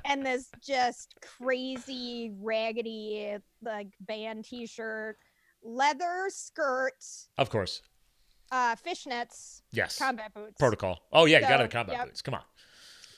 and 0.07 0.24
this 0.24 0.49
just 0.62 1.14
crazy 1.20 2.32
raggedy 2.41 3.37
like 3.62 3.89
band 4.01 4.47
t-shirt, 4.47 5.18
leather 5.62 6.24
skirt, 6.30 7.05
Of 7.37 7.51
course. 7.51 7.82
Uh 8.53 8.76
fishnets, 8.76 9.62
Yes. 9.72 9.99
combat 9.99 10.32
boots. 10.34 10.55
Protocol. 10.59 11.01
Oh 11.12 11.24
yeah, 11.24 11.38
you 11.38 11.42
got 11.49 11.59
So, 11.59 11.62
the 11.64 11.68
combat 11.68 11.97
yep. 11.97 12.07
boots. 12.07 12.22
Come 12.22 12.34
on. 12.34 12.42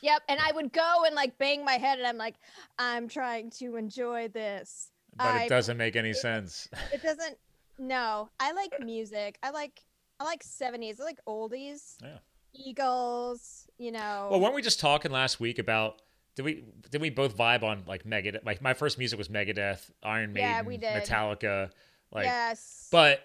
Yep, 0.00 0.22
and 0.28 0.38
I 0.40 0.52
would 0.52 0.72
go 0.72 1.02
and 1.06 1.14
like 1.14 1.38
bang 1.38 1.64
my 1.64 1.74
head 1.74 1.98
and 1.98 2.06
I'm 2.06 2.18
like 2.18 2.36
I'm 2.78 3.08
trying 3.08 3.50
to 3.58 3.76
enjoy 3.76 4.28
this. 4.28 4.90
But 5.16 5.26
I 5.26 5.42
it 5.44 5.48
doesn't 5.48 5.76
make 5.76 5.96
any 5.96 6.12
sense. 6.12 6.68
it 6.92 7.02
doesn't 7.02 7.36
no 7.80 8.28
i 8.40 8.50
like 8.50 8.72
music 8.84 9.38
i 9.44 9.50
like 9.50 9.84
I 10.20 10.24
like 10.24 10.42
70s. 10.42 11.00
I 11.00 11.04
like 11.04 11.20
oldies. 11.28 11.94
Yeah. 12.02 12.18
Eagles, 12.52 13.68
you 13.78 13.92
know. 13.92 14.28
Well, 14.30 14.40
weren't 14.40 14.54
we 14.54 14.62
just 14.62 14.80
talking 14.80 15.10
last 15.10 15.38
week 15.40 15.58
about 15.58 16.02
did 16.34 16.44
we 16.44 16.64
did 16.90 17.00
we 17.00 17.10
both 17.10 17.36
vibe 17.36 17.62
on 17.62 17.84
like 17.86 18.04
Megadeth? 18.04 18.44
Like 18.44 18.60
my 18.62 18.74
first 18.74 18.98
music 18.98 19.18
was 19.18 19.28
Megadeth, 19.28 19.90
Iron 20.02 20.32
Maiden, 20.32 20.48
Yeah, 20.50 20.62
we 20.62 20.76
did. 20.76 21.02
Metallica. 21.02 21.70
Like, 22.12 22.24
yes. 22.24 22.88
but 22.90 23.20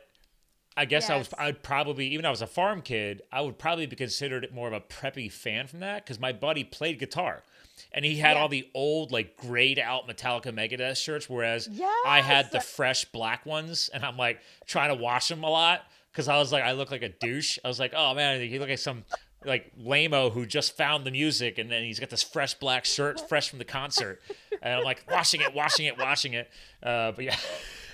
I 0.75 0.85
guess 0.85 1.09
I 1.09 1.17
was 1.17 1.29
I'd 1.37 1.61
probably 1.63 2.07
even 2.07 2.23
though 2.23 2.29
I 2.29 2.31
was 2.31 2.41
a 2.41 2.47
farm 2.47 2.81
kid, 2.81 3.21
I 3.31 3.41
would 3.41 3.57
probably 3.59 3.85
be 3.85 3.95
considered 3.95 4.47
more 4.53 4.67
of 4.67 4.73
a 4.73 4.79
preppy 4.81 5.31
fan 5.31 5.67
from 5.67 5.79
that 5.81 6.03
because 6.03 6.19
my 6.19 6.31
buddy 6.31 6.63
played 6.63 6.99
guitar. 6.99 7.43
And 7.91 8.03
he 8.05 8.15
had 8.17 8.35
Yeah. 8.35 8.41
all 8.41 8.49
the 8.49 8.67
old, 8.73 9.11
like 9.11 9.37
grayed 9.37 9.77
out 9.79 10.07
Metallica 10.07 10.51
Megadeth 10.53 10.97
shirts, 10.97 11.29
whereas 11.29 11.69
I 12.05 12.21
had 12.21 12.51
the 12.51 12.59
fresh 12.59 13.05
black 13.05 13.45
ones, 13.45 13.89
and 13.93 14.03
I'm 14.03 14.17
like 14.17 14.39
trying 14.65 14.89
to 14.89 14.95
wash 15.01 15.27
them 15.27 15.43
a 15.43 15.49
lot 15.49 15.83
because 16.11 16.27
I 16.27 16.37
was 16.37 16.51
like, 16.51 16.63
I 16.63 16.71
look 16.73 16.89
like 16.91 17.01
a 17.03 17.09
douche. 17.09 17.57
I 17.63 17.67
was 17.67 17.79
like, 17.79 17.93
oh 17.95 18.13
man, 18.15 18.41
you 18.41 18.59
look 18.59 18.69
like 18.69 18.79
some 18.79 19.05
like 19.45 19.71
lameo 19.77 20.31
who 20.31 20.45
just 20.45 20.75
found 20.77 21.03
the 21.05 21.11
music, 21.11 21.57
and 21.57 21.69
then 21.69 21.83
he's 21.83 21.99
got 21.99 22.09
this 22.09 22.23
fresh 22.23 22.53
black 22.55 22.85
shirt, 22.85 23.19
fresh 23.29 23.49
from 23.49 23.59
the 23.59 23.65
concert, 23.65 24.21
and 24.61 24.73
I'm 24.75 24.83
like 24.83 25.03
washing 25.11 25.41
it, 25.41 25.53
washing 25.53 25.85
it, 25.85 25.97
washing 25.99 26.33
it. 26.33 26.49
Uh, 26.81 27.11
but 27.11 27.25
yeah, 27.25 27.35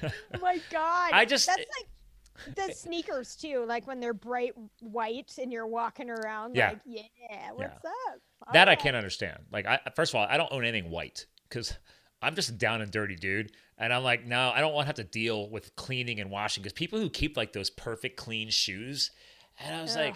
oh 0.03 0.09
my 0.41 0.59
god. 0.71 1.09
I 1.13 1.25
just- 1.25 1.47
That's 1.47 1.59
like 1.59 1.87
the 2.55 2.63
eh, 2.63 2.73
sneakers 2.73 3.35
too, 3.35 3.65
like 3.67 3.87
when 3.87 3.99
they're 3.99 4.13
bright 4.13 4.53
white 4.81 5.33
and 5.41 5.51
you're 5.51 5.67
walking 5.67 6.09
around 6.09 6.55
Yeah. 6.55 6.69
like, 6.69 6.79
yeah, 6.85 7.51
what's 7.53 7.85
up? 7.85 8.53
that 8.53 8.69
I 8.69 8.75
can't 8.75 8.95
understand. 8.95 9.39
Like, 9.51 9.65
I 9.65 9.79
first 9.95 10.13
of 10.13 10.19
all, 10.19 10.27
I 10.29 10.37
don't 10.37 10.51
own 10.51 10.63
anything 10.63 10.89
white 10.89 11.25
because 11.47 11.73
I'm 12.21 12.35
just 12.35 12.49
a 12.49 12.53
down 12.53 12.81
and 12.81 12.91
dirty 12.91 13.15
dude, 13.15 13.51
and 13.77 13.93
I'm 13.93 14.03
like, 14.03 14.25
no, 14.25 14.51
I 14.53 14.61
don't 14.61 14.73
want 14.73 14.85
to 14.85 14.87
have 14.87 14.95
to 14.95 15.03
deal 15.03 15.49
with 15.49 15.75
cleaning 15.75 16.19
and 16.19 16.29
washing 16.29 16.63
because 16.63 16.73
people 16.73 16.99
who 16.99 17.09
keep 17.09 17.37
like 17.37 17.53
those 17.53 17.69
perfect 17.69 18.17
clean 18.17 18.49
shoes, 18.49 19.11
and 19.59 19.75
I 19.75 19.81
was 19.81 19.95
like. 19.95 20.15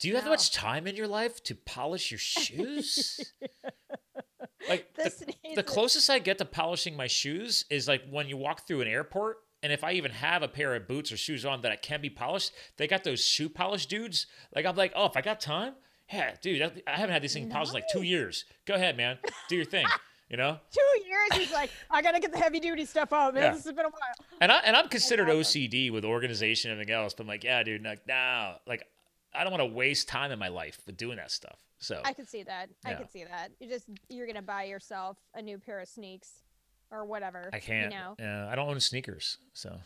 Do 0.00 0.06
you 0.06 0.14
have 0.14 0.22
that 0.22 0.30
much 0.30 0.52
time 0.52 0.86
in 0.86 0.94
your 0.94 1.08
life 1.08 1.42
to 1.42 1.56
polish 1.56 2.12
your 2.12 2.18
shoes? 2.18 3.32
like 4.68 4.94
the, 4.94 5.34
the 5.56 5.62
closest 5.64 6.08
I 6.08 6.18
get 6.18 6.38
to 6.38 6.44
polishing 6.44 6.96
my 6.96 7.06
shoes 7.08 7.64
is 7.70 7.88
like 7.88 8.02
when 8.08 8.28
you 8.28 8.36
walk 8.36 8.66
through 8.66 8.82
an 8.82 8.86
airport, 8.88 9.38
and 9.62 9.72
if 9.72 9.82
I 9.84 9.92
even 9.92 10.10
have 10.12 10.42
a 10.42 10.48
pair 10.48 10.74
of 10.74 10.86
boots 10.86 11.10
or 11.12 11.16
shoes 11.16 11.44
on 11.44 11.62
that 11.62 11.72
I 11.72 11.76
can 11.76 12.00
be 12.00 12.10
polished, 12.10 12.52
they 12.76 12.86
got 12.86 13.04
those 13.04 13.24
shoe 13.24 13.48
polish 13.48 13.86
dudes. 13.86 14.26
Like 14.54 14.66
I'm 14.66 14.76
like, 14.76 14.92
oh, 14.94 15.06
if 15.06 15.16
I 15.16 15.20
got 15.20 15.40
time, 15.40 15.74
yeah, 16.12 16.34
dude, 16.40 16.62
I 16.62 16.70
I 16.86 16.96
haven't 16.96 17.12
had 17.12 17.22
these 17.22 17.32
things 17.34 17.52
polished 17.52 17.70
in 17.72 17.74
like 17.74 17.88
two 17.92 18.02
years. 18.02 18.44
Go 18.66 18.74
ahead, 18.74 18.96
man, 18.96 19.18
do 19.48 19.56
your 19.56 19.64
thing. 19.64 19.86
You 20.30 20.36
know, 20.36 20.58
Two 20.70 21.08
years, 21.08 21.28
he's 21.42 21.52
like, 21.54 21.70
I 21.90 22.02
gotta 22.02 22.20
get 22.20 22.32
the 22.32 22.38
heavy 22.38 22.60
duty 22.60 22.84
stuff 22.84 23.14
out, 23.14 23.32
man. 23.32 23.44
Yeah. 23.44 23.52
This 23.54 23.64
has 23.64 23.72
been 23.72 23.86
a 23.86 23.88
while. 23.88 24.26
and 24.42 24.52
I 24.52 24.58
and 24.58 24.76
I'm 24.76 24.88
considered. 24.88 25.28
OCD 25.28 25.90
with 25.90 26.04
organization 26.04 26.70
and 26.70 26.78
everything 26.78 26.94
else, 26.94 27.14
but 27.14 27.22
I'm 27.22 27.28
like, 27.28 27.44
yeah, 27.44 27.62
dude, 27.62 27.82
like, 27.82 28.06
nah, 28.06 28.56
like 28.66 28.86
I 29.34 29.42
don't 29.42 29.52
want 29.52 29.62
to 29.62 29.74
waste 29.74 30.06
time 30.06 30.30
in 30.30 30.38
my 30.38 30.48
life 30.48 30.80
with 30.86 30.98
doing 30.98 31.16
that 31.16 31.30
stuff. 31.30 31.58
So 31.78 32.02
I 32.04 32.12
could 32.12 32.28
see 32.28 32.42
that. 32.42 32.68
I 32.84 32.90
Yeah. 32.90 32.96
could 32.98 33.10
see 33.10 33.24
that. 33.24 33.52
You 33.58 33.68
just 33.70 33.86
you're 34.10 34.26
gonna 34.26 34.42
buy 34.42 34.64
yourself 34.64 35.16
a 35.34 35.40
new 35.40 35.56
pair 35.58 35.80
of 35.80 35.88
sneaks 35.88 36.42
or 36.90 37.04
whatever. 37.04 37.50
I 37.52 37.58
can't. 37.58 37.92
You 37.92 37.98
know. 37.98 38.16
Yeah, 38.18 38.48
I 38.50 38.54
don't 38.54 38.68
own 38.68 38.80
sneakers, 38.80 39.38
so 39.52 39.78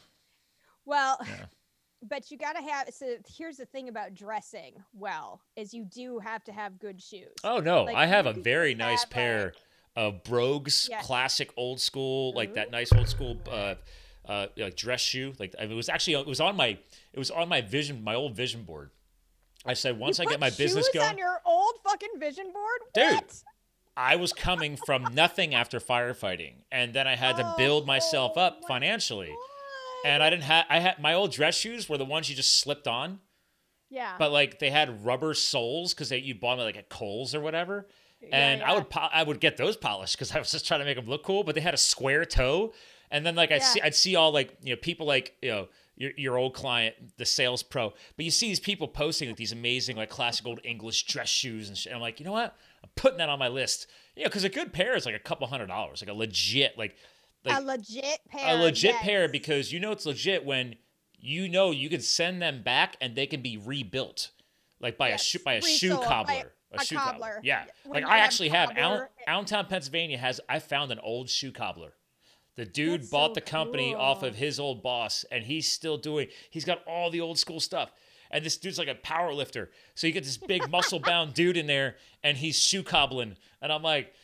Well, 0.85 1.19
Yeah. 1.27 1.47
but 2.09 2.31
you 2.31 2.39
gotta 2.39 2.63
have. 2.63 2.89
So 2.93 3.17
here's 3.37 3.57
the 3.57 3.67
thing 3.67 3.89
about 3.89 4.15
dressing 4.15 4.75
well 4.93 5.41
is 5.57 5.73
you 5.73 5.85
do 5.85 6.19
have 6.19 6.43
to 6.45 6.53
have 6.53 6.79
good 6.79 7.01
shoes. 7.01 7.29
Oh 7.45 7.59
no, 7.59 7.85
Like, 7.85 7.97
I 7.97 8.07
have 8.07 8.27
a 8.27 8.33
very 8.33 8.75
nice 8.75 9.05
pair 9.05 9.45
like- 9.47 9.55
of 9.95 10.23
Brogues 10.25 10.89
classic 11.03 11.53
old 11.57 11.81
school, 11.81 12.33
like 12.35 12.55
that 12.55 12.71
nice 12.71 12.93
old 12.93 13.09
school 13.09 13.37
uh, 13.51 13.75
uh, 14.27 14.47
like 14.57 14.75
dress 14.77 15.01
shoe. 15.01 15.33
Like 15.39 15.55
it 15.59 15.69
was 15.69 15.89
actually 15.89 16.15
it 16.15 16.27
was 16.27 16.41
on 16.41 16.57
my 16.57 16.79
it 17.13 17.19
was 17.19 17.31
on 17.31 17.49
my 17.49 17.61
vision 17.61 18.03
my 18.03 18.15
old 18.15 18.35
vision 18.35 18.65
board. 18.65 18.91
I 19.65 19.75
said 19.75 19.99
once 19.99 20.19
You 20.19 20.25
I 20.27 20.31
get 20.31 20.41
my 20.41 20.51
business 20.51 20.89
going, 20.93 21.09
on 21.09 21.19
your 21.19 21.41
old 21.45 21.75
fucking 21.85 22.19
vision 22.19 22.53
board, 22.53 22.81
Dude, 22.95 23.15
What? 23.15 23.43
I 23.97 24.17
was 24.17 24.33
coming 24.33 24.77
from 24.77 25.15
nothing 25.15 25.55
after 25.55 25.79
firefighting, 25.79 26.55
and 26.71 26.95
then 26.95 27.07
I 27.07 27.15
had 27.17 27.37
to 27.37 27.45
oh, 27.47 27.55
build 27.59 27.87
myself 27.87 28.33
Oh, 28.37 28.41
up 28.41 28.61
financially. 28.67 29.35
And 30.05 30.23
I 30.23 30.31
didn't 30.31 30.45
have 30.45 30.65
I 30.69 30.81
had 30.81 30.99
my 31.01 31.15
old 31.15 31.31
dress 31.33 31.57
shoes 31.57 31.89
were 31.89 31.99
the 31.99 32.05
ones 32.05 32.29
you 32.29 32.35
just 32.37 32.59
slipped 32.59 32.89
on. 32.89 33.21
yeah, 33.91 34.15
but 34.19 34.33
like 34.33 34.59
they 34.59 34.71
had 34.71 35.05
rubber 35.05 35.35
soles 35.35 35.95
because 35.95 36.11
you 36.11 36.35
bought 36.35 36.57
them 36.57 36.65
like 36.67 36.77
at 36.77 36.89
Kohl's 36.89 37.35
or 37.35 37.41
whatever. 37.41 37.87
Yeah, 38.21 38.29
And 38.37 38.63
I 38.63 38.73
would 38.75 38.89
po- 38.89 39.09
I 39.13 39.23
would 39.23 39.41
get 39.41 39.57
those 39.57 39.77
polished 39.77 40.15
because 40.17 40.35
I 40.35 40.39
was 40.39 40.51
just 40.51 40.67
trying 40.67 40.81
to 40.81 40.87
make 40.87 40.97
them 40.97 41.07
look 41.07 41.23
cool. 41.25 41.45
But 41.45 41.55
they 41.55 41.61
had 41.61 41.75
a 41.75 41.79
square 41.79 42.25
toe, 42.25 42.73
and 43.11 43.25
then 43.27 43.35
like 43.35 43.51
I 43.53 43.57
Yeah. 43.57 43.61
see 43.61 43.81
I'd 43.83 43.95
see 43.95 44.17
all 44.17 44.33
like 44.33 44.57
you 44.63 44.71
know 44.75 44.81
people 44.81 45.07
like 45.07 45.37
you 45.43 45.51
know 45.51 45.69
your 45.97 46.11
your 46.17 46.37
old 46.39 46.55
client 46.55 46.95
the 47.19 47.27
sales 47.27 47.63
pro, 47.63 47.91
but 48.17 48.25
you 48.25 48.31
see 48.31 48.49
these 48.49 48.61
people 48.61 48.89
posting 48.89 49.29
like 49.29 49.37
these 49.37 49.53
amazing 49.53 49.97
like 49.97 50.09
classic 50.09 50.47
old 50.47 50.61
English 50.65 51.05
dress 51.05 51.29
shoes 51.29 51.69
and 51.69 51.77
shit. 51.77 51.91
And 51.93 51.97
I'm 51.97 52.01
like 52.03 52.19
you 52.19 52.27
know 52.27 52.33
what 52.33 52.57
I'm 52.83 52.91
putting 52.97 53.19
that 53.19 53.29
on 53.29 53.39
my 53.39 53.49
list. 53.49 53.87
You 54.17 54.25
know 54.25 54.29
because 54.29 54.45
a 54.45 54.49
good 54.49 54.73
pair 54.73 54.97
is 54.97 55.07
like 55.07 55.15
a 55.15 55.19
couple 55.21 55.47
hundred 55.47 55.69
dollars, 55.69 56.03
like 56.03 56.11
a 56.11 56.15
legit 56.15 56.77
like 56.77 56.97
like 57.45 57.59
a 57.59 57.63
legit 57.63 58.21
pair. 58.29 58.57
a 58.57 58.61
legit 58.61 58.95
pair 58.97 59.29
because 59.29 59.73
you 59.73 59.81
know 59.81 59.93
it's 59.93 60.07
legit 60.07 60.45
when 60.45 60.77
you 61.19 61.49
know 61.49 61.71
you 61.71 61.89
can 61.89 62.01
send 62.01 62.43
them 62.43 62.63
back 62.63 62.97
and 63.01 63.15
they 63.15 63.27
can 63.27 63.43
be 63.43 63.57
rebuilt, 63.57 64.31
like 64.81 64.99
by 64.99 65.09
Yes, 65.11 65.23
a 65.23 65.25
shoe 65.25 65.39
by 65.45 65.55
a 65.55 65.63
shoe 65.63 65.89
resold 65.91 66.03
by 66.03 66.09
cobbler. 66.09 66.53
a 66.73 66.85
shoe 66.85 66.97
cobbler. 66.97 67.41
Yeah, 67.43 67.65
When 67.85 68.03
like 68.03 68.13
I 68.13 68.17
have 68.17 68.25
actually 68.25 68.49
have 68.51 68.73
Allen, 68.77 69.07
Allentown, 69.27 69.67
Pennsylvania 69.67 70.19
has 70.19 70.41
I 70.49 70.59
found 70.59 70.93
an 70.93 70.99
old 70.99 71.29
shoe 71.31 71.53
cobbler. 71.53 71.95
The 72.57 72.67
dude 72.67 73.01
That's 73.01 73.11
bought 73.11 73.31
so 73.31 73.35
the 73.35 73.41
company 73.41 73.95
off 73.95 74.23
of 74.23 74.35
his 74.37 74.61
old 74.61 74.83
boss, 74.83 75.25
and 75.31 75.45
he's 75.45 75.71
still 75.71 75.97
doing. 75.97 76.29
He's 76.51 76.67
got 76.67 76.83
all 76.87 77.11
the 77.11 77.21
old 77.21 77.39
school 77.39 77.61
stuff. 77.61 77.91
And 78.33 78.45
this 78.45 78.57
dude's 78.57 78.79
like 78.79 78.89
a 78.89 78.95
power 78.95 79.35
lifter, 79.35 79.71
so 79.95 80.07
you 80.07 80.13
get 80.13 80.25
this 80.25 80.39
big 80.39 80.71
muscle 80.71 80.99
bound 80.99 81.35
dude 81.35 81.57
in 81.57 81.67
there, 81.67 81.97
and 82.25 82.37
he's 82.37 82.59
shoe 82.59 82.83
cobbling, 82.83 83.37
and 83.61 83.71
I'm 83.71 83.83
like, 83.83 84.15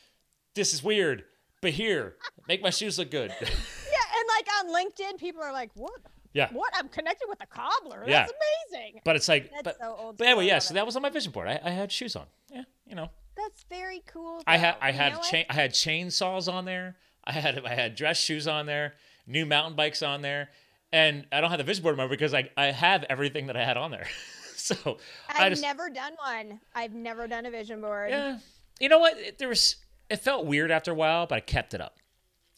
this 0.55 0.73
is 0.73 0.83
weird, 0.83 1.25
but 1.61 1.73
here, 1.73 2.17
make 2.49 2.63
my 2.63 2.71
shoes 2.71 2.99
look 2.99 3.11
good. 3.11 3.33
Yeah, 3.91 4.21
and 4.21 4.29
like 4.29 4.47
on 4.59 4.75
LinkedIn, 4.75 5.19
people 5.19 5.43
are 5.43 5.53
like, 5.53 5.71
"What? 5.75 6.01
yeah. 6.33 6.49
What? 6.53 6.73
I'm 6.77 6.89
connected 6.89 7.27
with 7.29 7.43
a 7.43 7.47
cobbler. 7.47 8.05
Yeah. 8.07 8.27
That's 8.27 8.33
amazing." 8.73 9.01
But 9.05 9.17
it's 9.17 9.29
like, 9.29 9.51
That's 9.51 9.63
but, 9.63 9.77
so 9.81 10.15
but 10.17 10.27
anyway, 10.27 10.47
yeah. 10.47 10.59
So 10.59 10.75
that 10.75 10.87
was 10.87 10.95
on 10.95 11.03
my 11.03 11.11
vision 11.11 11.33
board. 11.33 11.49
I, 11.49 11.59
I 11.65 11.71
had 11.71 11.91
shoes 11.91 12.15
on. 12.15 12.27
Yeah, 12.53 12.63
you 12.87 12.95
know, 12.95 13.11
That's 13.37 13.65
very 13.69 14.03
cool. 14.07 14.43
I 14.47 14.57
had. 14.59 14.77
I 14.81 14.93
had 14.93 15.17
what? 15.17 15.35
I 15.35 15.53
had 15.53 15.73
chainsaws 15.73 16.53
on 16.53 16.65
there. 16.65 16.97
I 17.25 17.33
had 17.33 17.65
I 17.65 17.75
had 17.75 17.95
dress 17.97 18.21
shoes 18.21 18.47
on 18.47 18.67
there. 18.67 18.95
New 19.27 19.45
mountain 19.47 19.75
bikes 19.75 20.03
on 20.03 20.23
there, 20.23 20.51
and 20.93 21.27
I 21.33 21.41
don't 21.41 21.51
have 21.51 21.59
the 21.59 21.65
vision 21.65 21.83
board 21.83 21.95
anymore 21.95 22.09
because 22.09 22.35
I 22.35 22.51
I 22.57 22.67
have 22.67 23.05
everything 23.09 23.47
that 23.47 23.57
I 23.57 23.65
had 23.65 23.77
on 23.77 23.91
there. 23.91 24.07
so 24.57 24.99
I 25.29 25.45
I've 25.47 25.53
just 25.53 25.63
never 25.63 25.89
done 25.91 26.13
one. 26.25 26.61
I've 26.75 26.95
never 26.95 27.27
done 27.27 27.47
a 27.47 27.51
vision 27.51 27.81
board. 27.81 28.11
yeah. 28.11 28.39
You 28.81 28.89
know 28.89 28.99
what? 28.99 29.19
It, 29.19 29.39
there 29.39 29.49
was 29.49 29.77
it 30.11 30.17
felt 30.21 30.47
weird 30.47 30.71
after 30.71 30.91
a 30.93 30.95
while, 30.95 31.27
but 31.27 31.37
I 31.37 31.41
kept 31.41 31.75
it 31.75 31.81
up. 31.81 31.97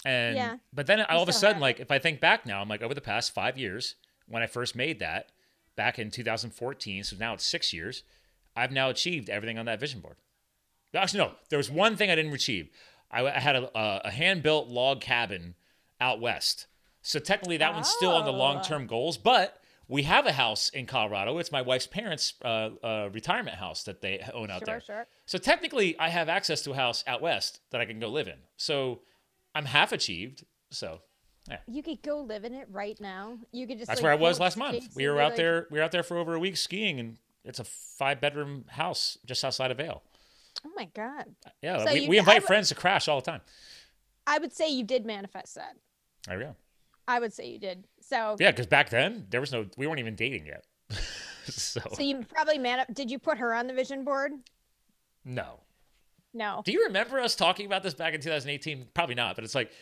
And 0.04 0.36
Yeah. 0.36 0.56
but 0.72 0.86
then 0.86 1.00
all 1.02 1.22
of 1.22 1.28
a 1.28 1.32
sudden, 1.32 1.60
like 1.60 1.80
if 1.80 1.90
I 1.90 1.98
think 1.98 2.20
back 2.20 2.46
now, 2.46 2.60
I'm 2.60 2.68
like 2.68 2.82
over 2.82 2.94
the 2.94 3.00
past 3.00 3.32
five 3.34 3.58
years 3.58 3.96
when 4.26 4.42
I 4.42 4.46
first 4.46 4.74
made 4.76 4.98
that 5.00 5.30
back 5.76 5.98
in 5.98 6.10
2014, 6.10 7.04
so 7.04 7.16
now 7.18 7.34
it's 7.34 7.44
six 7.44 7.72
years. 7.72 8.02
I've 8.56 8.72
now 8.72 8.88
achieved 8.90 9.28
everything 9.30 9.58
on 9.58 9.66
that 9.66 9.80
vision 9.80 10.00
board. 10.00 10.16
Actually, 10.94 11.20
no, 11.20 11.32
there 11.50 11.58
was 11.58 11.70
one 11.70 11.96
thing 11.96 12.10
I 12.10 12.14
didn't 12.16 12.32
achieve. 12.32 12.68
I, 13.10 13.26
I 13.26 13.38
had 13.40 13.56
a, 13.56 13.78
a, 13.78 14.00
a 14.06 14.10
hand 14.10 14.42
built 14.42 14.68
log 14.68 15.00
cabin 15.00 15.54
out 16.00 16.20
west, 16.20 16.66
so 17.03 17.18
technically 17.18 17.57
that 17.59 17.72
one's 17.74 17.88
still 17.88 18.12
on 18.12 18.24
the 18.24 18.32
Oh. 18.32 18.36
long 18.36 18.62
term 18.62 18.86
goals, 18.86 19.16
but. 19.16 19.57
We 19.88 20.05
have 20.05 20.24
a 20.24 20.30
house 20.30 20.68
in 20.68 20.86
Colorado. 20.86 21.36
It's 21.38 21.51
my 21.51 21.62
wife's 21.62 21.88
parents' 21.88 22.34
uh, 22.44 22.70
uh, 22.80 23.09
retirement 23.12 23.57
house 23.57 23.82
that 23.82 24.01
they 24.01 24.24
own 24.32 24.48
out 24.48 24.61
Sure, 24.61 24.66
there. 24.66 24.80
sure. 24.80 25.07
So 25.26 25.36
technically, 25.36 25.98
I 25.98 26.11
have 26.11 26.28
access 26.28 26.62
to 26.62 26.70
a 26.70 26.74
house 26.76 27.03
out 27.09 27.20
west 27.20 27.59
that 27.72 27.80
I 27.80 27.86
can 27.86 27.98
go 27.98 28.07
live 28.07 28.28
in. 28.28 28.36
So 28.57 29.01
I'm 29.53 29.64
half 29.64 29.90
achieved. 29.90 30.44
So 30.70 31.01
You 31.66 31.82
could 31.82 32.03
go 32.03 32.20
live 32.20 32.44
in 32.44 32.55
it 32.55 32.68
right 32.70 33.01
now. 33.01 33.38
You 33.51 33.66
could 33.66 33.78
just. 33.78 33.88
that's 33.88 33.98
like, 33.98 34.05
where 34.05 34.12
I 34.12 34.14
was 34.14 34.38
last 34.38 34.57
month. 34.57 34.94
We 34.94 35.09
were 35.09 35.20
out 35.20 35.30
like- 35.30 35.36
there. 35.38 35.66
We 35.72 35.80
were 35.80 35.84
out 35.84 35.90
there 35.90 36.05
for 36.05 36.18
over 36.18 36.36
a 36.36 36.38
week 36.38 36.57
skiing, 36.57 37.01
and 37.01 37.18
it's 37.44 37.59
a 37.59 37.64
five 37.64 38.20
bedroom 38.20 38.66
house 38.68 39.18
just 39.26 39.44
outside 39.44 39.72
of 39.72 39.78
Vail. 39.78 40.05
Oh 40.64 40.70
my 40.76 40.84
god! 40.94 41.34
Yeah, 41.62 41.84
So 41.84 41.92
we, 41.92 42.01
you- 42.03 42.09
we 42.11 42.18
invite 42.18 42.44
friends 42.44 42.68
to 42.68 42.76
crash 42.76 43.09
all 43.09 43.20
the 43.20 43.28
time. 43.28 43.40
I 44.24 44.38
would 44.38 44.53
say 44.53 44.68
you 44.68 44.84
did 44.84 45.05
manifest 45.05 45.57
that. 45.57 45.74
There 46.28 46.38
we 46.38 46.44
go. 46.44 46.55
I 47.09 47.18
would 47.20 47.32
say 47.32 47.48
you 47.48 47.59
did. 47.59 47.86
So. 48.01 48.36
Yeah, 48.38 48.51
because 48.51 48.66
back 48.66 48.90
then 48.90 49.26
there 49.30 49.40
was 49.40 49.53
no. 49.53 49.66
We 49.76 49.86
weren't 49.86 50.01
even 50.01 50.14
dating 50.14 50.46
yet. 50.46 50.64
so, 51.48 51.80
So 51.94 52.03
you 52.03 52.24
probably 52.24 52.59
man. 52.59 52.84
Did 52.92 53.11
you 53.11 53.18
put 53.18 53.38
her 53.38 53.55
on 53.55 53.66
the 53.66 53.72
vision 53.74 54.05
board? 54.05 54.32
no. 55.24 55.61
No. 56.32 56.62
Do 56.64 56.70
you 56.70 56.84
remember 56.84 57.18
us 57.18 57.34
talking 57.34 57.66
about 57.66 57.82
this 57.82 57.92
back 57.94 58.14
in 58.14 58.20
2018? 58.20 58.86
Probably 58.94 59.16
not. 59.16 59.34
But 59.34 59.42
it's 59.42 59.55
like, 59.57 59.72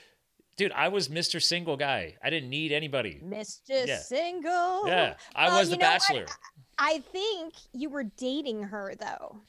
dude, 0.57 0.73
I 0.73 0.89
was 0.89 1.09
Mr. 1.11 1.43
Single 1.43 1.77
guy. 1.77 2.17
I 2.25 2.31
didn't 2.31 2.49
need 2.49 2.73
anybody. 2.73 3.21
Mr. 3.23 3.87
Yeah. 3.87 3.99
Single. 3.99 4.85
Yeah, 4.89 5.15
I 5.37 5.49
Well, 5.49 5.59
was 5.59 5.69
the 5.69 5.75
what? 5.75 5.81
bachelor. 5.81 6.25
I 6.79 7.01
think 7.13 7.53
you 7.75 7.91
were 7.91 8.05
dating 8.05 8.63
her 8.63 8.95
though, 8.99 9.43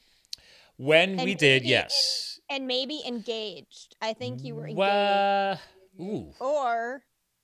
When 0.76 1.12
And 1.12 1.22
we 1.22 1.34
did, 1.34 1.62
yes. 1.64 2.38
and 2.50 2.66
maybe 2.66 3.00
engaged. 3.06 3.96
I 4.02 4.12
think 4.12 4.44
you 4.44 4.54
were 4.54 4.66
engaged. 4.68 4.76
Well, 4.78 5.60
ooh. 5.98 6.32
Or 6.38 7.02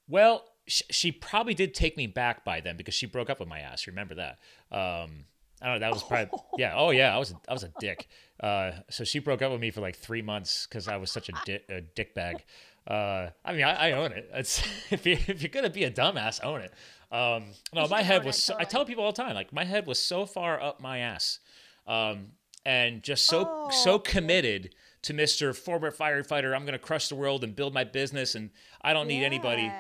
Well, 0.09 0.45
she, 0.67 0.85
she 0.91 1.13
probably 1.13 1.55
did 1.55 1.75
take 1.75 1.97
me 1.97 2.07
back 2.07 2.45
by 2.45 2.61
then 2.61 2.77
because 2.77 2.95
she 2.95 3.07
broke 3.07 3.31
up 3.31 3.41
with 3.41 3.49
my 3.49 3.61
ass. 3.61 3.87
Remember 3.87 4.15
that? 4.17 4.39
Um, 4.71 5.25
I 5.63 5.67
don't 5.67 5.75
know. 5.75 5.79
That 5.81 5.93
was 5.93 6.03
probably 6.03 6.39
yeah. 6.59 6.75
Oh 6.77 6.91
yeah, 6.91 7.15
I 7.15 7.19
was 7.19 7.35
I 7.49 7.53
was 7.53 7.63
a 7.63 7.73
dick. 7.81 8.09
Uh, 8.41 8.73
so 8.91 9.05
she 9.05 9.19
broke 9.19 9.43
up 9.43 9.51
with 9.53 9.61
me 9.61 9.71
for 9.71 9.81
like 9.81 9.97
three 9.97 10.23
months 10.23 10.67
because 10.69 10.89
I 10.89 10.97
was 10.99 11.11
such 11.11 11.29
a, 11.29 11.33
di- 11.45 11.63
a 11.75 11.81
dick 11.81 12.15
bag. 12.15 12.45
Uh, 12.87 13.31
I 13.45 13.53
mean, 13.53 13.65
I, 13.65 13.89
I 13.89 13.93
own 13.93 14.13
it. 14.13 14.29
It's 14.35 14.63
if 14.91 15.07
you 15.07 15.15
if 15.27 15.43
you're 15.43 15.49
gonna 15.51 15.71
be 15.71 15.85
a 15.85 15.91
dumbass, 15.91 16.45
own 16.45 16.61
it. 16.61 16.73
Um, 17.11 17.45
no, 17.73 17.87
my 17.89 18.03
head 18.03 18.25
was. 18.25 18.43
So, 18.43 18.55
I 18.59 18.65
tell 18.65 18.85
people 18.85 19.05
all 19.05 19.13
the 19.13 19.23
time, 19.23 19.35
like 19.35 19.53
my 19.53 19.65
head 19.65 19.87
was 19.87 19.99
so 19.99 20.27
far 20.27 20.61
up 20.61 20.81
my 20.81 20.99
ass, 20.99 21.39
um, 21.87 22.33
and 22.65 23.03
just 23.03 23.27
so 23.27 23.45
Oh. 23.49 23.71
so 23.71 23.99
committed 23.99 24.75
to 25.07 25.15
Mister 25.15 25.53
former 25.53 25.93
firefighter. 25.93 26.55
I'm 26.55 26.65
gonna 26.65 26.81
crush 26.81 27.09
the 27.09 27.15
world 27.15 27.45
and 27.45 27.55
build 27.55 27.73
my 27.73 27.85
business, 27.85 28.35
and 28.35 28.51
I 28.83 28.93
don't 28.93 29.07
need 29.07 29.23
anybody. 29.25 29.73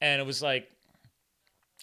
And 0.00 0.20
it 0.20 0.24
was 0.24 0.40
like, 0.42 0.70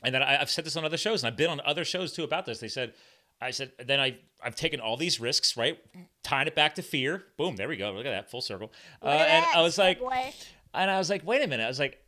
and 0.03 0.15
then 0.15 0.23
I, 0.23 0.41
I've 0.41 0.49
said 0.49 0.65
this 0.65 0.75
on 0.75 0.83
other 0.83 0.97
shows, 0.97 1.23
and 1.23 1.31
I've 1.31 1.37
been 1.37 1.51
on 1.51 1.61
other 1.63 1.85
shows 1.85 2.11
too 2.13 2.23
about 2.23 2.47
this. 2.47 2.59
They 2.59 2.67
said, 2.67 2.93
I 3.39 3.51
said, 3.51 3.71
then 3.85 3.99
I 3.99 4.17
I've 4.43 4.55
taken 4.55 4.79
all 4.79 4.97
these 4.97 5.19
risks, 5.19 5.55
right? 5.55 5.77
Tying 6.23 6.47
it 6.47 6.55
back 6.55 6.73
to 6.75 6.81
fear. 6.81 7.23
Boom, 7.37 7.55
there 7.55 7.67
we 7.67 7.77
go. 7.77 7.91
Look 7.91 8.07
at 8.07 8.09
that, 8.09 8.31
full 8.31 8.41
circle. 8.41 8.73
Uh, 8.99 9.09
and 9.09 9.45
I 9.55 9.61
was 9.61 9.77
like, 9.77 10.01
segue. 10.01 10.45
and 10.73 10.89
I 10.89 10.97
was 10.97 11.11
like, 11.11 11.23
wait 11.23 11.43
a 11.43 11.47
minute. 11.47 11.65
I 11.65 11.67
was 11.67 11.79
like, 11.79 11.99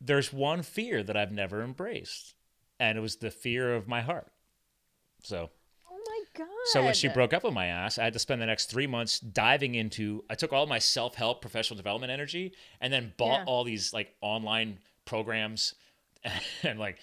there's 0.00 0.32
one 0.32 0.62
fear 0.62 1.02
that 1.02 1.16
I've 1.16 1.32
never 1.32 1.60
embraced, 1.60 2.34
and 2.78 2.96
it 2.96 3.00
was 3.00 3.16
the 3.16 3.32
fear 3.32 3.74
of 3.74 3.88
my 3.88 4.00
heart. 4.02 4.30
So 5.24 5.50
god. 6.36 6.46
so 6.72 6.82
when 6.84 6.94
she 6.94 7.08
broke 7.08 7.32
up 7.32 7.44
with 7.44 7.54
my 7.54 7.66
ass, 7.66 7.98
I 7.98 8.04
had 8.04 8.12
to 8.12 8.18
spend 8.18 8.40
the 8.42 8.46
next 8.46 8.66
three 8.70 8.86
months 8.86 9.18
diving 9.20 9.74
into. 9.74 10.24
I 10.30 10.34
took 10.34 10.52
all 10.52 10.66
my 10.66 10.78
self 10.78 11.14
help, 11.14 11.40
professional 11.40 11.76
development 11.76 12.10
energy, 12.12 12.52
and 12.80 12.92
then 12.92 13.12
bought 13.16 13.40
Yeah. 13.40 13.44
all 13.46 13.64
these 13.64 13.92
like 13.92 14.14
online 14.20 14.78
programs, 15.04 15.74
and 16.62 16.78
like 16.78 16.98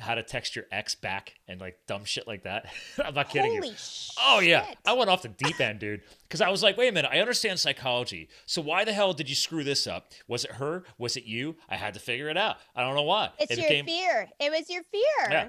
how 0.00 0.14
to 0.14 0.22
text 0.22 0.54
your 0.54 0.64
ex 0.70 0.94
back 0.94 1.34
and 1.48 1.60
like 1.60 1.76
dumb 1.88 2.04
shit 2.04 2.24
like 2.28 2.44
that. 2.44 2.66
I'm 3.04 3.14
not 3.14 3.30
kidding 3.30 3.50
Holy 3.56 3.68
you. 3.70 3.74
shit. 3.74 4.10
Oh 4.22 4.38
yeah, 4.38 4.72
I 4.86 4.92
went 4.92 5.10
off 5.10 5.22
the 5.22 5.28
deep 5.28 5.58
end, 5.60 5.80
dude. 5.80 6.02
Because 6.22 6.40
I 6.40 6.50
was 6.50 6.62
like, 6.62 6.76
wait 6.76 6.88
a 6.88 6.92
minute, 6.92 7.10
I 7.12 7.18
understand 7.18 7.58
psychology. 7.58 8.28
So 8.46 8.62
why 8.62 8.84
the 8.84 8.92
hell 8.92 9.12
did 9.12 9.28
you 9.28 9.34
screw 9.34 9.64
this 9.64 9.86
up? 9.88 10.12
Was 10.28 10.44
it 10.44 10.52
her? 10.52 10.84
Was 10.98 11.16
it 11.16 11.24
you? 11.24 11.56
I 11.68 11.74
had 11.76 11.94
to 11.94 12.00
figure 12.00 12.28
it 12.28 12.36
out. 12.36 12.58
I 12.76 12.82
don't 12.82 12.94
know 12.94 13.02
why. 13.02 13.30
It's 13.40 13.50
it 13.50 13.58
your 13.58 13.68
became 13.68 13.86
fear. 13.86 14.28
It 14.38 14.50
was 14.52 14.70
your 14.70 14.82
fear. 14.92 15.30
yeah. 15.30 15.48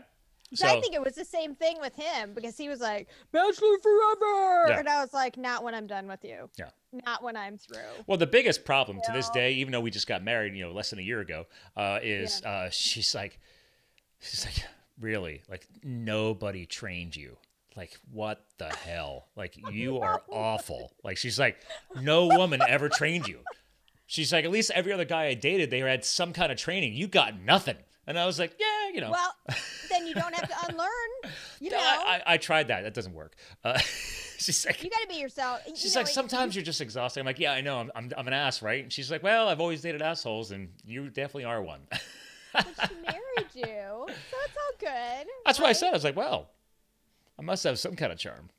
So, 0.54 0.68
I 0.68 0.82
think 0.82 0.96
it 0.96 1.02
was 1.02 1.16
the 1.16 1.26
same 1.26 1.54
thing 1.56 1.78
with 1.80 1.96
him 1.96 2.34
because 2.34 2.58
he 2.58 2.70
was 2.70 2.80
like, 2.80 3.08
Bachelor 3.32 3.78
forever. 3.84 4.66
Yeah. 4.70 4.80
And 4.80 4.90
I 4.90 5.02
was 5.02 5.14
like, 5.14 5.38
not 5.38 5.64
when 5.64 5.76
I'm 5.76 5.86
done 5.88 6.08
with 6.08 6.24
you. 6.24 6.50
Yeah. 6.58 6.70
Not 7.06 7.24
when 7.24 7.38
I'm 7.38 7.58
through. 7.58 7.82
Well, 8.08 8.18
the 8.18 8.28
biggest 8.28 8.66
problem 8.66 9.00
to 9.06 9.12
this 9.12 9.30
day, 9.30 9.54
even 9.54 9.72
though 9.72 9.82
we 9.82 9.92
just 9.92 10.08
got 10.08 10.24
married, 10.24 10.56
you 10.56 10.66
know, 10.66 10.72
less 10.72 10.90
than 10.90 11.00
a 11.00 11.04
year 11.04 11.20
ago, 11.20 11.46
uh, 11.78 12.00
is 12.02 12.42
uh, 12.42 12.70
she's 12.72 13.14
like, 13.14 13.40
she's 14.20 14.44
like, 14.46 14.66
really, 15.00 15.44
like 15.50 15.68
nobody 15.84 16.66
trained 16.66 17.16
you. 17.16 17.38
Like 17.76 17.98
what 18.12 18.46
the 18.58 18.70
hell? 18.70 19.28
Like 19.36 19.56
you 19.72 20.00
are 20.00 20.22
awful. 20.32 20.94
Like 21.04 21.18
she's 21.18 21.40
like, 21.40 21.58
no 22.02 22.28
woman 22.28 22.62
ever 22.68 22.90
trained 22.90 23.28
you. 23.28 23.40
She's 24.08 24.34
like, 24.34 24.44
at 24.44 24.52
least 24.52 24.72
every 24.74 24.92
other 24.92 25.06
guy 25.06 25.26
I 25.26 25.36
dated, 25.36 25.70
they 25.70 25.80
had 25.80 26.04
some 26.04 26.34
kind 26.34 26.52
of 26.52 26.58
training. 26.58 26.94
You 26.94 27.08
got 27.08 27.40
nothing. 27.40 27.78
And 28.10 28.18
I 28.18 28.26
was 28.26 28.40
like, 28.40 28.56
yeah, 28.60 28.94
you 28.94 29.02
know. 29.02 29.12
Well, 29.12 29.36
then 29.90 30.08
you 30.08 30.16
don't 30.16 30.34
have 30.34 30.50
to 30.50 30.56
unlearn. 30.68 31.34
You 31.60 31.70
No, 31.70 31.78
know, 31.78 31.84
I, 31.84 32.22
I, 32.26 32.34
I 32.34 32.38
tried 32.38 32.68
that. 32.70 32.82
That 32.82 32.94
doesn't 32.96 33.14
work. 33.14 33.36
Uh, 33.64 33.78
she's 34.38 34.66
like, 34.66 34.84
you 34.84 34.90
got 34.90 35.02
to 35.02 35.08
be 35.08 35.16
yourself. 35.22 35.62
You 35.68 35.76
She's 35.76 35.94
know, 35.94 36.02
like, 36.02 36.08
sometimes 36.10 36.56
you're 36.56 36.64
just 36.66 36.82
exhausted. 36.82 37.20
I'm 37.20 37.26
like, 37.28 37.40
yeah, 37.40 37.52
I 37.54 37.62
know. 37.62 37.78
I'm, 37.80 37.92
I'm, 37.96 38.12
I'm 38.18 38.28
an 38.28 38.34
ass, 38.34 38.62
right? 38.64 38.82
And 38.84 38.92
she's 38.92 39.12
like, 39.12 39.22
well, 39.22 39.48
I've 39.48 39.62
always 39.62 39.82
dated 39.82 40.02
assholes, 40.02 40.50
and 40.52 40.70
you 40.84 41.10
definitely 41.10 41.46
are 41.46 41.62
one. 41.62 41.82
but 42.54 42.66
she 42.90 42.96
married 42.96 43.50
you, 43.54 43.64
so 44.08 44.08
it's 44.08 44.58
all 44.58 44.78
good. 44.80 45.28
That's 45.46 45.60
what 45.60 45.70
I 45.70 45.74
said. 45.74 45.90
I 45.90 45.94
was 45.94 46.04
like, 46.04 46.16
well, 46.16 46.50
I 47.38 47.44
must 47.44 47.64
have 47.64 47.78
some 47.78 47.96
kind 47.96 48.12
of 48.12 48.18
charm. 48.18 48.50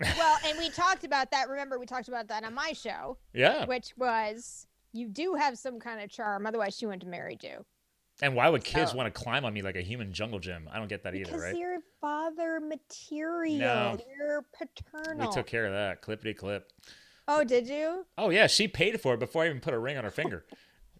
Well, 0.00 0.36
and 0.46 0.58
we 0.58 0.68
talked 0.70 1.04
about 1.04 1.30
that. 1.30 1.48
Remember, 1.48 1.78
we 1.78 1.86
talked 1.86 2.08
about 2.08 2.28
that 2.28 2.44
on 2.44 2.52
my 2.54 2.72
show, 2.72 3.16
Yeah. 3.32 3.64
which 3.64 3.94
was 3.96 4.66
you 4.92 5.08
do 5.08 5.34
have 5.34 5.56
some 5.58 5.80
kind 5.80 6.00
of 6.02 6.10
charm. 6.10 6.44
Otherwise, 6.46 6.76
she 6.76 6.84
wouldn't 6.84 7.02
have 7.04 7.10
married 7.10 7.42
you. 7.42 7.64
And 8.20 8.34
why 8.34 8.48
would 8.48 8.64
kids 8.64 8.90
oh. 8.90 8.92
So- 8.92 8.96
want 8.96 9.14
to 9.14 9.20
climb 9.20 9.44
on 9.44 9.52
me 9.52 9.62
like 9.62 9.76
a 9.76 9.82
human 9.82 10.12
jungle 10.12 10.38
gym? 10.38 10.68
I 10.72 10.78
don't 10.78 10.88
get 10.88 11.04
that 11.04 11.14
either, 11.14 11.32
Because 11.32 11.56
you're 11.56 11.78
father 12.00 12.60
material. 12.60 13.58
No. 13.58 13.98
You're 14.16 14.44
paternal. 14.56 15.28
We 15.28 15.32
took 15.32 15.46
care 15.46 15.66
of 15.66 15.72
that. 15.72 16.02
Clippity 16.02 16.36
clip. 16.36 16.72
Oh, 17.28 17.44
did 17.44 17.68
you? 17.68 18.06
Oh, 18.16 18.30
yeah. 18.30 18.46
She 18.46 18.68
paid 18.68 19.00
for 19.00 19.14
it 19.14 19.20
before 19.20 19.44
I 19.44 19.48
even 19.48 19.60
put 19.60 19.74
a 19.74 19.78
ring 19.78 19.98
on 19.98 20.04
her 20.04 20.10
finger. 20.10 20.44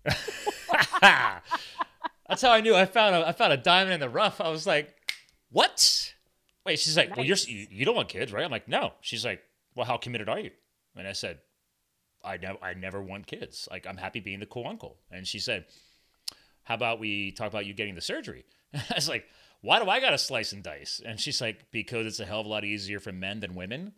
That's 2.29 2.43
how 2.43 2.51
I 2.51 2.61
knew 2.61 2.75
I 2.75 2.85
found 2.85 3.15
a, 3.15 3.27
I 3.27 3.33
found 3.33 3.53
a 3.53 3.57
diamond 3.57 3.95
in 3.95 4.01
the 4.01 4.09
rough. 4.09 4.41
I 4.41 4.51
was 4.51 4.67
like, 4.67 4.95
what? 5.51 6.13
Wait, 6.67 6.79
she's 6.79 6.97
like, 6.97 7.17
well, 7.17 7.25
you're, 7.25 7.37
you, 7.47 7.67
you 7.71 7.85
don't 7.87 7.97
want 7.97 8.11
kids, 8.11 8.33
right? 8.33 8.45
I'm 8.45 8.51
like, 8.51 8.69
no. 8.69 8.93
She's 9.01 9.25
like, 9.25 9.43
well, 9.75 9.87
how 9.87 9.97
committed 9.97 10.29
are 10.29 10.39
you? 10.39 10.51
And 10.95 11.09
I 11.09 11.13
said, 11.13 11.39
I 12.23 12.37
never, 12.37 12.59
I 12.63 12.75
never 12.75 13.03
want 13.03 13.27
kids. 13.27 13.67
Like, 13.71 13.87
I'm 13.87 13.97
happy 13.97 14.21
being 14.21 14.41
the 14.41 14.47
cool 14.47 14.67
uncle. 14.67 14.99
And 15.11 15.27
she 15.27 15.39
said, 15.39 15.65
how 16.69 16.75
about 16.75 17.01
we 17.01 17.33
talk 17.33 17.49
about 17.49 17.65
you 17.65 17.73
getting 17.73 17.95
the 17.95 18.03
surgery? 18.03 18.45
I 18.75 18.95
was 18.95 19.09
like, 19.09 19.25
why 19.63 19.83
do 19.83 19.89
I 19.89 20.01
got 20.01 20.11
to 20.11 20.19
slice 20.19 20.53
and 20.53 20.63
dice? 20.63 21.01
And 21.05 21.19
she's 21.19 21.41
like, 21.41 21.65
because 21.71 22.07
it's 22.07 22.21
a 22.21 22.27
hell 22.27 22.41
of 22.41 22.47
a 22.47 22.49
lot 22.51 22.63
easier 22.63 23.01
for 23.01 23.11
men 23.11 23.41
than 23.41 23.55
women. 23.55 23.95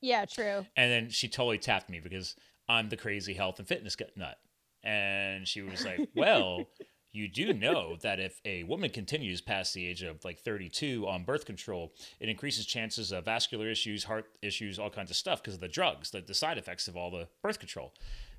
Yeah, 0.00 0.24
true. 0.24 0.64
And 0.76 0.92
then 0.92 1.10
she 1.10 1.28
totally 1.28 1.58
tapped 1.58 1.90
me 1.90 1.98
because 1.98 2.36
I'm 2.68 2.88
the 2.88 2.96
crazy 2.96 3.34
health 3.34 3.58
and 3.58 3.66
fitness 3.66 3.96
nut. 4.14 4.38
And 4.84 5.48
she 5.48 5.60
was 5.60 5.84
like, 5.84 6.08
Well, 6.14 6.66
you 7.10 7.26
do 7.26 7.52
know 7.52 7.96
that 8.02 8.20
if 8.20 8.40
a 8.44 8.62
woman 8.62 8.90
continues 8.90 9.40
past 9.40 9.74
the 9.74 9.84
age 9.84 10.04
of 10.04 10.24
like 10.24 10.38
32 10.38 11.04
on 11.08 11.24
birth 11.24 11.46
control, 11.46 11.94
it 12.20 12.28
increases 12.28 12.64
chances 12.64 13.10
of 13.10 13.24
vascular 13.24 13.68
issues, 13.68 14.04
heart 14.04 14.26
issues, 14.40 14.78
all 14.78 14.88
kinds 14.88 15.10
of 15.10 15.16
stuff 15.16 15.42
because 15.42 15.54
of 15.54 15.60
the 15.60 15.66
drugs, 15.66 16.12
the, 16.12 16.20
the 16.20 16.32
side 16.32 16.58
effects 16.58 16.86
of 16.86 16.96
all 16.96 17.10
the 17.10 17.26
birth 17.42 17.58
control. 17.58 17.92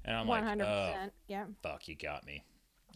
And 0.05 0.16
I'm 0.16 0.28
oh, 0.28 0.30
One 0.30 0.39
like, 0.39 0.47
hundred 0.47 0.66
oh, 0.66 0.93
percent. 0.93 1.14
Yeah. 1.28 1.43
fuck, 1.62 1.89
you 1.89 1.97
got 1.97 2.26
me. 2.26 2.45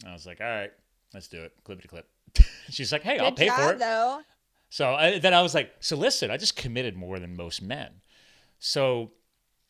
I 0.06 0.12
was 0.12 0.26
like, 0.26 0.40
All 0.40 0.46
right, 0.46 0.72
let's 1.12 1.28
do 1.28 1.42
it. 1.42 1.52
Clippity 1.64 1.88
clip. 1.88 2.08
She's 2.70 2.92
like, 2.92 3.02
Hey, 3.02 3.18
I'll 3.18 3.32
pay 3.32 3.46
job, 3.46 3.58
for 3.58 3.72
it. 3.72 3.78
though. 3.78 4.20
So 4.70 4.92
I, 4.92 5.18
then 5.18 5.32
I 5.34 5.42
was 5.42 5.54
like, 5.54 5.72
so 5.80 5.96
listen, 5.96 6.30
I 6.30 6.36
just 6.36 6.56
committed 6.56 6.96
more 6.96 7.18
than 7.20 7.36
most 7.36 7.62
men. 7.62 8.00
So 8.58 9.12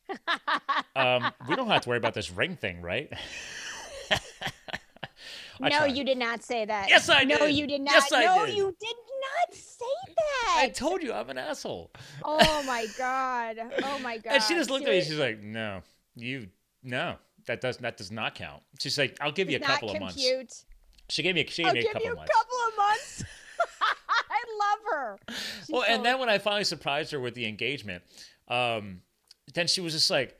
um, 0.96 1.30
we 1.48 1.56
don't 1.56 1.68
have 1.68 1.82
to 1.82 1.88
worry 1.88 1.98
about 1.98 2.14
this 2.14 2.30
ring 2.30 2.56
thing, 2.56 2.80
right? 2.80 3.12
No, 5.60 5.68
tried. 5.68 5.96
you 5.96 6.04
did 6.04 6.18
not 6.18 6.42
say 6.42 6.64
that. 6.64 6.88
Yes, 6.88 7.08
I 7.08 7.22
no, 7.22 7.38
did. 7.38 7.54
you 7.54 7.66
did 7.66 7.80
not. 7.80 7.94
Yes, 7.94 8.12
I 8.12 8.24
no, 8.24 8.46
did. 8.46 8.56
you 8.56 8.74
did 8.80 8.96
not 9.46 9.54
say 9.54 10.12
that. 10.16 10.56
I 10.58 10.68
told 10.68 11.00
you 11.02 11.12
I'm 11.12 11.30
an 11.30 11.38
asshole. 11.38 11.92
oh 12.24 12.62
my 12.66 12.86
god. 12.98 13.58
Oh 13.84 13.98
my 14.00 14.18
god. 14.18 14.32
and 14.34 14.42
she 14.42 14.54
just 14.54 14.68
looked 14.68 14.84
at 14.86 14.90
me. 14.90 15.00
She's 15.00 15.18
like, 15.18 15.42
no, 15.42 15.82
you, 16.16 16.48
no, 16.82 17.16
that 17.46 17.60
does 17.60 17.78
that 17.78 17.96
does 17.96 18.10
not 18.10 18.34
count. 18.34 18.62
She's 18.78 18.98
like, 18.98 19.16
I'll 19.20 19.32
give 19.32 19.50
you 19.50 19.56
a 19.56 19.60
not 19.60 19.68
couple 19.70 19.90
of 19.90 20.00
months. 20.00 20.64
She 21.08 21.22
gave 21.22 21.34
me, 21.34 21.44
she 21.48 21.62
gave 21.62 21.68
I'll 21.68 21.74
me 21.74 21.80
a 21.80 21.82
give 21.82 21.92
couple 21.92 22.06
you 22.06 22.12
of 22.12 22.18
a 22.18 22.20
months. 22.20 22.32
couple 22.32 22.56
of 22.68 22.76
months. 22.76 23.24
I 24.30 24.44
love 24.58 24.78
her. 24.90 25.18
She's 25.60 25.70
well, 25.70 25.84
and 25.86 26.04
then 26.04 26.18
when 26.18 26.28
I 26.28 26.38
finally 26.38 26.64
surprised 26.64 27.12
her 27.12 27.20
with 27.20 27.34
the 27.34 27.46
engagement, 27.46 28.02
um, 28.48 29.02
then 29.54 29.66
she 29.66 29.80
was 29.80 29.92
just 29.92 30.10
like, 30.10 30.36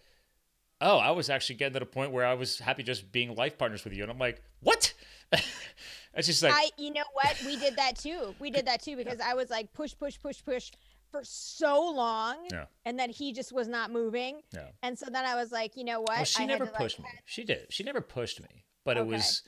"Oh, 0.80 0.98
I 0.98 1.10
was 1.10 1.30
actually 1.30 1.56
getting 1.56 1.74
to 1.74 1.80
the 1.80 1.86
point 1.86 2.12
where 2.12 2.24
I 2.26 2.34
was 2.34 2.58
happy 2.58 2.82
just 2.82 3.12
being 3.12 3.34
life 3.34 3.58
partners 3.58 3.84
with 3.84 3.92
you," 3.92 4.02
and 4.02 4.10
I'm 4.10 4.18
like, 4.18 4.42
"What?" 4.60 4.94
and 6.14 6.24
she's 6.24 6.42
like, 6.42 6.52
I, 6.54 6.70
you 6.78 6.92
know 6.92 7.04
what? 7.12 7.42
We 7.44 7.56
did 7.56 7.76
that 7.76 7.96
too. 7.96 8.34
We 8.38 8.50
did 8.50 8.66
that 8.66 8.82
too 8.82 8.96
because 8.96 9.20
I 9.20 9.34
was 9.34 9.50
like 9.50 9.72
push, 9.72 9.94
push, 9.98 10.18
push, 10.18 10.44
push 10.44 10.70
for 11.14 11.22
so 11.22 11.90
long, 11.92 12.48
Yeah. 12.50 12.66
and 12.84 12.98
then 12.98 13.08
he 13.08 13.32
just 13.32 13.52
was 13.52 13.68
not 13.68 13.92
moving. 13.92 14.42
"No." 14.52 14.68
And 14.82 14.98
so 14.98 15.06
then 15.06 15.24
I 15.24 15.36
was 15.36 15.52
like, 15.52 15.76
you 15.76 15.84
know 15.84 16.00
what? 16.00 16.10
Well, 16.16 16.24
she 16.24 16.42
I 16.42 16.46
never 16.46 16.64
to, 16.66 16.70
like, 16.72 16.80
pushed 16.80 16.98
me. 16.98 17.06
She 17.24 17.44
did. 17.44 17.72
She 17.72 17.84
never 17.84 18.00
pushed 18.00 18.40
me, 18.40 18.64
but 18.84 18.96
it 18.96 19.06
was. 19.06 19.42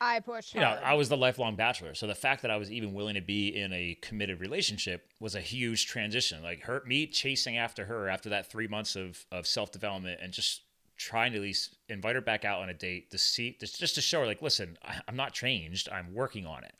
I 0.00 0.20
pushed. 0.20 0.54
you 0.54 0.60
know. 0.60 0.78
I 0.82 0.94
was 0.94 1.08
the 1.10 1.16
lifelong 1.16 1.56
bachelor. 1.56 1.92
So 1.94 2.06
the 2.06 2.14
fact 2.14 2.40
that 2.42 2.50
I 2.50 2.56
was 2.56 2.70
even 2.70 2.94
willing 2.94 3.16
to 3.16 3.20
be 3.20 3.48
in 3.48 3.72
a 3.72 3.98
committed 4.00 4.40
relationship 4.40 5.10
was 5.20 5.34
a 5.34 5.40
huge 5.40 5.86
transition. 5.86 6.42
Like 6.42 6.62
her, 6.62 6.82
me 6.86 7.06
chasing 7.06 7.58
after 7.58 7.84
her 7.86 8.08
after 8.08 8.28
that 8.30 8.50
three 8.50 8.68
months 8.68 8.96
of, 8.96 9.26
of 9.30 9.46
self 9.46 9.72
development 9.72 10.20
and 10.22 10.32
just 10.32 10.62
trying 10.96 11.32
to 11.32 11.38
at 11.38 11.42
least 11.42 11.74
invite 11.88 12.14
her 12.14 12.20
back 12.22 12.44
out 12.46 12.62
on 12.62 12.68
a 12.70 12.74
date 12.74 13.10
to 13.10 13.18
see, 13.18 13.56
just 13.60 13.78
just 13.78 13.94
to 13.96 14.00
show 14.00 14.20
her, 14.20 14.26
like, 14.26 14.40
listen, 14.40 14.78
I, 14.82 15.00
I'm 15.06 15.16
not 15.16 15.32
changed. 15.34 15.88
I'm 15.90 16.14
working 16.14 16.46
on 16.46 16.64
it. 16.64 16.74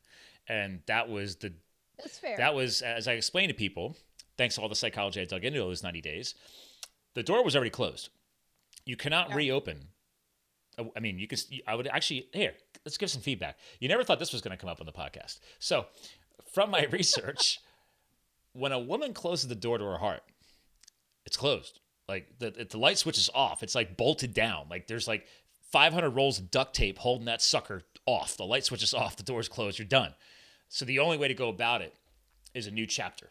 And 0.48 0.80
that 0.86 1.09
was 1.11 1.36
the, 1.36 1.52
That's 1.99 2.18
fair. 2.18 2.36
that 2.36 2.55
was, 2.55 2.82
as 2.82 3.09
I 3.09 3.12
explained 3.12 3.49
to 3.51 3.55
people, 3.55 3.96
thanks 4.36 4.55
to 4.57 4.61
all 4.62 4.68
the 4.68 4.74
psychology 4.74 5.20
I 5.20 5.24
dug 5.24 5.44
into 5.44 5.59
those 5.59 5.82
90 5.82 6.01
days, 6.01 6.34
the 7.14 7.22
door 7.22 7.42
was 7.44 7.57
already 7.57 7.70
closed. 7.70 8.11
You 8.84 8.96
cannot 8.96 9.30
Yeah. 9.30 9.36
reopen. 9.36 9.88
Uh, 10.78 10.84
I 10.96 11.01
mean, 11.01 11.18
you 11.18 11.26
can. 11.26 11.38
I 11.66 11.74
would 11.74 11.86
actually 11.88 12.28
here. 12.32 12.55
Let's 12.84 12.96
give 12.96 13.11
some 13.11 13.20
feedback. 13.22 13.59
You 13.80 13.88
never 13.88 14.05
thought 14.05 14.18
this 14.18 14.32
was 14.32 14.40
going 14.42 14.57
to 14.57 14.61
come 14.61 14.70
up 14.70 14.80
on 14.80 14.86
the 14.86 14.92
podcast. 14.92 15.40
So, 15.59 15.86
from 16.53 16.70
my 16.70 16.84
research, 16.90 17.59
when 18.53 18.72
a 18.72 18.78
woman 18.78 19.12
closes 19.12 19.49
the 19.49 19.55
door 19.57 19.76
to 19.78 19.84
her 19.84 19.99
heart, 19.99 20.22
it's 21.26 21.36
closed. 21.36 21.80
Like 22.09 22.38
the 22.38 22.51
the 22.70 22.78
light 22.78 22.96
switch 22.99 23.18
is 23.18 23.28
off. 23.34 23.62
It's 23.62 23.74
like 23.74 23.96
bolted 23.96 24.32
down. 24.32 24.68
Like 24.70 24.86
there's 24.86 25.07
like 25.09 25.26
500 25.72 26.09
rolls 26.11 26.38
of 26.38 26.51
duct 26.51 26.74
tape 26.74 26.99
holding 26.99 27.26
that 27.26 27.42
sucker 27.42 27.82
off. 28.07 28.36
The 28.38 28.46
light 28.46 28.64
switch 28.64 28.82
is 28.82 28.94
off. 28.94 29.16
The 29.16 29.22
door's 29.24 29.49
closed. 29.49 29.78
You're 29.78 29.86
done. 29.88 30.14
So 30.68 30.84
the 30.84 30.98
only 30.98 31.16
way 31.16 31.28
to 31.28 31.34
go 31.34 31.48
about 31.48 31.82
it 31.82 31.94
is 32.54 32.66
a 32.66 32.70
new 32.70 32.86
chapter, 32.86 33.30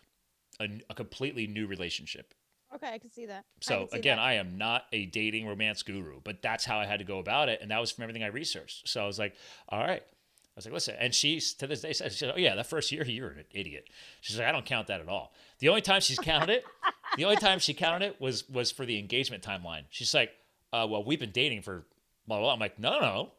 a, 0.60 0.68
a 0.90 0.94
completely 0.94 1.48
new 1.48 1.68
relationship. 1.68 2.34
Okay, 2.76 2.92
I 2.94 2.98
can 2.98 3.12
see 3.12 3.26
that. 3.28 3.46
So 3.62 3.88
see 3.92 3.98
again, 3.98 4.18
that. 4.18 4.24
I 4.24 4.34
am 4.34 4.58
not 4.58 4.86
a 4.92 5.06
dating 5.06 5.48
romance 5.48 5.84
guru, 5.84 6.20
but 6.24 6.42
that's 6.42 6.66
how 6.66 6.80
I 6.80 6.86
had 6.86 7.00
to 7.00 7.06
go 7.06 7.20
about 7.20 7.50
it, 7.50 7.60
and 7.62 7.72
that 7.72 7.80
was 7.80 7.92
from 7.92 8.04
everything 8.04 8.24
I 8.24 8.28
researched. 8.28 8.90
So 8.90 9.04
I 9.04 9.08
was 9.08 9.18
like, 9.18 9.36
all 9.70 9.80
right. 9.80 10.04
I 10.04 10.58
was 10.58 10.66
like, 10.66 10.74
listen, 10.74 10.96
and 11.00 11.14
she's 11.14 11.54
to 11.54 11.68
this 11.68 11.82
day 11.82 11.94
says, 11.94 12.14
she 12.14 12.18
said, 12.18 12.34
oh 12.36 12.40
yeah, 12.40 12.56
that 12.56 12.66
first 12.66 12.92
year 12.92 13.06
you're 13.06 13.30
an 13.30 13.44
idiot. 13.54 13.90
She's 14.22 14.40
like, 14.40 14.48
I 14.48 14.52
don't 14.52 14.66
count 14.66 14.88
that 14.88 15.00
at 15.00 15.08
all. 15.08 15.32
The 15.60 15.70
only 15.70 15.82
time 15.82 16.02
she's 16.02 16.18
counted 16.18 16.50
it, 16.50 16.66
the 17.16 17.26
only 17.26 17.38
time 17.38 17.60
she 17.60 17.76
counted 17.76 18.08
it 18.08 18.20
was 18.20 18.50
was 18.50 18.72
for 18.72 18.84
the 18.84 18.98
engagement 18.98 19.44
timeline. 19.44 19.84
She's 19.92 20.16
like, 20.16 20.32
uh, 20.74 20.88
well, 20.90 21.04
we've 21.04 21.20
been 21.20 21.32
dating 21.32 21.62
for 21.62 21.86
blah 22.28 22.38
blah. 22.38 22.46
blah. 22.46 22.54
I'm 22.54 22.60
like, 22.60 22.80
no, 22.80 22.94
no, 22.94 23.00
no, 23.02 23.32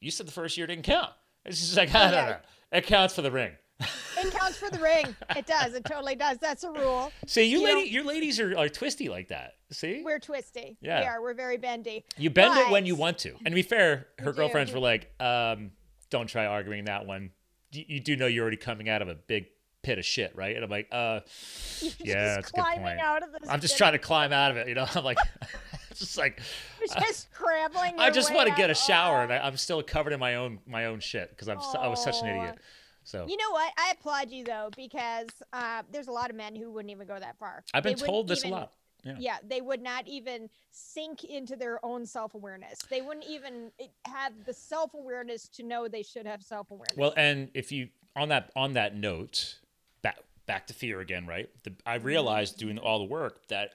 you 0.00 0.10
said 0.10 0.26
the 0.26 0.32
first 0.32 0.56
year 0.56 0.66
didn't 0.66 0.82
count. 0.82 1.12
And 1.44 1.54
she's 1.54 1.76
like, 1.76 1.94
I 1.94 2.10
don't 2.10 2.12
yeah. 2.12 2.38
It 2.72 2.86
counts 2.86 3.14
for 3.14 3.22
the 3.22 3.30
ring. 3.30 3.52
it 3.80 4.32
counts 4.32 4.58
for 4.58 4.70
the 4.70 4.78
ring. 4.80 5.14
It 5.36 5.46
does. 5.46 5.74
It 5.74 5.84
totally 5.84 6.16
does. 6.16 6.38
That's 6.38 6.64
a 6.64 6.70
rule. 6.70 7.12
See, 7.26 7.44
you, 7.44 7.58
You 7.60 7.64
lady, 7.64 7.80
know- 7.80 7.86
your 7.94 8.04
ladies 8.04 8.40
are, 8.40 8.56
are 8.58 8.68
twisty 8.68 9.08
like 9.08 9.28
that. 9.28 9.52
See, 9.70 10.02
We're 10.04 10.18
twisty. 10.18 10.76
Yeah. 10.80 11.00
We 11.00 11.06
are. 11.06 11.22
We're 11.22 11.34
very 11.34 11.58
bendy. 11.58 12.04
You 12.16 12.30
bend 12.30 12.56
it 12.58 12.70
when 12.70 12.86
you 12.86 12.96
want 12.96 13.18
to. 13.18 13.30
And 13.36 13.46
to 13.46 13.54
be 13.54 13.62
fair, 13.62 14.06
her 14.18 14.32
girlfriends 14.32 14.72
were 14.72 14.80
like, 14.80 15.12
um, 15.20 15.70
don't 16.10 16.26
try 16.26 16.46
arguing 16.46 16.86
that 16.86 17.06
one. 17.06 17.30
You, 17.70 17.84
you 17.86 18.00
do 18.00 18.16
know 18.16 18.26
you're 18.26 18.42
already 18.42 18.56
coming 18.56 18.88
out 18.88 19.02
of 19.02 19.08
a 19.08 19.14
big 19.14 19.46
pit 19.82 19.98
of 19.98 20.04
shit, 20.04 20.34
right? 20.34 20.56
And 20.56 20.64
I'm 20.64 20.70
like, 20.70 20.88
uh, 20.90 21.20
You're 21.80 21.92
yeah, 22.16 22.36
just 22.36 22.36
that's 22.36 22.50
a 22.50 22.52
good 22.52 22.82
point. 22.82 22.98
out 23.00 23.22
of 23.22 23.30
this 23.32 23.48
I'm 23.48 23.60
just 23.60 23.76
trying 23.78 23.92
to 23.92 23.98
climb 23.98 24.32
out 24.32 24.50
of 24.50 24.56
it, 24.56 24.68
you 24.68 24.74
know? 24.74 24.86
I'm 24.94 25.04
like, 25.04 25.18
it's 26.00 26.06
just 26.06 26.18
like, 26.18 26.40
You're 26.78 26.88
just 27.00 27.30
scrambling. 27.32 27.94
I 27.98 28.10
just 28.10 28.32
want 28.34 28.48
to 28.48 28.54
get 28.54 28.70
a 28.70 28.74
shower 28.74 29.18
Oh. 29.18 29.22
and 29.22 29.32
I, 29.32 29.38
I'm 29.38 29.56
still 29.56 29.82
covered 29.82 30.12
in 30.12 30.20
my 30.20 30.36
own, 30.36 30.60
my 30.66 30.86
own 30.86 31.00
shit 31.00 31.30
because 31.30 31.48
I'm, 31.48 31.60
so, 31.60 31.78
I 31.78 31.88
was 31.88 32.02
such 32.02 32.22
an 32.22 32.28
idiot. 32.28 32.58
So 33.04 33.26
You 33.28 33.36
know 33.36 33.50
what? 33.50 33.72
I 33.78 33.92
applaud 33.92 34.30
you 34.30 34.44
though 34.44 34.70
because 34.76 35.28
uh, 35.52 35.82
there's 35.90 36.08
a 36.08 36.12
lot 36.12 36.30
of 36.30 36.36
men 36.36 36.54
who 36.54 36.70
wouldn't 36.70 36.90
even 36.90 37.06
go 37.06 37.18
that 37.18 37.38
far. 37.38 37.64
I've 37.74 37.82
been 37.82 37.96
They 37.96 38.06
told 38.06 38.28
this 38.28 38.40
even- 38.40 38.52
a 38.52 38.56
lot. 38.56 38.72
Yeah. 39.04 39.14
Yeah, 39.18 39.36
they 39.46 39.60
would 39.60 39.80
not 39.80 40.08
even 40.08 40.50
sink 40.72 41.22
into 41.22 41.54
their 41.54 41.82
own 41.84 42.04
self 42.04 42.34
awareness. 42.34 42.80
They 42.90 43.00
wouldn't 43.00 43.26
even 43.26 43.70
eh, 43.78 43.86
have 44.06 44.32
the 44.44 44.52
self 44.52 44.92
awareness 44.92 45.46
to 45.50 45.62
know 45.62 45.86
they 45.86 46.02
should 46.02 46.26
have 46.26 46.42
self 46.42 46.72
awareness. 46.72 46.96
Well, 46.96 47.14
and 47.16 47.48
if 47.54 47.70
you 47.70 47.90
on 48.16 48.28
that 48.30 48.50
on 48.56 48.72
that 48.72 48.96
note, 48.96 49.60
back 50.02 50.18
back 50.46 50.66
to 50.66 50.74
fear 50.74 50.98
again, 50.98 51.28
right? 51.28 51.48
The, 51.62 51.74
I 51.86 51.94
realized 51.94 52.58
doing 52.58 52.76
all 52.76 52.98
the 52.98 53.04
work 53.04 53.46
that 53.46 53.70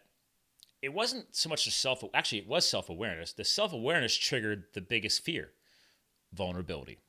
it 0.83 0.93
wasn't 0.93 1.35
so 1.35 1.49
much 1.49 1.65
the 1.65 1.71
self. 1.71 2.03
Actually, 2.13 2.39
it 2.39 2.47
was 2.47 2.67
self 2.67 2.89
awareness. 2.89 3.33
The 3.33 3.43
self 3.45 3.73
awareness 3.73 4.15
triggered 4.15 4.65
the 4.73 4.81
biggest 4.81 5.23
fear, 5.23 5.51
vulnerability. 6.33 6.99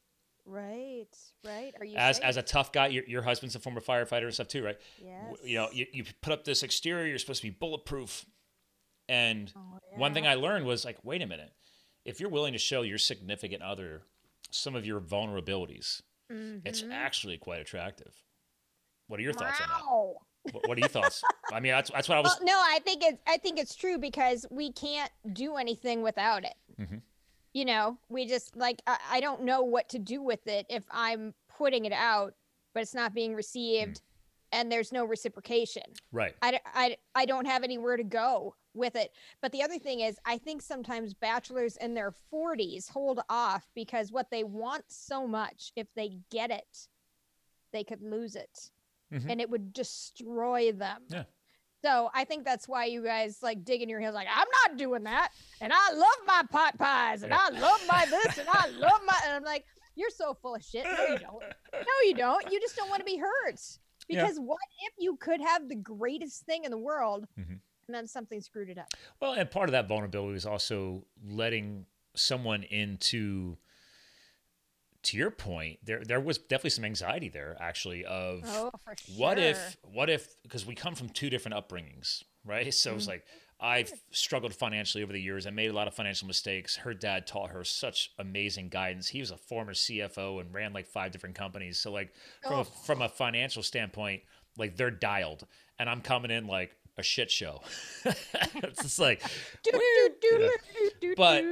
right, 0.47 1.07
right. 1.45 1.75
Are 1.81 1.85
you 1.85 1.97
As 1.97 2.16
safe? 2.16 2.25
as 2.25 2.37
a 2.37 2.43
tough 2.43 2.72
guy, 2.72 2.87
your, 2.89 3.05
your 3.07 3.22
husband's 3.22 3.55
a 3.57 3.59
former 3.59 3.81
firefighter 3.81 4.25
and 4.25 4.35
stuff 4.35 4.49
too, 4.49 4.64
right? 4.64 4.79
yes. 5.03 5.35
You 5.45 5.57
know, 5.59 5.68
you, 5.72 5.87
you 5.93 6.05
put 6.22 6.33
up 6.33 6.45
this 6.45 6.62
exterior. 6.62 7.07
You're 7.07 7.18
supposed 7.18 7.43
to 7.43 7.47
be 7.49 7.57
bulletproof. 7.59 8.25
And 9.09 9.53
Oh, 9.57 9.79
one 9.97 10.14
thing. 10.14 10.27
I 10.27 10.35
learned 10.35 10.64
was 10.66 10.85
like, 10.85 10.99
wait 11.03 11.20
a 11.22 11.27
minute, 11.27 11.53
if 12.05 12.20
you're 12.20 12.31
willing 12.31 12.53
to 12.55 12.59
show 12.59 12.83
your 12.83 12.99
significant 12.99 13.62
other 13.62 14.03
some 14.51 14.75
of 14.75 14.87
your 14.87 15.01
vulnerabilities, 15.01 16.01
it's 16.31 16.83
Mhm. 16.83 16.91
actually 16.93 17.37
quite 17.39 17.61
attractive. 17.61 18.12
What 19.09 19.20
are 19.20 19.22
your 19.22 19.33
thoughts 19.35 19.61
on 19.61 19.68
that? 19.68 19.83
What, 20.53 20.76
are 20.76 20.80
your 20.80 20.88
thoughts? 20.88 21.22
I 21.53 21.61
mean, 21.61 21.72
that's, 21.72 21.90
that's 21.90 22.09
what 22.09 22.18
I 22.18 22.20
was. 22.20 22.36
Well, 22.38 22.47
no, 22.47 22.59
I 22.59 22.78
think 22.84 23.03
it's 23.03 23.18
I 23.26 23.38
think 23.38 23.59
it's 23.59 23.74
true 23.74 23.99
because 23.99 24.47
we 24.51 24.72
can't 24.72 25.11
do 25.32 25.57
anything 25.57 26.03
without 26.03 26.45
it. 26.45 26.55
Mhm. 26.80 27.01
You 27.53 27.64
know, 27.64 27.99
we 28.09 28.26
just 28.26 28.57
like 28.57 28.82
I, 28.86 28.99
I 29.11 29.20
don't 29.20 29.42
know 29.45 29.62
what 29.62 29.88
to 29.90 29.99
do 29.99 30.22
with 30.22 30.47
it 30.47 30.66
if 30.68 30.84
I'm 30.90 31.34
putting 31.57 31.84
it 31.84 31.92
out, 31.92 32.34
but 32.72 32.82
it's 32.82 32.95
not 32.95 33.14
being 33.14 33.34
received, 33.34 34.03
and 34.53 34.70
there's 34.70 34.92
no 34.92 35.05
reciprocation. 35.05 35.84
Right. 36.12 36.34
I, 36.42 36.61
I 36.74 36.97
I 37.14 37.24
don't 37.26 37.47
have 37.47 37.62
anywhere 37.62 37.97
to 37.97 38.05
go 38.05 38.55
with 38.74 38.97
it. 38.97 39.12
But 39.40 39.53
the 39.53 39.62
other 39.62 39.78
thing 39.78 40.01
is, 40.01 40.18
I 40.26 40.36
think 40.36 40.61
sometimes 40.61 41.14
bachelors 41.14 41.76
in 41.76 41.95
their 41.95 42.12
40s 42.32 42.90
hold 42.90 43.20
off 43.28 43.68
because 43.74 44.11
what 44.11 44.30
they 44.30 44.42
want 44.42 44.84
so 44.88 45.26
much, 45.28 45.72
if 45.76 45.86
they 45.95 46.18
get 46.30 46.51
it, 46.51 46.88
they 47.72 47.84
could 47.84 48.03
lose 48.03 48.34
it 48.34 48.70
Mhm. 49.15 49.31
and 49.31 49.41
it 49.41 49.49
would 49.51 49.73
destroy 49.73 50.73
them. 50.73 51.03
Yeah. 51.09 51.25
So 51.83 52.11
I 52.15 52.25
think 52.25 52.45
that's 52.45 52.67
why 52.67 52.87
you 52.87 53.05
guys 53.05 53.43
like 53.43 53.65
dig 53.65 53.83
in 53.83 53.89
your 53.89 54.01
heels, 54.01 54.15
like, 54.15 54.27
I'm 54.31 54.49
not 54.67 54.79
doing 54.79 55.05
that. 55.05 55.33
And 55.61 55.73
I 55.75 55.93
love 55.93 56.17
my 56.27 56.43
pot 56.51 56.79
pies 56.79 57.23
and 57.23 57.33
I 57.33 57.51
love 57.51 57.81
my 57.87 58.07
this 58.09 58.39
and 58.39 58.49
I 58.49 58.69
love 58.69 59.01
my. 59.07 59.19
And 59.25 59.35
I'm 59.35 59.45
like, 59.45 59.65
you're 59.95 60.11
so 60.11 60.35
full 60.35 60.55
of 60.55 60.65
shit. 60.65 60.85
No, 60.85 61.07
you 61.07 61.19
don't. 61.19 61.43
No, 61.73 61.95
you 62.05 62.15
don't. 62.15 62.51
You 62.51 62.61
just 62.61 62.75
don't 62.77 62.89
want 62.89 63.01
to 63.01 63.05
be 63.05 63.17
hurt. 63.19 63.61
Yeah. 64.09 64.23
Because 64.23 64.39
what 64.41 64.59
if 64.87 64.95
you 64.99 65.17
could 65.17 65.41
have 65.41 65.69
the 65.69 65.77
greatest 65.77 66.45
thing 66.45 66.65
in 66.65 66.71
the 66.71 66.79
world 66.79 67.27
Mhm. 67.39 67.61
and 67.87 67.95
then 67.95 68.07
something 68.07 68.41
screwed 68.41 68.71
it 68.71 68.79
up? 68.79 68.89
Well, 69.21 69.35
and 69.35 69.51
part 69.51 69.69
of 69.69 69.73
that 69.73 69.87
vulnerability 69.87 70.37
is 70.37 70.47
also 70.47 71.07
letting 71.23 71.87
someone 72.17 72.62
into. 72.65 73.59
To 75.05 75.16
your 75.18 75.30
point, 75.30 75.78
there 75.84 76.02
there 76.05 76.20
was 76.20 76.38
definitely 76.38 76.70
some 76.70 76.84
anxiety 76.84 77.28
there, 77.28 77.57
actually, 77.61 78.05
of 78.05 78.40
Oh, 78.46 78.70
sure. 79.07 79.16
what 79.16 79.38
if 79.38 79.76
what 79.82 80.09
if 80.11 80.34
because 80.42 80.64
we 80.66 80.74
come 80.74 80.94
from 80.94 81.09
two 81.11 81.28
different 81.30 81.57
upbringings 81.57 82.22
right 82.44 82.72
so 82.74 82.90
Mm-hmm. 82.90 82.98
it's 82.98 83.09
like 83.09 83.24
i've 83.61 83.90
struggled 84.11 84.55
financially 84.55 85.02
over 85.02 85.12
the 85.12 85.20
years 85.20 85.46
i 85.46 85.50
made 85.50 85.70
a 85.70 85.72
lot 85.72 85.86
of 85.88 85.94
financial 85.94 86.26
mistakes 86.26 86.76
her 86.76 86.92
dad 86.92 87.26
taught 87.26 87.50
her 87.50 87.64
such 87.64 88.11
amazing 88.18 88.68
guidance 88.68 89.09
he 89.09 89.20
was 89.20 89.30
a 89.30 89.36
former 89.36 89.72
cfo 89.72 90.40
and 90.40 90.52
ran 90.52 90.72
like 90.74 90.86
five 90.86 91.11
different 91.12 91.34
companies 91.34 91.78
so 91.78 91.90
like 91.90 92.12
from, 92.42 92.52
Oh. 92.57 92.61
a, 92.61 92.64
from 92.64 93.00
a 93.00 93.09
financial 93.09 93.62
standpoint 93.62 94.22
like 94.59 94.76
they're 94.76 94.90
dialed 94.90 95.46
and 95.78 95.88
i'm 95.88 96.00
coming 96.02 96.30
in 96.30 96.46
like 96.46 96.76
a 96.98 97.02
shit 97.02 97.30
show 97.30 97.62
it's 98.05 98.82
just 98.82 98.98
like 98.98 99.22
Do, 99.62 99.70
do, 99.72 100.09
do, 100.20 100.50
Yeah. 101.00 101.14
But- 101.16 101.44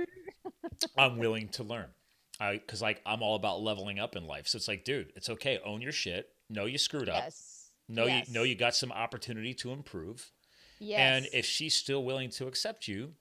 I'm 0.99 1.19
willing 1.19 1.49
to 1.51 1.63
learn. 1.63 1.87
I 2.43 2.55
because 2.55 2.83
like 2.83 3.01
I'm 3.07 3.23
all 3.23 3.37
about 3.37 3.63
leveling 3.63 3.99
up 3.99 4.17
in 4.17 4.27
life. 4.27 4.49
So 4.49 4.57
it's 4.57 4.67
like, 4.69 4.85
dude, 4.85 5.13
it's 5.15 5.31
okay. 5.31 5.61
Own 5.65 5.81
your 5.81 5.93
shit. 5.93 6.29
Know 6.51 6.67
you 6.67 6.77
screwed 6.77 7.09
up. 7.09 7.23
yes. 7.25 7.71
Know 7.89 8.07
yes. 8.07 8.29
you 8.29 8.35
know 8.35 8.43
you 8.43 8.55
got 8.57 8.75
some 8.75 8.91
opportunity 8.91 9.55
to 9.55 9.71
improve. 9.71 10.33
Yes. 10.81 10.99
And 10.99 11.29
if 11.33 11.47
she's 11.47 11.75
still 11.75 12.03
willing 12.05 12.31
to 12.31 12.49
accept 12.49 12.89
you 12.89 13.13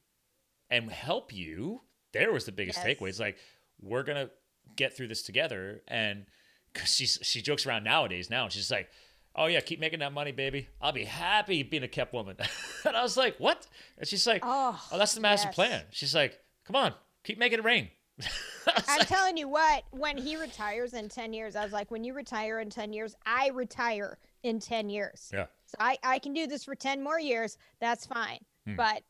and 0.72 0.90
help 0.90 1.32
you, 1.32 1.82
there 2.14 2.32
was 2.32 2.46
the 2.46 2.52
biggest 2.52 2.80
Yes. 2.84 2.98
takeaway. 2.98 3.10
It's 3.10 3.20
like 3.20 3.38
we're 3.80 4.04
gonna 4.04 4.32
get 4.76 4.98
through 4.98 5.10
this 5.10 5.22
together. 5.22 5.84
And 5.88 6.26
because 6.74 6.90
she's 6.90 7.20
she 7.22 7.42
jokes 7.44 7.68
around 7.68 7.84
nowadays 7.84 8.30
now, 8.30 8.46
and 8.46 8.52
she's 8.52 8.72
like, 8.72 8.90
"Oh 9.36 9.46
yeah, 9.46 9.60
keep 9.60 9.80
making 9.80 10.00
that 10.00 10.14
money, 10.14 10.32
baby. 10.32 10.68
I'll 10.82 10.94
be 10.94 11.06
happy 11.06 11.62
being 11.62 11.84
a 11.84 11.88
kept 11.88 12.12
woman." 12.12 12.38
and 12.86 12.96
I 12.98 13.04
was 13.04 13.18
like, 13.18 13.38
"What?" 13.38 13.68
And 14.00 14.08
she's 14.08 14.26
like, 14.26 14.42
oh, 14.44 14.82
"Oh, 14.92 14.98
that's 14.98 15.14
the 15.14 15.22
master 15.22 15.50
yes. 15.50 15.56
plan." 15.56 15.84
She's 15.92 16.16
like, 16.16 16.40
"Come 16.66 16.76
on, 16.76 16.96
keep 17.24 17.38
making 17.38 17.60
it 17.60 17.66
rain." 17.66 17.90
I'm 18.88 19.06
telling 19.06 19.38
you 19.38 19.48
what, 19.48 19.84
when 19.92 20.18
he 20.18 20.38
retires 20.38 20.94
in 20.94 21.10
10 21.10 21.34
years, 21.34 21.56
I 21.56 21.64
was 21.64 21.74
like, 21.74 21.92
when 21.92 22.04
you 22.04 22.14
retire 22.14 22.60
in 22.60 22.70
10 22.70 22.94
years, 22.94 23.16
I 23.26 23.50
retire 23.50 24.18
in 24.44 24.60
10 24.60 24.90
years. 24.90 25.30
yeah, 25.34 25.46
So 25.66 25.76
I, 25.80 25.98
I 26.04 26.20
can 26.20 26.34
do 26.34 26.48
this 26.48 26.64
for 26.64 26.76
10 26.76 27.04
more 27.04 27.20
years. 27.20 27.58
That's 27.80 28.06
fine. 28.06 28.40
Hmm. 28.66 28.76
But 28.76 29.04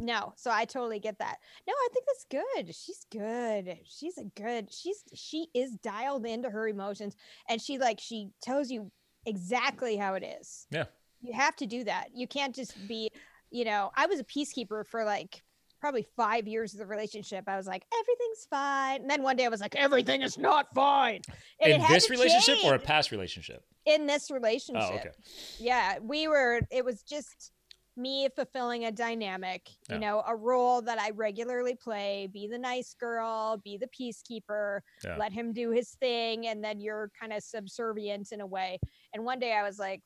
no, 0.00 0.32
so 0.36 0.50
I 0.50 0.64
totally 0.64 1.00
get 1.00 1.18
that. 1.18 1.38
No, 1.66 1.72
I 1.72 1.88
think 1.92 2.06
that's 2.06 2.26
good. 2.30 2.74
She's 2.74 3.04
good. 3.10 3.78
She's 3.84 4.16
a 4.18 4.24
good. 4.40 4.72
She's 4.72 5.02
she 5.14 5.48
is 5.54 5.72
dialed 5.82 6.24
into 6.24 6.50
her 6.50 6.68
emotions 6.68 7.16
and 7.48 7.60
she 7.60 7.78
like 7.78 7.98
she 7.98 8.30
tells 8.40 8.70
you 8.70 8.92
exactly 9.26 9.96
how 9.96 10.14
it 10.14 10.24
is. 10.40 10.66
yeah, 10.70 10.84
You 11.20 11.32
have 11.32 11.56
to 11.56 11.66
do 11.66 11.82
that. 11.84 12.08
You 12.14 12.28
can't 12.28 12.54
just 12.54 12.74
be, 12.86 13.10
you 13.50 13.64
know, 13.64 13.90
I 13.96 14.06
was 14.06 14.20
a 14.20 14.24
peacekeeper 14.24 14.86
for 14.86 15.04
like 15.04 15.42
probably 15.80 16.06
five 16.16 16.46
years 16.46 16.72
of 16.72 16.78
the 16.80 16.86
relationship. 16.86 17.44
I 17.46 17.56
was 17.56 17.66
like, 17.66 17.84
everything's 17.92 18.46
fine. 18.50 19.02
And 19.02 19.10
then 19.10 19.22
one 19.22 19.36
day 19.36 19.44
I 19.44 19.48
was 19.48 19.60
like, 19.60 19.76
everything 19.76 20.22
is 20.22 20.38
not 20.38 20.66
fine. 20.74 21.20
And 21.60 21.72
in 21.74 21.80
this 21.88 22.10
relationship 22.10 22.58
or 22.64 22.74
a 22.74 22.78
past 22.78 23.10
relationship? 23.10 23.62
in 23.86 24.06
this 24.06 24.30
relationship. 24.30 24.90
Oh, 24.92 24.96
okay. 24.96 25.10
Yeah, 25.58 25.98
we 26.02 26.28
were, 26.28 26.60
it 26.70 26.84
was 26.84 27.02
just 27.02 27.52
me 27.96 28.28
fulfilling 28.36 28.84
a 28.84 28.92
dynamic, 28.92 29.70
Yeah. 29.88 29.94
you 29.94 30.00
know, 30.02 30.22
a 30.26 30.36
role 30.36 30.82
that 30.82 31.00
I 31.00 31.10
regularly 31.10 31.74
play 31.74 32.28
be 32.30 32.46
the 32.46 32.58
nice 32.58 32.94
girl, 33.00 33.60
be 33.64 33.78
the 33.78 33.88
peacekeeper, 33.88 34.80
Yeah. 35.02 35.16
let 35.16 35.32
him 35.32 35.54
do 35.54 35.70
his 35.70 35.90
thing. 36.00 36.48
And 36.48 36.62
then 36.62 36.80
you're 36.80 37.10
kind 37.18 37.32
of 37.32 37.42
subservient 37.42 38.30
in 38.30 38.42
a 38.42 38.46
way. 38.46 38.78
And 39.14 39.24
one 39.24 39.38
day 39.38 39.54
I 39.54 39.62
was 39.62 39.78
like, 39.78 40.02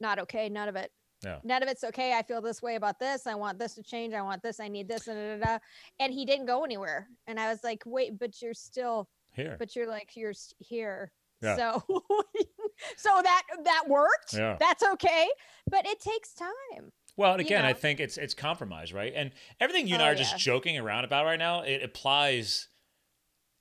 not 0.00 0.18
okay, 0.18 0.48
none 0.48 0.68
of 0.68 0.74
it. 0.76 0.90
Yeah. 1.24 1.38
None 1.44 1.62
of 1.62 1.68
it's 1.68 1.84
okay. 1.84 2.12
I 2.16 2.22
feel 2.22 2.40
this 2.40 2.60
way 2.62 2.74
about 2.76 2.98
this. 2.98 3.26
I 3.26 3.34
want 3.34 3.58
this 3.58 3.74
to 3.74 3.82
change. 3.82 4.14
I 4.14 4.22
want 4.22 4.42
this. 4.42 4.60
I 4.60 4.68
need 4.68 4.88
this. 4.88 5.08
And, 5.08 5.40
da, 5.40 5.46
da, 5.46 5.52
da. 5.54 5.58
and 6.00 6.12
he 6.12 6.24
didn't 6.24 6.46
go 6.46 6.64
anywhere. 6.64 7.08
And 7.26 7.38
I 7.40 7.48
was 7.50 7.64
like, 7.64 7.82
wait, 7.86 8.18
but 8.18 8.40
you're 8.42 8.54
still 8.54 9.08
Here. 9.32 9.56
but 9.58 9.74
you're 9.74 9.88
like 9.88 10.10
you're 10.16 10.34
here 10.58 11.12
Yeah. 11.42 11.56
so 11.56 11.82
so 12.96 13.10
that 13.22 13.42
that 13.64 13.84
worked 13.88 14.34
Yeah. 14.34 14.56
that's 14.60 14.82
okay 14.82 15.28
but 15.70 15.86
it 15.86 16.00
takes 16.00 16.34
time 16.34 16.92
Well, 17.16 17.32
and 17.32 17.40
you 17.40 17.46
again, 17.46 17.64
I 17.64 17.72
think 17.72 18.00
it's 18.00 18.16
it's 18.18 18.34
compromise, 18.34 18.92
right? 18.92 19.12
And 19.14 19.30
everything 19.60 19.86
you 19.86 19.94
and 19.94 20.02
Oh, 20.02 20.06
I 20.06 20.10
are 20.10 20.14
just 20.16 20.36
joking 20.38 20.76
around 20.78 21.04
about 21.04 21.24
right 21.24 21.38
now, 21.38 21.62
it 21.62 21.82
applies 21.82 22.68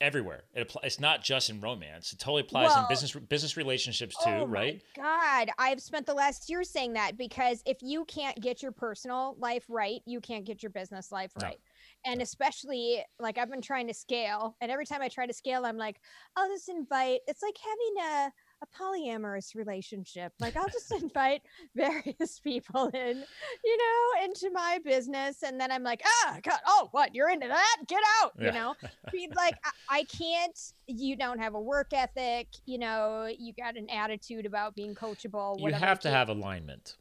everywhere. 0.03 0.43
It 0.53 0.67
appl- 0.69 0.83
it's 0.83 0.99
not 0.99 1.23
just 1.23 1.49
in 1.49 1.61
romance. 1.61 2.11
It 2.13 2.19
totally 2.19 2.41
applies 2.41 2.75
in 2.75 2.83
business 2.89 3.13
business 3.15 3.57
relationships 3.57 4.15
too, 4.23 4.29
oh 4.29 4.45
right? 4.45 4.81
My 4.97 5.03
God, 5.03 5.49
I've 5.57 5.81
spent 5.81 6.05
the 6.05 6.13
last 6.13 6.49
year 6.49 6.63
saying 6.63 6.93
that 6.93 7.17
because 7.17 7.63
if 7.65 7.77
you 7.81 8.03
can't 8.05 8.39
get 8.41 8.61
your 8.61 8.73
personal 8.73 9.35
life 9.39 9.63
right, 9.69 10.01
you 10.05 10.19
can't 10.19 10.45
get 10.45 10.61
your 10.61 10.71
business 10.71 11.11
life 11.11 11.31
No. 11.39 11.47
right. 11.47 11.57
And 12.05 12.21
especially 12.21 13.01
like 13.19 13.37
I've 13.37 13.49
been 13.49 13.61
trying 13.61 13.87
to 13.87 13.93
scale, 13.93 14.57
and 14.59 14.69
every 14.69 14.85
time 14.85 15.01
I 15.01 15.07
try 15.07 15.25
to 15.25 15.33
scale, 15.33 15.65
I'm 15.65 15.77
like, 15.77 16.01
I'll 16.35 16.49
just 16.49 16.67
invite. 16.67 17.21
It's 17.27 17.41
like 17.41 17.55
having 17.57 18.11
a 18.27 18.31
a 18.63 18.83
polyamorous 18.83 19.55
relationship. 19.55 20.33
Like 20.39 20.55
I'll 20.55 20.69
just 20.69 20.91
invite 21.01 21.41
various 21.75 22.39
people 22.39 22.87
in, 22.87 23.23
you 23.63 23.77
know, 23.77 24.23
into 24.25 24.49
my 24.51 24.79
business, 24.83 25.43
and 25.43 25.59
then 25.59 25.71
I'm 25.71 25.83
like, 25.83 26.01
ah, 26.05 26.37
God, 26.43 26.59
oh, 26.65 26.89
what? 26.91 27.13
You're 27.13 27.29
into 27.29 27.47
that? 27.47 27.77
Get 27.87 28.01
out, 28.21 28.33
Yeah. 28.39 28.45
you 28.47 28.51
know. 28.53 28.75
Be 29.11 29.29
like 29.35 29.55
I, 29.63 29.99
I 29.99 30.03
can't. 30.05 30.57
You 30.87 31.15
don't 31.15 31.39
have 31.39 31.53
a 31.55 31.61
work 31.61 31.93
ethic. 31.93 32.47
You 32.65 32.77
know, 32.79 33.29
you 33.37 33.53
got 33.53 33.77
an 33.77 33.89
attitude 33.89 34.45
about 34.45 34.75
being 34.75 34.95
coachable. 34.95 35.59
You 35.59 35.73
have 35.73 35.99
to 36.01 36.09
have 36.09 36.29
alignment. 36.29 36.95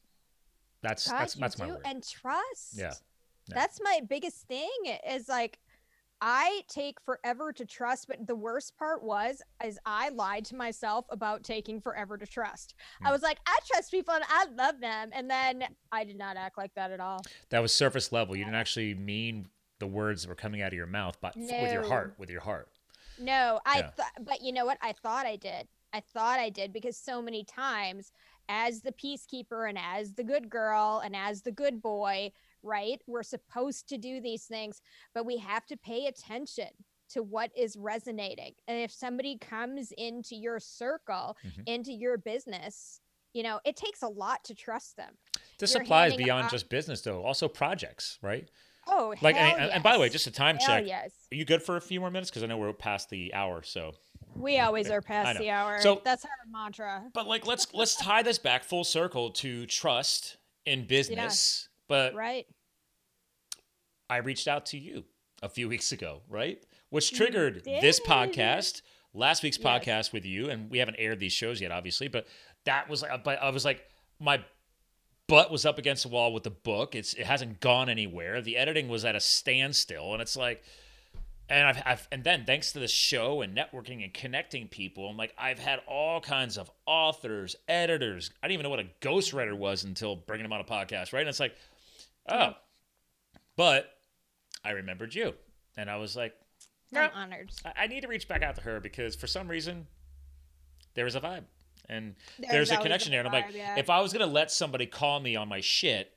That's 0.83 1.09
God, 1.09 1.21
that's 1.21 1.35
that's 1.35 1.59
my 1.59 1.69
word. 1.69 1.81
and 1.85 2.03
trust. 2.07 2.75
Yeah. 2.77 2.93
Yeah. 3.49 3.55
That's 3.55 3.81
my 3.83 4.01
biggest 4.09 4.47
thing 4.47 4.71
is 5.09 5.29
like 5.29 5.59
I 6.25 6.63
take 6.69 7.01
forever 7.05 7.53
to 7.53 7.67
trust, 7.67 8.07
but 8.07 8.29
the 8.29 8.37
worst 8.37 8.77
part 8.79 9.03
was 9.03 9.43
is 9.65 9.77
I 9.85 10.11
lied 10.11 10.45
to 10.47 10.55
myself 10.57 11.05
about 11.11 11.43
taking 11.43 11.81
forever 11.81 12.17
to 12.17 12.27
trust. 12.27 12.75
I 13.03 13.09
Hmm. 13.09 13.13
was 13.13 13.23
like, 13.23 13.39
I 13.45 13.59
trust 13.67 13.91
people 13.91 14.15
and 14.15 14.23
I 14.29 14.47
love 14.57 14.81
them. 14.81 15.11
And 15.13 15.29
then 15.29 15.65
I 15.91 16.05
did 16.05 16.17
not 16.17 16.37
act 16.37 16.57
like 16.57 16.73
that 16.75 16.93
at 16.93 17.01
all. 17.01 17.23
That 17.51 17.59
was 17.59 17.73
surface 17.75 18.13
level. 18.13 18.37
You 18.37 18.45
didn't 18.45 18.57
actually 18.57 18.95
mean 18.95 19.49
the 19.81 19.89
words 19.89 20.23
that 20.23 20.29
were 20.29 20.37
coming 20.37 20.63
out 20.63 20.69
of 20.69 20.75
your 20.75 20.87
mouth, 20.87 21.17
but 21.21 21.37
f- 21.37 21.61
with 21.61 21.73
your 21.73 21.83
heart, 21.83 22.15
with 22.19 22.31
your 22.31 22.43
heart. 22.43 22.69
No, 23.19 23.61
I 23.67 23.79
Yeah. 23.79 23.91
thought, 23.91 24.13
but 24.21 24.43
you 24.43 24.53
know 24.53 24.65
what? 24.65 24.79
I 24.81 24.93
thought 24.93 25.27
I 25.27 25.35
did. 25.35 25.67
I 25.93 26.01
thought 26.01 26.39
I 26.39 26.51
did 26.51 26.73
because 26.73 26.97
so 26.97 27.21
many 27.21 27.43
times, 27.43 28.13
as 28.49 28.83
the 28.83 28.93
peacekeeper 28.93 29.69
and 29.69 29.77
as 29.77 30.15
the 30.15 30.23
good 30.25 30.49
girl 30.49 31.03
and 31.05 31.17
as 31.17 31.43
the 31.43 31.51
good 31.53 31.83
boy, 31.83 32.31
right? 32.63 33.01
We're 33.07 33.23
supposed 33.23 33.89
to 33.89 33.99
do 33.99 34.21
these 34.21 34.45
things, 34.45 34.81
but 35.15 35.27
we 35.27 35.39
have 35.39 35.67
to 35.67 35.77
pay 35.77 36.07
attention 36.07 36.69
to 37.11 37.23
what 37.23 37.51
is 37.57 37.77
resonating. 37.77 38.55
And 38.67 38.79
if 38.81 38.91
somebody 38.91 39.37
comes 39.39 39.93
into 39.99 40.35
your 40.35 40.59
circle, 40.61 41.37
Mhm. 41.45 41.63
into 41.67 41.93
your 41.93 42.17
business, 42.17 43.01
you 43.35 43.43
know, 43.43 43.61
it 43.65 43.77
takes 43.77 44.03
a 44.03 44.09
lot 44.09 44.45
to 44.45 44.55
trust 44.55 44.97
them. 44.97 45.19
This 45.59 45.75
You're 45.75 45.83
applies 45.83 46.17
beyond 46.17 46.51
just 46.51 46.69
business, 46.69 47.03
though. 47.03 47.23
Also 47.25 47.49
projects, 47.49 48.19
right? 48.23 48.51
Oh, 48.87 49.15
Like, 49.21 49.37
hell 49.37 49.57
and, 49.59 49.71
and 49.71 49.83
by 49.83 49.93
the 49.93 50.01
way, 50.01 50.09
just 50.09 50.27
a 50.27 50.31
time 50.31 50.57
Hell 50.57 50.67
check. 50.67 50.87
yes. 50.87 51.13
Are 51.31 51.37
you 51.37 51.45
good 51.45 51.63
for 51.63 51.77
a 51.77 51.81
few 51.81 52.01
more 52.01 52.11
minutes? 52.11 52.31
Because 52.31 52.43
I 52.43 52.47
know 52.47 52.59
we're 52.59 52.73
past 52.73 53.11
the 53.11 53.33
hour. 53.35 53.63
So, 53.63 53.95
We 54.35 54.59
always 54.59 54.91
are 54.91 55.03
past 55.03 55.39
the 55.39 55.51
hour. 55.51 55.81
So- 55.83 56.01
That's 56.05 56.25
our 56.25 56.31
mantra. 56.49 57.11
but 57.13 57.27
like, 57.27 57.47
let's 57.47 57.73
let's 57.75 57.95
tie 57.95 58.23
this 58.23 58.39
back 58.39 58.65
full 58.65 58.83
circle 58.85 59.31
to 59.33 59.67
trust 59.67 60.39
in 60.65 60.87
business. 60.87 61.69
But 61.93 62.15
Right. 62.15 62.47
I 64.09 64.17
reached 64.17 64.49
out 64.49 64.65
to 64.67 64.79
you 64.79 65.05
a 65.43 65.49
few 65.51 65.69
weeks 65.69 65.93
ago, 65.93 66.23
right? 66.27 66.65
Which 66.89 67.13
triggered 67.13 67.65
this 67.65 68.01
podcast, 68.01 68.81
last 69.13 69.43
week's 69.43 69.59
Yes. 69.59 69.67
podcast 69.67 70.13
with 70.15 70.25
you, 70.25 70.49
and 70.49 70.71
we 70.71 70.79
haven't 70.79 70.97
aired 70.97 71.21
these 71.21 71.35
shows 71.35 71.61
yet, 71.61 71.71
obviously. 71.71 72.09
But 72.09 72.27
that 72.65 72.89
was 72.89 73.03
like, 73.03 73.23
but 73.25 73.43
I 73.43 73.51
was 73.51 73.67
like, 73.67 73.87
my 74.19 74.43
butt 75.27 75.51
was 75.51 75.67
up 75.67 75.77
against 75.79 76.05
the 76.05 76.09
wall 76.09 76.33
with 76.33 76.45
the 76.45 76.51
book. 76.51 76.95
It's 76.95 77.13
it 77.13 77.27
hasn't 77.27 77.61
gone 77.61 77.91
anywhere. 77.91 78.41
The 78.41 78.57
editing 78.57 78.89
was 78.89 79.05
at 79.05 79.15
a 79.15 79.21
standstill, 79.21 80.15
and 80.15 80.23
it's 80.23 80.37
like, 80.37 80.63
and 81.51 81.67
I've, 81.67 81.83
I've 81.85 82.09
and 82.11 82.25
then 82.25 82.47
thanks 82.47 82.73
to 82.73 82.79
the 82.79 82.89
show 82.89 83.43
and 83.43 83.55
networking 83.55 84.03
and 84.03 84.15
connecting 84.15 84.67
people, 84.69 85.11
I'm 85.11 85.19
like, 85.19 85.35
I've 85.37 85.59
had 85.59 85.81
all 85.87 86.23
kinds 86.23 86.57
of 86.57 86.71
authors, 86.87 87.55
editors. 87.69 88.31
I 88.43 88.47
didn't 88.49 88.55
even 88.61 88.65
know 88.65 88.71
what 88.71 88.81
a 88.81 88.91
ghostwriter 89.03 89.55
was 89.55 89.85
until 89.85 90.17
bringing 90.17 90.45
them 90.45 90.53
on 90.55 90.61
a 90.61 90.65
podcast, 90.65 91.13
right? 91.13 91.21
And 91.21 91.29
it's 91.29 91.41
like, 91.41 91.55
oh, 92.29 92.55
but 93.57 93.91
I 94.65 94.71
remembered 94.71 95.15
you, 95.15 95.35
and 95.77 95.91
I 95.91 95.97
was 95.97 96.17
like, 96.17 96.35
no, 96.91 97.01
I'm 97.03 97.11
honored. 97.15 97.51
I- 97.65 97.85
I 97.85 97.87
need 97.87 98.03
to 98.03 98.09
reach 98.09 98.29
back 98.29 98.43
out 98.43 98.57
to 98.57 98.63
her 98.63 98.81
because 98.81 99.15
for 99.17 99.27
some 99.27 99.49
reason 99.49 99.87
there 100.95 101.05
was 101.07 101.15
a 101.15 101.21
vibe 101.21 101.45
and 101.89 102.15
there's, 102.39 102.53
There's 102.53 102.71
a 102.71 102.75
always 102.75 102.83
connection 102.85 103.11
a 103.11 103.17
there. 103.17 103.21
And 103.21 103.29
I'm 103.29 103.33
like, 103.33 103.49
vibe, 103.49 103.57
yeah. 103.57 103.77
if 103.79 103.89
I 103.91 104.01
was 104.01 104.13
gonna 104.13 104.27
let 104.27 104.51
somebody 104.51 104.87
call 104.87 105.19
me 105.21 105.35
on 105.37 105.49
my 105.49 105.61
shit, 105.61 106.13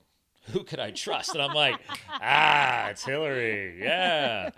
who 0.51 0.63
could 0.63 0.79
I 0.79 0.91
trust? 0.91 1.33
And 1.33 1.41
I'm 1.41 1.53
like, 1.55 1.79
ah, 2.09 2.89
it's 2.89 3.03
Hillary. 3.05 3.81
Yeah. 3.81 4.49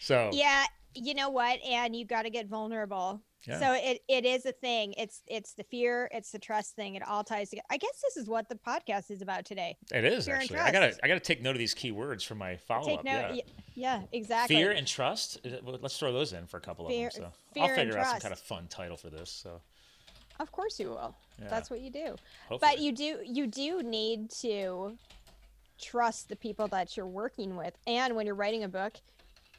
So 0.00 0.30
Yeah, 0.32 0.64
you 0.94 1.14
know 1.14 1.28
what? 1.30 1.58
And 1.64 1.94
you 1.96 2.04
got 2.06 2.22
to 2.22 2.30
get 2.30 2.46
vulnerable. 2.46 3.20
Yeah. 3.46 3.58
So 3.60 3.72
it, 3.76 4.00
it 4.08 4.24
is 4.24 4.46
a 4.46 4.52
thing. 4.52 4.94
It's 4.96 5.22
it's 5.26 5.52
the 5.54 5.64
fear, 5.64 6.08
it's 6.12 6.30
the 6.30 6.38
trust 6.38 6.76
thing. 6.76 6.94
It 6.94 7.02
all 7.06 7.22
ties 7.24 7.50
together. 7.50 7.66
I 7.70 7.76
guess 7.76 8.00
this 8.02 8.16
is 8.16 8.28
what 8.28 8.48
the 8.48 8.54
podcast 8.54 9.10
is 9.10 9.20
about 9.22 9.44
today. 9.44 9.76
it 9.92 10.04
is 10.04 10.24
fear 10.26 10.36
actually. 10.36 10.58
I 10.58 10.70
gotta. 10.72 10.96
I 11.02 11.08
gotta 11.08 11.20
take 11.20 11.42
note 11.42 11.50
of 11.52 11.58
these 11.58 11.74
key 11.74 11.92
words 11.92 12.24
for 12.24 12.34
my 12.34 12.56
follow 12.56 12.86
Take 12.88 12.98
up. 13.00 13.04
note. 13.04 13.34
Yeah. 13.34 13.42
Yeah. 13.76 14.02
exactly. 14.12 14.56
Fear 14.56 14.70
and 14.72 14.86
trust. 14.86 15.40
Is 15.44 15.52
it- 15.54 15.64
well, 15.64 15.78
Let's 15.82 15.98
throw 15.98 16.12
those 16.12 16.32
in 16.32 16.46
for 16.46 16.56
a 16.56 16.60
couple 16.60 16.88
Fear- 16.88 17.08
of 17.08 17.14
them. 17.14 17.30
So 17.54 17.60
I'll 17.62 17.68
figure 17.74 17.98
out 17.98 18.06
some 18.06 18.20
kind 18.20 18.32
of 18.32 18.38
fun 18.38 18.66
title 18.68 18.96
for 18.96 19.10
this. 19.10 19.30
So 19.30 19.60
of 20.40 20.50
course 20.50 20.80
you 20.80 20.88
will. 20.90 21.14
yeah, 21.40 21.48
That's 21.48 21.70
what 21.70 21.80
you 21.80 21.90
do. 21.90 22.16
hopefully. 22.48 22.58
But 22.60 22.78
you 22.80 22.92
do 22.92 23.18
you 23.24 23.46
do 23.46 23.82
need 23.82 24.30
to 24.42 24.96
trust 25.80 26.28
the 26.28 26.36
people 26.36 26.68
that 26.68 26.96
you're 26.96 27.06
working 27.06 27.56
with. 27.56 27.74
And 27.86 28.14
when 28.16 28.26
you're 28.26 28.34
writing 28.34 28.64
a 28.64 28.68
book, 28.68 28.94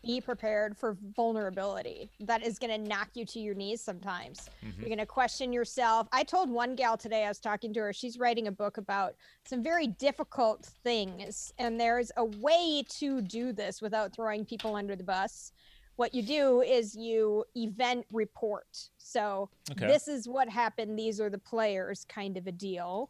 be 0.05 0.21
prepared 0.21 0.77
for 0.77 0.95
vulnerability. 1.15 2.09
That 2.19 2.43
is 2.45 2.59
going 2.59 2.69
to 2.81 2.87
knock 2.89 3.09
you 3.15 3.25
to 3.25 3.39
your 3.39 3.55
knees 3.55 3.81
sometimes. 3.81 4.49
Mhm. 4.63 4.77
You're 4.79 4.87
going 4.87 4.99
to 4.99 5.05
question 5.05 5.51
yourself. 5.51 6.07
I 6.11 6.23
told 6.23 6.49
one 6.49 6.75
gal 6.75 6.95
today, 6.95 7.25
I 7.25 7.27
was 7.27 7.39
talking 7.39 7.73
to 7.73 7.79
her, 7.81 7.93
she's 7.93 8.19
writing 8.19 8.47
a 8.47 8.51
book 8.51 8.77
about 8.77 9.15
some 9.45 9.63
very 9.63 9.87
difficult 9.87 10.65
things. 10.65 11.53
And 11.57 11.79
there's 11.79 12.11
a 12.17 12.25
way 12.25 12.83
to 12.99 13.21
do 13.21 13.51
this 13.51 13.81
without 13.81 14.13
throwing 14.13 14.45
people 14.45 14.75
under 14.75 14.95
the 14.95 15.03
bus. 15.03 15.51
What 15.95 16.13
you 16.13 16.21
do 16.21 16.61
is 16.61 16.95
you 16.95 17.45
event 17.55 18.05
report. 18.11 18.89
So 18.97 19.49
Okay. 19.71 19.87
this 19.87 20.07
is 20.07 20.27
what 20.27 20.49
happened. 20.49 20.99
These 20.99 21.19
are 21.21 21.29
the 21.29 21.39
players, 21.39 22.05
kind 22.05 22.37
of 22.37 22.47
a 22.47 22.51
deal. 22.51 23.09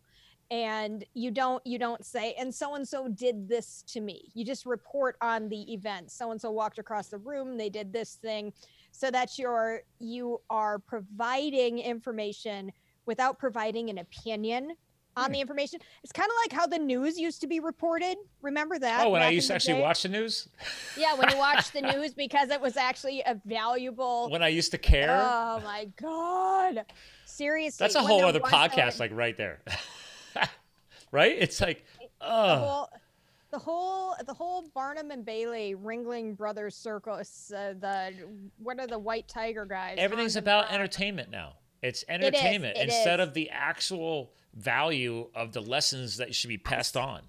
And 0.51 1.03
you 1.15 1.31
don't 1.31 1.65
you 1.65 1.79
don't 1.79 2.05
say, 2.05 2.35
and 2.39 2.53
so 2.53 2.75
and 2.75 2.87
so 2.87 3.07
did 3.07 3.49
this 3.49 3.83
to 3.87 3.99
me. 3.99 4.29
You 4.35 4.45
just 4.45 4.65
report 4.65 5.17
on 5.21 5.49
the 5.49 5.73
event. 5.73 6.11
So 6.11 6.31
and 6.31 6.39
so 6.39 6.51
walked 6.51 6.77
across 6.77 7.07
the 7.07 7.17
room. 7.17 7.57
They 7.57 7.69
did 7.69 7.91
this 7.91 8.15
thing, 8.15 8.53
so 8.91 9.09
that 9.09 9.39
you're 9.39 9.81
you 9.99 10.39
are 10.51 10.77
providing 10.77 11.79
information 11.79 12.71
without 13.07 13.39
providing 13.39 13.89
an 13.89 13.97
opinion 13.97 14.75
on 15.17 15.31
the 15.31 15.39
information. 15.39 15.79
It's 16.03 16.11
kind 16.11 16.29
of 16.29 16.35
like 16.43 16.51
how 16.59 16.67
the 16.67 16.77
news 16.77 17.17
used 17.17 17.39
to 17.41 17.47
be 17.47 17.59
reported. 17.59 18.17
Remember 18.41 18.77
that? 18.77 19.05
oh, 19.05 19.09
when 19.09 19.21
I 19.21 19.29
used 19.29 19.47
to 19.47 19.55
actually 19.55 19.75
day? 19.75 19.81
watch 19.81 20.03
the 20.03 20.09
news, 20.09 20.49
Yeah, 20.97 21.15
when 21.15 21.29
you 21.29 21.37
watch 21.37 21.71
the 21.71 21.81
news 21.93 22.13
because 22.13 22.49
it 22.49 22.59
was 22.59 22.75
actually 22.77 23.21
a 23.25 23.39
valuable. 23.45 24.29
when 24.29 24.43
I 24.43 24.49
used 24.49 24.71
to 24.71 24.77
care. 24.77 25.17
Oh 25.19 25.61
my 25.63 25.87
god! 25.99 26.85
Seriously, 27.25 27.83
That's 27.83 27.95
a 27.95 28.01
whole 28.03 28.25
other 28.25 28.41
podcast, 28.41 28.99
like 28.99 29.11
right 29.13 29.37
there. 29.37 29.61
right? 31.11 31.35
It's 31.37 31.61
like, 31.61 31.85
the 31.99 32.07
oh, 32.21 32.55
whole, 32.57 32.89
the 33.51 33.59
whole, 33.59 34.15
the 34.25 34.33
whole 34.33 34.69
Barnum 34.73 35.11
and 35.11 35.25
Bailey 35.25 35.75
Ringling 35.75 36.35
Brothers 36.35 36.75
Circus. 36.75 37.51
Uh, 37.55 37.73
the 37.79 38.13
what 38.57 38.79
are 38.79 38.87
the 38.87 38.99
White 38.99 39.27
Tiger 39.27 39.65
guys? 39.65 39.95
everything's 39.97 40.35
about 40.35 40.71
entertainment 40.71 41.29
now. 41.29 41.53
It's 41.81 42.03
entertainment 42.09 42.77
it 42.77 42.85
instead 42.85 43.19
is. 43.19 43.27
of 43.27 43.33
the 43.33 43.49
actual 43.51 44.31
value 44.55 45.29
of 45.35 45.51
the 45.51 45.61
lessons 45.61 46.17
that 46.17 46.33
should 46.33 46.47
be 46.47 46.57
passed 46.57 46.97
on. 46.97 47.21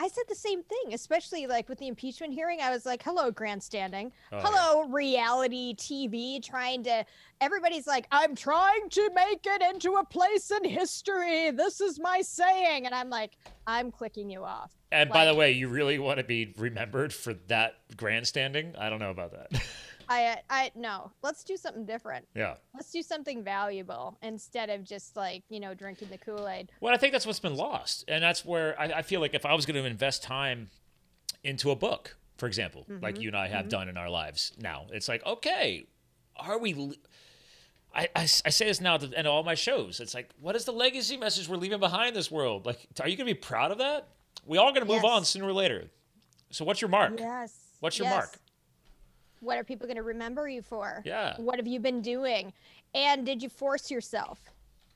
I 0.00 0.08
said 0.08 0.24
the 0.28 0.34
same 0.34 0.62
thing, 0.62 0.94
especially 0.94 1.46
like 1.46 1.68
with 1.68 1.78
the 1.78 1.86
impeachment 1.86 2.32
hearing. 2.32 2.62
I 2.62 2.70
was 2.70 2.86
like, 2.86 3.02
"Hello, 3.02 3.30
grandstanding. 3.30 4.10
Oh, 4.32 4.38
yeah. 4.38 4.42
Hello, 4.46 4.88
reality 4.88 5.74
TV. 5.74 6.42
Trying 6.42 6.84
to. 6.84 7.04
Everybody's 7.42 7.86
like, 7.86 8.06
I'm 8.10 8.34
trying 8.34 8.88
to 8.88 9.10
make 9.14 9.46
it 9.46 9.62
into 9.62 9.94
a 9.94 10.04
place 10.04 10.50
in 10.50 10.64
history. 10.64 11.50
This 11.50 11.82
is 11.82 12.00
my 12.00 12.22
saying, 12.22 12.86
and 12.86 12.94
I'm 12.94 13.10
like, 13.10 13.32
I'm 13.66 13.90
clicking 13.90 14.30
you 14.30 14.42
off. 14.44 14.72
And 14.90 15.10
by 15.10 15.26
the 15.26 15.34
way, 15.34 15.52
you 15.52 15.68
really 15.68 15.98
want 15.98 16.18
to 16.18 16.24
be 16.24 16.54
remembered 16.56 17.12
for 17.12 17.34
that 17.48 17.76
grandstanding? 17.96 18.74
I 18.78 18.88
don't 18.90 18.98
know 19.00 19.10
about 19.10 19.32
that. 19.32 19.62
I, 20.10 20.40
I 20.50 20.70
no. 20.74 21.12
Let's 21.22 21.44
do 21.44 21.56
something 21.56 21.86
different. 21.86 22.26
yeah. 22.34 22.54
Let's 22.74 22.90
do 22.90 23.00
something 23.00 23.42
valuable 23.44 24.18
instead 24.22 24.68
of 24.68 24.84
just 24.84 25.16
like 25.16 25.44
you 25.48 25.60
know 25.60 25.72
drinking 25.72 26.08
the 26.10 26.18
Kool 26.18 26.48
Aid. 26.48 26.70
Well, 26.80 26.92
I 26.92 26.96
think 26.96 27.12
that's 27.12 27.24
what's 27.26 27.40
been 27.40 27.54
lost. 27.56 28.04
And 28.08 28.22
that's 28.22 28.44
where 28.44 28.78
I, 28.78 28.84
I 28.86 29.02
feel 29.02 29.20
like 29.20 29.34
if 29.34 29.46
I 29.46 29.54
was 29.54 29.64
going 29.66 29.80
to 29.82 29.88
invest 29.88 30.22
time 30.22 30.68
into 31.44 31.70
a 31.70 31.76
book, 31.76 32.16
for 32.38 32.46
example, 32.46 32.84
like 33.00 33.14
Mm-hmm. 33.14 33.22
you 33.22 33.28
and 33.28 33.36
I 33.36 33.48
have 33.48 33.68
done 33.68 33.88
in 33.88 33.96
our 33.96 34.10
lives 34.10 34.52
now, 34.58 34.86
it's 34.92 35.08
like, 35.08 35.24
okay, 35.24 35.86
are 36.36 36.58
we. 36.58 36.74
li- 36.74 36.98
I 37.92 38.26
say 38.26 38.66
this 38.66 38.80
now 38.80 38.96
end 39.16 39.26
all 39.26 39.42
my 39.42 39.56
shows. 39.56 39.98
It's 39.98 40.14
like, 40.14 40.30
what 40.40 40.54
is 40.54 40.64
the 40.64 40.72
legacy 40.72 41.16
message 41.16 41.48
we're 41.48 41.56
leaving 41.56 41.80
behind 41.80 42.14
this 42.14 42.30
world? 42.30 42.64
Like, 42.64 42.78
are 43.00 43.08
you 43.08 43.16
going 43.16 43.26
to 43.26 43.34
be 43.34 43.38
proud 43.38 43.72
of 43.72 43.78
that? 43.78 44.06
We 44.46 44.58
all 44.58 44.70
going 44.72 44.86
to 44.86 44.92
move 44.92 45.02
Yes. 45.02 45.12
on 45.12 45.24
sooner 45.24 45.46
or 45.46 45.52
later. 45.52 45.88
So, 46.50 46.64
what's 46.64 46.80
your 46.80 46.88
mark? 46.88 47.14
Yes. 47.18 47.52
What's 47.80 47.98
your 47.98 48.06
yes. 48.06 48.14
mark? 48.14 48.38
What 49.40 49.58
are 49.58 49.64
people 49.64 49.86
going 49.86 49.96
to 49.96 50.02
remember 50.02 50.48
you 50.48 50.62
for? 50.62 51.02
Yeah. 51.04 51.34
What 51.38 51.58
have 51.58 51.66
you 51.66 51.80
been 51.80 52.02
doing? 52.02 52.52
And 52.94 53.24
did 53.24 53.42
you 53.42 53.48
force 53.48 53.90
yourself? 53.90 54.38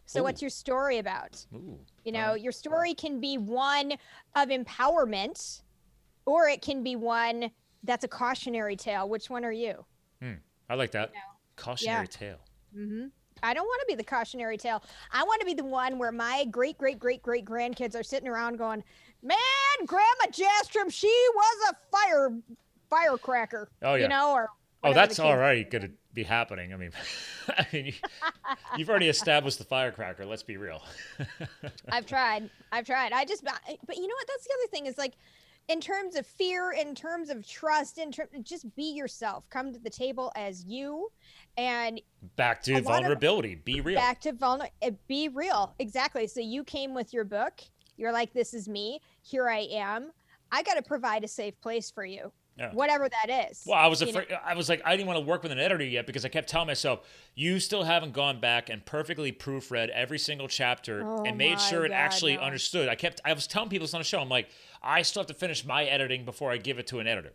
So, 0.07 0.20
Ooh. 0.20 0.24
what's 0.24 0.42
your 0.42 0.51
story 0.51 0.99
about? 0.99 1.45
Ooh. 1.55 1.78
You 2.05 2.12
know, 2.12 2.34
your 2.34 2.53
story 2.53 2.95
can 2.95 3.20
be 3.20 3.38
one 3.38 3.92
of 4.36 4.49
empowerment 4.49 5.62
or 6.26 6.49
it 6.49 6.62
can 6.62 6.82
be 6.82 6.95
one 6.95 7.51
that's 7.82 8.05
a 8.05 8.09
cautionary 8.09 8.76
tale. 8.76 9.09
Which 9.09 9.30
one 9.30 9.45
are 9.45 9.53
you? 9.53 9.84
Hmm. 10.20 10.34
I 10.68 10.74
like 10.74 10.90
that. 10.92 11.12
Cautionary 11.57 12.09
tale. 12.09 12.38
Mm-hmm. 12.76 13.07
I 13.42 13.53
don't 13.53 13.66
want 13.66 13.80
to 13.80 13.86
be 13.86 13.95
the 13.95 14.05
cautionary 14.05 14.57
tale. 14.57 14.82
I 15.12 15.22
want 15.24 15.40
to 15.40 15.47
be 15.47 15.55
the 15.55 15.64
one 15.64 15.99
where 15.99 16.12
my 16.12 16.47
great, 16.51 16.78
great, 16.78 16.99
great, 16.99 17.22
great 17.22 17.45
grandkids 17.45 17.99
are 17.99 18.03
sitting 18.03 18.28
around 18.28 18.57
going, 18.57 18.82
"Man, 19.22 19.36
Grandma 19.86 20.26
Jastrom, 20.30 20.90
she 20.90 21.12
was 21.34 21.70
a 21.70 21.76
fire 21.90 22.30
firecracker." 22.95 23.68
Oh, 23.82 23.95
yeah. 23.95 24.03
You 24.05 24.09
know, 24.09 24.32
or 24.32 24.49
Oh, 24.86 24.92
that's 24.92 25.18
already 25.18 25.64
going 25.64 25.82
to 25.82 25.90
be 26.12 26.22
happening. 26.24 26.74
I 26.74 26.76
mean, 26.76 26.90
I 27.49 27.66
mean, 27.72 27.86
you, 27.86 27.92
you've 28.76 28.90
already 28.90 29.09
established 29.09 29.57
the 29.59 29.64
firecracker. 29.64 30.26
Let's 30.26 30.42
be 30.42 30.59
real. 30.59 30.82
I've 31.88 32.05
tried. 32.07 32.51
I've 32.70 32.84
tried. 32.84 33.12
I 33.12 33.24
just, 33.24 33.45
but 33.45 33.97
you 33.97 34.03
know 34.07 34.14
what? 34.14 34.26
That's 34.28 34.45
the 34.45 34.55
other 34.61 34.70
thing 34.70 34.86
is 34.86 34.99
like, 34.99 35.14
in 35.68 35.80
terms 35.80 36.16
of 36.16 36.26
fear, 36.26 36.72
in 36.72 36.95
terms 36.95 37.30
of 37.30 37.49
trust, 37.49 37.97
in 37.97 38.12
terms, 38.12 38.28
just 38.42 38.74
be 38.76 38.92
yourself. 38.92 39.49
Come 39.49 39.72
to 39.72 39.78
the 39.78 39.88
table 39.88 40.30
as 40.36 40.66
you, 40.66 41.09
and 41.57 41.99
Back 42.36 42.62
to 42.64 42.72
lot 42.72 42.78
of- 42.80 42.84
vulnerability. 42.84 43.55
Be 43.55 43.80
real. 43.80 43.97
back 43.97 44.20
to 44.20 44.34
vulner 44.34 44.68
uh, 44.82 44.90
be 45.09 45.28
real 45.28 45.74
exactly 45.78 46.26
so 46.26 46.40
you 46.40 46.62
came 46.64 46.92
with 46.95 47.14
your 47.14 47.24
book 47.24 47.62
you're 47.97 48.12
like 48.12 48.32
this 48.34 48.53
is 48.53 48.68
me 48.68 49.01
here 49.22 49.49
i 49.49 49.61
am 49.70 50.11
i 50.51 50.62
got 50.62 50.74
to 50.74 50.82
provide 50.82 51.22
a 51.24 51.28
safe 51.28 51.59
place 51.61 51.90
for 51.90 52.05
you 52.05 52.32
Yeah. 52.57 52.72
whatever 52.72 53.09
that 53.09 53.48
is 53.50 53.64
Well, 53.66 53.76
I 53.78 53.88
was 53.88 54.00
you 54.00 54.07
know? 54.12 54.20
afraid. 54.20 54.38
I 54.44 54.55
was 54.55 54.68
like, 54.68 54.80
I 54.84 54.96
didn't 54.96 55.09
want 55.09 55.18
to 55.18 55.24
work 55.24 55.42
with 55.42 55.50
an 55.50 55.59
editor 55.59 55.82
yet 55.84 56.07
because 56.07 56.24
I 56.24 56.28
kept 56.28 56.48
telling 56.48 56.68
myself, 56.68 57.00
you 57.34 57.59
still 57.59 57.82
haven't 57.82 58.12
gone 58.12 58.38
back 58.40 58.70
and 58.70 58.84
perfectly 58.86 59.32
proofread 59.32 59.88
every 59.88 60.18
single 60.20 60.46
chapter 60.46 61.02
Oh 61.05 61.24
and 61.24 61.36
made 61.36 61.61
sure 61.61 61.84
it 61.84 61.88
God, 61.88 61.96
actually 61.96 62.36
no. 62.36 62.42
understood. 62.42 62.88
I 62.88 62.94
kept, 62.94 63.20
I 63.24 63.32
was 63.32 63.48
telling 63.48 63.70
people 63.70 63.84
this 63.86 63.94
on 63.94 64.00
the 64.00 64.05
show. 64.05 64.20
I'm 64.20 64.28
like, 64.28 64.50
I 64.82 65.02
still 65.02 65.20
have 65.22 65.26
to 65.28 65.34
finish 65.34 65.64
my 65.64 65.84
editing 65.84 66.24
before 66.24 66.52
I 66.52 66.59
give 66.59 66.78
it 66.78 66.86
to 66.88 67.00
an 67.00 67.09
editor, 67.09 67.32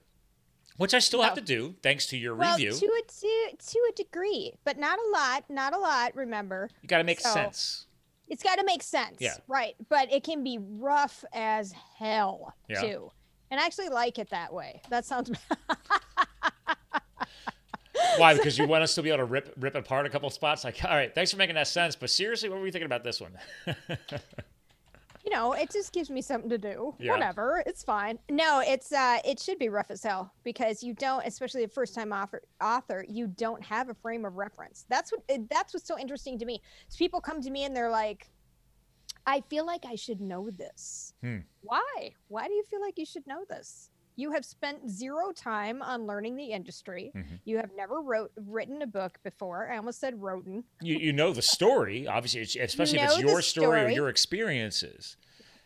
which 0.78 0.94
I 0.94 1.00
still 1.00 1.22
have 1.22 1.34
to 1.34 1.42
do 1.42 1.76
thanks 1.84 2.06
to 2.08 2.18
your 2.18 2.36
well 2.36 2.54
review. 2.56 2.72
to 2.72 2.86
a 2.86 3.02
to, 3.12 3.58
to 3.58 3.80
a 3.90 3.92
degree 3.96 4.54
but 4.64 4.78
not 4.78 5.00
a 5.00 5.10
lot 5.12 5.44
not 5.50 5.74
a 5.74 5.78
lot 5.78 6.16
remember 6.16 6.70
you 6.82 6.88
got 6.88 7.00
to 7.00 7.04
make 7.04 7.20
so- 7.20 7.34
sense. 7.34 7.88
it's 8.30 8.42
got 8.44 8.56
to 8.58 8.64
make 8.64 8.82
sense 8.84 9.18
Yeah. 9.20 9.36
right 9.50 9.76
but 9.90 10.10
it 10.14 10.24
can 10.24 10.44
be 10.46 10.58
rough 10.62 11.26
as 11.34 11.74
hell 11.98 12.54
Yeah. 12.70 12.82
too 12.82 13.12
and 13.52 13.60
I 13.60 13.66
actually 13.66 13.90
like 13.90 14.20
it 14.20 14.30
that 14.30 14.54
way 14.54 14.82
that 14.90 15.06
sounds 15.06 15.32
Why? 18.18 18.34
Because 18.34 18.58
you 18.58 18.68
want 18.68 18.84
us 18.84 18.96
to 18.96 19.04
be 19.04 19.10
able 19.10 19.20
to 19.20 19.26
rip 19.26 19.54
rip 19.58 19.76
apart 19.76 20.06
a 20.06 20.10
couple 20.10 20.30
spots. 20.30 20.64
Like, 20.64 20.84
all 20.84 20.92
right, 20.96 21.14
thanks 21.14 21.32
for 21.32 21.38
making 21.38 21.56
that 21.56 21.68
sense. 21.68 21.96
But 21.96 22.10
seriously, 22.10 22.50
what 22.50 22.60
were 22.60 22.66
you 22.66 22.72
thinking 22.72 22.86
about 22.86 23.04
this 23.04 23.22
one? 23.22 23.38
you 25.24 25.32
know, 25.32 25.54
it 25.54 25.72
just 25.72 25.94
gives 25.94 26.10
me 26.10 26.22
something 26.22 26.50
to 26.50 26.58
do. 26.58 26.94
Yeah. 27.00 27.12
Whatever, 27.12 27.64
it's 27.66 27.84
fine. 27.84 28.20
No, 28.30 28.62
it's 28.66 28.92
uh, 28.92 29.20
it 29.26 29.40
should 29.40 29.60
be 29.60 29.70
rough 29.70 29.92
as 29.92 30.04
hell 30.04 30.34
because 30.44 30.84
you 30.84 30.94
don't, 30.94 31.26
especially 31.26 31.64
a 31.64 31.68
first 31.68 31.96
time 31.96 32.12
author, 32.12 32.42
author, 32.62 33.06
you 33.08 33.28
don't 33.28 33.64
have 33.64 33.90
a 33.90 33.94
frame 33.94 34.26
of 34.26 34.36
reference. 34.36 34.86
That's 34.90 35.12
what 35.12 35.22
that's 35.50 35.74
what's 35.74 35.88
so 35.88 35.98
interesting 35.98 36.38
to 36.40 36.46
me. 36.46 36.62
Is 36.90 36.96
people 36.96 37.22
come 37.22 37.42
to 37.42 37.50
me 37.50 37.66
and 37.66 37.76
they're 37.76 37.92
like, 37.92 38.30
I 39.30 39.42
feel 39.42 39.64
like 39.64 39.86
I 39.86 39.94
should 39.94 40.22
know 40.22 40.50
this. 40.50 41.14
Hmm. 41.22 41.40
Why? 41.62 42.14
Why 42.30 42.48
do 42.48 42.54
you 42.54 42.64
feel 42.64 42.82
like 42.82 42.98
you 42.98 43.06
should 43.06 43.28
know 43.28 43.46
this? 43.48 43.92
You 44.16 44.32
have 44.32 44.44
spent 44.44 44.90
zero 44.90 45.32
time 45.32 45.84
on 45.84 46.08
learning 46.08 46.36
the 46.36 46.46
industry. 46.46 47.12
Mhm. 47.16 47.40
You 47.46 47.58
have 47.58 47.70
never 47.76 48.02
wrote 48.02 48.32
written 48.36 48.82
a 48.82 48.88
book 48.88 49.20
before. 49.24 49.72
I 49.72 49.78
almost 49.78 50.00
said 50.00 50.20
wrote. 50.20 50.46
you 50.82 50.98
you 50.98 51.14
know 51.14 51.32
the 51.32 51.44
story, 51.44 52.08
obviously, 52.08 52.42
especially 52.60 52.98
if 52.98 53.08
know 53.08 53.14
it's 53.14 53.22
your 53.22 53.42
story 53.44 53.82
or 53.82 53.90
your 53.90 54.10
experiences. 54.10 55.16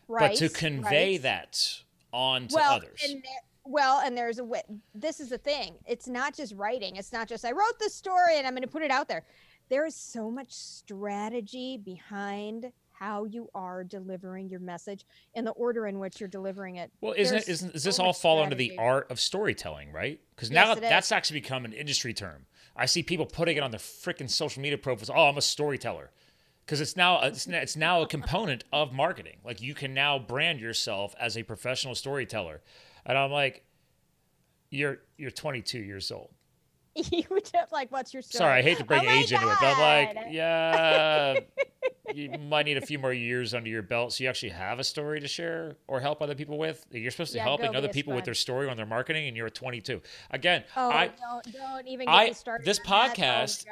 Right. 0.10 0.32
but 0.32 0.38
to 0.40 0.50
convey 0.50 1.14
right. 1.14 1.22
that 1.22 1.84
on 2.12 2.50
to 2.50 2.56
well, 2.56 2.74
others. 2.74 3.02
And 3.06 3.24
there, 3.24 3.42
well, 3.64 4.02
and 4.02 4.18
there's 4.18 4.40
a 4.40 4.44
way. 4.44 4.62
This 4.94 5.22
is 5.22 5.30
the 5.30 5.38
thing. 5.38 5.76
It's 5.88 6.08
not 6.08 6.36
just 6.36 6.54
writing. 6.54 6.98
It's 6.98 7.14
not 7.14 7.30
just 7.30 7.46
I 7.46 7.52
wrote 7.52 7.80
this 7.80 7.96
story 7.96 8.38
and 8.38 8.46
I'm 8.46 8.54
going 8.54 8.64
to 8.64 8.68
put 8.68 8.84
it 8.84 8.92
out 8.92 9.08
there. 9.08 9.24
There 9.70 9.86
is 9.86 9.96
so 9.96 10.30
much 10.30 10.52
strategy 10.52 11.78
behind 11.78 12.74
how 12.94 13.26
you 13.26 13.50
are 13.54 13.84
delivering 13.84 14.50
your 14.50 14.60
message 14.60 15.06
and 15.36 15.46
the 15.46 15.52
order 15.52 15.88
in 15.88 16.00
which 16.00 16.20
you're 16.20 16.30
delivering 16.30 16.78
it. 16.78 16.92
Well, 17.02 17.14
isn't 17.18 17.38
it, 17.38 17.50
isn't 17.50 17.74
does 17.74 17.84
so 17.84 17.90
this 17.90 18.00
all 18.00 18.08
much 18.08 18.20
fall 18.20 18.42
under 18.42 18.56
the 18.56 18.78
art 18.78 19.12
of 19.12 19.20
storytelling, 19.20 19.92
right? 19.92 20.20
Because 20.36 20.50
Yes, 20.50 20.66
now 20.66 20.74
is. 20.74 20.80
that's 20.80 21.12
actually 21.12 21.42
become 21.42 21.66
an 21.66 21.74
industry 21.74 22.14
term. 22.14 22.46
I 22.76 22.86
see 22.86 23.04
people 23.04 23.26
putting 23.26 23.58
it 23.58 23.64
on 23.64 23.72
their 23.72 23.80
freaking 23.80 24.30
social 24.30 24.62
media 24.62 24.78
profiles. 24.78 25.10
Oh, 25.10 25.28
I'm 25.28 25.38
a 25.38 25.42
storyteller, 25.42 26.12
because 26.66 26.82
it's 26.82 26.96
now 26.96 27.18
uh, 27.18 27.28
it's, 27.28 27.46
it's 27.48 27.76
now 27.76 28.02
a 28.02 28.08
component 28.08 28.64
of 28.72 28.94
marketing. 28.94 29.38
Like 29.44 29.62
you 29.62 29.74
can 29.74 29.94
now 29.94 30.18
brand 30.20 30.60
yourself 30.60 31.14
as 31.20 31.38
a 31.38 31.44
professional 31.44 31.96
storyteller, 31.96 32.62
and 33.06 33.18
I'm 33.18 33.32
like, 33.32 33.66
you're 34.70 35.00
you're 35.18 35.32
22 35.32 35.80
years 35.80 36.12
old. 36.12 36.30
you 37.12 37.24
would 37.30 37.50
have 37.54 37.72
like, 37.72 37.92
what's 37.92 38.14
your 38.14 38.22
story? 38.22 38.38
Sorry, 38.40 38.60
I 38.60 38.62
hate 38.62 38.78
to 38.78 38.84
bring 38.84 39.06
Oh 39.06 39.10
age 39.12 39.32
into 39.32 39.50
it, 39.50 39.58
but 39.60 39.66
I'm 39.76 39.80
like, 40.16 40.26
yeah, 40.32 41.40
you 42.14 42.30
might 42.50 42.66
need 42.66 42.78
a 42.78 42.82
few 42.86 43.00
more 43.00 43.14
years 43.14 43.54
under 43.54 43.70
your 43.70 43.82
belt 43.82 44.14
so 44.14 44.24
you 44.24 44.30
actually 44.30 44.50
have 44.52 44.80
a 44.80 44.84
story 44.84 45.20
to 45.20 45.28
share 45.28 45.78
or 45.88 46.00
help 46.00 46.22
other 46.22 46.36
people 46.36 46.58
with. 46.58 46.86
You're 46.92 47.10
supposed 47.12 47.32
to 47.32 47.38
Yeah, 47.40 47.44
helping 47.46 47.76
other 47.76 47.88
be 47.88 47.94
people 47.94 48.14
with 48.14 48.26
their 48.26 48.34
story 48.36 48.70
on 48.70 48.78
their 48.78 48.86
marketing, 48.86 49.28
and 49.28 49.36
you're 49.36 49.50
22. 49.50 50.02
Again, 50.32 50.64
Oh, 50.76 50.90
I 50.92 51.08
don't 51.08 51.52
don't 51.54 51.88
even 51.88 52.06
get 52.06 52.14
I- 52.14 52.26
me 52.28 52.34
started. 52.34 52.66
this. 52.66 52.80
Oh, 52.80 52.88
podcast- 52.88 53.66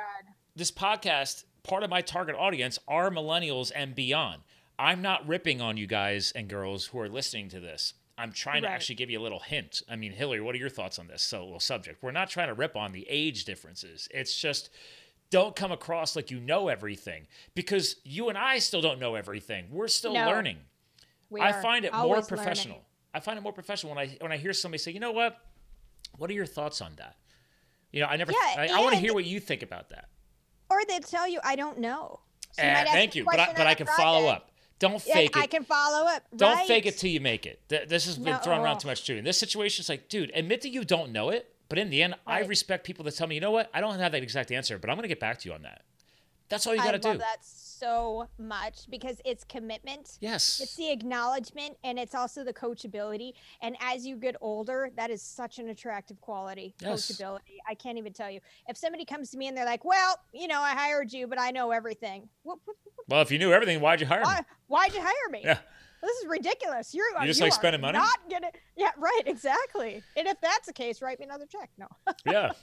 this 0.56 0.72
podcast, 0.72 1.46
part 1.64 1.84
of 1.84 1.90
my 1.90 2.02
target 2.02 2.36
audience 2.36 2.80
are 2.88 3.10
millennials 3.12 3.72
and 3.76 3.94
beyond. 3.96 4.42
I'm 4.80 5.02
not 5.04 5.28
ripping 5.28 5.62
on 5.62 5.78
you 5.78 5.86
guys 5.86 6.32
and 6.36 6.48
girls 6.48 6.88
who 6.88 7.00
are 7.00 7.08
listening 7.10 7.50
to 7.50 7.60
this. 7.60 7.94
I'm 8.18 8.32
trying 8.32 8.62
to 8.64 8.70
actually 8.70 8.96
give 8.96 9.10
you 9.10 9.20
a 9.20 9.24
little 9.24 9.40
hint. 9.40 9.82
I 9.90 9.96
mean, 9.96 10.12
Hillary, 10.12 10.42
what 10.42 10.54
are 10.56 10.58
your 10.60 10.70
thoughts 10.70 11.00
on 11.00 11.08
this 11.08 11.22
so 11.24 11.44
little 11.44 11.60
subject? 11.60 12.04
We're 12.04 12.12
not 12.12 12.30
trying 12.30 12.48
to 12.48 12.54
rip 12.54 12.76
on 12.76 12.92
the 12.92 13.06
age 13.10 13.46
differences. 13.46 14.08
It's 14.12 14.38
just 14.38 14.70
don't 15.30 15.56
come 15.56 15.72
across 15.72 16.16
like 16.16 16.30
you 16.30 16.40
know 16.40 16.68
everything 16.68 17.28
because 17.56 17.96
you 18.04 18.30
and 18.30 18.38
I 18.38 18.60
still 18.60 18.82
don't 18.82 19.00
know 19.00 19.16
everything. 19.16 19.68
We're 19.72 19.88
still 19.88 20.14
No. 20.14 20.26
learning. 20.28 20.58
We 21.30 21.42
I 21.42 21.54
find 21.54 21.86
it 21.86 21.94
more 21.94 22.22
professional. 22.22 22.76
learning. 22.76 22.86
I 23.14 23.20
find 23.22 23.38
it 23.38 23.42
more 23.42 23.54
professional 23.54 23.96
when 23.96 24.06
I 24.06 24.18
when 24.20 24.32
I 24.32 24.38
hear 24.38 24.54
somebody 24.54 24.80
say, 24.80 24.92
"You 24.92 25.00
know 25.00 25.12
what? 25.12 25.38
What 26.18 26.30
are 26.30 26.34
your 26.34 26.46
thoughts 26.46 26.82
on 26.82 26.96
that?" 26.98 27.16
You 27.92 28.02
know, 28.02 28.08
I 28.08 28.18
never. 28.18 28.32
Yeah, 28.32 28.38
I, 28.58 28.68
I 28.74 28.80
want 28.82 28.94
to 28.94 29.00
hear 29.00 29.14
what 29.14 29.26
you 29.26 29.40
think 29.40 29.64
about 29.64 29.90
that. 29.90 30.10
Or 30.70 30.80
they 30.88 31.00
tell 31.00 31.28
you, 31.28 31.40
I 31.44 31.56
don't 31.56 31.80
know. 31.80 32.20
So 32.54 32.64
you 32.64 32.70
Eh, 32.70 32.84
thank 32.86 33.16
you, 33.16 33.26
but 33.26 33.40
I, 33.40 33.54
but 33.54 33.68
I 33.68 33.74
can 33.74 33.88
follow 33.88 34.28
up. 34.28 34.51
Don't 34.82 35.02
fake 35.02 35.08
it. 35.08 35.10
Yeah, 35.10 35.16
fake 35.16 35.38
I 35.38 35.48
can 35.48 35.64
follow 35.64 36.08
up. 36.08 36.24
Don't 36.36 36.68
fake 36.68 36.86
it 36.88 36.98
till 36.98 37.12
you 37.12 37.22
make 37.22 37.46
it. 37.46 37.62
This 37.70 38.06
has 38.08 38.18
been 38.18 38.38
thrown 38.40 38.60
around 38.60 38.80
too 38.80 38.88
much 38.88 39.06
too. 39.06 39.16
In 39.16 39.24
this 39.24 39.38
situation, 39.38 39.84
it's 39.84 39.90
like, 39.90 40.10
dude, 40.10 40.32
admit 40.34 40.62
that 40.64 40.70
you 40.70 40.84
don't 40.84 41.12
know 41.12 41.30
it. 41.30 41.48
But 41.70 41.78
in 41.80 41.90
the 41.90 42.04
end, 42.04 42.16
I 42.28 42.40
respect 42.42 42.84
people 42.86 43.06
that 43.06 43.16
tell 43.16 43.28
me, 43.28 43.36
you 43.36 43.42
know 43.42 43.52
what, 43.52 43.70
I 43.74 43.80
don't 43.80 43.98
have 43.98 44.12
that 44.12 44.24
exact 44.24 44.52
answer, 44.52 44.78
but 44.78 44.90
I'm 44.90 44.98
going 44.98 45.04
to 45.04 45.08
get 45.08 45.22
back 45.22 45.40
to 45.40 45.48
you 45.48 45.56
on 45.56 45.62
that. 45.62 45.84
That's 46.50 46.68
all 46.68 46.76
you 46.76 46.82
got 46.82 46.92
to 46.92 47.00
do. 47.00 47.08
I 47.08 47.12
love 47.12 47.20
that 47.20 47.38
so 47.46 48.28
much 48.38 48.90
because 48.90 49.22
it's 49.24 49.46
commitment. 49.46 50.18
Yes. 50.20 50.60
It's 50.62 50.76
the 50.76 50.92
acknowledgement 50.92 51.78
and 51.86 51.98
it's 51.98 52.14
also 52.14 52.44
the 52.44 52.52
coachability. 52.52 53.32
And 53.62 53.78
as 53.80 54.06
you 54.06 54.18
get 54.18 54.36
older, 54.42 54.90
that 54.98 55.10
is 55.10 55.22
such 55.22 55.60
an 55.60 55.70
attractive 55.70 56.20
quality. 56.20 56.76
Yes. 56.82 57.10
Coachability. 57.10 57.40
I 57.70 57.74
can't 57.74 57.98
even 57.98 58.12
tell 58.12 58.30
you. 58.30 58.42
If 58.68 58.76
somebody 58.76 59.06
comes 59.06 59.30
to 59.32 59.38
me 59.38 59.48
and 59.48 59.56
they're 59.56 59.64
like, 59.64 59.86
well, 59.86 60.20
you 60.34 60.50
know, 60.50 60.60
I 60.60 60.72
hired 60.72 61.14
you, 61.14 61.26
but 61.26 61.40
I 61.40 61.52
know 61.52 61.72
everything. 61.72 62.28
What, 62.44 62.60
what- 62.66 62.76
Well, 63.12 63.22
if 63.22 63.30
you 63.30 63.38
knew 63.38 63.52
everything, 63.52 63.82
why'd 63.82 64.00
you 64.00 64.08
hire 64.08 64.22
me? 64.22 64.26
why, 64.26 64.42
why'd 64.68 64.94
you 64.94 65.02
hire 65.02 65.30
me? 65.30 65.42
Yeah. 65.44 65.58
This 66.02 66.18
is 66.18 66.28
ridiculous. 66.28 66.96
You're 66.96 67.06
You 67.20 67.28
just 67.28 67.40
you 67.40 67.46
like 67.46 67.54
spending 67.54 67.82
money? 67.82 67.98
Not 67.98 68.18
gonna, 68.30 68.50
yeah, 68.76 68.90
right, 68.98 69.22
exactly. 69.26 70.02
And 70.18 70.28
if 70.28 70.40
that's 70.42 70.66
the 70.66 70.74
case, 70.74 71.02
write 71.02 71.20
me 71.20 71.26
another 71.26 71.46
check. 71.46 71.70
No. 71.78 71.88
yeah. 72.26 72.54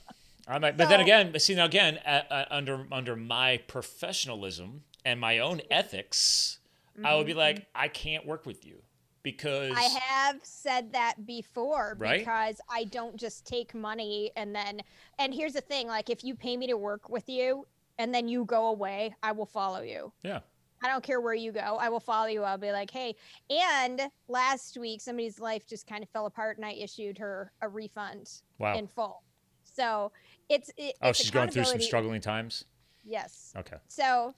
I 0.48 0.58
might, 0.58 0.76
but 0.76 0.88
then 0.88 1.00
again, 1.00 1.38
see 1.38 1.54
now 1.54 1.66
again, 1.66 2.00
uh, 2.06 2.22
uh, 2.30 2.44
under 2.50 2.86
under 2.90 3.14
my 3.14 3.58
professionalism 3.68 4.84
and 5.04 5.20
my 5.20 5.38
own 5.38 5.60
ethics, 5.70 6.58
I 7.04 7.14
would 7.14 7.26
be 7.26 7.34
like, 7.34 7.66
I 7.74 7.88
can't 7.88 8.26
work 8.26 8.46
with 8.46 8.64
you 8.64 8.82
because 9.22 9.70
Mm-hmm. 9.70 9.78
I 9.78 9.98
have 10.00 10.36
said 10.42 10.92
that 10.92 11.26
before 11.26 11.96
Right? 11.98 12.20
because 12.20 12.60
I 12.70 12.84
don't 12.84 13.16
just 13.16 13.46
take 13.46 13.74
money 13.74 14.30
and 14.36 14.54
then 14.54 14.80
and 15.18 15.34
here's 15.34 15.52
the 15.52 15.60
thing 15.60 15.86
like 15.86 16.08
if 16.08 16.24
you 16.24 16.34
pay 16.34 16.56
me 16.56 16.66
to 16.68 16.76
work 16.76 17.10
with 17.10 17.28
you 17.28 17.66
and 17.98 18.14
then 18.14 18.28
you 18.28 18.44
go 18.44 18.68
away, 18.68 19.14
I 19.22 19.32
will 19.32 19.46
follow 19.46 19.82
you. 19.82 20.12
yeah, 20.22 20.40
I 20.82 20.88
don't 20.88 21.02
care 21.02 21.20
where 21.20 21.34
you 21.34 21.52
go. 21.52 21.78
I 21.80 21.88
will 21.88 22.00
follow 22.00 22.26
you. 22.26 22.42
I'll 22.42 22.58
be 22.58 22.72
like, 22.72 22.90
"Hey." 22.90 23.16
And 23.50 24.00
last 24.28 24.76
week 24.78 25.00
somebody's 25.00 25.40
life 25.40 25.66
just 25.66 25.86
kind 25.86 26.02
of 26.02 26.08
fell 26.10 26.26
apart 26.26 26.56
and 26.56 26.66
I 26.66 26.72
issued 26.72 27.18
her 27.18 27.52
a 27.62 27.68
refund 27.68 28.30
wow. 28.58 28.76
in 28.76 28.86
full. 28.86 29.22
So, 29.64 30.12
it's 30.48 30.70
it, 30.76 30.96
oh, 31.02 31.10
it's 31.10 31.18
she's 31.18 31.30
going 31.30 31.50
through 31.50 31.64
some 31.64 31.80
struggling 31.80 32.20
times. 32.20 32.64
Yes. 33.04 33.52
Okay. 33.56 33.76
So, 33.88 34.34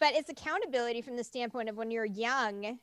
but 0.00 0.14
it's 0.14 0.28
accountability 0.28 1.02
from 1.02 1.16
the 1.16 1.24
standpoint 1.24 1.68
of 1.68 1.76
when 1.76 1.90
you're 1.90 2.04
young, 2.04 2.78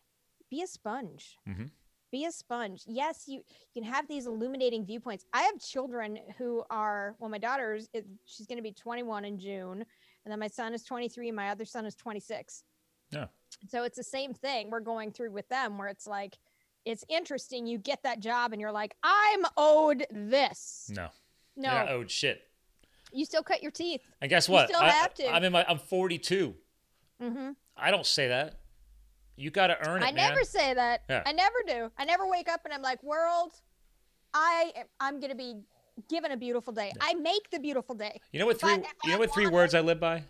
be 0.49 0.61
a 0.61 0.67
sponge. 0.67 1.37
Mm-hmm. 1.47 1.65
be 2.11 2.25
a 2.25 2.31
sponge. 2.31 2.83
Yes, 2.87 3.23
you, 3.27 3.39
you 3.73 3.81
can 3.81 3.91
have 3.91 4.07
these 4.07 4.27
illuminating 4.27 4.85
viewpoints. 4.85 5.25
I 5.33 5.41
have 5.41 5.59
children 5.59 6.19
who 6.37 6.63
are, 6.69 7.15
well, 7.19 7.29
my 7.29 7.37
daughter's, 7.37 7.89
she's 8.25 8.47
going 8.47 8.57
to 8.57 8.63
be 8.63 8.71
21 8.71 9.25
in 9.25 9.39
June. 9.39 9.85
And 10.25 10.31
then 10.31 10.39
my 10.39 10.47
son 10.47 10.73
is 10.73 10.83
23. 10.83 11.29
And 11.29 11.35
my 11.35 11.49
other 11.49 11.65
son 11.65 11.85
is 11.85 11.95
26. 11.95 12.63
Yeah. 13.11 13.27
So 13.69 13.83
it's 13.83 13.95
the 13.97 14.03
same 14.03 14.33
thing 14.33 14.69
we're 14.69 14.79
going 14.79 15.11
through 15.11 15.31
with 15.31 15.47
them 15.49 15.77
where 15.77 15.87
it's 15.87 16.07
like, 16.07 16.37
it's 16.83 17.05
interesting. 17.09 17.65
You 17.67 17.77
get 17.77 18.03
that 18.03 18.19
job 18.19 18.51
and 18.51 18.59
you're 18.61 18.71
like, 18.71 18.95
I'm 19.03 19.43
owed 19.57 20.05
this. 20.11 20.91
No. 20.93 21.07
No, 21.57 21.71
You're 21.71 21.79
not 21.85 21.89
owed 21.91 22.11
shit. 22.11 22.41
you 23.13 23.23
still 23.23 23.41
cut 23.43 23.61
your 23.63 23.71
teeth. 23.71 24.01
And 24.21 24.29
guess 24.29 24.47
You 24.49 24.55
what? 24.55 24.67
still 24.67 24.81
I, 24.81 24.89
have 24.89 25.13
to. 25.15 25.27
I'm 25.33 25.43
in 25.43 25.53
my. 25.53 25.65
I'm 25.69 25.79
42. 25.79 26.53
Mm-hmm. 27.23 27.51
I 27.77 27.91
don't 27.91 28.05
say 28.05 28.27
that. 28.27 28.59
You 29.37 29.51
got 29.51 29.67
to 29.67 29.87
earn 29.89 30.01
it, 30.01 30.05
I 30.05 30.11
man. 30.11 30.15
never 30.29 30.43
say 30.43 30.73
that. 30.73 31.03
Yeah. 31.09 31.23
I 31.25 31.31
never 31.31 31.55
do. 31.65 31.91
I 31.97 32.03
never 32.05 32.27
wake 32.27 32.49
up 32.49 32.61
and 32.65 32.73
I'm 32.73 32.81
like, 32.81 33.01
world, 33.03 33.51
I 34.33 34.71
I'm 34.99 35.19
gonna 35.21 35.35
be 35.35 35.55
given 36.09 36.31
a 36.31 36.37
beautiful 36.37 36.73
day. 36.73 36.91
I 37.01 37.13
make 37.15 37.49
the 37.51 37.59
beautiful 37.59 37.95
day. 37.95 38.19
You 38.31 38.39
know 38.39 38.45
what 38.45 38.59
three? 38.59 38.73
You 39.03 39.11
know 39.11 39.19
what 39.19 39.33
three 39.33 39.47
words 39.47 39.73
I 39.75 39.81
live 39.81 39.99
by? 39.99 40.23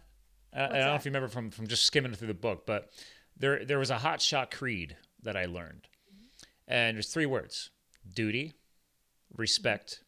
Uh, 0.55 0.59
I 0.59 0.67
don't 0.67 0.71
know 0.73 0.95
if 0.95 1.05
you 1.05 1.09
remember 1.09 1.27
from 1.27 1.49
from 1.51 1.67
just 1.67 1.83
skimming 1.85 2.13
through 2.13 2.27
the 2.29 2.33
book, 2.33 2.65
but 2.65 2.89
there 3.37 3.65
there 3.65 3.79
was 3.79 3.89
a 3.89 3.97
hot 3.97 4.21
shot 4.21 4.51
creed 4.51 4.95
that 5.23 5.35
I 5.35 5.45
learned, 5.45 5.87
and 6.67 6.95
there's 6.95 7.11
three 7.11 7.25
words: 7.25 7.71
duty, 8.13 8.53
respect, 9.35 10.01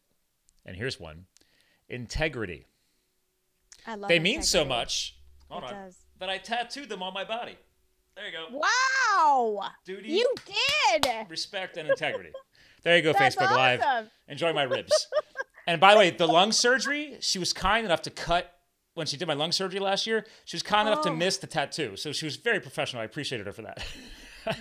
and 0.64 0.76
here's 0.76 0.98
one: 0.98 1.26
integrity. 1.88 2.66
I 3.86 3.94
love. 3.94 4.08
They 4.08 4.18
mean 4.18 4.42
so 4.42 4.64
much. 4.64 5.16
Hold 5.50 5.64
It 5.64 5.66
on. 5.66 5.84
does. 5.84 5.98
That 6.18 6.28
I 6.28 6.38
tattooed 6.38 6.88
them 6.88 7.02
on 7.02 7.14
my 7.14 7.24
body. 7.24 7.56
There 8.16 8.26
you 8.26 8.32
go. 8.32 8.58
Wow. 8.58 9.70
Duty, 9.84 10.08
You 10.10 10.34
did. 11.02 11.06
respect, 11.30 11.76
and 11.76 11.88
integrity. 11.88 12.30
There 12.82 12.96
you 12.96 13.02
go, 13.02 13.12
That's 13.12 13.36
Facebook 13.36 13.50
Live. 13.52 14.10
Enjoy 14.28 14.52
my 14.52 14.64
ribs. 14.64 15.06
and 15.68 15.80
by 15.80 15.92
the 15.92 15.98
way, 16.00 16.10
the 16.10 16.26
lung 16.26 16.50
surgery, 16.52 17.16
she 17.20 17.38
was 17.38 17.52
kind 17.52 17.84
enough 17.84 18.02
to 18.02 18.10
cut 18.10 18.52
when 18.94 19.06
she 19.06 19.16
did 19.16 19.28
my 19.28 19.34
lung 19.34 19.52
surgery 19.52 19.78
last 19.78 20.06
year. 20.06 20.26
She 20.44 20.56
was 20.56 20.62
kind 20.64 20.88
enough 20.88 21.02
to 21.04 21.10
Oh. 21.10 21.14
miss 21.16 21.36
the 21.36 21.46
tattoo. 21.46 21.96
So 21.96 22.10
she 22.12 22.24
was 22.24 22.34
very 22.36 22.58
professional. 22.58 23.02
I 23.02 23.04
appreciated 23.04 23.46
her 23.46 23.52
for 23.52 23.62
that. 23.62 23.84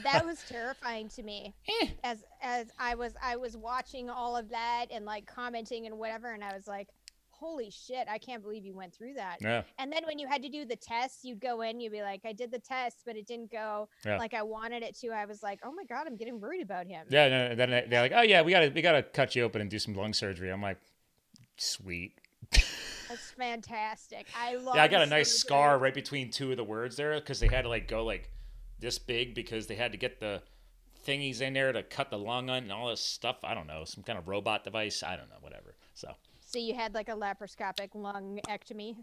That 0.04 0.26
was 0.26 0.44
terrifying 0.50 1.08
to 1.10 1.24
me. 1.24 1.54
Eh. 1.82 1.88
As 2.04 2.18
as 2.42 2.68
I 2.78 2.96
was 2.96 3.14
I 3.24 3.38
was 3.38 3.56
watching 3.56 4.10
all 4.10 4.36
of 4.36 4.50
that 4.50 4.88
and 4.92 5.06
like 5.06 5.26
commenting 5.26 5.86
and 5.86 5.98
whatever, 5.98 6.34
and 6.34 6.44
I 6.44 6.54
was 6.54 6.68
like, 6.68 6.90
"Holy 7.30 7.70
shit! 7.70 8.06
I 8.10 8.18
can't 8.18 8.44
believe 8.44 8.66
you 8.66 8.76
went 8.76 8.94
through 8.94 9.14
that." 9.14 9.38
yeah. 9.40 9.62
And 9.80 9.90
then 9.90 10.04
when 10.06 10.20
you 10.20 10.28
had 10.28 10.42
to 10.44 10.50
do 10.50 10.66
the 10.66 10.76
test, 10.76 11.24
you'd 11.24 11.40
go 11.40 11.62
in, 11.62 11.80
you'd 11.80 11.94
be 11.94 12.02
like, 12.02 12.22
I 12.26 12.34
did 12.34 12.52
the 12.52 12.60
test, 12.60 12.98
but 13.06 13.16
it 13.16 13.26
didn't 13.28 13.50
go 13.50 13.88
Yeah. 14.06 14.18
like 14.18 14.34
I 14.34 14.42
wanted 14.44 14.84
it 14.84 14.94
to. 15.00 15.10
I 15.12 15.24
was 15.26 15.42
like, 15.42 15.60
oh 15.64 15.72
my 15.72 15.86
God, 15.86 16.06
I'm 16.06 16.18
getting 16.18 16.42
worried 16.42 16.64
about 16.64 16.86
him. 16.88 17.06
Yeah, 17.10 17.30
no, 17.30 17.48
no, 17.50 17.56
then 17.56 17.70
they- 17.70 17.86
they're 17.88 18.02
like, 18.02 18.14
"Oh 18.14 18.24
yeah, 18.24 18.42
we 18.42 18.52
got 18.52 18.62
to 18.62 18.70
we 18.70 18.82
got 18.82 18.94
to 18.94 19.04
cut 19.04 19.36
you 19.38 19.44
open 19.44 19.62
and 19.62 19.70
do 19.70 19.80
some 19.80 19.94
lung 19.94 20.14
surgery." 20.14 20.50
I'm 20.52 20.62
like, 20.62 20.80
"Sweet." 21.58 22.20
That's 22.52 23.32
fantastic. 23.38 24.28
I 24.38 24.56
love 24.58 24.76
Yeah, 24.76 24.84
I 24.84 24.88
got 24.88 25.02
a 25.02 25.06
nice 25.06 25.32
scar 25.38 25.78
right 25.78 25.94
between 25.94 26.30
two 26.30 26.52
of 26.52 26.58
the 26.58 26.64
words 26.64 26.96
there 26.98 27.16
because 27.16 27.40
they 27.40 27.48
had 27.48 27.64
to 27.64 27.70
like 27.70 27.88
go 27.88 28.04
like 28.04 28.32
this 28.80 29.00
big 29.00 29.34
because 29.36 29.68
they 29.68 29.76
had 29.76 29.92
to 29.92 29.98
get 29.98 30.20
the 30.20 30.42
thingies 31.06 31.42
in 31.42 31.54
there 31.54 31.72
to 31.72 31.84
cut 31.84 32.10
the 32.10 32.18
lung 32.18 32.50
on 32.50 32.64
and 32.64 32.72
all 32.72 32.90
this 32.90 33.02
stuff. 33.02 33.38
I 33.44 33.54
don't 33.54 33.68
know, 33.68 33.86
some 33.86 34.04
kind 34.04 34.20
of 34.20 34.28
robot 34.28 34.64
device. 34.64 35.04
I 35.04 35.16
don't 35.16 35.30
know, 35.30 35.38
whatever. 35.42 35.76
So 35.94 36.14
So 36.42 36.60
you 36.60 36.76
had 36.76 36.94
like 36.94 37.10
a 37.10 37.14
laparoscopic 37.16 37.92
lungectomy. 37.96 38.98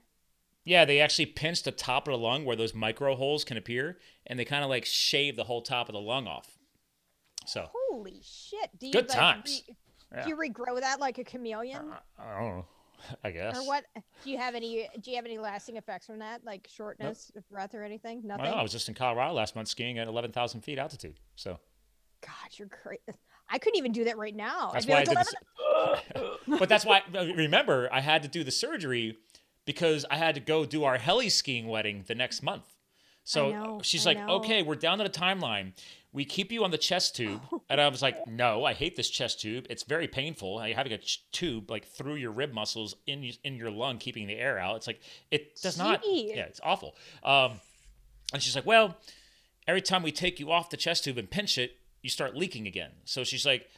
yeah, 0.65 0.85
they 0.85 1.01
actually 1.01 1.27
pinched 1.27 1.65
the 1.65 1.73
top 1.73 2.07
of 2.07 2.13
the 2.13 2.19
lung 2.19 2.45
where 2.45 2.57
those 2.57 2.75
micro 2.75 3.17
holes 3.17 3.43
can 3.45 3.57
appear, 3.57 3.99
and 4.27 4.39
they 4.39 4.45
kind 4.45 4.63
of 4.65 4.71
like 4.71 4.85
shave 4.85 5.37
the 5.37 5.45
whole 5.45 5.63
top 5.63 5.89
of 5.89 5.95
the 5.95 6.01
lung 6.01 6.27
off. 6.27 6.59
So 7.47 7.69
Holy 7.91 8.21
shit. 8.23 8.71
Do 8.79 8.87
you 8.87 8.93
Good 8.93 9.09
like, 9.09 9.19
times. 9.19 9.63
re- 9.69 9.77
Yeah. 10.15 10.25
Do 10.25 10.29
you 10.31 10.37
regrow 10.37 10.81
that 10.81 11.01
like 11.01 11.19
a 11.19 11.25
chameleon? 11.25 11.91
Uh, 11.91 12.23
I 12.23 12.41
don't 12.41 12.57
know. 12.57 12.67
I 13.25 13.31
guess. 13.33 13.59
or 13.59 13.67
what 13.67 13.85
do 14.23 14.31
you 14.31 14.39
have 14.39 14.55
any 14.55 14.89
do 15.01 15.11
you 15.11 15.17
have 15.17 15.27
any 15.27 15.37
lasting 15.37 15.77
effects 15.77 16.07
from 16.07 16.21
that? 16.21 16.43
Like 16.45 16.69
shortness 16.73 17.31
of 17.37 17.47
breath 17.51 17.75
or 17.75 17.83
anything? 17.83 18.23
I, 18.25 18.27
Nothing? 18.29 18.45
don't. 18.47 18.59
I 18.59 18.63
was 18.63 18.73
just 18.73 18.89
in 18.89 18.95
Colorado 18.95 19.35
last 19.35 19.55
month 19.57 19.69
skiing 19.69 19.99
at 19.99 20.09
11,000 20.09 20.63
feet 20.63 20.79
altitude. 20.79 21.19
So 21.35 21.59
God, 22.23 22.51
you're 22.53 22.71
great. 22.83 23.01
I 23.49 23.59
couldn't 23.59 23.79
even 23.79 23.93
do 23.93 24.05
that 24.05 24.17
right 24.17 24.35
now. 24.35 24.71
That's 24.73 24.87
why 24.87 25.03
like, 25.03 25.09
I 25.09 25.15
did 25.15 25.19
this. 25.19 25.35
but 26.59 26.69
that's 26.69 26.87
why, 26.87 27.03
remember, 27.13 27.89
I 27.93 28.01
had 28.01 28.23
to 28.23 28.29
do 28.29 28.43
the 28.43 28.51
surgery 28.51 29.19
because 29.67 30.05
I 30.11 30.17
had 30.17 30.35
to 30.35 30.41
go 30.41 30.65
do 30.65 30.85
our 30.85 30.99
heli 30.99 31.29
skiing 31.29 31.69
wedding 31.69 32.05
the 32.07 32.15
next 32.15 32.43
month. 32.43 32.74
So 33.25 33.51
know, 33.51 33.81
she's 33.83 34.07
I 34.07 34.11
like, 34.11 34.27
know. 34.27 34.35
okay, 34.37 34.63
we're 34.63 34.75
down 34.77 34.99
to 34.99 35.05
the 35.05 35.11
timeline. 35.11 35.73
We 36.13 36.25
keep 36.25 36.53
you 36.53 36.63
on 36.63 36.71
the 36.71 36.79
chest 36.79 37.17
tube. 37.17 37.41
And 37.71 37.81
I 37.81 37.89
was 37.89 38.03
like, 38.03 38.29
no, 38.29 38.65
I 38.65 38.75
hate 38.75 38.95
this 38.95 39.09
chest 39.09 39.41
tube. 39.41 39.67
It's 39.71 39.83
very 39.83 40.07
painful. 40.07 40.65
You're 40.65 40.77
having 40.77 40.93
a 40.93 40.99
ch- 40.99 41.25
tube 41.33 41.71
like 41.71 41.87
through 41.87 42.17
your 42.17 42.31
rib 42.31 42.53
muscles 42.53 42.95
in, 43.07 43.33
in 43.43 43.57
your 43.57 43.71
lung, 43.71 43.97
keeping 43.99 44.27
the 44.29 44.35
air 44.35 44.59
out. 44.59 44.77
It's 44.77 44.87
like, 44.87 45.01
it 45.31 45.61
does 45.61 45.79
not. 45.79 46.03
Yeah, 46.05 46.43
it's 46.43 46.61
awful. 46.63 46.95
Um, 47.25 47.59
and 48.33 48.43
she's 48.43 48.55
like, 48.55 48.67
well, 48.67 48.97
every 49.67 49.81
time 49.81 50.03
we 50.03 50.13
take 50.13 50.39
you 50.39 50.53
off 50.53 50.69
the 50.71 50.77
chest 50.77 51.05
tube 51.05 51.17
and 51.19 51.29
pinch 51.29 51.57
it, 51.57 51.79
you 52.03 52.11
start 52.11 52.37
leaking 52.37 52.67
again. 52.67 52.91
So 53.07 53.25
she's 53.25 53.47
like, 53.47 53.69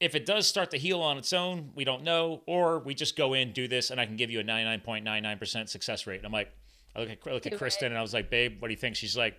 if 0.00 0.14
it 0.14 0.26
does 0.26 0.46
start 0.46 0.70
to 0.72 0.76
heal 0.76 1.00
on 1.00 1.18
its 1.18 1.32
own, 1.32 1.70
we 1.74 1.84
don't 1.84 2.02
know, 2.02 2.42
or 2.46 2.80
we 2.80 2.94
just 2.94 3.16
go 3.16 3.32
in, 3.32 3.52
do 3.52 3.68
this, 3.68 3.90
and 3.90 4.00
I 4.00 4.06
can 4.06 4.16
give 4.16 4.30
you 4.30 4.40
a 4.40 4.44
99.99% 4.44 5.68
success 5.68 6.06
rate. 6.06 6.16
And 6.16 6.26
I'm 6.26 6.32
like, 6.32 6.52
I 6.96 7.00
look 7.00 7.10
at, 7.10 7.18
I 7.26 7.32
look 7.32 7.46
at 7.46 7.56
Kristen 7.58 7.86
it. 7.86 7.90
and 7.90 7.98
I 7.98 8.02
was 8.02 8.14
like, 8.14 8.30
babe, 8.30 8.60
what 8.60 8.68
do 8.68 8.72
you 8.72 8.78
think? 8.78 8.96
She's 8.96 9.16
like, 9.16 9.38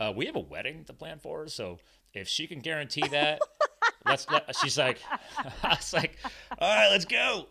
uh, 0.00 0.12
we 0.14 0.26
have 0.26 0.36
a 0.36 0.40
wedding 0.40 0.84
to 0.84 0.92
plan 0.92 1.18
for 1.18 1.46
so 1.48 1.78
if 2.12 2.28
she 2.28 2.46
can 2.46 2.60
guarantee 2.60 3.06
that, 3.08 3.40
let's 4.06 4.26
let, 4.30 4.54
she's 4.56 4.78
like, 4.78 4.98
I 5.62 5.68
was 5.76 5.92
like, 5.92 6.16
all 6.58 6.68
right, 6.74 6.88
let's 6.90 7.04
go. 7.04 7.46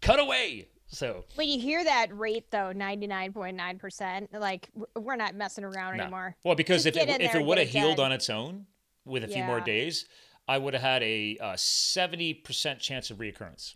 Cut 0.00 0.18
away. 0.18 0.68
So 0.92 1.24
When 1.36 1.48
you 1.48 1.60
hear 1.60 1.84
that 1.84 2.16
rate 2.18 2.50
though, 2.50 2.72
ninety 2.72 3.06
nine 3.06 3.32
point 3.32 3.56
nine 3.56 3.78
percent, 3.78 4.30
like 4.32 4.68
we're 4.96 5.14
not 5.14 5.36
messing 5.36 5.62
around 5.62 5.98
No. 5.98 6.02
anymore. 6.04 6.34
Well, 6.42 6.56
because 6.56 6.82
Just 6.82 6.96
if 6.96 7.08
it, 7.08 7.20
if 7.20 7.34
it 7.34 7.44
would 7.44 7.58
have 7.58 7.68
healed 7.68 7.98
done. 7.98 8.06
on 8.06 8.12
its 8.12 8.28
own 8.28 8.66
with 9.04 9.22
a 9.22 9.28
few 9.28 9.44
more 9.44 9.60
days, 9.60 10.06
I 10.48 10.58
would 10.58 10.74
have 10.74 10.82
had 10.82 11.02
a 11.04 11.38
uh, 11.40 11.54
seventy 11.56 12.34
percent 12.34 12.80
chance 12.80 13.10
of 13.10 13.18
reoccurrence. 13.18 13.74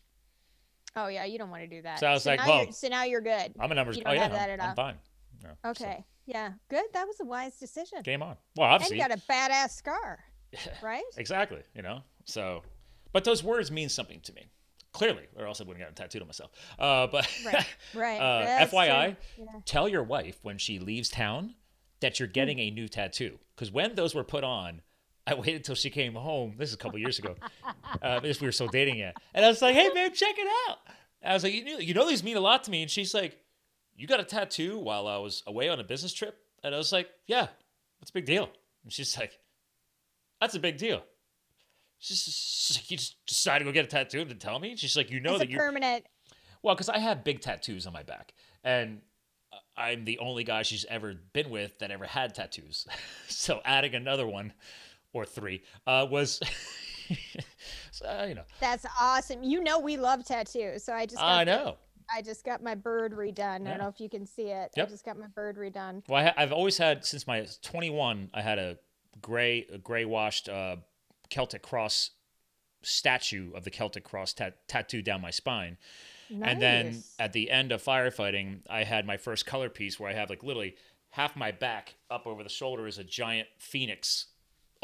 Oh 0.96 1.08
yeah, 1.08 1.24
you 1.24 1.38
don't 1.38 1.50
want 1.50 1.62
to 1.62 1.68
do 1.68 1.82
that. 1.82 1.98
So 2.00 2.06
I 2.06 2.12
was 2.12 2.24
like, 2.26 2.38
now 2.40 2.46
well, 2.46 2.72
so 2.72 2.88
now 2.88 3.04
you're 3.04 3.20
good. 3.20 3.52
I'm 3.58 3.70
a 3.70 3.74
numbers. 3.74 3.96
You 3.96 4.02
oh 4.06 4.10
don't 4.10 4.16
yeah, 4.16 4.22
have 4.22 4.32
that 4.32 4.48
I'm, 4.50 4.60
at 4.60 4.62
I'm 4.62 4.68
all. 4.70 4.74
fine. 4.74 4.94
Yeah, 5.42 5.50
so, 5.64 5.70
Okay, 5.70 6.04
yeah, 6.26 6.52
good. 6.70 6.84
That 6.92 7.06
was 7.06 7.16
a 7.20 7.24
wise 7.24 7.56
decision. 7.56 8.02
game 8.02 8.22
on. 8.22 8.36
Well, 8.56 8.66
and 8.66 8.74
obviously, 8.74 8.96
you 8.98 9.02
got 9.02 9.12
a 9.16 9.20
badass 9.30 9.70
scar, 9.72 10.20
right? 10.82 11.02
exactly. 11.16 11.62
You 11.74 11.82
know, 11.82 12.00
so, 12.24 12.62
but 13.12 13.24
those 13.24 13.42
words 13.42 13.70
mean 13.70 13.88
something 13.88 14.20
to 14.22 14.32
me. 14.32 14.46
Clearly, 14.92 15.24
or 15.36 15.46
else 15.46 15.60
I 15.60 15.64
wouldn't 15.64 15.84
get 15.84 15.96
tattooed 15.96 16.22
on 16.22 16.28
myself. 16.28 16.52
Uh, 16.78 17.08
but 17.08 17.28
Right, 17.44 17.66
right. 17.94 18.20
uh, 18.20 18.66
FYI, 18.68 19.16
Yeah. 19.36 19.44
tell 19.64 19.88
your 19.88 20.04
wife 20.04 20.38
when 20.42 20.56
she 20.56 20.78
leaves 20.78 21.08
town 21.08 21.54
that 21.98 22.20
you're 22.20 22.28
getting 22.28 22.60
a 22.60 22.70
new 22.70 22.86
tattoo. 22.86 23.40
Because 23.56 23.72
when 23.72 23.96
those 23.96 24.14
were 24.14 24.22
put 24.22 24.44
on, 24.44 24.82
I 25.26 25.34
waited 25.34 25.64
till 25.64 25.74
she 25.74 25.90
came 25.90 26.14
home. 26.14 26.54
This 26.58 26.70
is 26.70 26.74
a 26.74 26.78
couple 26.78 26.98
years 26.98 27.18
ago. 27.18 27.36
Uh, 28.02 28.20
we 28.22 28.34
were 28.46 28.52
still 28.52 28.68
dating 28.68 28.98
yet, 28.98 29.16
and 29.32 29.44
I 29.44 29.48
was 29.48 29.62
like, 29.62 29.74
"Hey, 29.74 29.88
babe, 29.94 30.12
check 30.12 30.34
it 30.36 30.48
out." 30.68 30.78
I 31.24 31.32
was 31.32 31.44
like, 31.44 31.54
"You 31.54 31.64
know, 31.64 31.78
you 31.78 31.94
know 31.94 32.06
these 32.06 32.22
mean 32.22 32.36
a 32.36 32.40
lot 32.40 32.64
to 32.64 32.70
me." 32.70 32.82
And 32.82 32.90
she's 32.90 33.14
like, 33.14 33.38
"You 33.94 34.06
got 34.06 34.20
a 34.20 34.24
tattoo 34.24 34.78
while 34.78 35.06
I 35.06 35.16
was 35.18 35.42
away 35.46 35.68
on 35.68 35.80
a 35.80 35.84
business 35.84 36.12
trip?" 36.12 36.38
And 36.62 36.74
I 36.74 36.78
was 36.78 36.92
like, 36.92 37.08
"Yeah, 37.26 37.46
what's 37.98 38.10
a 38.10 38.12
big 38.12 38.26
deal?" 38.26 38.50
And 38.82 38.92
she's 38.92 39.16
like, 39.18 39.38
"That's 40.40 40.54
a 40.54 40.60
big 40.60 40.76
deal." 40.76 41.02
She's 41.98 42.22
she's 42.22 42.76
like, 42.76 42.90
"You 42.90 42.96
just 42.98 43.24
decided 43.26 43.64
to 43.64 43.70
go 43.70 43.72
get 43.72 43.84
a 43.84 43.88
tattoo 43.88 44.20
and 44.20 44.30
to 44.30 44.36
tell 44.36 44.58
me?" 44.58 44.76
She's 44.76 44.96
like, 44.96 45.10
"You 45.10 45.20
know 45.20 45.32
it's 45.32 45.40
that 45.40 45.48
a 45.48 45.52
you 45.52 45.56
permanent. 45.56 46.04
well, 46.62 46.74
because 46.74 46.88
I 46.88 46.98
have 46.98 47.24
big 47.24 47.40
tattoos 47.40 47.86
on 47.86 47.92
my 47.92 48.02
back, 48.02 48.34
and 48.62 49.00
I'm 49.76 50.04
the 50.04 50.18
only 50.18 50.44
guy 50.44 50.62
she's 50.62 50.84
ever 50.86 51.14
been 51.32 51.50
with 51.50 51.78
that 51.78 51.90
ever 51.90 52.06
had 52.06 52.34
tattoos. 52.34 52.86
so 53.28 53.60
adding 53.64 53.94
another 53.94 54.26
one 54.26 54.52
or 55.14 55.24
three 55.24 55.62
uh, 55.86 56.06
was, 56.10 56.40
so, 57.90 58.06
uh, 58.06 58.26
you 58.28 58.34
know, 58.34 58.42
That's 58.60 58.84
awesome. 59.00 59.42
You 59.42 59.62
know 59.62 59.78
we 59.78 59.96
love 59.96 60.24
tattoos, 60.26 60.84
so 60.84 60.92
I 60.92 61.06
just 61.06 61.16
got 61.16 61.24
I 61.26 61.44
the- 61.44 61.50
know. 61.50 61.76
I 62.14 62.20
just 62.20 62.44
got 62.44 62.62
my 62.62 62.74
bird 62.74 63.12
redone. 63.12 63.66
I 63.66 63.70
don't 63.70 63.78
know 63.78 63.88
if 63.88 63.98
you 63.98 64.10
can 64.10 64.26
see 64.26 64.48
it. 64.50 64.72
Yep. 64.76 64.88
I 64.88 64.90
just 64.90 65.06
got 65.06 65.18
my 65.18 65.26
bird 65.28 65.56
redone. 65.56 66.02
Well, 66.06 66.20
I 66.20 66.24
ha- 66.24 66.34
I've 66.36 66.52
always 66.52 66.76
had 66.76 67.02
since 67.06 67.26
my 67.26 67.46
21. 67.62 68.28
I 68.34 68.42
had 68.42 68.58
a 68.58 68.76
gray, 69.22 69.66
a 69.72 69.78
gray 69.78 70.04
washed 70.04 70.50
uh, 70.50 70.76
Celtic 71.30 71.62
cross 71.62 72.10
statue 72.82 73.52
of 73.54 73.64
the 73.64 73.70
Celtic 73.70 74.04
cross 74.04 74.34
tat- 74.34 74.68
tattooed 74.68 75.06
down 75.06 75.22
my 75.22 75.30
spine. 75.30 75.78
Nice. 76.28 76.50
And 76.52 76.60
then 76.60 77.02
at 77.18 77.32
the 77.32 77.50
end 77.50 77.72
of 77.72 77.82
firefighting, 77.82 78.60
I 78.68 78.84
had 78.84 79.06
my 79.06 79.16
first 79.16 79.46
color 79.46 79.70
piece 79.70 79.98
where 79.98 80.10
I 80.10 80.12
have 80.12 80.28
like 80.28 80.42
literally 80.42 80.74
half 81.08 81.36
my 81.36 81.52
back 81.52 81.94
up 82.10 82.26
over 82.26 82.42
the 82.42 82.50
shoulder 82.50 82.86
is 82.86 82.98
a 82.98 83.04
giant 83.04 83.48
phoenix, 83.58 84.26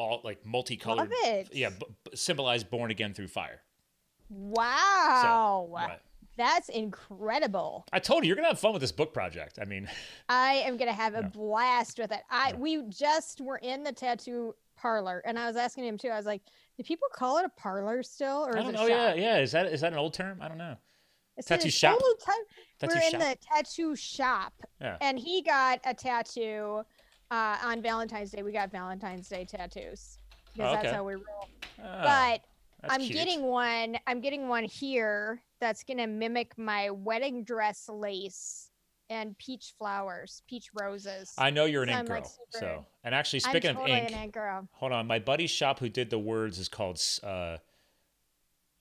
all 0.00 0.20
like 0.24 0.44
multicolored. 0.46 1.12
Yeah, 1.52 1.70
b- 1.70 1.86
symbolized 2.14 2.70
born 2.70 2.90
again 2.90 3.12
through 3.14 3.28
fire. 3.28 3.60
Wow. 4.28 5.68
right. 5.72 5.98
That's 6.36 6.68
incredible. 6.70 7.84
I 7.92 7.98
told 7.98 8.24
you 8.24 8.28
you're 8.28 8.36
gonna 8.36 8.48
have 8.48 8.58
fun 8.58 8.72
with 8.72 8.80
this 8.80 8.92
book 8.92 9.12
project. 9.12 9.58
I 9.60 9.64
mean, 9.66 9.88
I 10.28 10.54
am 10.66 10.76
gonna 10.76 10.92
have 10.92 11.14
a 11.14 11.22
blast 11.22 11.98
with 11.98 12.12
it. 12.12 12.20
I 12.30 12.54
we 12.54 12.82
just 12.88 13.40
were 13.40 13.58
in 13.58 13.82
the 13.82 13.92
tattoo 13.92 14.54
parlor 14.76 15.22
and 15.26 15.38
I 15.38 15.46
was 15.46 15.56
asking 15.56 15.84
him 15.84 15.98
too. 15.98 16.08
I 16.08 16.16
was 16.16 16.24
like, 16.26 16.40
Do 16.78 16.82
people 16.84 17.08
call 17.12 17.38
it 17.38 17.44
a 17.44 17.50
parlor 17.60 18.02
still, 18.02 18.46
or 18.46 18.56
I 18.56 18.60
is 18.60 18.64
don't 18.64 18.74
it 18.74 18.78
know. 18.78 18.86
Yeah, 18.86 19.14
yeah. 19.14 19.38
Is 19.40 19.52
that 19.52 19.66
is 19.66 19.82
that 19.82 19.92
an 19.92 19.98
old 19.98 20.14
term? 20.14 20.38
I 20.40 20.48
don't 20.48 20.58
know. 20.58 20.76
It's 21.36 21.48
Tattoo 21.48 21.70
shop? 21.70 21.98
Tattoo 22.78 22.94
We're 22.94 23.00
in 23.12 23.18
the 23.18 23.36
tattoo 23.40 23.96
shop, 23.96 24.52
Yeah. 24.80 24.98
and 25.00 25.18
he 25.18 25.40
got 25.42 25.80
a 25.84 25.94
tattoo 25.94 26.82
uh, 27.30 27.56
on 27.62 27.82
Valentine's 27.82 28.30
Day. 28.30 28.42
We 28.42 28.52
got 28.52 28.70
Valentine's 28.70 29.28
Day 29.28 29.44
tattoos 29.44 30.18
because 30.52 30.76
Oh, 30.78 30.82
that's 30.82 30.94
how 30.94 31.04
we 31.04 31.14
roll. 31.14 31.48
Oh, 31.78 32.02
but 32.02 32.40
I'm 32.88 33.00
cute. 33.00 33.12
getting 33.12 33.42
one. 33.42 33.96
I'm 34.06 34.20
getting 34.20 34.48
one 34.48 34.64
here 34.64 35.42
that's 35.60 35.84
gonna 35.84 36.06
mimic 36.06 36.56
my 36.58 36.90
wedding 36.90 37.44
dress 37.44 37.88
lace 37.88 38.70
and 39.10 39.36
peach 39.38 39.74
flowers, 39.76 40.42
peach 40.48 40.70
roses. 40.80 41.32
I 41.36 41.50
know 41.50 41.64
you're 41.64 41.82
an 41.82 41.88
so 41.88 41.92
ink 41.98 42.00
I'm, 42.00 42.06
like, 42.14 42.22
girl. 42.22 42.32
super- 42.52 42.58
so, 42.64 42.86
and 43.04 43.14
actually, 43.14 43.42
I'm 43.44 43.50
speaking 43.50 43.74
totally 43.74 43.92
of 43.92 44.04
ink, 44.04 44.12
an 44.12 44.22
ink 44.24 44.34
girl. 44.34 44.68
hold 44.72 44.92
on. 44.92 45.06
My 45.06 45.18
buddy's 45.18 45.50
shop 45.50 45.78
who 45.80 45.88
did 45.88 46.10
the 46.10 46.18
words 46.18 46.58
is 46.58 46.68
called. 46.68 47.00
Uh, 47.22 47.56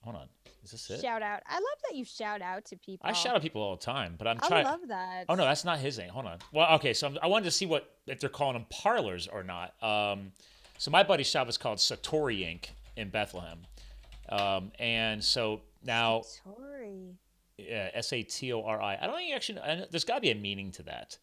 hold 0.02 0.16
on. 0.16 0.28
Is 0.62 0.72
this 0.72 0.90
it? 0.90 1.00
Shout 1.00 1.22
out! 1.22 1.42
I 1.46 1.54
love 1.54 1.62
that 1.88 1.96
you 1.96 2.04
shout 2.04 2.42
out 2.42 2.64
to 2.66 2.76
people. 2.76 3.08
I 3.08 3.12
shout 3.12 3.34
out 3.34 3.42
people 3.42 3.62
all 3.62 3.76
the 3.76 3.82
time, 3.82 4.14
but 4.18 4.26
I'm 4.26 4.38
trying. 4.38 4.66
I 4.66 4.70
love 4.70 4.80
that. 4.88 5.24
Oh 5.28 5.34
no, 5.34 5.44
that's 5.44 5.64
not 5.64 5.78
his 5.78 5.98
name. 5.98 6.10
Hold 6.10 6.26
on. 6.26 6.38
Well, 6.52 6.74
okay, 6.76 6.92
so 6.92 7.06
I'm, 7.06 7.18
I 7.22 7.26
wanted 7.28 7.44
to 7.46 7.50
see 7.50 7.66
what 7.66 7.94
if 8.06 8.20
they're 8.20 8.28
calling 8.28 8.54
them 8.54 8.66
parlors 8.70 9.26
or 9.26 9.42
not. 9.42 9.74
Um, 9.82 10.32
so 10.78 10.90
my 10.90 11.02
buddy's 11.02 11.26
shop 11.28 11.48
is 11.48 11.56
called 11.58 11.78
Satori 11.78 12.42
Ink. 12.42 12.72
in 12.96 13.08
Bethlehem, 13.10 13.60
um, 14.28 14.72
and 14.78 15.22
so 15.24 15.62
now 15.84 16.22
Sorry. 16.44 17.16
yeah, 17.56 17.88
S 17.94 18.12
A 18.12 18.22
T 18.22 18.52
O 18.52 18.62
R 18.62 18.80
I. 18.82 18.98
I 19.00 19.06
don't 19.06 19.16
think 19.16 19.34
actually. 19.34 19.60
I 19.60 19.74
know- 19.76 19.86
There's 19.90 20.04
got 20.04 20.16
to 20.16 20.20
be 20.20 20.30
a 20.30 20.34
meaning 20.34 20.70
to 20.72 20.82
that. 20.84 21.16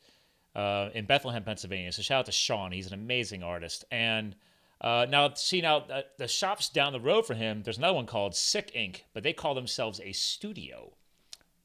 Uh, 0.55 0.89
in 0.95 1.05
Bethlehem, 1.05 1.43
Pennsylvania. 1.43 1.91
So 1.91 2.01
shout 2.01 2.19
out 2.21 2.25
to 2.25 2.31
Sean. 2.31 2.71
He's 2.71 2.87
an 2.87 2.95
amazing 2.95 3.43
artist. 3.43 3.85
And 3.91 4.35
uh, 4.81 5.05
now, 5.09 5.33
see 5.33 5.61
now 5.61 5.77
uh, 5.77 6.01
the 6.17 6.27
shops 6.27 6.69
down 6.69 6.93
the 6.93 6.99
road 6.99 7.25
from 7.25 7.37
him. 7.37 7.63
There's 7.63 7.77
another 7.77 7.95
one 7.95 8.05
called 8.05 8.35
Sick 8.35 8.71
Inc. 8.75 9.01
But 9.13 9.23
they 9.23 9.33
call 9.33 9.55
themselves 9.55 9.99
a 10.03 10.11
studio. 10.13 10.93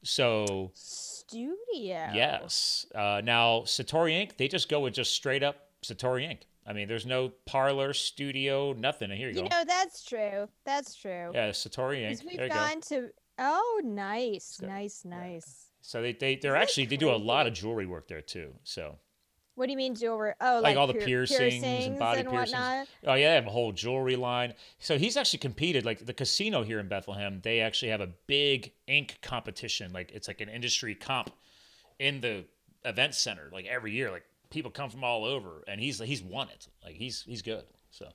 So 0.03 0.71
Studio. 0.73 2.09
yes. 2.13 2.85
Uh, 2.93 3.21
now 3.23 3.61
Satori 3.61 4.11
Ink. 4.11 4.37
They 4.37 4.47
just 4.47 4.69
go 4.69 4.81
with 4.81 4.93
just 4.93 5.13
straight 5.13 5.43
up 5.43 5.67
Satori 5.83 6.29
Ink. 6.29 6.47
I 6.65 6.73
mean, 6.73 6.87
there's 6.87 7.05
no 7.05 7.29
parlor, 7.45 7.93
studio, 7.93 8.73
nothing. 8.73 9.09
Here 9.11 9.29
you, 9.29 9.35
You 9.43 9.49
go. 9.49 9.55
know 9.55 9.63
that's 9.65 10.03
true. 10.05 10.47
That's 10.65 10.95
true. 10.95 11.31
yeah, 11.33 11.49
Satori 11.49 12.01
Ink. 12.01 12.19
Because 12.19 12.25
we've 12.25 12.37
There 12.37 12.47
you 12.47 12.51
go. 12.53 12.55
gone 12.59 12.81
to. 12.81 13.09
Oh, 13.39 13.81
nice, 13.83 14.57
So- 14.59 14.67
nice, 14.67 15.03
nice. 15.05 15.67
So 15.81 16.01
they 16.01 16.13
they 16.13 16.35
they're 16.37 16.53
Isn't 16.55 16.61
actually 16.61 16.85
they 16.85 16.97
do 16.97 17.09
a 17.11 17.17
lot 17.17 17.45
of 17.47 17.53
jewelry 17.53 17.85
work 17.85 18.07
there 18.07 18.21
too. 18.21 18.53
So. 18.63 18.97
What 19.55 19.67
do 19.67 19.71
you 19.71 19.77
mean 19.77 19.93
jewelry? 19.93 20.33
Oh, 20.41 20.55
like, 20.55 20.63
like, 20.63 20.77
all 20.77 20.87
the 20.87 20.93
pier- 20.93 21.27
piercings, 21.27 21.63
and 21.63 21.99
body 21.99 22.21
and 22.21 22.29
piercings. 22.29 22.53
whatnot. 22.59 22.87
Oh 23.05 23.13
yeah, 23.13 23.29
they 23.29 23.35
have 23.35 23.45
a 23.47 23.51
whole 23.51 23.71
jewelry 23.71 24.15
line. 24.15 24.53
So 24.79 24.97
he's 24.97 25.15
actually 25.15 25.39
competed. 25.39 25.85
Like 25.85 26.05
the 26.05 26.13
casino 26.13 26.63
here 26.63 26.79
in 26.79 26.87
Bethlehem, 26.87 27.39
they 27.43 27.59
actually 27.59 27.89
have 27.89 28.01
a 28.01 28.09
big 28.27 28.71
ink 28.87 29.19
competition. 29.21 29.93
Like 29.93 30.11
it's 30.11 30.27
like 30.27 30.41
an 30.41 30.49
industry 30.49 30.95
comp 30.95 31.29
in 31.99 32.21
the 32.21 32.45
event 32.83 33.13
center. 33.13 33.49
Like 33.53 33.65
every 33.65 33.91
year, 33.91 34.09
like 34.11 34.23
people 34.49 34.71
come 34.71 34.89
from 34.89 35.03
all 35.03 35.23
over, 35.23 35.63
and 35.67 35.79
he's 35.79 35.99
he's 35.99 36.23
won 36.23 36.49
it. 36.49 36.67
Like 36.83 36.95
he's 36.95 37.21
he's 37.21 37.43
good. 37.43 37.63
So 37.91 38.07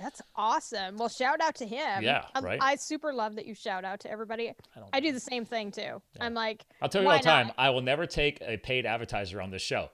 That's 0.00 0.22
awesome. 0.36 0.96
Well, 0.96 1.10
shout 1.10 1.42
out 1.42 1.54
to 1.56 1.66
him. 1.66 2.02
Yeah, 2.02 2.24
Um, 2.34 2.44
right? 2.44 2.58
I 2.62 2.76
super 2.76 3.12
love 3.12 3.34
that 3.34 3.44
you 3.44 3.54
shout 3.54 3.84
out 3.84 4.00
to 4.00 4.10
everybody. 4.10 4.48
I 4.48 4.80
don't. 4.80 4.88
I 4.94 5.00
do 5.00 5.12
the 5.12 5.20
same 5.20 5.44
thing 5.44 5.70
too. 5.70 6.00
I'm 6.18 6.32
like, 6.32 6.64
I'll 6.80 6.88
tell 6.88 7.02
you 7.02 7.08
all 7.10 7.18
the 7.18 7.22
time. 7.24 7.48
not? 7.48 7.56
I 7.58 7.68
will 7.70 7.82
never 7.82 8.06
take 8.06 8.38
a 8.40 8.56
paid 8.56 8.86
advertiser 8.86 9.42
on 9.42 9.50
this 9.50 9.60
show. 9.60 9.90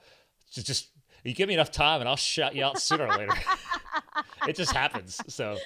Just 0.51 0.67
just 0.67 0.91
you 1.25 1.35
give 1.35 1.49
me 1.49 1.55
enough 1.55 1.71
time, 1.71 2.01
and 2.01 2.09
I'll 2.09 2.17
shut 2.17 2.55
you 2.55 2.65
out 2.65 2.81
sooner 2.81 3.07
or 3.07 3.17
later. 3.17 3.33
it 4.49 4.57
just 4.57 4.73
happens. 4.73 5.21
So 5.29 5.57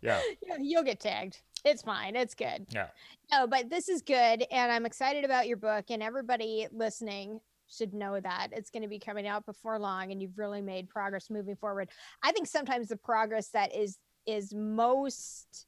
yeah, 0.00 0.20
"Yeah, 0.46 0.56
you'll 0.60 0.82
get 0.82 1.00
tagged. 1.00 1.40
It's 1.64 1.82
fine. 1.82 2.16
It's 2.16 2.34
good. 2.34 2.66
yeah. 2.70 2.88
No, 3.32 3.46
but 3.46 3.68
this 3.68 3.88
is 3.88 4.02
good, 4.02 4.44
and 4.50 4.70
I'm 4.70 4.86
excited 4.86 5.24
about 5.24 5.48
your 5.48 5.56
book. 5.56 5.86
And 5.90 6.02
everybody 6.02 6.68
listening 6.72 7.40
should 7.68 7.92
know 7.92 8.20
that 8.20 8.48
it's 8.52 8.70
going 8.70 8.84
to 8.84 8.88
be 8.88 9.00
coming 9.00 9.26
out 9.26 9.44
before 9.44 9.78
long, 9.78 10.12
and 10.12 10.22
you've 10.22 10.38
really 10.38 10.62
made 10.62 10.88
progress 10.88 11.28
moving 11.28 11.56
forward. 11.56 11.88
I 12.22 12.32
think 12.32 12.46
sometimes 12.46 12.88
the 12.88 12.96
progress 12.96 13.48
that 13.48 13.74
is 13.74 13.98
is 14.26 14.54
most 14.54 15.66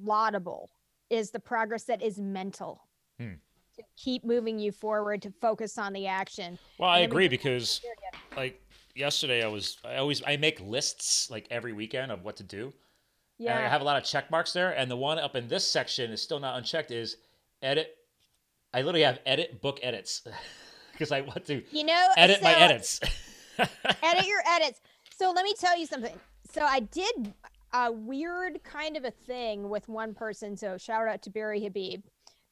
laudable 0.00 0.70
is 1.08 1.30
the 1.30 1.40
progress 1.40 1.84
that 1.84 2.02
is 2.02 2.18
mental. 2.18 2.82
Hmm. 3.18 3.34
To 3.80 4.02
keep 4.02 4.24
moving 4.24 4.58
you 4.58 4.72
forward, 4.72 5.22
to 5.22 5.32
focus 5.40 5.78
on 5.78 5.92
the 5.92 6.06
action. 6.06 6.58
Well, 6.78 6.90
I 6.90 6.98
And 6.98 7.02
then 7.02 7.18
we 7.18 7.24
agree 7.24 7.28
because 7.28 7.80
like 8.36 8.60
yesterday 8.94 9.44
I 9.44 9.48
was 9.48 9.78
I 9.84 9.96
always 9.96 10.22
I 10.26 10.36
make 10.36 10.60
lists 10.60 11.30
like 11.30 11.46
every 11.50 11.72
weekend 11.72 12.12
of 12.12 12.24
what 12.24 12.36
to 12.36 12.42
do. 12.42 12.72
And 13.38 13.48
I 13.48 13.68
have 13.68 13.80
a 13.80 13.84
lot 13.84 13.96
of 13.96 14.04
check 14.04 14.30
marks 14.30 14.52
there 14.52 14.72
and 14.78 14.90
the 14.90 14.96
one 14.96 15.18
up 15.18 15.34
in 15.34 15.48
this 15.48 15.66
section 15.66 16.10
is 16.10 16.20
still 16.20 16.40
not 16.40 16.58
unchecked 16.58 16.90
is 16.90 17.16
edit 17.62 17.96
I 18.74 18.82
literally 18.82 19.02
have 19.02 19.18
edit 19.24 19.60
book 19.62 19.80
edits 19.82 20.22
because 20.92 21.10
I 21.10 21.22
want 21.22 21.46
to 21.46 21.62
You 21.72 21.84
know, 21.84 22.08
edit 22.16 22.42
my 22.42 22.54
edits. 22.54 23.00
edit 23.58 24.26
your 24.26 24.42
edits. 24.46 24.80
So 25.16 25.32
let 25.32 25.44
me 25.44 25.54
tell 25.58 25.78
you 25.78 25.86
something. 25.86 26.14
So 26.52 26.62
I 26.62 26.80
did 26.80 27.32
a 27.72 27.90
weird 27.90 28.62
kind 28.64 28.96
of 28.96 29.04
a 29.04 29.10
thing 29.10 29.68
with 29.68 29.88
one 29.88 30.14
person. 30.14 30.56
So 30.56 30.76
shout 30.76 31.08
out 31.08 31.22
to 31.22 31.30
Barry 31.30 31.62
Habib. 31.62 32.02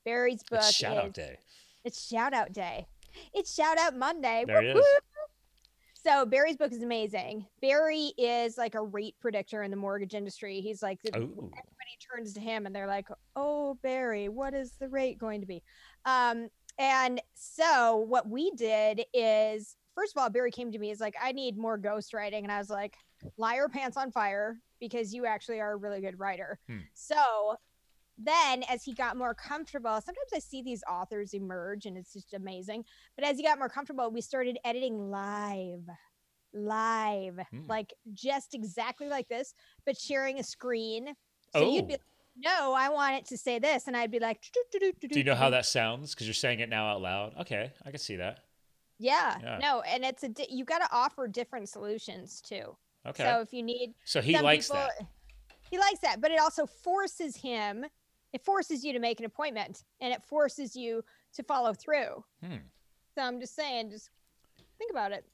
Barry's 0.09 0.43
book 0.43 0.61
it's 0.61 0.73
shout 0.75 0.97
out 0.97 1.13
day. 1.13 1.37
It's 1.85 2.09
shout 2.09 2.33
out 2.33 2.53
day. 2.53 2.87
It's 3.35 3.55
shout 3.55 3.77
out 3.79 3.95
Monday. 3.95 4.45
There 4.47 4.63
he 4.63 4.73
Whoop, 4.73 4.83
is. 4.83 6.03
So 6.03 6.25
Barry's 6.25 6.57
book 6.57 6.73
is 6.73 6.83
amazing. 6.83 7.45
Barry 7.61 8.13
is 8.17 8.57
like 8.57 8.75
a 8.75 8.81
rate 8.83 9.17
predictor 9.21 9.63
in 9.65 9.71
the 9.71 9.77
mortgage 9.77 10.15
industry. 10.15 10.61
He's 10.63 10.83
like 10.83 11.03
the, 11.03 11.11
Oh. 11.15 11.21
everybody 11.21 11.99
turns 12.11 12.33
to 12.35 12.41
him 12.41 12.65
and 12.65 12.75
they're 12.75 12.87
like, 12.87 13.09
"Oh, 13.37 13.75
Barry, 13.83 14.31
what 14.31 14.55
is 14.55 14.73
the 14.81 14.89
rate 14.89 15.19
going 15.19 15.43
to 15.43 15.47
be?" 15.47 15.63
Um, 16.07 16.49
and 16.79 17.21
so 17.35 17.97
what 17.99 18.27
we 18.29 18.51
did 18.53 19.05
is, 19.13 19.77
first 19.95 20.17
of 20.17 20.23
all, 20.23 20.31
Barry 20.31 20.51
came 20.53 20.73
to 20.73 20.79
me. 20.79 20.89
He's 20.89 21.01
like, 21.01 21.17
"I 21.21 21.33
need 21.33 21.59
more 21.59 21.79
ghostwriting," 21.79 22.45
and 22.45 22.53
I 22.53 22.59
was 22.59 22.71
like, 22.71 22.97
"Liar 23.37 23.69
pants 23.69 23.99
on 23.99 24.11
fire," 24.11 24.59
because 24.81 25.13
you 25.13 25.27
actually 25.27 25.61
are 25.61 25.73
a 25.73 25.77
really 25.77 26.01
good 26.01 26.19
writer. 26.19 26.59
Hmm. 26.67 26.79
So 26.95 27.57
then 28.21 28.65
as 28.69 28.83
he 28.83 28.93
got 28.95 29.17
more 29.17 29.33
comfortable 29.35 29.93
sometimes 30.01 30.33
i 30.35 30.39
see 30.41 30.61
these 30.63 30.83
authors 30.91 31.35
emerge 31.35 31.87
and 31.87 31.97
it's 31.97 32.13
just 32.13 32.35
amazing 32.35 32.85
but 33.17 33.25
as 33.25 33.37
he 33.37 33.43
got 33.45 33.59
more 33.59 33.69
comfortable 33.69 34.11
we 34.11 34.21
started 34.21 34.59
editing 34.65 35.11
live 35.11 35.87
live 36.53 37.39
Hmm. 37.51 37.67
like 37.69 37.93
just 38.13 38.55
exactly 38.55 39.07
like 39.09 39.29
this 39.29 39.55
but 39.87 39.97
sharing 39.99 40.39
a 40.39 40.43
screen 40.43 41.15
so 41.55 41.71
you'd 41.71 41.87
be 41.87 41.95
Oh. 41.95 41.97
like, 41.97 42.03
no 42.37 42.73
i 42.75 42.89
want 42.89 43.17
it 43.17 43.25
to 43.27 43.37
say 43.39 43.59
this 43.59 43.87
and 43.87 43.97
i'd 43.97 44.11
be 44.11 44.19
like 44.19 44.43
Do 44.73 44.93
you 45.19 45.25
know 45.25 45.35
how 45.35 45.51
that 45.51 45.67
sounds? 45.67 46.15
Because 46.15 46.27
you're 46.27 46.35
saying 46.35 46.61
it 46.61 46.69
now 46.69 46.87
out 46.89 47.01
loud. 47.01 47.35
Okay, 47.41 47.73
I 47.85 47.91
can 47.91 47.99
see 47.99 48.17
that. 48.17 48.41
yeah, 48.99 49.37
Yeah. 49.43 49.59
no 49.59 49.81
and 49.83 50.05
it's 50.05 50.23
a 50.25 50.29
di- 50.29 50.47
you 50.51 50.65
got 50.65 50.79
to 50.79 50.89
offer 50.93 51.29
different 51.29 51.69
solutions 51.69 52.41
too 52.41 52.77
Okay. 53.07 53.25
so 53.25 53.41
if 53.41 53.53
you 53.53 53.63
need 53.63 53.95
So 54.05 54.21
he 54.21 54.39
likes 54.39 54.69
people- 54.69 54.83
that. 54.99 55.07
He 55.71 55.79
likes 55.79 55.99
that, 56.01 56.23
but 56.23 56.31
it 56.31 56.41
also 56.41 56.65
forces 56.65 57.37
him. 57.37 57.85
It 58.33 58.45
forces 58.45 58.85
you 58.85 58.93
to 58.93 58.99
make 58.99 59.21
an 59.21 59.27
appointment, 59.27 59.85
and 60.01 60.13
it 60.13 60.23
forces 60.23 60.77
you 60.77 61.03
to 61.35 61.43
follow 61.43 61.73
through. 61.73 62.25
Hmm. 62.45 62.57
So 63.15 63.23
I'm 63.23 63.41
just 63.41 63.55
saying, 63.55 63.91
just 63.91 64.11
think 64.79 64.91
about 64.91 65.13
it. 65.13 65.25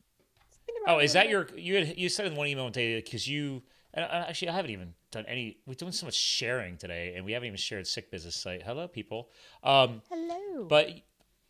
Think 0.67 0.79
about 0.83 0.97
Oh, 0.97 0.99
it 1.01 1.05
is 1.05 1.13
that 1.13 1.29
your 1.29 1.49
you 1.57 1.77
had 1.77 1.99
you 1.99 2.09
said 2.09 2.27
in 2.27 2.35
one 2.35 2.47
email 2.47 2.67
today 2.71 3.01
because 3.01 3.29
you 3.29 3.63
and 3.93 4.05
actually 4.05 4.49
I 4.49 4.53
haven't 4.55 4.71
even 4.71 4.95
done 5.11 5.25
any 5.29 5.59
we're 5.67 5.75
doing 5.75 5.93
so 5.93 6.07
much 6.07 6.15
sharing 6.15 6.77
today 6.79 7.15
and 7.15 7.25
we 7.25 7.33
haven't 7.33 7.49
even 7.49 7.59
shared 7.59 7.87
sick 7.87 8.11
business 8.11 8.37
site. 8.37 8.63
Hello 8.63 8.89
people. 8.89 9.29
Um 9.63 10.01
Hello. 10.11 10.65
but 10.65 10.89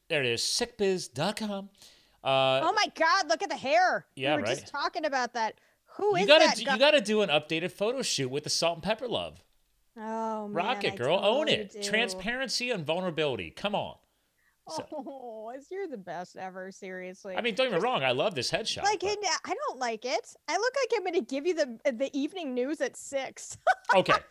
there 0.09 0.21
it 0.23 0.27
is 0.27 0.41
sickbiz.com. 0.41 1.69
Uh 2.25 2.61
oh 2.65 2.73
my 2.73 2.87
God! 2.97 3.29
Look 3.29 3.43
at 3.43 3.51
the 3.51 3.57
hair. 3.57 4.07
Yeah, 4.17 4.35
we 4.35 4.43
were 4.43 4.49
right. 4.49 4.59
just 4.59 4.67
talking 4.67 5.05
about 5.05 5.35
that. 5.35 5.61
Who 5.97 6.17
is 6.17 6.23
you 6.23 6.27
gotta 6.27 6.47
that? 6.47 6.57
do, 6.57 6.65
guy? 6.65 6.73
you 6.73 6.79
gotta 6.79 7.01
do 7.01 7.21
an 7.23 7.29
updated 7.29 7.71
photo 7.71 8.03
shoot 8.03 8.31
with 8.31 8.45
the 8.45 8.51
salt 8.51 8.77
and 8.77 8.83
pepper 8.83 9.07
love. 9.07 9.45
Oh 9.97 10.49
man, 10.49 10.53
Rock 10.55 10.85
it, 10.85 10.93
I 10.95 10.97
girl. 10.97 11.21
Own 11.23 11.49
it. 11.49 11.73
do. 11.73 11.83
Transparency 11.83 12.71
and 12.71 12.85
vulnerability. 12.87 13.51
Come 13.51 13.75
on. 13.75 13.97
So- 14.69 14.87
Oh, 14.93 15.53
you're 15.71 15.87
the 15.89 15.97
best 15.99 16.37
ever. 16.37 16.71
Seriously. 16.73 17.37
I 17.37 17.41
mean, 17.43 17.55
don't 17.55 17.71
get 17.71 17.81
me 17.81 17.85
wrong. 17.85 18.03
I 18.03 18.13
love 18.13 18.35
this 18.35 18.51
headshot. 18.51 18.83
like 18.83 19.01
but- 19.01 19.19
I 19.45 19.55
don't 19.69 19.79
like 19.79 20.05
it. 20.05 20.35
I 20.49 20.57
look 20.57 20.75
like 20.81 20.91
I'm 20.97 21.03
going 21.03 21.15
to 21.15 21.21
give 21.35 21.47
you 21.47 21.55
the 21.55 21.79
the 21.93 22.11
evening 22.19 22.55
news 22.55 22.81
at 22.81 22.97
six. 22.97 23.57
okay. 23.95 24.15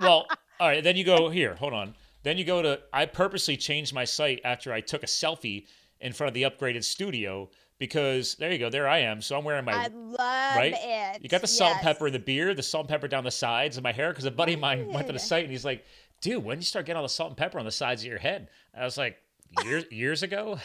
Well, 0.00 0.28
all 0.60 0.68
right. 0.68 0.84
Then 0.84 0.94
you 0.96 1.02
go 1.04 1.28
here. 1.28 1.56
Hold 1.56 1.72
on. 1.72 1.92
Then 2.22 2.38
you 2.38 2.44
go 2.44 2.62
to. 2.62 2.78
I 2.92 3.06
purposely 3.06 3.56
changed 3.56 3.92
my 3.92 4.04
site 4.04 4.40
after 4.44 4.72
I 4.72 4.80
took 4.80 5.02
a 5.02 5.06
selfie 5.06 5.66
in 6.00 6.12
front 6.12 6.28
of 6.28 6.34
the 6.34 6.42
upgraded 6.44 6.84
studio 6.84 7.50
because 7.78 8.34
there 8.36 8.50
you 8.52 8.58
go. 8.58 8.70
There 8.70 8.88
I 8.88 8.98
am. 8.98 9.22
So 9.22 9.36
I'm 9.38 9.44
wearing 9.44 9.64
my. 9.64 9.72
I 9.72 9.86
love 9.88 10.18
right? 10.56 10.74
it. 10.76 11.22
you 11.22 11.28
got 11.28 11.40
the 11.40 11.46
salt 11.46 11.72
and 11.72 11.78
Yes. 11.78 11.84
pepper 11.84 12.06
in 12.06 12.12
the 12.12 12.18
beard, 12.18 12.56
the 12.56 12.62
salt 12.62 12.82
and 12.84 12.88
pepper 12.90 13.08
down 13.08 13.24
the 13.24 13.30
sides 13.30 13.76
of 13.76 13.82
my 13.82 13.92
hair. 13.92 14.10
Because 14.10 14.24
a 14.24 14.30
buddy 14.30 14.54
of 14.54 14.60
mine 14.60 14.92
went 14.92 15.06
to 15.06 15.12
the 15.12 15.18
site 15.18 15.44
and 15.44 15.52
he's 15.52 15.64
like, 15.64 15.84
"Dude, 16.20 16.42
when 16.44 16.56
did 16.58 16.62
you 16.62 16.66
start 16.66 16.86
getting 16.86 16.96
all 16.98 17.02
the 17.02 17.08
salt 17.08 17.30
and 17.30 17.36
pepper 17.36 17.58
on 17.58 17.64
the 17.64 17.70
sides 17.70 18.02
of 18.02 18.08
your 18.08 18.18
head?" 18.18 18.48
I 18.76 18.84
was 18.84 18.96
like, 18.98 19.18
"Years 19.64 19.84
years 19.90 20.22
ago." 20.22 20.58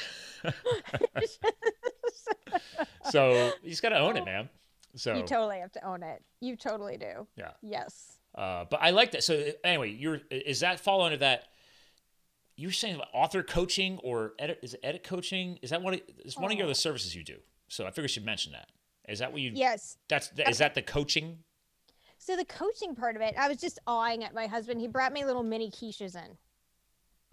so 3.11 3.52
you 3.64 3.69
just 3.69 3.81
gotta 3.81 3.98
own 3.98 4.18
it, 4.18 4.26
man. 4.26 4.49
So 4.95 5.15
You 5.15 5.23
totally 5.23 5.60
have 5.60 5.72
to 5.73 5.85
own 5.85 6.03
it. 6.03 6.22
You 6.40 6.56
totally 6.56 6.98
do. 6.98 7.27
yeah. 7.35 7.52
Yes. 7.61 8.18
Uh, 8.35 8.65
but 8.69 8.80
I 8.81 8.90
like 8.91 9.11
that. 9.11 9.23
So 9.23 9.52
anyway, 9.64 9.91
you're 9.91 10.19
is 10.30 10.60
that 10.61 10.80
fall 10.80 11.02
under 11.03 11.18
that? 11.18 11.45
You're 12.55 12.71
saying 12.71 12.95
about 12.95 13.07
author 13.13 13.41
coaching 13.43 13.99
or 14.03 14.34
edit? 14.38 14.59
Is 14.61 14.73
it 14.75 14.80
edit 14.84 15.03
coaching? 15.03 15.57
Is 15.61 15.71
that 15.71 15.81
one? 15.81 15.95
Of, 15.95 16.01
is 16.23 16.38
one 16.38 16.51
of 16.51 16.57
your 16.57 16.65
Oh. 16.65 16.69
other 16.69 16.75
services 16.75 17.15
you 17.15 17.23
do? 17.23 17.38
So 17.67 17.85
I 17.85 17.89
figured 17.89 18.03
you 18.03 18.13
should 18.13 18.25
mention 18.25 18.51
that. 18.51 18.69
Is 19.07 19.19
that 19.19 19.31
what 19.31 19.41
you? 19.41 19.51
Yes. 19.53 19.97
That's 20.07 20.31
is 20.47 20.59
that 20.59 20.75
the 20.75 20.81
coaching? 20.81 21.39
So 22.19 22.38
the 22.38 22.45
coaching 22.45 22.95
part 22.95 23.15
of 23.15 23.21
it, 23.21 23.34
I 23.38 23.49
was 23.49 23.57
just 23.57 23.80
awing 23.85 24.23
at 24.23 24.34
my 24.34 24.47
husband. 24.47 24.80
He 24.80 24.88
brought 24.88 25.11
me 25.11 25.25
little 25.25 25.43
mini 25.43 25.69
quiches 25.71 26.15
in. 26.15 26.38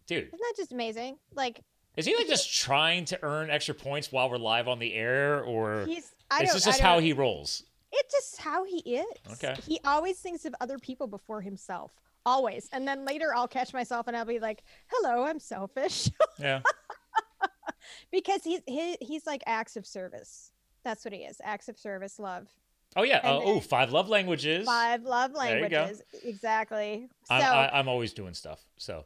Dude, 0.07 0.27
Isn't 0.27 0.41
that 0.41 0.55
just 0.57 0.73
amazing? 0.73 1.19
Like 1.35 1.61
is 1.97 2.07
he 2.07 2.17
like 2.17 2.27
just 2.27 2.53
trying 2.53 3.05
to 3.07 3.19
earn 3.23 3.51
extra 3.51 3.75
points 3.75 4.11
while 4.11 4.31
we're 4.31 4.39
live 4.39 4.67
on 4.69 4.79
the 4.79 4.95
air, 4.95 5.45
or 5.45 5.85
he's 5.87 6.13
I 6.31 6.43
is 6.43 6.53
this 6.55 6.65
just 6.65 6.81
how 6.81 6.99
he 6.99 7.13
rolls? 7.13 7.65
It's 7.93 8.13
just 8.13 8.41
how 8.41 8.65
he 8.65 8.79
is. 8.79 9.07
Okay. 9.33 9.55
He 9.67 9.81
always 9.85 10.19
thinks 10.19 10.45
of 10.45 10.55
other 10.61 10.79
people 10.79 11.07
before 11.07 11.41
himself. 11.43 11.93
Always. 12.27 12.69
And 12.73 12.87
then 12.87 13.05
later 13.05 13.35
I'll 13.35 13.49
catch 13.49 13.73
myself 13.73 14.07
and 14.09 14.17
I'll 14.17 14.25
be 14.25 14.39
like, 14.39 14.63
"Hello, 14.89 15.25
I'm 15.25 15.39
selfish." 15.41 16.11
Yeah. 16.39 16.61
because 18.13 18.43
he's 18.45 18.61
he, 18.67 18.97
he's 19.01 19.27
like 19.27 19.43
acts 19.47 19.77
of 19.77 19.87
service. 19.87 20.53
That's 20.85 21.05
what 21.05 21.13
he 21.13 21.21
is. 21.21 21.41
Acts 21.43 21.69
of 21.69 21.79
service, 21.79 22.19
love. 22.19 22.49
Oh 22.97 23.03
yeah. 23.03 23.19
Uh, 23.19 23.41
oh, 23.43 23.61
five 23.61 23.93
love 23.93 24.09
languages. 24.09 24.67
Five 24.67 25.03
love 25.03 25.33
There 25.35 25.59
you 25.61 25.69
go. 25.69 25.77
languages. 25.77 26.03
Exactly. 26.25 27.09
So 27.25 27.35
I'm, 27.35 27.43
I, 27.43 27.79
I'm 27.79 27.89
always 27.89 28.13
doing 28.13 28.35
stuff. 28.35 28.65
So, 28.77 29.05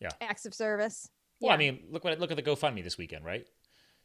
yeah. 0.00 0.10
acts 0.20 0.46
of 0.46 0.54
service. 0.54 1.08
well, 1.40 1.52
I 1.52 1.56
mean, 1.56 1.80
look 1.90 2.04
what 2.04 2.18
look 2.18 2.30
at 2.30 2.36
the 2.36 2.42
GoFundMe 2.42 2.82
this 2.82 2.96
weekend, 2.96 3.24
right? 3.24 3.46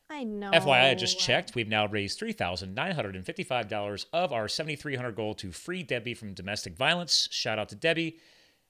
I 0.10 0.24
know. 0.24 0.52
FYI, 0.52 0.92
I 0.92 0.96
just 0.96 1.20
checked. 1.20 1.56
We've 1.56 1.68
now 1.68 1.88
raised 1.88 2.20
three 2.20 2.34
thousand 2.34 2.76
nine 2.76 2.94
hundred 2.94 3.16
and 3.16 3.26
fifty-five 3.26 3.68
dollars 3.68 4.06
of 4.14 4.32
our 4.34 4.48
seventy-three 4.48 4.96
hundred 4.96 5.16
goal 5.16 5.34
to 5.36 5.52
free 5.52 5.82
Debbie 5.82 6.14
from 6.14 6.34
domestic 6.34 6.76
violence. 6.76 7.28
Shout 7.32 7.58
out 7.58 7.70
to 7.70 7.76
Debbie. 7.76 8.18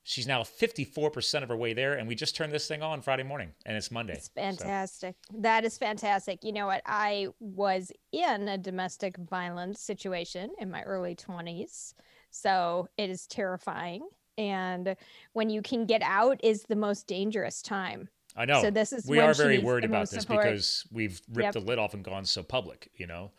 She's 0.07 0.27
now 0.27 0.44
fifty-four 0.44 1.10
percent 1.10 1.41
of 1.44 1.49
her 1.49 1.57
way 1.57 1.73
there, 1.73 1.95
and 1.95 2.07
we 2.07 2.14
just 2.14 2.36
turned 2.36 2.53
this 2.53 2.68
thing 2.68 2.84
on 2.84 3.02
Friday 3.02 3.23
morning, 3.23 3.53
and 3.65 3.76
it's 3.76 3.90
Monday. 3.90 4.14
It's 4.14 4.27
So, 4.27 4.34
fantastic. 4.36 5.15
That 5.34 5.65
is 5.65 5.80
fantastic. 5.80 6.44
You 6.44 6.53
know 6.53 6.68
what? 6.68 6.84
I 6.86 7.30
was 7.40 7.91
in 8.11 8.48
a 8.48 8.56
domestic 8.56 9.18
violence 9.18 9.82
situation 9.82 10.52
in 10.60 10.69
my 10.69 10.84
early 10.84 11.15
20s. 11.15 11.95
So 12.30 12.88
it 12.98 13.10
is 13.10 13.26
terrifying. 13.26 14.07
And 14.38 14.95
when 15.34 15.49
you 15.49 15.64
can 15.64 15.88
get 15.88 16.03
out 16.03 16.40
is 16.44 16.64
the 16.64 16.76
most 16.76 17.07
dangerous 17.07 17.64
time. 17.64 18.07
I 18.36 18.45
know. 18.45 18.61
So 18.61 18.69
this 18.69 18.94
is 18.94 19.07
we 19.07 19.19
are 19.19 19.34
very 19.34 19.57
worried 19.57 19.86
about 19.86 20.11
this 20.11 20.22
support. 20.22 20.44
because 20.44 20.86
we've 20.91 21.19
ripped 21.34 21.45
Yep. 21.45 21.53
the 21.53 21.60
lid 21.61 21.80
off 21.80 21.95
and 21.95 22.03
gone 22.03 22.26
so 22.26 22.44
public. 22.44 22.91
You 22.95 23.07
know, 23.07 23.32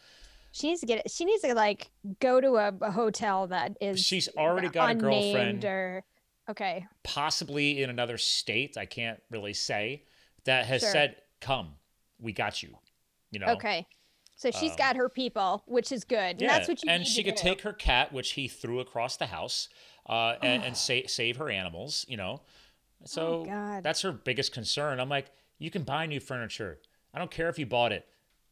She 0.51 0.67
needs 0.69 0.81
to 0.81 0.87
get 0.87 1.09
she 1.13 1.27
needs 1.27 1.43
to 1.43 1.55
like 1.55 1.91
go 2.19 2.41
to 2.41 2.57
a, 2.57 2.73
a 2.81 2.91
hotel 2.91 3.47
that 3.49 3.77
is 3.81 4.01
She's 4.03 4.29
already 4.37 4.69
got 4.69 4.91
a 4.91 4.95
girlfriend. 4.97 5.65
or 5.65 6.03
okay. 6.49 6.87
possibly 7.03 7.83
in 7.83 7.91
another 7.91 8.19
state. 8.19 8.77
I 8.77 8.87
can't 8.87 9.21
really 9.31 9.53
say 9.55 10.05
that 10.45 10.67
has 10.67 10.83
Sure. 10.83 10.91
said, 10.93 11.17
"Come, 11.41 11.75
we 12.19 12.33
got 12.33 12.63
you." 12.63 12.79
You 13.31 13.41
know. 13.41 13.47
Okay. 13.55 13.87
So 14.39 14.51
she's 14.51 14.73
Um, 14.73 14.77
got 14.77 14.97
her 14.97 15.09
people, 15.09 15.63
which 15.67 15.91
is 15.91 16.05
good. 16.05 16.41
Yeah, 16.41 16.49
and 16.49 16.51
that's 16.51 16.69
what 16.69 16.83
you 16.85 16.91
and 16.91 17.07
she 17.07 17.25
could 17.25 17.37
do. 17.37 17.43
take 17.43 17.63
her 17.63 17.73
cat, 17.73 18.13
which 18.13 18.33
he 18.33 18.49
threw 18.49 18.81
across 18.81 19.17
the 19.17 19.27
house, 19.27 19.69
uh, 20.07 20.37
and, 20.43 20.63
and 20.63 20.77
sa- 20.77 21.07
save 21.07 21.37
her 21.39 21.49
animals. 21.51 22.05
You 22.09 22.19
know, 22.19 22.43
so 23.05 23.41
Oh, 23.41 23.45
God. 23.47 23.83
that's 23.83 24.03
her 24.03 24.13
biggest 24.13 24.53
concern. 24.53 25.01
I'm 25.01 25.09
like, 25.09 25.31
you 25.59 25.71
can 25.71 25.85
buy 25.85 26.05
new 26.07 26.21
furniture. 26.21 26.81
I 27.15 27.19
don't 27.19 27.31
care 27.31 27.49
if 27.49 27.59
you 27.59 27.65
bought 27.65 27.93
it. 27.93 28.07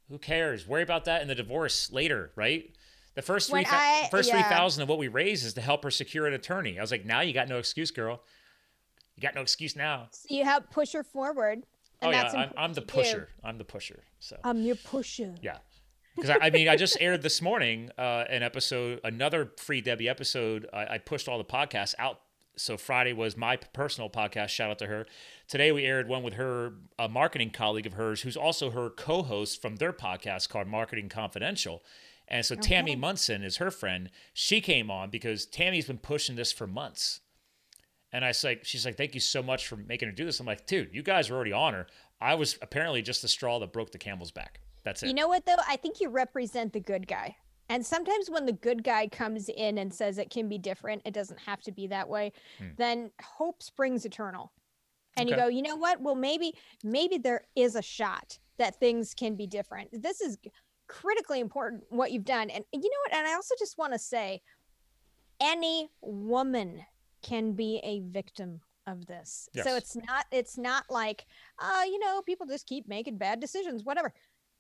Who 0.09 0.19
cares? 0.19 0.67
Worry 0.67 0.83
about 0.83 1.05
that 1.05 1.21
in 1.21 1.29
the 1.29 1.35
divorce 1.35 1.93
later, 1.93 2.33
right? 2.35 2.75
The 3.15 3.23
first 3.23 3.51
three 3.51 3.65
I- 3.69 4.09
first 4.11 4.29
yeah. 4.29 4.43
three 4.43 4.57
thousand 4.57 4.83
of 4.83 4.89
what 4.89 4.99
we 4.99 5.09
raise 5.09 5.45
is 5.45 5.55
to 5.55 5.61
help 5.61 5.85
her 5.85 5.91
secure 5.91 6.27
an 6.27 6.35
attorney. 6.35 6.79
I 6.79 6.83
was 6.83 6.91
like, 6.91 7.05
now 7.05 7.21
you 7.21 7.33
got 7.33 7.49
no 7.49 7.59
excuse, 7.59 7.91
girl. 7.91 8.23
You 9.17 9.23
got 9.23 9.35
no 9.35 9.43
excuse 9.43 9.77
now. 9.77 10.09
So 10.11 10.27
you 10.35 10.45
help 10.45 10.71
push 10.71 10.93
her 10.93 11.05
forward. 11.05 11.65
And 12.03 12.09
oh 12.09 12.11
yeah, 12.11 12.33
I'm, 12.37 12.51
I'm 12.57 12.73
the 12.75 12.83
pusher. 12.83 13.29
I'm 13.45 13.59
the 13.59 13.65
pusher. 13.65 14.03
So 14.19 14.37
I'm 14.43 14.63
your 14.63 14.77
pusher. 14.77 15.35
yeah. 15.41 15.59
Because 16.17 16.31
I, 16.31 16.47
I 16.47 16.51
mean, 16.51 16.69
I 16.69 16.77
just 16.77 16.97
aired 17.01 17.23
this 17.23 17.43
morning 17.43 17.91
uh, 17.99 18.25
an 18.29 18.45
episode, 18.45 19.01
another 19.03 19.51
free 19.59 19.81
Debbie 19.81 20.09
episode. 20.09 20.69
I, 20.73 20.95
I 20.95 20.99
pushed 20.99 21.29
all 21.29 21.39
the 21.39 21.45
podcasts 21.45 21.95
out. 21.99 22.21
So 22.57 22.77
Friday 22.77 23.13
was 23.13 23.37
my 23.37 23.57
personal 23.57 24.09
podcast. 24.09 24.51
Shout 24.51 24.71
out 24.71 24.79
to 24.79 24.87
her. 24.87 25.07
Today 25.49 25.73
we 25.73 25.85
aired 25.85 26.07
one 26.09 26.23
with 26.23 26.35
her, 26.35 26.75
a 27.01 27.09
marketing 27.09 27.51
colleague 27.51 27.87
of 27.87 27.95
hers, 27.95 28.23
who's 28.23 28.37
also 28.37 28.71
her 28.71 28.91
co-host 28.91 29.61
from 29.61 29.77
their 29.77 29.93
podcast 29.93 30.49
called 30.49 30.69
Marketing 30.69 31.09
Confidential. 31.09 31.83
And 32.29 32.45
so 32.45 32.55
Tammy 32.55 32.97
Munson 32.97 33.43
is 33.43 33.59
her 33.59 33.71
friend. 33.71 34.11
She 34.33 34.61
came 34.61 34.91
on 34.91 35.11
because 35.11 35.45
Tammy's 35.47 35.87
been 35.87 35.99
pushing 35.99 36.37
this 36.37 36.53
for 36.53 36.67
months. 36.67 37.21
And 38.13 38.25
I 38.25 38.29
was 38.29 38.45
like, 38.45 38.65
she's 38.65 38.87
like, 38.87 38.97
thank 38.97 39.15
you 39.15 39.21
so 39.21 39.43
much 39.43 39.67
for 39.67 39.77
making 39.77 40.09
her 40.09 40.15
do 40.15 40.25
this. 40.25 40.41
I'm 40.41 40.47
like, 40.47 40.67
dude, 40.67 40.95
you 40.95 41.03
guys 41.03 41.29
were 41.29 41.37
already 41.37 41.53
on 41.53 41.75
her. 41.75 41.87
I 42.21 42.35
was 42.35 42.57
apparently 42.63 43.03
just 43.03 43.23
the 43.23 43.29
straw 43.29 43.59
that 43.59 43.73
broke 43.73 43.91
the 43.91 43.99
camel's 43.99 44.31
back. 44.31 44.61
That's 44.85 45.03
it. 45.03 45.09
You 45.09 45.15
know 45.15 45.29
what 45.29 45.45
though? 45.45 45.57
I 45.69 45.77
think 45.77 46.01
you 46.01 46.09
represent 46.09 46.73
the 46.73 46.81
good 46.81 47.07
guy. 47.07 47.37
And 47.69 47.85
sometimes 47.85 48.31
when 48.31 48.47
the 48.47 48.53
good 48.53 48.85
guy 48.85 49.09
comes 49.09 49.49
in 49.49 49.79
and 49.79 49.93
says 49.93 50.19
it 50.19 50.31
can 50.31 50.49
be 50.49 50.59
different, 50.59 51.03
it 51.05 51.15
doesn't 51.15 51.41
have 51.41 51.61
to 51.63 51.73
be 51.73 51.87
that 51.89 52.09
way, 52.09 52.33
then 52.77 53.11
hope 53.23 53.63
springs 53.63 54.05
eternal. 54.05 54.53
And 55.17 55.29
you 55.29 55.35
Hmm. 55.35 55.41
Go, 55.43 55.49
you 55.49 55.63
know 55.63 55.77
what? 55.77 56.01
Well, 56.01 56.15
maybe 56.15 56.55
maybe 56.83 57.19
there 57.19 57.43
is 57.57 57.75
a 57.75 57.83
shot 57.83 58.39
that 58.59 58.79
things 58.79 59.15
can 59.15 59.35
be 59.35 59.47
different. 59.47 59.91
This 60.03 60.21
is 60.21 60.39
critically 60.87 61.41
important 61.41 61.85
what 61.89 62.13
you've 62.13 62.25
done. 62.25 62.51
And 62.51 62.65
you 62.73 62.81
know 62.81 62.89
what? 63.07 63.15
And 63.15 63.27
I 63.27 63.35
also 63.35 63.55
just 63.59 63.79
want 63.79 63.93
to 63.93 63.99
say 63.99 64.43
any 65.41 65.89
woman 66.01 66.83
can 67.23 67.53
be 67.53 67.81
a 67.83 68.01
victim 68.01 68.61
of 68.87 69.07
this. 69.07 69.49
Yes. 69.55 69.65
So 69.65 69.77
it's 69.77 69.97
not 69.97 70.27
it's 70.31 70.59
not 70.59 70.85
like 70.91 71.27
uh 71.59 71.83
you 71.87 71.99
know 71.99 72.21
people 72.23 72.47
just 72.47 72.67
keep 72.67 72.87
making 72.87 73.19
bad 73.19 73.41
decisions 73.41 73.85
whatever. 73.85 74.13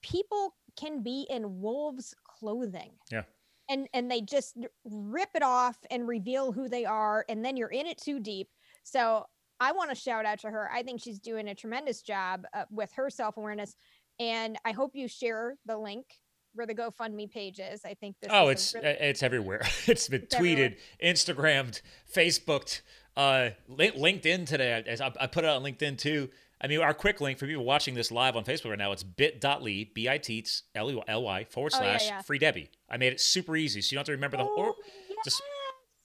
People 0.02 0.54
can 0.76 1.02
be 1.02 1.26
in 1.28 1.60
wolves 1.60 2.14
clothing. 2.24 2.92
Yeah. 3.10 3.24
And 3.68 3.88
and 3.92 4.10
they 4.10 4.22
just 4.22 4.56
rip 4.84 5.30
it 5.34 5.42
off 5.42 5.76
and 5.90 6.08
reveal 6.08 6.52
who 6.52 6.68
they 6.68 6.84
are 6.84 7.24
and 7.28 7.44
then 7.44 7.56
you're 7.56 7.68
in 7.68 7.86
it 7.86 7.98
too 7.98 8.18
deep. 8.18 8.48
So 8.82 9.26
I 9.60 9.72
want 9.72 9.90
to 9.90 9.96
shout 9.96 10.26
out 10.26 10.40
to 10.40 10.50
her. 10.50 10.70
I 10.72 10.82
think 10.82 11.00
she's 11.00 11.18
doing 11.18 11.48
a 11.48 11.54
tremendous 11.54 12.02
job 12.02 12.44
uh, 12.54 12.64
with 12.70 12.92
her 12.92 13.08
self-awareness 13.08 13.76
and 14.20 14.56
I 14.64 14.72
hope 14.72 14.92
you 14.94 15.08
share 15.08 15.56
the 15.66 15.76
link 15.76 16.06
where 16.54 16.66
the 16.66 16.74
GoFundMe 16.74 17.30
page 17.30 17.58
is. 17.58 17.84
I 17.84 17.94
think 17.94 18.16
this 18.20 18.30
Oh, 18.32 18.48
it's 18.48 18.74
really- 18.74 18.86
it's 18.88 19.22
everywhere. 19.22 19.62
It's 19.86 20.08
been 20.08 20.22
It's 20.22 20.34
everywhere. 20.34 20.70
tweeted, 20.70 20.76
Instagrammed, 21.02 21.80
Facebooked, 22.14 22.82
uh, 23.16 23.50
LinkedIn 23.70 24.46
today. 24.46 24.82
As 24.86 25.00
I, 25.00 25.12
I 25.20 25.26
put 25.26 25.44
it 25.44 25.50
on 25.50 25.62
LinkedIn 25.62 25.98
too. 25.98 26.30
I 26.60 26.66
mean, 26.68 26.80
our 26.80 26.94
quick 26.94 27.20
link 27.20 27.38
for 27.38 27.46
people 27.46 27.64
watching 27.64 27.94
this 27.94 28.10
live 28.12 28.36
on 28.36 28.44
Facebook 28.44 28.70
right 28.70 28.78
now, 28.78 28.92
it's 28.92 29.02
bit.ly, 29.02 29.90
B-I-T, 29.92 30.46
L-Y, 30.74 31.44
forward 31.50 31.72
Oh, 31.74 31.82
yeah, 31.82 31.98
slash 31.98 32.06
yeah. 32.06 32.22
free 32.22 32.38
Debbie. 32.38 32.70
I 32.88 32.96
made 32.96 33.12
it 33.12 33.20
super 33.20 33.56
easy, 33.56 33.82
so 33.82 33.92
you 33.92 33.96
don't 33.96 34.00
have 34.02 34.06
to 34.06 34.12
remember 34.12 34.36
the 34.38 34.44
whole, 34.44 34.74
Oh, 34.78 35.14
just 35.24 35.42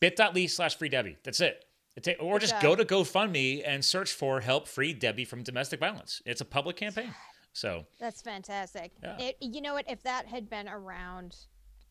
bit.ly 0.01 0.47
slash 0.47 0.75
free 0.77 0.89
Debbie. 0.89 1.17
That's 1.23 1.39
it. 1.39 1.63
Ta- 2.01 2.11
or 2.19 2.39
just 2.39 2.59
go 2.61 2.75
to 2.75 2.83
GoFundMe 2.85 3.61
and 3.65 3.83
search 3.85 4.11
for 4.11 4.41
help 4.41 4.67
free 4.67 4.93
Debbie 4.93 5.25
from 5.25 5.43
domestic 5.43 5.79
violence. 5.79 6.21
It's 6.25 6.41
a 6.41 6.45
public 6.45 6.75
campaign. 6.77 7.13
So 7.53 7.85
That's 7.99 8.21
fantastic. 8.21 8.91
Yeah. 9.01 9.17
It, 9.19 9.37
you 9.41 9.61
know 9.61 9.73
what? 9.73 9.89
If 9.89 10.03
that 10.03 10.27
had 10.27 10.49
been 10.49 10.67
around, 10.67 11.35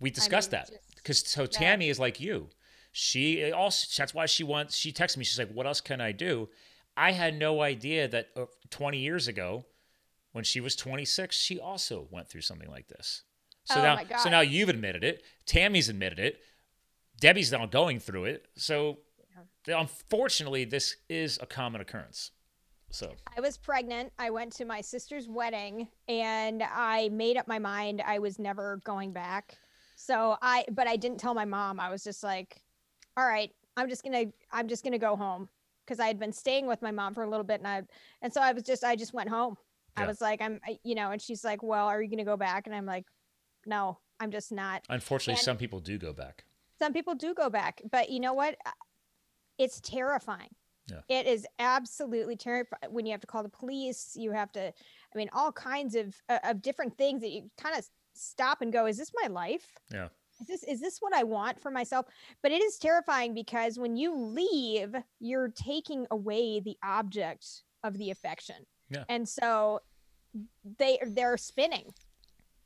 We 0.01 0.11
discussed 0.11 0.53
mean, 0.53 0.63
that 0.69 0.81
because 0.97 1.27
so 1.29 1.43
that- 1.43 1.53
Tammy 1.53 1.89
is 1.89 1.99
like 1.99 2.21
you. 2.21 2.51
She 2.93 3.53
also 3.53 3.87
that's 3.97 4.15
why 4.15 4.27
she 4.27 4.45
wants. 4.45 4.77
She 4.77 4.93
texted 4.93 5.19
me. 5.19 5.25
She's 5.25 5.39
like, 5.39 5.53
"What 5.53 5.67
else 5.67 5.81
can 5.81 6.01
I 6.01 6.13
do?" 6.13 6.49
I 6.97 7.13
had 7.13 7.39
no 7.39 7.61
idea 7.61 8.09
that 8.09 8.31
uh, 8.35 8.47
20 8.71 8.99
years 8.99 9.29
ago, 9.29 9.67
when 10.33 10.43
she 10.43 10.61
was 10.61 10.75
26, 10.75 11.37
she 11.37 11.61
also 11.61 12.09
went 12.11 12.29
through 12.29 12.41
something 12.41 12.69
like 12.69 12.89
this. 12.89 13.23
So 13.67 13.79
Oh 13.79 13.83
now, 13.83 14.01
so 14.19 14.31
now 14.31 14.41
you've 14.41 14.69
admitted 14.69 15.05
it. 15.05 15.23
Tammy's 15.47 15.89
admitted 15.89 16.19
it. 16.19 16.41
Debbie's 17.21 17.53
now 17.53 17.67
going 17.67 18.01
through 18.01 18.25
it. 18.25 18.47
So 18.57 18.99
unfortunately, 19.67 20.65
this 20.65 20.97
is 21.09 21.39
a 21.41 21.47
common 21.47 21.81
occurrence. 21.81 22.31
So 22.91 23.13
I 23.37 23.41
was 23.41 23.57
pregnant. 23.59 24.13
I 24.19 24.31
went 24.31 24.53
to 24.55 24.65
my 24.65 24.81
sister's 24.81 25.29
wedding 25.29 25.89
and 26.09 26.63
I 26.63 27.11
made 27.11 27.37
up 27.37 27.47
my 27.47 27.59
mind 27.59 28.03
I 28.07 28.19
was 28.19 28.39
never 28.39 28.81
going 28.85 29.13
back. 29.13 29.59
So 29.97 30.37
I, 30.41 30.65
but 30.73 30.87
I 30.89 30.97
didn't 30.97 31.19
tell 31.19 31.35
my 31.35 31.45
mom. 31.45 31.81
I 31.81 31.91
was 31.91 32.03
just 32.03 32.23
like, 32.23 32.63
all 33.17 33.27
right, 33.27 33.51
I'm 33.77 33.89
just 33.89 34.03
going 34.03 34.29
to, 34.29 34.33
I'm 34.53 34.69
just 34.69 34.83
going 34.85 34.93
to 34.93 34.99
go 34.99 35.17
home 35.17 35.49
because 35.85 36.01
I 36.01 36.07
had 36.07 36.19
been 36.19 36.33
staying 36.33 36.67
with 36.67 36.81
my 36.83 36.91
mom 36.91 37.15
for 37.15 37.25
a 37.25 37.29
little 37.31 37.45
bit. 37.45 37.61
And 37.61 37.67
I, 37.69 37.83
and 38.23 38.33
so 38.33 38.41
I 38.41 38.53
was 38.53 38.63
just, 38.63 38.85
I 38.85 38.97
just 38.97 39.13
went 39.13 39.29
home. 39.29 39.57
I 39.97 40.07
was 40.07 40.21
like, 40.21 40.41
I'm, 40.41 40.61
you 40.85 40.95
know, 40.95 41.11
and 41.11 41.21
she's 41.21 41.43
like, 41.43 41.61
well, 41.63 41.87
are 41.89 42.01
you 42.01 42.09
going 42.09 42.19
to 42.19 42.25
go 42.25 42.37
back? 42.37 42.67
And 42.69 42.75
I'm 42.77 42.87
like, 42.87 43.05
no, 43.67 43.99
I'm 44.21 44.31
just 44.31 44.53
not. 44.53 44.85
unfortunately, 44.89 45.33
And- 45.41 45.45
some 45.45 45.57
people 45.57 45.81
do 45.81 45.99
go 45.99 46.13
back. 46.13 46.45
some 46.79 46.93
people 46.93 47.15
do 47.17 47.35
go 47.35 47.51
back 47.51 47.83
but 47.91 48.09
you 48.11 48.21
know 48.21 48.33
what 48.35 48.57
it's 49.59 49.81
terrifying 49.81 50.51
Yeah. 50.91 51.01
it 51.09 51.27
is 51.27 51.47
absolutely 51.59 52.37
terrifying 52.37 52.81
when 52.91 53.05
you 53.07 53.13
have 53.13 53.21
to 53.21 53.27
call 53.27 53.43
the 53.43 53.49
police 53.49 54.13
you 54.17 54.33
have 54.33 54.51
to 54.53 54.61
i 54.69 55.17
mean 55.19 55.29
all 55.33 55.53
kinds 55.53 55.95
of 55.95 56.15
uh, 56.29 56.39
of 56.45 56.63
different 56.63 56.97
things 56.97 57.21
that 57.23 57.31
you 57.31 57.51
kind 57.61 57.77
of 57.77 57.85
stop 58.15 58.63
and 58.63 58.73
go 58.73 58.87
is 58.87 58.97
this 58.97 59.13
my 59.23 59.29
life 59.29 59.67
Yeah. 59.93 60.09
is 60.41 60.47
this 60.47 60.63
is 60.65 60.81
this 60.81 60.99
what 61.01 61.13
I 61.15 61.23
want 61.25 61.61
for 61.61 61.71
myself? 61.71 62.07
But 62.43 62.53
it 62.53 62.63
is 62.63 62.79
terrifying 62.79 63.35
because 63.35 63.79
when 63.79 63.97
you 63.97 64.15
leave, 64.17 64.95
you're 65.21 65.49
taking 65.49 66.07
away 66.11 66.61
the 66.61 66.77
object 66.85 67.45
of 67.85 67.97
the 67.99 68.11
affection. 68.11 68.57
Yeah. 68.91 69.05
And 69.09 69.29
so 69.29 69.81
they 70.79 70.99
they're 71.07 71.37
spinning. 71.37 71.87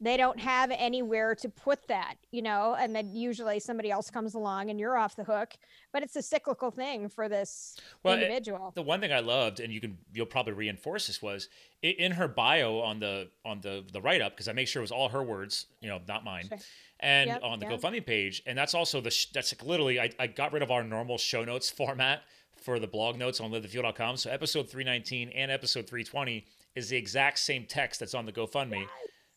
They 0.03 0.17
don't 0.17 0.41
have 0.41 0.73
anywhere 0.73 1.37
to 1.37 1.49
put 1.49 1.87
that, 1.87 2.15
you 2.33 2.43
know, 2.43 2.75
and 2.79 2.93
then 2.95 3.15
usually 3.15 3.61
somebody 3.61 3.89
else 3.91 4.11
comes 4.11 4.35
along 4.35 4.69
and 4.69 4.81
you're 4.81 4.99
off 4.99 5.15
the 5.15 5.23
hook. 5.23 5.55
But 5.93 6.03
it's 6.03 6.17
a 6.17 6.23
cyclical 6.23 6.73
thing 6.73 7.09
for 7.09 7.29
this 7.29 7.79
Well, 8.03 8.15
it- 8.15 8.23
individual. 8.23 8.73
The 8.75 8.83
one 8.83 9.01
thing 9.01 9.13
I 9.13 9.21
loved, 9.21 9.61
and 9.61 9.73
you 9.73 9.81
can 9.81 9.97
you'll 10.13 10.27
probably 10.27 10.55
reinforce 10.55 11.07
this, 11.07 11.23
was 11.23 11.49
in 11.83 12.13
her 12.13 12.27
bio 12.27 12.81
on 12.81 12.99
the 12.99 13.29
on 13.45 13.61
the 13.61 13.85
the 13.93 14.01
write 14.01 14.21
up 14.21 14.33
because 14.33 14.49
I 14.49 14.53
make 14.53 14.67
sure 14.67 14.81
it 14.81 14.85
was 14.85 14.91
all 14.93 15.09
her 15.11 15.23
words, 15.23 15.67
you 15.81 15.89
know, 15.89 16.01
not 16.09 16.25
mine, 16.25 16.49
Sure. 16.49 16.59
and 17.01 17.29
Yep, 17.29 17.41
on 17.45 17.59
the 17.61 17.67
yeah. 17.67 17.77
GoFundMe 17.77 18.05
page, 18.05 18.43
and 18.45 18.59
that's 18.59 18.75
also 18.75 19.01
the 19.01 19.11
sh- 19.11 19.27
that's 19.33 19.55
like 19.55 19.65
literally 19.65 20.01
I, 20.01 20.11
I 20.19 20.27
got 20.27 20.53
rid 20.53 20.63
of 20.65 20.73
our 20.73 20.83
normal 20.83 21.17
show 21.17 21.45
notes 21.45 21.71
format 21.81 22.23
for 22.57 22.81
the 22.81 22.87
blog 22.89 23.17
notes 23.17 23.41
on 23.41 23.51
livethefuel.com. 23.53 24.17
So 24.17 24.31
episode 24.31 24.69
319 24.69 25.29
and 25.31 25.51
episode 25.51 25.87
320 25.87 26.45
is 26.75 26.89
the 26.89 26.97
exact 26.97 27.39
same 27.39 27.67
text 27.67 28.01
that's 28.01 28.15
on 28.15 28.27
the 28.27 28.33
GoFundMe, 28.33 28.87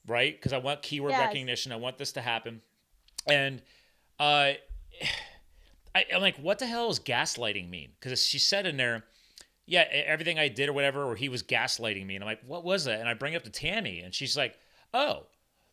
right? 0.07 0.35
Because 0.35 0.53
I 0.53 0.57
want 0.57 0.81
keyword 0.81 1.11
Yes. 1.11 1.27
recognition. 1.27 1.71
I 1.71 1.75
want 1.77 1.97
this 1.97 2.11
to 2.13 2.21
happen, 2.21 2.61
and 3.27 3.61
uh. 4.19 4.53
I, 5.93 6.05
I'm 6.13 6.21
like, 6.21 6.35
what 6.37 6.59
the 6.59 6.65
hell 6.67 6.89
does 6.89 6.99
gaslighting 6.99 7.69
mean? 7.69 7.91
Because 7.99 8.25
she 8.25 8.37
said 8.37 8.65
in 8.65 8.75
there, 8.75 9.05
yeah, 9.65 9.85
everything 9.91 10.37
I 10.37 10.49
did 10.49 10.67
or 10.67 10.73
whatever, 10.73 11.03
or 11.05 11.15
he 11.15 11.29
was 11.29 11.41
gaslighting 11.41 12.05
me. 12.05 12.15
And 12.15 12.23
I'm 12.23 12.27
like, 12.27 12.41
what 12.45 12.65
was 12.65 12.83
that? 12.83 12.99
And 12.99 13.07
I 13.07 13.13
bring 13.13 13.31
it 13.33 13.37
up 13.37 13.43
to 13.43 13.49
Tammy, 13.49 14.01
and 14.01 14.13
she's 14.13 14.35
like, 14.35 14.59
oh, 14.93 15.27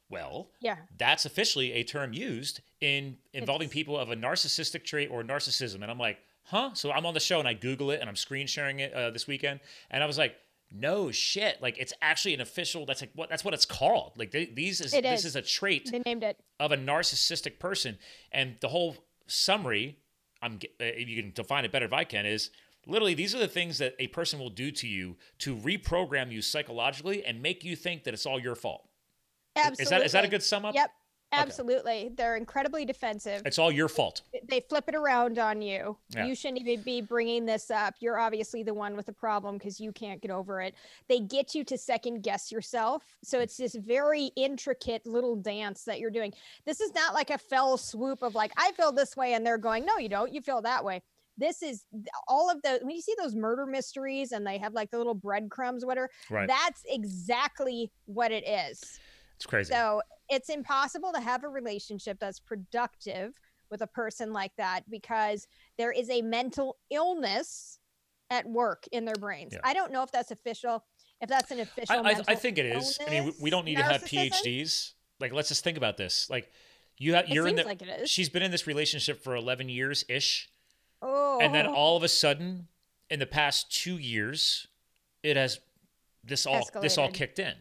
well, 0.08 0.50
Yeah. 0.60 0.76
that's 0.96 1.24
officially 1.24 1.72
a 1.72 1.82
term 1.82 2.12
used 2.12 2.60
in 2.80 3.16
involving 3.32 3.66
It's- 3.66 3.74
people 3.74 3.98
of 3.98 4.10
a 4.10 4.16
narcissistic 4.16 4.84
trait 4.84 5.10
or 5.10 5.24
narcissism. 5.24 5.76
And 5.82 5.86
I'm 5.90 5.98
like, 5.98 6.18
huh? 6.44 6.70
So 6.74 6.92
I'm 6.92 7.04
on 7.06 7.14
the 7.14 7.20
show 7.20 7.38
and 7.40 7.48
I 7.48 7.54
Google 7.54 7.90
it 7.90 7.98
and 8.00 8.08
I'm 8.08 8.14
screen 8.16 8.46
sharing 8.46 8.78
it 8.80 8.92
uh, 8.94 9.10
this 9.10 9.26
weekend. 9.26 9.58
And 9.90 10.04
I 10.04 10.06
was 10.06 10.18
like, 10.18 10.36
no 10.74 11.10
shit. 11.10 11.60
Like 11.60 11.78
it's 11.78 11.92
actually 12.00 12.34
an 12.34 12.40
official. 12.40 12.86
That's 12.86 13.00
like 13.00 13.10
what 13.14 13.28
that's 13.28 13.44
what 13.44 13.54
it's 13.54 13.64
called. 13.66 14.12
Like 14.16 14.30
they, 14.30 14.46
these 14.46 14.80
is 14.80 14.92
this 14.92 15.20
is. 15.20 15.24
is 15.24 15.36
a 15.36 15.42
trait 15.42 15.90
They 15.90 16.00
named 16.00 16.22
it. 16.22 16.38
of 16.58 16.72
a 16.72 16.76
narcissistic 16.76 17.58
person. 17.58 17.98
And 18.30 18.56
the 18.60 18.68
whole 18.68 18.96
summary, 19.26 19.98
I'm 20.40 20.54
uh, 20.54 20.84
if 20.84 21.08
you 21.08 21.22
can 21.22 21.32
define 21.32 21.64
it 21.64 21.72
better 21.72 21.86
if 21.86 21.92
I 21.92 22.04
can, 22.04 22.26
is 22.26 22.50
literally 22.86 23.14
these 23.14 23.34
are 23.34 23.38
the 23.38 23.48
things 23.48 23.78
that 23.78 23.94
a 23.98 24.08
person 24.08 24.38
will 24.38 24.50
do 24.50 24.70
to 24.70 24.86
you 24.88 25.16
to 25.38 25.56
reprogram 25.56 26.32
you 26.32 26.42
psychologically 26.42 27.24
and 27.24 27.42
make 27.42 27.64
you 27.64 27.76
think 27.76 28.04
that 28.04 28.14
it's 28.14 28.26
all 28.26 28.40
your 28.40 28.54
fault. 28.54 28.88
Absolutely. 29.56 29.82
Is 29.82 29.88
that 29.90 30.02
is 30.02 30.12
that 30.12 30.24
a 30.24 30.28
good 30.28 30.42
sum 30.42 30.64
up? 30.64 30.74
Yep. 30.74 30.90
Absolutely. 31.32 32.10
They're 32.16 32.36
incredibly 32.36 32.84
defensive. 32.84 33.42
It's 33.46 33.58
all 33.58 33.72
your 33.72 33.88
fault. 33.88 34.22
they 34.48 34.60
flip 34.60 34.84
it 34.88 34.94
around 34.94 35.38
on 35.38 35.62
you. 35.62 35.96
Yeah. 36.10 36.26
You 36.26 36.34
shouldn't 36.34 36.60
even 36.60 36.82
be 36.82 37.00
bringing 37.00 37.46
this 37.46 37.70
up. 37.70 37.94
You're 38.00 38.18
obviously 38.18 38.62
the 38.62 38.74
one 38.74 38.96
with 38.96 39.06
the 39.06 39.12
problem 39.12 39.56
because 39.56 39.80
you 39.80 39.92
can't 39.92 40.20
get 40.20 40.30
over 40.30 40.60
it. 40.60 40.74
They 41.08 41.20
get 41.20 41.54
you 41.54 41.64
to 41.64 41.78
second 41.78 42.22
guess 42.22 42.52
yourself. 42.52 43.04
So 43.24 43.40
it's 43.40 43.56
this 43.56 43.74
very 43.74 44.26
intricate 44.36 45.06
little 45.06 45.36
dance 45.36 45.84
that 45.84 45.98
you're 46.00 46.10
doing. 46.10 46.32
This 46.66 46.80
is 46.80 46.94
not 46.94 47.14
like 47.14 47.30
a 47.30 47.38
fell 47.38 47.76
swoop 47.78 48.22
of 48.22 48.34
like, 48.34 48.52
I 48.56 48.72
feel 48.72 48.92
this 48.92 49.16
way. 49.16 49.34
And 49.34 49.46
they're 49.46 49.58
going, 49.58 49.86
no, 49.86 49.96
you 49.98 50.08
don't. 50.08 50.32
You 50.32 50.42
feel 50.42 50.60
that 50.62 50.84
way. 50.84 51.02
This 51.38 51.62
is 51.62 51.86
all 52.28 52.50
of 52.50 52.60
the, 52.60 52.78
when 52.82 52.94
you 52.94 53.00
see 53.00 53.14
those 53.18 53.34
murder 53.34 53.64
mysteries 53.64 54.32
and 54.32 54.46
they 54.46 54.58
have 54.58 54.74
like 54.74 54.90
the 54.90 54.98
little 54.98 55.14
breadcrumbs, 55.14 55.82
whatever, 55.84 56.10
Right. 56.28 56.46
that's 56.46 56.82
exactly 56.86 57.90
what 58.04 58.32
it 58.32 58.46
is. 58.46 58.98
It's 59.36 59.46
crazy. 59.46 59.72
So 59.72 60.02
it's 60.28 60.48
impossible 60.48 61.12
to 61.12 61.20
have 61.20 61.44
a 61.44 61.48
relationship 61.48 62.18
that's 62.20 62.40
productive 62.40 63.38
with 63.70 63.82
a 63.82 63.86
person 63.86 64.32
like 64.32 64.52
that 64.56 64.88
because 64.90 65.46
there 65.78 65.92
is 65.92 66.10
a 66.10 66.22
mental 66.22 66.76
illness 66.90 67.78
at 68.30 68.46
work 68.46 68.84
in 68.92 69.04
their 69.04 69.16
brains. 69.16 69.52
Yeah. 69.54 69.60
I 69.64 69.74
don't 69.74 69.92
know 69.92 70.02
if 70.02 70.10
that's 70.10 70.30
official, 70.30 70.84
if 71.20 71.28
that's 71.28 71.50
an 71.50 71.60
official. 71.60 72.06
I, 72.06 72.10
I, 72.10 72.20
I 72.28 72.34
think 72.34 72.58
it 72.58 72.66
is. 72.66 72.98
I 73.06 73.10
mean, 73.10 73.34
we, 73.40 73.50
don't 73.50 73.64
need 73.64 73.76
to 73.76 73.82
have. 73.82 74.02
PhDs. 74.04 74.92
Like, 75.20 75.32
let's 75.32 75.48
just 75.48 75.64
think 75.64 75.76
about 75.76 75.96
this. 75.96 76.28
Like, 76.30 76.50
you 76.98 77.14
have 77.14 77.28
you're 77.28 77.48
in 77.48 77.56
the. 77.56 77.64
like 77.64 77.82
it 77.82 77.88
is. 77.88 78.10
She's 78.10 78.28
been 78.28 78.42
in 78.42 78.50
this 78.50 78.66
relationship 78.66 79.22
for 79.22 79.34
11 79.34 79.68
years 79.68 80.04
ish, 80.08 80.50
Oh, 81.02 81.40
and 81.40 81.52
then 81.52 81.66
oh. 81.66 81.74
all 81.74 81.96
of 81.96 82.04
a 82.04 82.08
sudden, 82.08 82.68
in 83.10 83.18
the 83.18 83.26
past 83.26 83.70
two 83.72 83.98
years, 83.98 84.68
it 85.22 85.36
has 85.36 85.58
this 86.22 86.46
all 86.46 86.68
this 86.80 86.96
all 86.96 87.10
kicked 87.10 87.40
in, 87.40 87.54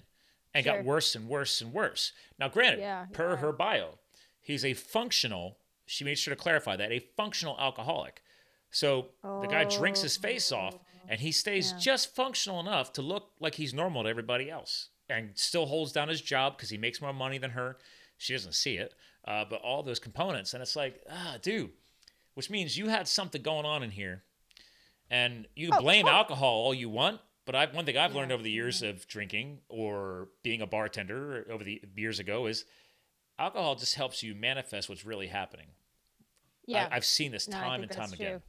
and 0.54 0.66
Sure. 0.66 0.76
got 0.78 0.86
worse 0.86 1.16
and 1.16 1.28
worse 1.28 1.62
and 1.62 1.72
worse. 1.74 2.12
Now, 2.40 2.50
granted, 2.50 2.80
Yeah, 2.82 3.06
per 3.14 3.32
yeah. 3.32 3.36
her 3.38 3.52
bio, 3.52 4.00
he's 4.42 4.66
a 4.66 4.74
functional. 4.74 5.58
She 5.86 6.04
made 6.04 6.16
sure 6.20 6.34
to 6.36 6.42
clarify 6.42 6.76
that 6.78 6.92
a 6.92 7.00
functional 7.00 7.60
alcoholic. 7.60 8.22
So 8.70 9.10
the 9.24 9.48
guy 9.50 9.66
drinks 9.66 10.02
his 10.02 10.16
face 10.18 10.52
off, 10.52 10.78
and 11.10 11.20
he 11.20 11.32
stays 11.32 11.72
Oh. 11.72 11.76
Yeah. 11.76 11.82
just 11.82 12.16
functional 12.16 12.60
enough 12.60 12.94
to 12.94 13.02
look 13.02 13.32
like 13.40 13.56
he's 13.56 13.74
normal 13.74 14.04
to 14.04 14.10
everybody 14.10 14.50
else, 14.50 14.90
and 15.10 15.38
still 15.38 15.66
holds 15.66 15.92
down 15.92 16.08
his 16.08 16.22
job 16.22 16.56
because 16.58 16.70
he 16.70 16.78
makes 16.78 17.02
more 17.02 17.12
money 17.14 17.38
than 17.38 17.52
her. 17.52 17.78
She 18.18 18.34
doesn't 18.34 18.54
see 18.54 18.78
it, 18.78 18.94
uh, 19.26 19.44
but 19.46 19.62
all 19.62 19.84
those 19.84 20.00
components, 20.00 20.54
and 20.54 20.62
it's 20.62 20.76
like, 20.76 21.04
ah, 21.10 21.38
dude, 21.42 21.72
which 22.36 22.50
means 22.50 22.78
you 22.78 22.88
had 22.88 23.08
something 23.10 23.42
going 23.42 23.66
on 23.66 23.84
in 23.84 23.92
here, 23.92 24.24
and 25.10 25.48
you 25.56 25.70
can 25.70 25.80
Oh, 25.80 25.82
blame 25.82 26.06
oh. 26.06 26.10
alcohol 26.12 26.50
all 26.62 26.74
you 26.74 26.90
want. 26.90 27.20
But 27.46 27.56
I've, 27.56 27.74
one 27.74 27.86
thing 27.86 27.98
I've 27.98 28.14
learned 28.16 28.32
over 28.32 28.44
the 28.44 28.52
years 28.52 28.82
of 28.84 29.08
drinking 29.08 29.60
or 29.68 30.30
being 30.44 30.62
a 30.62 30.68
bartender 30.68 31.46
over 31.50 31.64
the 31.64 31.82
years 31.96 32.20
ago 32.20 32.46
is 32.46 32.66
alcohol 33.40 33.76
just 33.76 33.96
helps 33.96 34.22
you 34.22 34.36
manifest 34.36 34.90
what's 34.90 35.06
really 35.06 35.28
happening. 35.28 35.68
yeah. 36.68 36.88
I, 36.92 36.96
have 36.96 37.06
seen 37.06 37.32
this 37.32 37.48
No, 37.48 37.58
time 37.58 37.82
and 37.82 37.92
time 37.92 38.02
that's 38.02 38.14
again. 38.14 38.42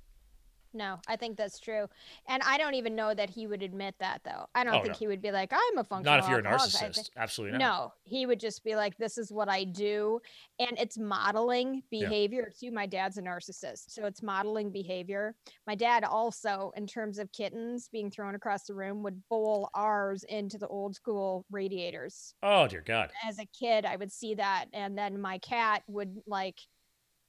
No, 0.74 0.98
I 1.06 1.16
think 1.16 1.36
that's 1.36 1.58
true. 1.58 1.86
And 2.28 2.42
I 2.44 2.56
don't 2.56 2.74
even 2.74 2.94
know 2.96 3.12
that 3.14 3.28
he 3.28 3.46
would 3.46 3.62
admit 3.62 3.94
that 4.00 4.22
though. 4.24 4.46
I 4.54 4.64
don't 4.64 4.74
Oh, 4.74 4.80
think 4.82 4.94
no. 4.94 4.98
he 4.98 5.06
would 5.06 5.20
be 5.20 5.30
like, 5.30 5.52
I'm 5.52 5.78
a 5.78 5.84
functional 5.84 6.16
Not 6.16 6.24
if 6.24 6.30
you're 6.30 6.38
a 6.38 6.42
narcissist. 6.42 7.10
Absolutely 7.16 7.58
not. 7.58 7.64
No, 7.64 7.92
he 8.04 8.24
would 8.24 8.40
just 8.40 8.64
be 8.64 8.74
like, 8.74 8.96
"This 8.96 9.18
is 9.18 9.30
what 9.30 9.48
I 9.48 9.64
do," 9.64 10.20
and 10.58 10.78
it's 10.78 10.96
modeling 10.98 11.82
behavior 11.90 12.50
too. 12.58 12.70
My 12.70 12.86
dad's 12.86 13.18
a 13.18 13.22
narcissist, 13.22 13.90
so 13.90 14.06
it's 14.06 14.22
modeling 14.22 14.70
behavior. 14.70 15.34
My 15.66 15.74
dad 15.74 16.04
also, 16.04 16.72
in 16.76 16.86
terms 16.86 17.18
of 17.18 17.30
kittens 17.32 17.88
being 17.88 18.10
thrown 18.10 18.34
across 18.34 18.64
the 18.64 18.74
room, 18.74 19.02
would 19.02 19.22
bowl 19.28 19.68
ours 19.74 20.24
into 20.24 20.56
the 20.58 20.68
old 20.68 20.94
school 20.94 21.44
radiators. 21.50 22.34
Oh 22.42 22.66
dear 22.66 22.80
God. 22.80 23.10
As 23.26 23.38
a 23.38 23.46
kid, 23.46 23.84
I 23.84 23.96
would 23.96 24.10
see 24.12 24.34
that, 24.36 24.66
and 24.72 24.96
then 24.96 25.20
my 25.20 25.38
cat 25.38 25.82
would 25.86 26.22
like 26.26 26.60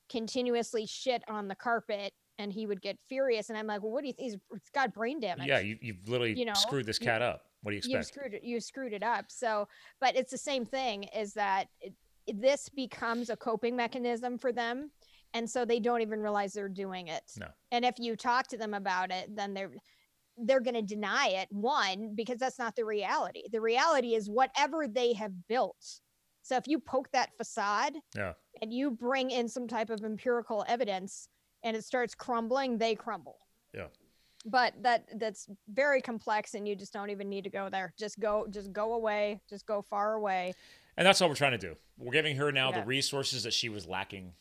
continuously 0.10 0.86
shit 0.86 1.24
on 1.28 1.48
the 1.48 1.56
carpet, 1.56 2.14
and 2.38 2.52
he 2.52 2.66
would 2.66 2.82
get 2.82 2.98
furious, 3.08 3.50
and 3.50 3.58
I'm 3.58 3.68
like, 3.68 3.82
"Well, 3.84 3.92
what 3.92 4.02
do 4.02 4.08
you 4.08 4.14
think? 4.14 4.32
He's 4.32 4.70
got 4.74 4.94
brain 4.94 5.20
damage." 5.20 5.48
Yeah, 5.48 5.60
you, 5.60 5.78
you've 5.82 6.08
literally 6.08 6.38
You 6.38 6.46
know, 6.46 6.54
screwed 6.54 6.86
this 6.86 7.00
you- 7.00 7.06
cat 7.06 7.22
up. 7.22 7.44
What 7.62 7.72
do 7.72 7.76
you 7.76 7.80
expect? 7.80 8.00
expect? 8.02 8.16
screwed 8.26 8.34
it 8.34 8.44
you 8.44 8.60
screwed 8.60 8.92
it 8.94 9.04
up 9.04 9.32
so 9.32 9.70
but 10.02 10.18
it's 10.18 10.32
the 10.32 10.38
same 10.38 10.66
thing 10.66 11.04
is 11.16 11.34
that 11.36 11.68
it- 11.80 11.94
this 12.42 12.68
becomes 12.68 13.30
a 13.30 13.38
coping 13.38 13.74
mechanism 13.78 14.38
for 14.38 14.52
them 14.52 14.92
and 15.34 15.50
so 15.50 15.64
they 15.64 15.80
don't 15.80 16.02
even 16.02 16.20
realize 16.20 16.52
they're 16.52 16.68
doing 16.68 17.08
it 17.08 17.24
No. 17.40 17.48
and 17.72 17.86
if 17.86 17.96
you 18.00 18.18
talk 18.18 18.48
to 18.48 18.58
them 18.58 18.74
about 18.74 19.12
it 19.12 19.34
then 19.34 19.54
they're 19.54 19.72
they're 20.40 20.60
going 20.60 20.74
to 20.74 20.82
deny 20.82 21.28
it 21.28 21.48
one 21.52 22.14
because 22.16 22.38
that's 22.38 22.60
not 22.60 22.76
the 22.76 22.84
reality 22.84 23.44
the 23.54 23.62
reality 23.62 24.14
is 24.14 24.30
whatever 24.30 24.86
they 24.86 25.14
have 25.14 25.48
built 25.48 26.02
so 26.42 26.58
if 26.58 26.68
you 26.68 26.80
poke 26.80 27.10
that 27.14 27.30
facade 27.38 27.94
Yeah. 28.14 28.34
and 28.62 28.74
you 28.74 28.92
bring 28.92 29.32
in 29.32 29.48
some 29.48 29.70
type 29.70 29.90
of 29.90 30.04
empirical 30.04 30.66
evidence 30.68 31.30
and 31.64 31.76
it 31.78 31.84
starts 31.84 32.14
crumbling 32.16 32.78
they 32.78 32.96
crumble 32.96 33.38
Yeah. 33.74 33.88
but 34.46 34.74
that 34.84 35.08
that's 35.20 35.48
very 35.68 36.02
complex 36.02 36.54
and 36.54 36.68
you 36.68 36.76
just 36.76 36.94
don't 36.94 37.10
even 37.10 37.30
need 37.30 37.44
to 37.46 37.50
go 37.50 37.70
there 37.70 37.94
just 37.98 38.20
go 38.20 38.46
just 38.50 38.74
go 38.74 38.94
away 38.94 39.42
just 39.50 39.66
go 39.66 39.82
far 39.82 40.14
away 40.16 40.54
And 40.98 41.06
that's 41.08 41.22
all 41.22 41.30
we're 41.30 41.36
trying 41.36 41.54
to 41.54 41.58
do. 41.70 41.76
We're 41.98 42.12
giving 42.14 42.36
her 42.38 42.52
now 42.52 42.70
Yeah. 42.70 42.82
the 42.82 42.86
resources 42.86 43.44
that 43.44 43.54
she 43.54 43.68
was 43.70 43.88
lacking 43.88 44.34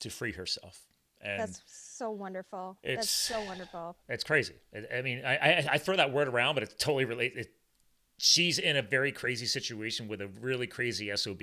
to 0.00 0.10
free 0.10 0.32
herself. 0.32 0.82
And 1.22 1.40
that's 1.40 1.62
so 1.66 2.10
wonderful 2.10 2.76
that's 2.84 3.08
so 3.10 3.42
wonderful 3.44 3.96
It's 4.08 4.24
crazy. 4.24 4.54
I, 4.74 4.98
I 4.98 5.02
mean, 5.02 5.24
I, 5.24 5.34
I 5.36 5.66
I 5.72 5.78
throw 5.78 5.96
that 5.96 6.12
word 6.12 6.28
around, 6.28 6.54
but 6.56 6.62
it's 6.64 6.74
totally 6.74 7.06
related. 7.06 7.48
She's 8.18 8.58
in 8.58 8.76
a 8.76 8.82
very 8.82 9.12
crazy 9.12 9.46
situation 9.46 10.06
with 10.08 10.20
a 10.20 10.28
really 10.28 10.66
crazy 10.66 11.10
sob, 11.16 11.40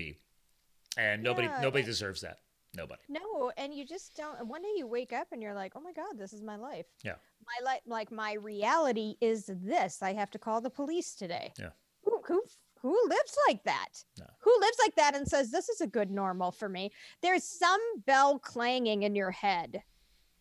and 0.97 1.23
nobody 1.23 1.47
Yeah, 1.47 1.59
nobody 1.61 1.83
deserves 1.83 2.21
that. 2.21 2.37
Nobody. 2.76 3.02
no 3.10 3.52
and 3.57 3.73
you 3.73 3.85
just 3.85 4.15
don't 4.15 4.48
one 4.48 4.61
day 4.61 4.69
you 4.77 4.88
wake 4.88 5.11
up 5.11 5.27
and 5.34 5.41
you're 5.41 5.53
like 5.53 5.73
oh 5.76 5.81
my 5.81 5.91
god 5.91 6.18
this 6.18 6.31
is 6.31 6.41
my 6.41 6.56
life 6.56 6.85
Yeah. 7.03 7.15
my 7.45 7.65
life 7.65 7.81
like 7.85 8.11
my 8.11 8.34
reality 8.34 9.15
is 9.19 9.49
this 9.61 10.02
i 10.02 10.14
have 10.14 10.31
to 10.31 10.39
call 10.39 10.61
the 10.61 10.69
police 10.69 11.14
today 11.15 11.52
Yeah. 11.60 11.72
who 12.03 12.22
who, 12.26 12.41
who 12.81 12.98
lives 13.10 13.35
like 13.49 13.61
that 13.65 13.89
No. 14.18 14.26
who 14.39 14.56
lives 14.61 14.77
like 14.81 14.95
that 14.95 15.15
and 15.18 15.27
says 15.27 15.52
this 15.52 15.68
is 15.68 15.81
a 15.81 15.88
good 15.88 16.10
normal 16.11 16.52
for 16.52 16.69
me 16.69 16.91
there's 17.22 17.43
some 17.43 17.81
bell 18.06 18.39
clanging 18.39 19.03
in 19.03 19.15
your 19.15 19.31
head 19.31 19.81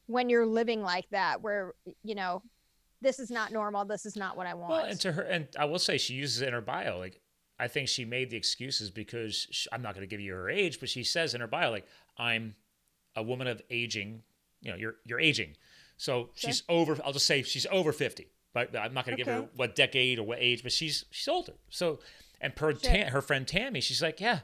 when 0.07 0.29
you're 0.29 0.47
living 0.47 0.83
like 0.83 1.09
that 1.11 1.43
where 1.43 1.75
you 2.05 2.15
know 2.15 2.43
this 3.03 3.19
is 3.19 3.31
not 3.31 3.51
normal 3.53 3.85
this 3.85 4.07
is 4.07 4.15
not 4.15 4.37
what 4.37 4.47
i 4.47 4.55
want 4.55 4.71
Well, 4.71 4.85
and 4.85 5.01
to 5.01 5.11
her, 5.13 5.23
and 5.23 5.49
I 5.59 5.65
will 5.65 5.79
say 5.81 5.99
she 5.99 6.15
uses 6.15 6.43
it 6.43 6.49
in 6.49 6.55
her 6.55 6.61
bio. 6.61 6.99
Like, 6.99 7.21
I 7.59 7.67
think 7.69 7.89
she 7.89 8.05
made 8.05 8.31
the 8.31 8.37
excuses 8.37 8.91
because 8.91 9.47
sh 9.51 9.67
I'm 9.73 9.83
not 9.83 9.95
going 9.95 10.07
to 10.07 10.11
give 10.11 10.21
you 10.21 10.33
her 10.35 10.49
age, 10.51 10.81
but 10.81 10.89
she 10.89 11.03
says 11.05 11.35
in 11.35 11.41
her 11.41 11.47
bio, 11.47 11.71
like, 11.71 11.87
I'm 12.21 12.55
a 13.17 13.23
woman 13.23 13.47
of 13.47 13.63
aging. 13.71 14.23
You 14.61 14.73
know, 14.73 14.77
you're 14.77 14.97
you're 15.05 15.21
aging, 15.21 15.57
so 15.97 16.29
she's 16.35 16.63
over. 16.69 16.99
I'll 17.05 17.15
just 17.15 17.27
say 17.27 17.43
she's 17.43 17.67
over 17.71 17.93
fifty. 17.93 18.29
But 18.53 18.77
I'm 18.77 18.93
not 18.93 19.07
going 19.07 19.17
to 19.17 19.25
give 19.25 19.33
her 19.33 19.49
what 19.55 19.77
decade 19.77 20.19
or 20.19 20.25
what 20.25 20.39
age, 20.41 20.63
but 20.63 20.73
she's 20.73 21.05
she's 21.11 21.29
older. 21.29 21.55
So, 21.69 22.01
and 22.41 22.55
per 22.55 22.75
Sure. 22.75 23.05
Her 23.07 23.23
friend 23.23 23.47
Tammy, 23.47 23.81
she's 23.81 24.03
like, 24.03 24.21
yeah, 24.21 24.41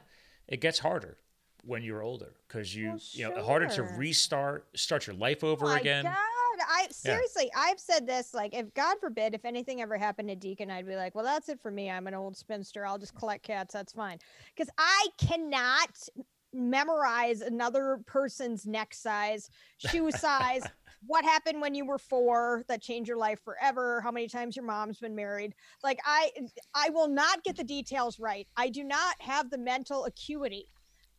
it 0.47 0.61
gets 0.61 0.79
harder 0.79 1.17
when 1.65 1.83
you're 1.83 2.01
older 2.01 2.33
because 2.47 2.73
you 2.73 2.87
Well, 2.91 2.99
you 3.11 3.29
know 3.29 3.43
harder 3.43 3.67
to 3.67 3.83
restart 3.83 4.65
start 4.75 5.07
your 5.07 5.15
life 5.17 5.43
oh 5.43 5.49
over 5.49 5.65
Oh 5.65 5.69
my 5.69 5.79
again. 5.79 6.05
God. 6.05 6.15
I 6.69 6.87
seriously, 6.89 7.51
I've 7.55 7.79
said 7.79 8.07
this 8.07 8.33
like, 8.33 8.55
if 8.55 8.73
God 8.73 8.97
forbid, 8.99 9.35
if 9.35 9.45
anything 9.45 9.81
ever 9.81 9.97
happened 9.97 10.29
to 10.29 10.35
Deacon, 10.35 10.71
I'd 10.71 10.87
be 10.87 10.95
like, 10.95 11.13
well, 11.13 11.23
that's 11.23 11.49
it 11.49 11.59
for 11.61 11.69
me. 11.69 11.91
I'm 11.91 12.07
an 12.07 12.15
old 12.15 12.35
spinster. 12.35 12.85
I'll 12.85 12.97
just 12.97 13.13
collect 13.13 13.43
cats. 13.43 13.73
That's 13.73 13.93
fine. 13.93 14.17
Because 14.55 14.69
I 14.77 15.07
cannot 15.19 15.89
memorize 16.57 17.41
another 17.41 17.99
person's 18.05 18.65
neck 18.65 18.93
size, 18.93 19.49
shoe 19.77 20.11
size, 20.11 20.63
what 21.05 21.23
happened 21.23 21.61
when 21.61 21.75
you 21.75 21.85
were 21.85 21.99
four 21.99 22.63
that 22.67 22.81
changed 22.81 23.07
your 23.07 23.17
life 23.17 23.39
forever, 23.43 24.01
how 24.01 24.11
many 24.11 24.27
times 24.27 24.55
your 24.55 24.65
mom's 24.65 24.99
been 24.99 25.15
married. 25.15 25.53
Like 25.83 25.99
I, 26.05 26.31
I 26.73 26.89
will 26.89 27.07
not 27.07 27.43
get 27.43 27.55
the 27.55 27.63
details 27.63 28.19
right. 28.19 28.47
I 28.57 28.69
do 28.69 28.83
not 28.83 29.15
have 29.19 29.49
the 29.49 29.57
mental 29.57 30.05
acuity 30.05 30.71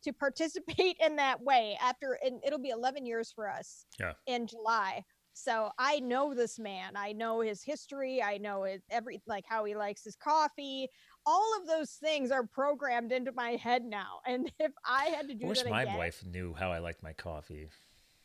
to 0.03 0.13
participate 0.13 0.97
in 1.05 1.15
that 1.17 1.41
way 1.41 1.77
after 1.81 2.17
and 2.23 2.39
it'll 2.45 2.59
be 2.59 2.69
11 2.69 3.05
years 3.05 3.31
for 3.31 3.49
us 3.49 3.85
Yeah. 3.99 4.13
in 4.27 4.47
july 4.47 5.03
so 5.33 5.71
i 5.77 5.99
know 5.99 6.33
this 6.33 6.57
man 6.57 6.93
i 6.95 7.11
know 7.11 7.41
his 7.41 7.61
history 7.61 8.21
i 8.23 8.37
know 8.37 8.63
his 8.63 8.81
every 8.89 9.21
like 9.27 9.43
how 9.47 9.65
he 9.65 9.75
likes 9.75 10.03
his 10.05 10.15
coffee 10.15 10.87
all 11.29 11.57
of 11.61 11.67
those 11.67 11.91
things 11.91 12.31
are 12.31 12.43
programmed 12.43 13.11
into 13.11 13.31
my 13.31 13.51
head 13.51 13.85
now 13.85 14.19
and 14.27 14.51
if 14.59 14.71
i 14.85 15.05
had 15.05 15.27
to 15.27 15.35
do 15.35 15.45
I 15.45 15.49
wish 15.49 15.63
my 15.69 15.83
again, 15.83 15.97
wife 15.97 16.23
knew 16.25 16.55
how 16.57 16.71
I 16.71 16.79
like 16.79 17.01
my 17.03 17.13
coffee. 17.13 17.69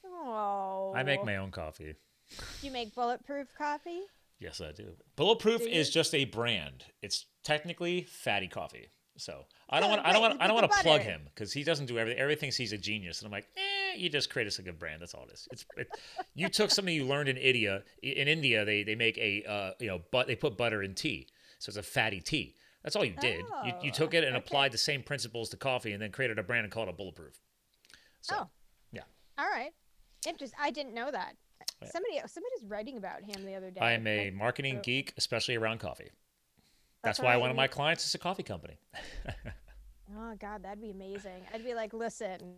oh 0.04 0.92
I 0.96 1.02
make 1.02 1.24
my 1.24 1.36
own 1.36 1.50
coffee. 1.50 1.94
do 2.60 2.66
you 2.66 2.72
make 2.72 2.94
bulletproof 2.94 3.48
coffee 3.56 4.02
Yes, 4.40 4.60
I 4.60 4.72
do. 4.72 4.88
Bulletproof 5.16 5.62
Do 5.62 5.68
is 5.68 5.90
just 5.90 6.14
a 6.14 6.24
brand. 6.24 6.84
It's 7.00 7.26
technically 7.44 8.02
fatty 8.02 8.48
coffee. 8.48 8.88
So 9.16 9.44
I 9.70 9.78
don't 9.80 9.90
want. 9.90 10.04
I 10.04 10.12
don't 10.12 10.20
want. 10.20 10.42
I 10.42 10.46
don't 10.48 10.56
want 10.56 10.70
to 10.70 10.82
plug 10.82 11.02
him 11.02 11.22
because 11.26 11.52
he 11.52 11.62
doesn't 11.62 11.86
do 11.86 11.98
everything. 11.98 12.20
Everything 12.20 12.50
he's 12.54 12.72
a 12.72 12.78
genius, 12.78 13.20
and 13.20 13.26
I'm 13.26 13.32
like, 13.32 13.46
eh, 13.56 13.96
you 13.96 14.08
just 14.08 14.28
create 14.28 14.48
us 14.48 14.58
a 14.58 14.62
good 14.62 14.78
brand. 14.78 15.00
That's 15.00 15.14
all 15.14 15.24
it 15.24 15.32
is. 15.32 15.48
It's. 15.52 15.64
It, 15.76 15.88
you 16.34 16.48
took 16.48 16.70
something 16.72 16.92
you 16.92 17.04
learned 17.04 17.28
in 17.28 17.36
India. 17.36 17.84
In 18.02 18.26
India, 18.26 18.64
they 18.64 18.82
they 18.82 18.96
make 18.96 19.16
a 19.18 19.44
uh, 19.48 19.70
you 19.78 19.86
know, 19.86 20.00
but 20.10 20.26
they 20.26 20.34
put 20.34 20.58
butter 20.58 20.82
in 20.82 20.94
tea, 20.94 21.28
so 21.60 21.70
it's 21.70 21.78
a 21.78 21.82
fatty 21.82 22.20
tea. 22.20 22.56
That's 22.84 22.94
all 22.96 23.04
you 23.04 23.14
did. 23.20 23.40
You, 23.64 23.72
you 23.82 23.90
Oh, 23.90 23.94
took 23.94 24.14
it 24.14 24.22
and 24.24 24.36
okay. 24.36 24.44
applied 24.44 24.70
the 24.72 24.78
same 24.78 25.02
principles 25.02 25.48
to 25.48 25.56
coffee, 25.56 25.92
and 25.92 26.00
then 26.02 26.12
created 26.12 26.38
a 26.38 26.42
brand 26.42 26.64
and 26.64 26.72
called 26.72 26.88
it 26.88 26.96
Bulletproof. 26.96 27.40
So, 28.20 28.36
Oh. 28.40 28.50
yeah. 28.92 29.02
all 29.38 29.48
right 29.50 29.72
interesting 30.26 30.58
i 30.62 30.70
didn't 30.70 30.94
know 30.94 31.10
that 31.10 31.36
Yeah. 31.82 31.88
somebody 31.90 32.18
somebody's 32.26 32.64
writing 32.64 32.96
about 32.96 33.22
him 33.24 33.44
the 33.44 33.54
other 33.54 33.70
day 33.70 33.80
I 33.80 33.92
am 33.92 34.06
a 34.06 34.24
Like, 34.26 34.34
marketing 34.34 34.76
so- 34.76 34.82
geek, 34.82 35.12
especially 35.18 35.56
around 35.56 35.78
coffee. 35.80 36.10
That's, 37.02 37.18
That's 37.18 37.20
why 37.20 37.36
one 37.36 37.50
of 37.50 37.56
my 37.56 37.66
clients 37.66 38.06
is 38.06 38.14
a 38.14 38.18
coffee 38.18 38.42
company. 38.44 38.78
Oh 40.16 40.34
God, 40.38 40.62
that'd 40.62 40.80
be 40.82 40.90
amazing. 40.90 41.42
I'd 41.52 41.64
be 41.64 41.74
like, 41.74 41.92
listen, 41.94 42.56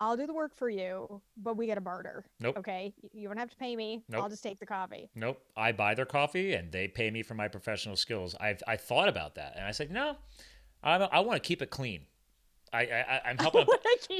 I'll 0.00 0.16
do 0.16 0.26
the 0.26 0.32
work 0.32 0.56
for 0.56 0.70
you, 0.70 1.20
but 1.36 1.56
we 1.56 1.66
get 1.66 1.76
a 1.76 1.80
barter. 1.80 2.24
Nope. 2.40 2.56
Okay. 2.58 2.94
You 3.12 3.28
don't 3.28 3.36
have 3.36 3.50
to 3.50 3.56
pay 3.56 3.76
me. 3.76 4.02
Nope. 4.08 4.22
I'll 4.22 4.28
just 4.30 4.42
take 4.42 4.58
the 4.58 4.66
coffee. 4.66 5.10
Nope. 5.14 5.38
I 5.56 5.72
buy 5.72 5.94
their 5.94 6.06
coffee 6.06 6.54
and 6.54 6.72
they 6.72 6.88
pay 6.88 7.10
me 7.10 7.22
for 7.22 7.34
my 7.34 7.48
professional 7.48 7.96
skills. 7.96 8.34
I've 8.40 8.62
I 8.66 8.76
thought 8.76 9.08
about 9.08 9.34
that 9.34 9.54
and 9.56 9.64
I 9.66 9.72
said 9.72 9.90
no, 9.90 10.16
I 10.82 10.96
I 10.96 11.20
want 11.20 11.42
to 11.42 11.46
keep 11.46 11.60
it 11.60 11.70
clean. 11.70 12.06
I, 12.72 12.82
I 12.82 13.20
I'm 13.26 13.38
helping 13.40 13.66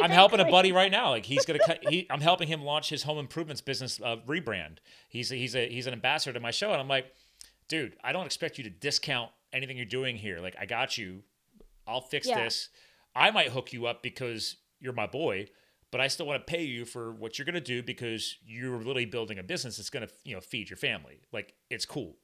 I'm 0.02 0.10
it 0.10 0.14
helping 0.14 0.40
a 0.40 0.44
buddy 0.44 0.72
right 0.72 0.90
now. 0.90 1.10
Like 1.10 1.24
he's 1.24 1.44
gonna 1.46 1.60
cut. 1.64 1.78
He, 1.88 2.06
I'm 2.10 2.20
helping 2.20 2.48
him 2.48 2.62
launch 2.62 2.90
his 2.90 3.04
home 3.04 3.18
improvements 3.18 3.60
business 3.62 4.00
uh, 4.02 4.16
rebrand. 4.26 4.78
He's 5.08 5.30
a, 5.32 5.36
he's 5.36 5.54
a 5.54 5.68
he's 5.68 5.86
an 5.86 5.92
ambassador 5.92 6.34
to 6.34 6.40
my 6.40 6.50
show, 6.50 6.72
and 6.72 6.80
I'm 6.80 6.88
like, 6.88 7.12
dude, 7.68 7.96
I 8.04 8.12
don't 8.12 8.26
expect 8.26 8.58
you 8.58 8.64
to 8.64 8.70
discount 8.70 9.30
anything 9.52 9.76
you're 9.76 9.86
doing 9.86 10.16
here. 10.16 10.40
Like 10.40 10.56
I 10.60 10.66
got 10.66 10.98
you. 10.98 11.22
I'll 11.86 12.00
fix 12.00 12.26
Yeah. 12.26 12.44
this. 12.44 12.68
I 13.14 13.30
might 13.30 13.48
hook 13.48 13.72
you 13.72 13.86
up 13.86 14.02
because 14.02 14.56
you're 14.80 14.92
my 14.92 15.06
boy, 15.06 15.46
but 15.90 16.00
I 16.00 16.08
still 16.08 16.26
want 16.26 16.46
to 16.46 16.50
pay 16.50 16.62
you 16.62 16.84
for 16.84 17.12
what 17.12 17.38
you're 17.38 17.46
gonna 17.46 17.60
do 17.60 17.82
because 17.82 18.36
you're 18.44 18.76
literally 18.78 19.06
building 19.06 19.38
a 19.38 19.42
business 19.42 19.76
that's 19.76 19.90
gonna 19.90 20.08
you 20.24 20.34
know 20.34 20.40
feed 20.40 20.70
your 20.70 20.76
family. 20.76 21.20
Like 21.32 21.54
it's 21.70 21.84
cool. 21.86 22.16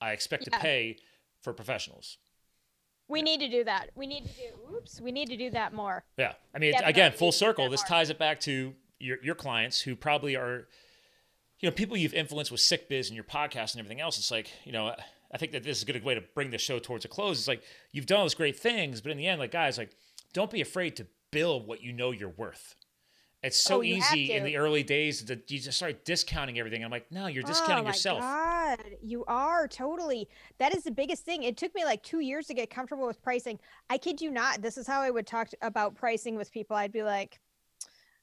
I 0.00 0.12
expect 0.12 0.46
Yeah. 0.50 0.56
to 0.56 0.62
pay 0.62 0.96
for 1.42 1.52
professionals. 1.52 2.18
We 3.08 3.22
need 3.22 3.40
to 3.40 3.48
do 3.48 3.64
that. 3.64 3.90
We 3.94 4.06
need 4.06 4.24
to 4.26 4.32
do. 4.34 4.74
Oops. 4.76 5.00
We 5.00 5.12
need 5.12 5.28
to 5.28 5.36
do 5.36 5.50
that 5.50 5.72
more. 5.72 6.04
Yeah, 6.18 6.34
I 6.54 6.58
mean, 6.58 6.72
Definitely 6.72 6.90
again, 6.90 7.12
full 7.12 7.32
circle. 7.32 7.70
This 7.70 7.80
more. 7.82 7.98
ties 7.98 8.10
it 8.10 8.18
back 8.18 8.40
to 8.40 8.74
your 8.98 9.18
your 9.22 9.34
clients 9.34 9.80
who 9.80 9.96
probably 9.96 10.36
are, 10.36 10.68
you 11.60 11.68
know, 11.68 11.74
people 11.74 11.96
you've 11.96 12.12
influenced 12.14 12.50
with 12.52 12.60
sick 12.60 12.88
biz 12.88 13.08
and 13.08 13.14
your 13.14 13.24
podcast 13.24 13.72
and 13.72 13.80
everything 13.80 14.00
else. 14.00 14.18
It's 14.18 14.30
like, 14.30 14.50
you 14.64 14.72
know, 14.72 14.94
I 15.32 15.38
think 15.38 15.52
that 15.52 15.62
this 15.62 15.78
is 15.78 15.82
a 15.84 15.86
good 15.92 16.04
way 16.04 16.14
to 16.14 16.20
bring 16.34 16.50
the 16.50 16.58
show 16.58 16.78
towards 16.78 17.04
a 17.04 17.08
close. 17.08 17.38
It's 17.38 17.48
like 17.48 17.62
you've 17.92 18.06
done 18.06 18.18
all 18.18 18.24
those 18.24 18.34
great 18.34 18.58
things, 18.58 19.00
but 19.00 19.10
in 19.10 19.16
the 19.18 19.26
end, 19.26 19.38
like 19.40 19.52
guys, 19.52 19.78
like 19.78 19.92
don't 20.34 20.50
be 20.50 20.60
afraid 20.60 20.96
to 20.96 21.06
build 21.30 21.66
what 21.66 21.82
you 21.82 21.92
know 21.92 22.10
you're 22.10 22.28
worth. 22.28 22.74
It's 23.42 23.58
so 23.58 23.76
Oh, 23.78 23.82
easy 23.84 24.32
in 24.32 24.44
the 24.44 24.56
early 24.56 24.82
days 24.82 25.24
that 25.26 25.48
you 25.50 25.60
just 25.60 25.76
start 25.76 26.04
discounting 26.04 26.58
everything. 26.58 26.84
I'm 26.84 26.90
like, 26.90 27.10
no, 27.12 27.28
you're 27.28 27.44
discounting 27.44 27.86
yourself. 27.86 28.20
oh 28.20 28.26
my 28.26 28.74
yourself. 28.74 28.80
God, 28.90 28.96
you 29.00 29.24
are 29.26 29.68
totally. 29.68 30.28
That 30.58 30.74
is 30.74 30.82
the 30.82 30.90
biggest 30.90 31.24
thing. 31.24 31.44
It 31.44 31.56
took 31.56 31.72
me 31.74 31.84
like 31.84 32.02
two 32.02 32.18
years 32.18 32.46
to 32.48 32.54
get 32.54 32.68
comfortable 32.68 33.06
with 33.06 33.22
pricing. 33.22 33.60
I 33.90 33.98
kid 33.98 34.20
you 34.20 34.32
not. 34.32 34.60
This 34.60 34.76
is 34.76 34.88
how 34.88 35.00
I 35.00 35.10
would 35.10 35.26
talk 35.26 35.50
about 35.62 35.94
pricing 35.94 36.34
with 36.34 36.50
people. 36.50 36.74
I'd 36.76 36.90
be 36.90 37.04
like, 37.04 37.38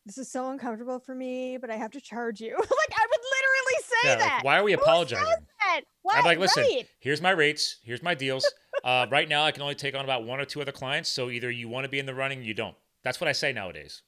"This 0.06 0.18
is 0.18 0.30
so 0.30 0.50
uncomfortable 0.50 1.00
for 1.00 1.16
me, 1.16 1.58
but 1.58 1.70
I 1.70 1.78
have 1.78 1.92
to 1.92 2.02
charge 2.02 2.42
you." 2.42 2.52
like 2.58 2.60
I 2.60 3.08
would 3.10 3.22
literally 3.32 3.84
say 3.84 4.08
Yeah, 4.08 4.10
like, 4.16 4.20
that. 4.20 4.40
why 4.44 4.58
are 4.60 4.64
we 4.64 4.74
apologizing? 4.74 5.46
What? 6.02 6.18
I'm 6.18 6.26
like, 6.26 6.38
listen, 6.40 6.64
Right. 6.64 6.88
here's 7.00 7.22
my 7.22 7.32
rates, 7.32 7.78
here's 7.84 8.04
my 8.04 8.16
deals. 8.16 8.46
Uh, 8.84 9.08
right 9.10 9.28
now, 9.28 9.44
I 9.44 9.52
can 9.52 9.64
only 9.64 9.74
take 9.74 9.96
on 9.96 10.04
about 10.04 10.26
one 10.26 10.40
or 10.40 10.46
two 10.46 10.62
other 10.62 10.72
clients. 10.72 11.10
So 11.10 11.32
either 11.32 11.50
you 11.50 11.68
want 11.68 11.86
to 11.86 11.90
be 11.90 11.98
in 11.98 12.06
the 12.06 12.14
running, 12.14 12.40
or 12.40 12.44
you 12.44 12.54
don't. 12.54 12.76
That's 13.02 13.20
what 13.20 13.28
I 13.28 13.32
say 13.32 13.52
nowadays 13.52 14.04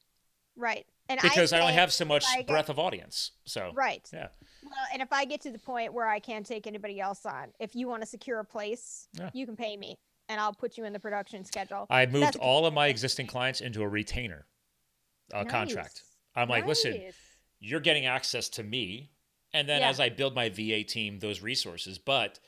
Right. 0.55 0.85
And 1.09 1.19
because 1.21 1.53
I, 1.53 1.59
only 1.61 1.73
have 1.73 1.91
so 1.93 2.05
much 2.05 2.25
I 2.27 2.37
get- 2.37 2.47
breadth 2.47 2.69
of 2.69 2.79
audience. 2.79 3.31
So 3.45 3.71
Right. 3.75 4.07
yeah, 4.13 4.27
Well, 4.63 4.73
and 4.91 5.01
if 5.01 5.11
I 5.13 5.25
get 5.25 5.41
to 5.41 5.51
the 5.51 5.59
point 5.59 5.93
where 5.93 6.07
I 6.07 6.19
can't 6.19 6.45
take 6.45 6.67
anybody 6.67 6.99
else 6.99 7.25
on, 7.25 7.53
if 7.59 7.75
you 7.75 7.87
want 7.87 8.01
to 8.01 8.07
secure 8.07 8.39
a 8.39 8.45
place, 8.45 9.07
Yeah. 9.13 9.29
you 9.33 9.45
can 9.45 9.55
pay 9.55 9.77
me 9.77 9.95
and 10.29 10.41
I'll 10.41 10.53
put 10.53 10.77
you 10.77 10.83
in 10.85 10.91
the 10.93 10.99
production 10.99 11.45
schedule. 11.45 11.87
I 11.89 12.05
moved 12.05 12.23
That's- 12.25 12.35
all 12.41 12.65
of 12.65 12.73
my 12.73 12.87
existing 12.87 13.27
clients 13.27 13.61
into 13.61 13.81
a 13.83 13.87
retainer 13.87 14.45
uh, 15.33 15.43
contract. 15.45 16.03
I'm 16.35 16.49
like, 16.49 16.65
listen, 16.65 17.11
you're 17.59 17.79
getting 17.79 18.05
access 18.05 18.47
to 18.49 18.63
me, 18.63 19.11
and 19.53 19.67
then 19.67 19.81
Yeah. 19.81 19.89
as 19.89 19.99
I 19.99 20.09
build 20.09 20.35
my 20.35 20.49
VA 20.49 20.83
team, 20.83 21.19
those 21.19 21.41
resources. 21.41 21.97
But 21.97 22.39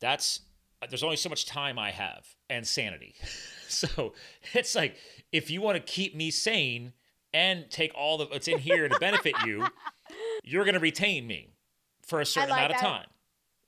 that's 0.00 0.40
there's 0.88 1.02
only 1.02 1.16
so 1.16 1.28
much 1.28 1.44
time 1.44 1.78
I 1.78 1.90
have 1.90 2.26
and 2.48 2.66
sanity. 2.66 3.14
So 3.70 4.14
it's 4.52 4.74
like 4.74 4.96
if 5.30 5.48
you 5.48 5.60
want 5.60 5.76
to 5.76 5.80
keep 5.92 6.16
me 6.16 6.32
sane 6.32 6.92
and 7.32 7.70
take 7.70 7.92
all 7.94 8.18
the 8.18 8.26
what's 8.26 8.48
in 8.48 8.58
here 8.58 8.88
to 8.88 8.98
benefit 8.98 9.34
you, 9.46 9.66
you're 10.44 10.64
going 10.64 10.74
to 10.74 10.80
retain 10.80 11.26
me 11.26 11.54
for 12.06 12.20
a 12.20 12.26
certain 12.26 12.50
like 12.50 12.58
amount 12.60 12.74
of 12.74 12.80
time. 12.80 13.06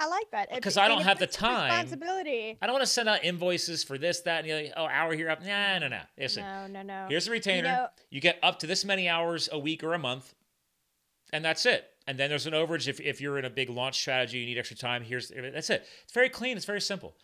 I 0.00 0.08
like 0.08 0.30
that. 0.32 0.48
If- 0.52 0.62
'Cause 0.62 0.76
I 0.76 0.88
don't 0.88 1.02
have 1.02 1.20
the 1.20 1.28
time. 1.28 1.70
Responsibility. 1.70 2.58
I 2.60 2.66
don't 2.66 2.72
want 2.74 2.82
to 2.84 2.90
send 2.90 3.08
out 3.08 3.22
invoices 3.22 3.84
for 3.84 3.98
this, 3.98 4.20
that, 4.22 4.44
and 4.44 4.48
the 4.48 4.52
other. 4.52 4.74
Oh, 4.76 4.86
hour 4.92 5.14
here, 5.14 5.30
up. 5.30 5.44
Nah, 5.44 5.78
no, 5.78 5.86
no. 5.86 6.00
Listen, 6.18 6.42
No, 6.42 6.66
no, 6.66 6.82
no. 6.82 7.06
here's 7.08 7.28
a 7.28 7.30
retainer. 7.30 7.68
know- 7.68 7.88
you 8.10 8.20
get 8.20 8.38
up 8.42 8.58
to 8.60 8.66
this 8.66 8.84
many 8.84 9.08
hours 9.08 9.48
a 9.52 9.58
week 9.58 9.84
or 9.84 9.94
a 9.94 9.98
month, 9.98 10.34
and 11.32 11.44
that's 11.44 11.64
it. 11.66 11.88
And 12.08 12.18
then 12.18 12.30
there's 12.30 12.48
an 12.48 12.52
overage 12.52 12.88
if, 12.88 12.98
if 13.00 13.20
you're 13.20 13.38
in 13.38 13.44
a 13.44 13.50
big 13.50 13.70
launch 13.70 13.96
strategy, 14.00 14.38
you 14.38 14.46
need 14.46 14.58
extra 14.58 14.76
time. 14.76 15.04
Here's 15.04 15.28
that's 15.28 15.70
it. 15.70 15.86
It's 16.02 16.12
very 16.12 16.28
clean. 16.28 16.56
It's 16.56 16.66
very 16.66 16.80
simple. 16.80 17.16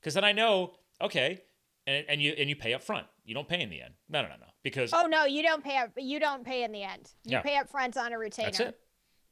Because 0.00 0.14
then 0.14 0.24
I 0.24 0.32
know, 0.32 0.76
okay, 1.02 1.42
and, 1.86 2.06
and 2.08 2.22
you 2.22 2.32
and 2.38 2.48
you 2.48 2.56
pay 2.56 2.72
up 2.72 2.82
front. 2.82 3.06
You 3.24 3.34
don't 3.34 3.48
pay 3.48 3.60
in 3.60 3.70
the 3.70 3.80
end. 3.80 3.94
No, 4.08 4.22
no, 4.22 4.28
no, 4.28 4.34
no. 4.40 4.46
Because 4.62 4.92
Oh 4.92 5.06
no, 5.06 5.24
you 5.24 5.42
don't 5.42 5.62
pay 5.64 5.78
up. 5.78 5.90
You 5.96 6.20
don't 6.20 6.44
pay 6.44 6.62
in 6.64 6.72
the 6.72 6.82
end. 6.82 7.10
You 7.24 7.32
Yeah. 7.32 7.40
pay 7.42 7.56
up 7.56 7.68
front 7.70 7.96
on 7.96 8.12
a 8.12 8.18
retainer. 8.18 8.48
that's 8.48 8.60
it. 8.60 8.78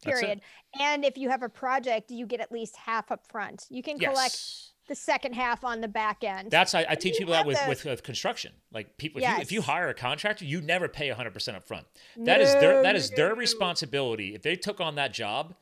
That's 0.02 0.18
it. 0.18 0.20
Period. 0.22 0.40
And 0.80 1.04
if 1.04 1.16
you 1.18 1.28
have 1.30 1.42
a 1.42 1.48
project, 1.48 2.10
you 2.10 2.26
get 2.26 2.40
at 2.40 2.50
least 2.50 2.76
half 2.76 3.12
up 3.12 3.26
front. 3.28 3.66
You 3.70 3.82
can 3.82 3.98
collect 3.98 4.32
Yes. 4.32 4.72
the 4.88 4.94
second 4.94 5.34
half 5.34 5.62
on 5.62 5.80
the 5.80 5.88
back 5.88 6.24
end. 6.24 6.50
That's 6.50 6.74
I, 6.74 6.86
I 6.88 6.94
teach 6.96 7.18
people 7.18 7.32
that 7.34 7.46
with, 7.46 7.58
with 7.68 7.84
with 7.84 8.02
construction. 8.02 8.52
Like 8.72 8.96
people, 8.96 9.22
if, 9.22 9.28
you, 9.28 9.36
if 9.42 9.52
you 9.52 9.62
hire 9.62 9.88
a 9.88 9.94
contractor, 9.94 10.44
you 10.44 10.60
never 10.60 10.88
pay 10.88 11.08
100 11.08 11.32
percent 11.32 11.56
up 11.56 11.64
front. 11.68 11.86
That 12.16 12.40
is 12.40 12.52
their 12.54 12.74
No, 12.76 12.82
that 12.82 12.92
no, 12.92 12.96
is 12.98 13.10
no, 13.10 13.16
their 13.16 13.28
no. 13.30 13.34
responsibility. 13.36 14.34
If 14.34 14.42
they 14.42 14.56
took 14.56 14.80
on 14.80 14.94
that 14.96 15.12
job, 15.12 15.54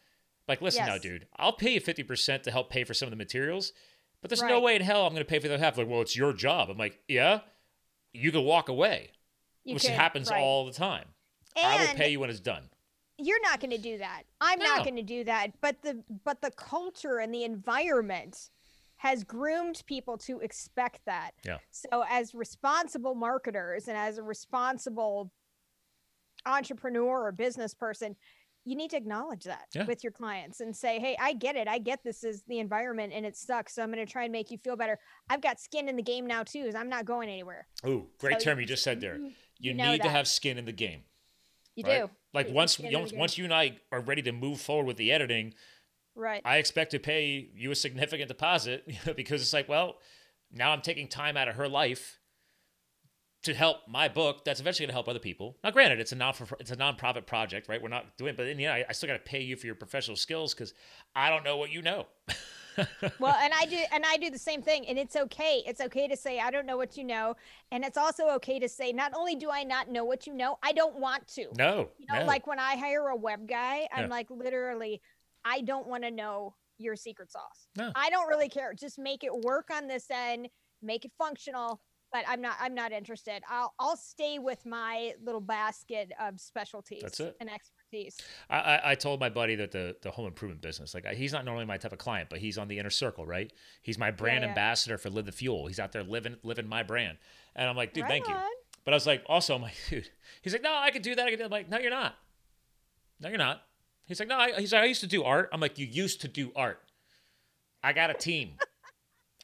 like 0.48 0.62
listen 0.62 0.86
now, 0.86 0.98
dude, 0.98 1.26
I'll 1.36 1.52
pay 1.52 1.74
you 1.74 1.80
50 1.80 2.02
percent 2.04 2.44
to 2.44 2.50
help 2.50 2.70
pay 2.70 2.84
for 2.84 2.94
some 2.94 3.06
of 3.06 3.10
the 3.10 3.16
materials, 3.16 3.72
but 4.22 4.30
there's 4.30 4.42
no 4.42 4.60
way 4.60 4.74
in 4.76 4.82
hell 4.82 5.04
I'm 5.06 5.12
going 5.12 5.24
to 5.24 5.28
pay 5.28 5.38
for 5.38 5.48
the 5.48 5.58
half. 5.58 5.76
Like, 5.76 5.88
well, 5.88 6.00
it's 6.00 6.16
your 6.16 6.32
job. 6.32 6.70
I'm 6.70 6.78
like, 6.78 6.98
yeah, 7.08 7.40
you 8.12 8.32
can 8.32 8.44
walk 8.44 8.68
away, 8.68 9.10
You 9.64 9.74
which 9.74 9.84
could, 9.84 9.92
happens 9.92 10.30
right. 10.30 10.40
all 10.42 10.66
the 10.66 10.72
time. 10.72 11.06
I 11.56 11.76
will 11.86 11.94
pay 11.94 12.10
you 12.10 12.20
when 12.20 12.30
it's 12.30 12.40
done. 12.40 12.64
you're 13.18 13.42
not 13.42 13.60
going 13.60 13.70
to 13.72 13.78
do 13.78 13.98
that. 13.98 14.22
I'm 14.40 14.58
No. 14.58 14.64
not 14.64 14.84
going 14.84 14.96
to 14.96 15.02
do 15.02 15.24
that. 15.24 15.60
But 15.60 15.82
the 15.82 16.02
but 16.24 16.40
the 16.40 16.50
culture 16.52 17.18
and 17.18 17.34
the 17.34 17.44
environment 17.44 18.48
has 18.96 19.24
groomed 19.24 19.82
people 19.86 20.16
to 20.18 20.40
expect 20.40 21.04
that. 21.06 21.32
Yeah. 21.44 21.58
So 21.70 22.04
as 22.08 22.34
responsible 22.34 23.14
marketers 23.14 23.88
and 23.88 23.96
as 23.96 24.16
a 24.18 24.22
responsible 24.22 25.32
entrepreneur 26.46 27.26
or 27.26 27.32
business 27.32 27.74
person, 27.74 28.16
you 28.64 28.76
need 28.76 28.90
to 28.90 28.96
acknowledge 28.96 29.44
that 29.44 29.66
Yeah. 29.74 29.86
with 29.86 30.04
your 30.04 30.12
clients 30.12 30.60
and 30.60 30.76
say, 30.76 30.98
Hey, 30.98 31.16
I 31.18 31.32
get 31.32 31.56
it. 31.56 31.66
I 31.66 31.78
get 31.78 32.04
this 32.04 32.22
is 32.24 32.42
the 32.46 32.58
environment 32.58 33.12
and 33.14 33.24
it 33.24 33.36
sucks. 33.36 33.74
So 33.74 33.82
I'm 33.82 33.90
going 33.92 34.04
to 34.04 34.10
try 34.12 34.24
and 34.24 34.32
make 34.32 34.50
you 34.50 34.58
feel 34.58 34.76
better. 34.76 34.98
I've 35.28 35.40
got 35.40 35.58
skin 35.58 35.88
in 35.88 35.96
the 35.96 36.02
game 36.02 36.26
now 36.26 36.42
too, 36.42 36.60
is 36.60 36.74
I'm 36.74 36.88
not 36.90 37.04
going 37.06 37.28
anywhere. 37.28 37.66
Ooh, 37.86 38.06
great 38.18 38.40
So 38.40 38.44
term 38.50 38.60
you 38.60 38.66
just 38.66 38.82
said 38.84 39.00
there. 39.00 39.16
you- 39.16 39.32
You, 39.58 39.72
you 39.72 39.74
need 39.74 40.02
to 40.02 40.08
have 40.10 40.26
skin 40.28 40.56
in 40.58 40.64
the 40.66 40.72
game. 40.72 41.04
You 41.74 41.84
right? 41.84 42.00
do. 42.02 42.10
Like 42.32 42.48
You- 42.48 42.54
once 42.54 42.78
once, 42.78 43.12
once 43.12 43.38
you 43.38 43.44
and 43.44 43.52
I 43.54 43.78
are 43.90 44.00
ready 44.00 44.22
to 44.22 44.32
move 44.32 44.60
forward 44.60 44.86
with 44.86 44.96
the 44.98 45.10
editing, 45.12 45.54
Right. 46.14 46.42
I 46.44 46.58
expect 46.58 46.90
to 46.92 46.98
pay 46.98 47.48
you 47.54 47.70
a 47.70 47.74
significant 47.74 48.28
deposit 48.28 48.84
because 49.16 49.40
it's 49.42 49.52
like, 49.52 49.68
well, 49.68 49.98
now 50.52 50.72
I'm 50.72 50.82
taking 50.82 51.08
time 51.08 51.36
out 51.36 51.48
of 51.48 51.54
her 51.56 51.68
life 51.68 52.19
to 53.42 53.54
help 53.54 53.78
my 53.88 54.08
book. 54.08 54.44
That's 54.44 54.60
eventually 54.60 54.84
going 54.86 54.90
to 54.90 54.94
help 54.94 55.08
other 55.08 55.18
people. 55.18 55.56
Now, 55.64 55.70
granted, 55.70 56.00
it's 56.00 56.12
a 56.12 56.16
non 56.16 56.34
it's 56.58 56.70
a 56.70 56.76
nonprofit 56.76 57.26
project, 57.26 57.68
right? 57.68 57.80
We're 57.82 57.88
not 57.88 58.16
doing, 58.18 58.34
but 58.36 58.46
in 58.46 58.56
the 58.56 58.66
end, 58.66 58.74
I, 58.74 58.84
I 58.88 58.92
still 58.92 59.06
got 59.08 59.14
to 59.14 59.30
pay 59.30 59.40
you 59.42 59.56
for 59.56 59.66
your 59.66 59.74
professional 59.74 60.16
skills 60.16 60.54
because 60.54 60.74
I 61.14 61.30
don't 61.30 61.44
know 61.44 61.56
what 61.56 61.70
you 61.72 61.82
know. 61.82 62.06
well 63.18 63.34
and 63.42 63.52
i 63.60 63.66
do 63.66 63.76
and 63.92 64.04
i 64.06 64.16
do 64.16 64.30
the 64.30 64.38
same 64.38 64.62
thing 64.62 64.86
and 64.86 64.96
it's 64.96 65.16
okay 65.16 65.60
it's 65.66 65.80
okay 65.80 66.06
to 66.06 66.16
say 66.16 66.38
i 66.38 66.52
don't 66.52 66.66
know 66.66 66.76
what 66.76 66.96
you 66.96 67.02
know 67.02 67.34
and 67.72 67.84
it's 67.84 67.98
also 67.98 68.28
okay 68.30 68.60
to 68.60 68.68
say 68.68 68.92
not 68.92 69.12
only 69.14 69.34
do 69.34 69.50
i 69.50 69.64
not 69.64 69.90
know 69.90 70.04
what 70.04 70.24
you 70.26 70.32
know 70.32 70.56
i 70.62 70.70
don't 70.72 70.96
want 70.96 71.26
to 71.26 71.46
no, 71.58 71.88
you 71.98 72.06
know 72.10 72.20
no. 72.20 72.26
like 72.26 72.46
when 72.46 72.60
i 72.60 72.76
hire 72.76 73.08
a 73.08 73.16
web 73.16 73.48
guy 73.48 73.88
i'm 73.92 74.04
Yeah. 74.04 74.10
like 74.10 74.30
literally 74.30 75.02
i 75.44 75.60
don't 75.62 75.88
want 75.88 76.04
to 76.04 76.12
know 76.12 76.54
your 76.78 76.94
secret 76.94 77.30
sauce 77.32 77.66
No. 77.76 77.90
i 77.96 78.08
don't 78.08 78.28
really 78.28 78.48
care 78.48 78.72
just 78.72 78.98
make 79.00 79.24
it 79.24 79.36
work 79.36 79.68
on 79.74 79.88
this 79.88 80.06
end 80.08 80.48
make 80.80 81.04
it 81.04 81.10
functional 81.18 81.80
but 82.12 82.24
i'm 82.28 82.40
not 82.40 82.56
i'm 82.60 82.74
not 82.74 82.92
interested 82.92 83.42
i'll 83.48 83.74
i'll 83.78 83.96
stay 83.96 84.38
with 84.38 84.64
my 84.66 85.12
little 85.24 85.40
basket 85.40 86.12
of 86.20 86.40
specialties 86.40 87.02
That's 87.02 87.20
it. 87.20 87.36
and 87.40 87.50
expertise 87.50 87.80
I, 88.48 88.56
I, 88.58 88.90
I 88.92 88.94
told 88.94 89.20
my 89.20 89.28
buddy 89.28 89.56
that 89.56 89.72
the, 89.72 89.96
the 90.02 90.10
home 90.10 90.26
improvement 90.26 90.60
business, 90.60 90.94
like 90.94 91.06
he's 91.08 91.32
not 91.32 91.44
normally 91.44 91.64
my 91.64 91.76
type 91.76 91.92
of 91.92 91.98
client, 91.98 92.28
but 92.30 92.38
he's 92.38 92.58
on 92.58 92.68
the 92.68 92.78
inner 92.78 92.90
circle, 92.90 93.26
right? 93.26 93.52
He's 93.82 93.98
my 93.98 94.10
brand 94.10 94.42
yeah. 94.42 94.48
ambassador 94.50 94.98
for 94.98 95.10
Live 95.10 95.26
the 95.26 95.32
Fuel. 95.32 95.66
He's 95.66 95.80
out 95.80 95.92
there 95.92 96.02
living 96.02 96.36
living 96.42 96.68
my 96.68 96.82
brand, 96.82 97.18
and 97.56 97.68
I'm 97.68 97.76
like, 97.76 97.92
dude, 97.92 98.04
Right 98.04 98.10
thank 98.10 98.28
you. 98.28 98.34
But 98.84 98.94
I 98.94 98.96
was 98.96 99.06
like, 99.06 99.22
also, 99.26 99.54
I'm 99.54 99.62
like, 99.62 99.76
dude. 99.90 100.08
He's 100.42 100.52
like, 100.52 100.62
no, 100.62 100.74
I 100.74 100.90
could 100.90 101.02
do 101.02 101.14
that. 101.14 101.26
I 101.26 101.30
could 101.30 101.36
do. 101.36 101.42
that. 101.42 101.46
I'm 101.46 101.50
like, 101.50 101.68
no, 101.68 101.78
you're 101.78 101.90
not. 101.90 102.14
No, 103.20 103.28
you're 103.28 103.38
not. 103.38 103.62
He's 104.06 104.18
like, 104.18 104.28
no, 104.28 104.38
I, 104.38 104.52
he's 104.58 104.72
like, 104.72 104.82
I 104.82 104.86
used 104.86 105.02
to 105.02 105.06
do 105.06 105.22
art. 105.22 105.50
I'm 105.52 105.60
like, 105.60 105.78
you 105.78 105.86
used 105.86 106.22
to 106.22 106.28
do 106.28 106.50
art. 106.56 106.80
I 107.82 107.92
got 107.92 108.10
a 108.10 108.14
team. 108.14 108.52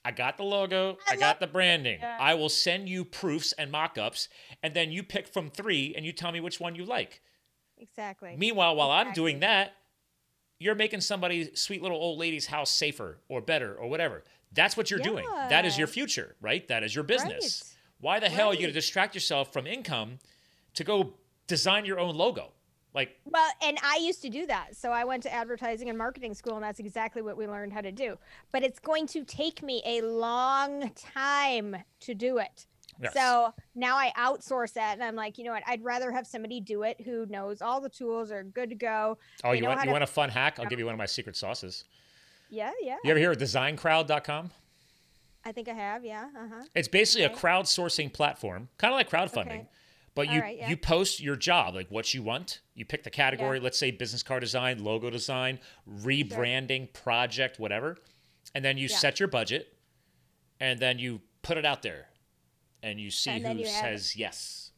I 0.06 0.12
got 0.12 0.36
the 0.36 0.44
logo. 0.44 0.98
I, 1.08 1.14
I 1.14 1.16
got 1.16 1.40
the 1.40 1.48
branding. 1.48 1.98
Yeah. 2.00 2.16
I 2.20 2.34
will 2.34 2.48
send 2.48 2.88
you 2.88 3.04
proofs 3.04 3.52
and 3.58 3.72
mock-ups, 3.72 4.28
and 4.62 4.72
then 4.72 4.92
you 4.92 5.02
pick 5.02 5.26
from 5.26 5.50
three, 5.50 5.94
and 5.96 6.06
you 6.06 6.12
tell 6.12 6.30
me 6.30 6.40
which 6.40 6.60
one 6.60 6.76
you 6.76 6.84
like. 6.84 7.20
exactly 7.76 8.36
Meanwhile, 8.38 8.76
while 8.76 8.92
I'm 8.92 9.12
doing 9.12 9.40
that, 9.40 9.72
you're 10.60 10.76
making 10.76 11.00
somebody's 11.00 11.60
sweet 11.60 11.82
little 11.82 11.98
old 11.98 12.20
lady's 12.20 12.46
house 12.46 12.70
safer 12.70 13.18
or 13.28 13.40
better 13.40 13.74
or 13.74 13.88
whatever. 13.88 14.22
That's 14.52 14.76
what 14.76 14.90
you're 14.90 15.00
doing. 15.00 15.26
That 15.48 15.64
is 15.64 15.76
your 15.76 15.88
future, 15.88 16.36
right? 16.40 16.66
That 16.68 16.84
is 16.84 16.94
your 16.94 17.04
business. 17.04 17.62
Right. 17.64 17.72
Why 18.00 18.20
the 18.20 18.28
hell 18.28 18.48
are 18.48 18.54
you 18.54 18.60
going 18.60 18.70
to 18.70 18.74
distract 18.74 19.14
yourself 19.14 19.52
from 19.52 19.66
income 19.66 20.18
to 20.74 20.84
go 20.84 21.14
design 21.48 21.84
your 21.84 21.98
own 21.98 22.14
logo? 22.14 22.52
Like, 22.96 23.10
Well, 23.26 23.48
and 23.62 23.76
I 23.84 23.98
used 23.98 24.22
to 24.22 24.30
do 24.30 24.46
that. 24.46 24.74
So 24.74 24.90
I 24.90 25.04
went 25.04 25.22
to 25.24 25.32
advertising 25.32 25.90
and 25.90 25.98
marketing 25.98 26.32
school, 26.32 26.54
and 26.54 26.64
that's 26.64 26.80
exactly 26.80 27.20
what 27.20 27.36
we 27.36 27.46
learned 27.46 27.74
how 27.74 27.82
to 27.82 27.92
do. 27.92 28.16
But 28.52 28.62
it's 28.64 28.78
going 28.78 29.06
to 29.08 29.22
take 29.22 29.62
me 29.62 29.82
a 29.84 30.00
long 30.00 30.90
time 30.94 31.76
to 32.00 32.14
do 32.14 32.38
it. 32.38 32.66
yes. 33.00 33.12
So 33.12 33.52
now 33.74 33.96
I 33.98 34.12
outsource 34.16 34.72
that, 34.72 34.94
and 34.94 35.04
I'm 35.04 35.14
like, 35.14 35.36
you 35.36 35.44
know 35.44 35.52
what? 35.52 35.62
I'd 35.66 35.84
rather 35.84 36.10
have 36.10 36.26
somebody 36.26 36.58
do 36.58 36.84
it 36.84 36.98
who 37.02 37.26
knows 37.26 37.60
all 37.60 37.82
the 37.82 37.90
tools, 37.90 38.32
are 38.32 38.42
good 38.42 38.70
to 38.70 38.76
go. 38.76 39.18
oh, 39.44 39.52
you 39.52 39.64
want 39.64 39.80
you 39.80 39.86
to- 39.86 39.92
want 39.92 40.02
a 40.02 40.06
fun 40.06 40.30
hack? 40.30 40.58
I'll 40.58 40.64
give 40.66 40.78
you 40.78 40.86
one 40.86 40.94
of 40.94 40.98
my 40.98 41.04
secret 41.06 41.36
sauces. 41.36 41.84
Yeah, 42.48 42.70
yeah. 42.80 42.96
You 43.04 43.10
ever 43.10 43.20
hear 43.20 43.32
of 43.32 43.36
designcrowd.com? 43.38 44.52
I 45.44 45.52
think 45.52 45.68
I 45.68 45.74
have. 45.74 46.02
Yeah. 46.02 46.28
Uh 46.34 46.48
huh. 46.48 46.64
It's 46.74 46.88
basically 46.88 47.26
Okay. 47.26 47.34
a 47.34 47.36
crowdsourcing 47.36 48.12
platform, 48.14 48.68
kind 48.78 48.94
of 48.94 48.96
like 48.96 49.10
crowdfunding. 49.10 49.46
Okay. 49.60 49.68
But 50.16 50.28
All 50.28 50.34
you 50.34 50.40
right, 50.40 50.56
yeah. 50.56 50.70
you 50.70 50.78
post 50.78 51.20
your 51.20 51.36
job, 51.36 51.74
like 51.74 51.90
what 51.90 52.14
you 52.14 52.22
want. 52.22 52.60
You 52.74 52.86
pick 52.86 53.04
the 53.04 53.10
category, 53.10 53.60
let's 53.60 53.76
say 53.76 53.90
business 53.90 54.22
card 54.22 54.40
design, 54.40 54.82
logo 54.82 55.10
design, 55.10 55.60
rebranding, 55.86 56.90
project, 56.94 57.60
whatever. 57.60 57.98
And 58.54 58.64
then 58.64 58.78
you 58.78 58.88
Yeah. 58.88 58.96
set 58.96 59.20
your 59.20 59.28
budget 59.28 59.76
and 60.58 60.80
then 60.80 60.98
you 60.98 61.20
put 61.42 61.58
it 61.58 61.66
out 61.66 61.82
there 61.82 62.08
and 62.82 62.98
you 62.98 63.10
see 63.10 63.30
And 63.32 63.46
who 63.46 63.52
you 63.58 63.66
it. 63.66 63.68
says 63.68 64.16
yes. 64.16 64.70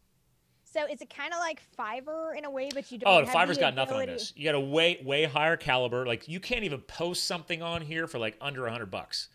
So 0.65 0.85
is 0.87 1.01
it 1.01 1.09
kind 1.09 1.33
of 1.33 1.39
like 1.39 1.63
Fiverr 1.79 2.37
in 2.37 2.45
a 2.45 2.51
way, 2.51 2.69
but 2.75 2.91
you 2.91 2.99
don't? 2.99 3.09
Oh, 3.09 3.21
the 3.25 3.31
have 3.31 3.49
Fiverr's 3.49 3.59
got 3.59 3.77
nothing 3.77 3.97
on 3.97 4.07
this. 4.07 4.33
You 4.35 4.45
got 4.45 4.57
a 4.57 4.61
way 4.61 5.01
way 5.05 5.23
higher 5.25 5.57
caliber. 5.57 6.05
Like 6.05 6.27
you 6.27 6.41
can't 6.41 6.65
even 6.65 6.81
post 6.81 7.25
something 7.25 7.63
on 7.63 7.81
here 7.83 8.09
for 8.09 8.19
like 8.19 8.37
under 8.41 8.67
a 8.67 8.73
hundred 8.73 8.91
bucks. 8.91 9.29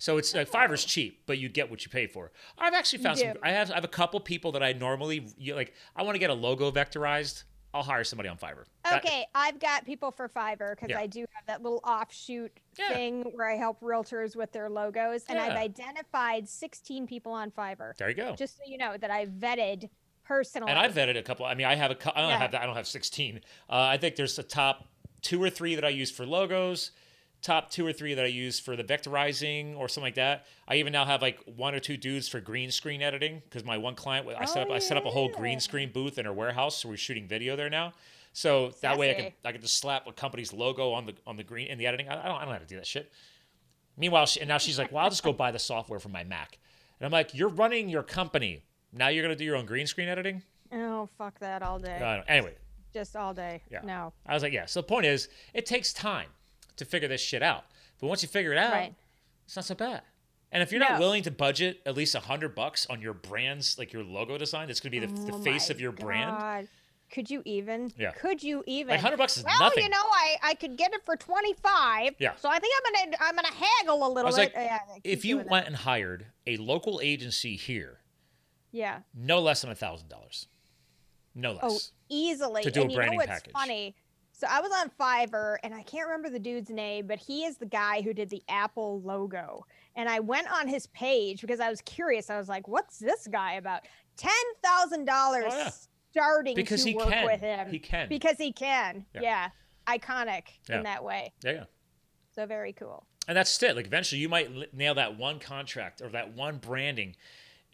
So 0.00 0.16
it's 0.16 0.34
like 0.34 0.50
Fiverr's 0.50 0.84
cheap, 0.84 1.24
but 1.26 1.36
you 1.36 1.50
get 1.50 1.70
what 1.70 1.84
you 1.84 1.90
pay 1.90 2.06
for. 2.06 2.32
I've 2.58 2.72
actually 2.72 3.02
found 3.02 3.18
some. 3.18 3.34
I 3.42 3.50
have 3.50 3.70
I 3.70 3.74
have 3.74 3.84
a 3.84 3.88
couple 3.88 4.18
people 4.18 4.50
that 4.52 4.62
I 4.62 4.72
normally 4.72 5.28
you, 5.38 5.54
like. 5.54 5.74
I 5.94 6.02
want 6.02 6.14
to 6.14 6.18
get 6.18 6.30
a 6.30 6.34
logo 6.34 6.70
vectorized. 6.72 7.44
I'll 7.74 7.82
hire 7.82 8.02
somebody 8.02 8.28
on 8.30 8.38
Fiverr. 8.38 8.64
That- 8.82 9.04
Okay, 9.04 9.26
I've 9.34 9.60
got 9.60 9.84
people 9.84 10.10
for 10.10 10.26
Fiverr 10.28 10.70
because 10.74 10.88
Yeah. 10.88 10.98
I 11.00 11.06
do 11.06 11.20
have 11.34 11.46
that 11.46 11.62
little 11.62 11.80
offshoot 11.84 12.50
Yeah. 12.78 12.88
thing 12.94 13.22
where 13.34 13.48
I 13.48 13.56
help 13.56 13.78
realtors 13.80 14.34
with 14.34 14.50
their 14.52 14.70
logos, 14.70 15.24
and 15.28 15.38
I've 15.38 15.56
identified 15.56 16.48
16 16.48 17.06
people 17.06 17.30
on 17.32 17.50
Fiverr. 17.50 17.94
there 17.98 18.08
you 18.08 18.14
go. 18.16 18.34
Just 18.34 18.56
so 18.56 18.62
you 18.66 18.78
know 18.78 18.96
that 18.96 19.10
I 19.10 19.26
vetted 19.26 19.90
personally. 20.24 20.70
and 20.70 20.78
I've 20.80 20.94
vetted 20.94 21.18
a 21.18 21.22
couple. 21.22 21.44
I 21.44 21.54
mean, 21.54 21.66
I 21.66 21.74
have 21.74 21.90
a. 21.90 22.18
I 22.18 22.22
don't 22.22 22.40
have 22.40 22.52
that. 22.52 22.62
I 22.62 22.66
don't 22.66 22.74
have 22.76 22.86
sixteen. 22.88 23.42
Uh, 23.68 23.74
I 23.82 23.98
think 23.98 24.16
there's 24.16 24.34
the 24.36 24.42
top 24.42 24.88
two 25.20 25.42
or 25.42 25.50
three 25.50 25.74
that 25.74 25.84
I 25.84 25.90
use 25.90 26.10
for 26.10 26.24
logos. 26.24 26.92
Top 27.42 27.70
two 27.70 27.86
or 27.86 27.92
three 27.92 28.12
that 28.14 28.24
I 28.24 28.28
use 28.28 28.60
for 28.60 28.76
the 28.76 28.84
vectorizing 28.84 29.74
or 29.78 29.88
something 29.88 30.08
like 30.08 30.14
that. 30.16 30.44
I 30.68 30.74
even 30.76 30.92
now 30.92 31.06
have 31.06 31.22
like 31.22 31.38
one 31.56 31.74
or 31.74 31.80
two 31.80 31.96
dudes 31.96 32.28
for 32.28 32.38
green 32.38 32.70
screen 32.70 33.00
editing 33.00 33.40
because 33.44 33.64
my 33.64 33.78
one 33.78 33.94
client, 33.94 34.28
I 34.38 34.44
set 34.44 34.58
Oh, 34.58 34.62
up, 34.62 34.70
I 34.72 34.76
oh, 34.76 34.78
set 34.78 34.96
up 34.98 35.06
a 35.06 35.10
whole 35.10 35.30
green 35.30 35.58
screen 35.58 35.90
booth 35.90 36.18
in 36.18 36.26
her 36.26 36.32
warehouse, 36.34 36.76
so 36.76 36.88
we're 36.90 36.98
shooting 36.98 37.26
video 37.26 37.56
there 37.56 37.70
now. 37.70 37.94
So 38.34 38.72
that 38.82 38.98
way 38.98 39.10
I 39.10 39.14
can 39.14 39.32
I 39.44 39.52
can 39.52 39.60
just 39.62 39.78
slap 39.78 40.06
a 40.06 40.12
company's 40.12 40.52
logo 40.52 40.92
on 40.92 41.06
the 41.06 41.14
on 41.26 41.36
the 41.36 41.42
green 41.42 41.68
in 41.68 41.78
the 41.78 41.86
editing. 41.86 42.08
I, 42.08 42.12
I 42.12 42.28
don't 42.28 42.36
I 42.36 42.38
don't 42.40 42.46
know 42.48 42.52
how 42.52 42.58
to 42.58 42.66
do 42.66 42.76
that 42.76 42.86
shit. 42.86 43.10
Meanwhile, 43.96 44.26
she, 44.26 44.40
and 44.40 44.48
now 44.48 44.58
she's 44.58 44.78
like, 44.78 44.92
"Well, 44.92 45.02
I'll 45.04 45.10
just 45.10 45.22
go 45.24 45.32
buy 45.32 45.50
the 45.50 45.58
software 45.58 45.98
for 45.98 46.10
my 46.10 46.24
Mac." 46.24 46.58
And 47.00 47.06
I'm 47.06 47.12
like, 47.12 47.34
"You're 47.34 47.48
running 47.48 47.88
your 47.88 48.02
company. 48.02 48.62
Now 48.92 49.08
you're 49.08 49.22
gonna 49.22 49.34
do 49.34 49.44
your 49.44 49.56
own 49.56 49.66
green 49.66 49.86
screen 49.86 50.08
editing." 50.08 50.42
oh 50.72 51.08
fuck 51.18 51.38
that 51.40 51.62
all 51.62 51.78
day, 51.80 51.96
don't- 51.98 52.24
anyway, 52.28 52.54
just 52.92 53.16
all 53.16 53.34
day. 53.34 53.62
yeah. 53.70 53.80
No, 53.82 54.12
I 54.26 54.34
was 54.34 54.42
like, 54.42 54.52
yeah. 54.52 54.66
So 54.66 54.80
the 54.80 54.86
point 54.86 55.06
is, 55.06 55.28
it 55.54 55.66
takes 55.66 55.92
time 55.92 56.28
to 56.80 56.84
figure 56.84 57.08
this 57.08 57.20
shit 57.20 57.42
out. 57.42 57.64
But 58.00 58.08
once 58.08 58.22
you 58.22 58.28
figure 58.28 58.52
it 58.52 58.58
out, 58.58 58.72
Right. 58.72 58.94
it's 59.46 59.54
not 59.56 59.64
so 59.64 59.74
bad. 59.74 60.02
And 60.52 60.62
if 60.62 60.72
you're 60.72 60.80
not 60.80 60.92
No. 60.94 60.98
willing 60.98 61.22
to 61.22 61.30
budget 61.30 61.80
at 61.86 61.94
least 61.94 62.14
a 62.16 62.20
hundred 62.20 62.54
bucks 62.56 62.84
on 62.86 63.00
your 63.00 63.14
brand's, 63.14 63.78
like 63.78 63.92
your 63.92 64.02
logo 64.02 64.36
design, 64.36 64.66
that's 64.66 64.80
going 64.80 64.90
to 64.92 65.00
be 65.00 65.06
the, 65.06 65.12
oh 65.22 65.26
the 65.26 65.32
Oh 65.34 65.42
face 65.42 65.70
of 65.70 65.80
your 65.80 65.92
brand. 65.92 66.68
Could 67.10 67.28
you 67.30 67.42
even? 67.44 67.92
Yeah. 67.96 68.12
Could 68.12 68.42
you 68.42 68.62
even? 68.66 68.90
Like 68.92 69.00
hundred 69.00 69.16
bucks 69.16 69.36
is 69.36 69.44
well, 69.44 69.58
nothing. 69.58 69.82
you 69.84 69.88
know, 69.90 69.96
I, 70.00 70.36
I 70.42 70.54
could 70.54 70.76
get 70.76 70.92
it 70.92 71.04
for 71.04 71.16
25. 71.16 72.14
Yeah. 72.18 72.34
So 72.36 72.48
I 72.48 72.58
think 72.60 72.72
I'm 72.76 72.92
gonna 73.10 73.16
I'm 73.20 73.34
gonna 73.34 73.48
haggle 73.48 74.06
a 74.06 74.10
little 74.12 74.30
bit. 74.30 74.38
like, 74.38 74.52
Yeah, 74.54 74.78
if 75.02 75.24
you 75.24 75.36
doing 75.36 75.46
that. 75.46 75.50
went 75.50 75.66
and 75.66 75.76
hired 75.76 76.26
a 76.46 76.56
local 76.58 77.00
agency 77.02 77.56
here, 77.56 77.98
yeah. 78.70 79.00
no 79.14 79.40
less 79.40 79.62
than 79.62 79.70
a 79.70 79.74
thousand 79.74 80.08
dollars, 80.08 80.46
no 81.34 81.58
oh, 81.62 81.66
less. 81.68 81.90
Oh, 81.92 81.96
easily. 82.08 82.62
To 82.62 82.70
do 82.70 82.80
a 82.80 82.82
and 82.84 82.92
you 82.92 82.98
know 83.02 83.12
what's 83.14 83.26
package. 83.26 83.52
funny? 83.52 83.96
So 84.40 84.46
I 84.50 84.60
was 84.62 84.72
on 84.72 84.90
Fiverr, 84.98 85.56
and 85.62 85.74
I 85.74 85.82
can't 85.82 86.06
remember 86.06 86.30
the 86.30 86.38
dude's 86.38 86.70
name, 86.70 87.06
but 87.06 87.18
he 87.18 87.44
is 87.44 87.58
the 87.58 87.66
guy 87.66 88.00
who 88.00 88.14
did 88.14 88.30
the 88.30 88.42
Apple 88.48 89.02
logo. 89.02 89.66
And 89.96 90.08
I 90.08 90.20
went 90.20 90.50
on 90.50 90.66
his 90.66 90.86
page 90.86 91.42
because 91.42 91.60
I 91.60 91.68
was 91.68 91.82
curious. 91.82 92.30
I 92.30 92.38
was 92.38 92.48
like, 92.48 92.66
"What's 92.66 92.98
this 92.98 93.26
guy 93.26 93.52
about?" 93.54 93.82
Ten 94.16 94.30
thousand 94.64 95.04
dollars 95.04 95.44
Oh, 95.50 95.58
yeah. 95.58 95.70
starting 96.10 96.54
because 96.54 96.84
to 96.84 96.88
he 96.90 96.96
work 96.96 97.08
can. 97.08 97.26
with 97.26 97.40
him 97.42 97.68
He 97.68 97.78
can. 97.78 98.08
because 98.08 98.38
he 98.38 98.50
can. 98.50 99.04
Yeah. 99.14 99.20
Yeah, 99.20 99.48
iconic 99.86 100.44
Yeah. 100.70 100.78
in 100.78 100.82
that 100.84 101.04
way. 101.04 101.34
yeah, 101.44 101.52
yeah. 101.52 101.64
So 102.34 102.46
very 102.46 102.72
cool. 102.72 103.04
And 103.28 103.36
that's 103.36 103.62
it. 103.62 103.76
Like 103.76 103.86
eventually, 103.86 104.22
you 104.22 104.30
might 104.30 104.50
l- 104.54 104.64
nail 104.72 104.94
that 104.94 105.18
one 105.18 105.38
contract 105.38 106.00
or 106.00 106.08
that 106.10 106.32
one 106.32 106.56
branding, 106.56 107.14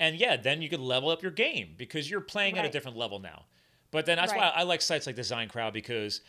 and 0.00 0.16
yeah, 0.16 0.36
then 0.36 0.62
you 0.62 0.68
could 0.68 0.80
level 0.80 1.10
up 1.10 1.22
your 1.22 1.30
game 1.30 1.74
because 1.76 2.10
you're 2.10 2.20
playing 2.20 2.58
at 2.58 2.64
a 2.64 2.70
different 2.70 2.96
level 2.96 3.20
now. 3.20 3.44
But 3.92 4.04
then 4.04 4.16
that's 4.16 4.32
why 4.34 4.52
I 4.54 4.64
like 4.64 4.82
sites 4.82 5.06
like 5.06 5.14
Design 5.14 5.48
Crowd 5.48 5.72
because 5.72 6.22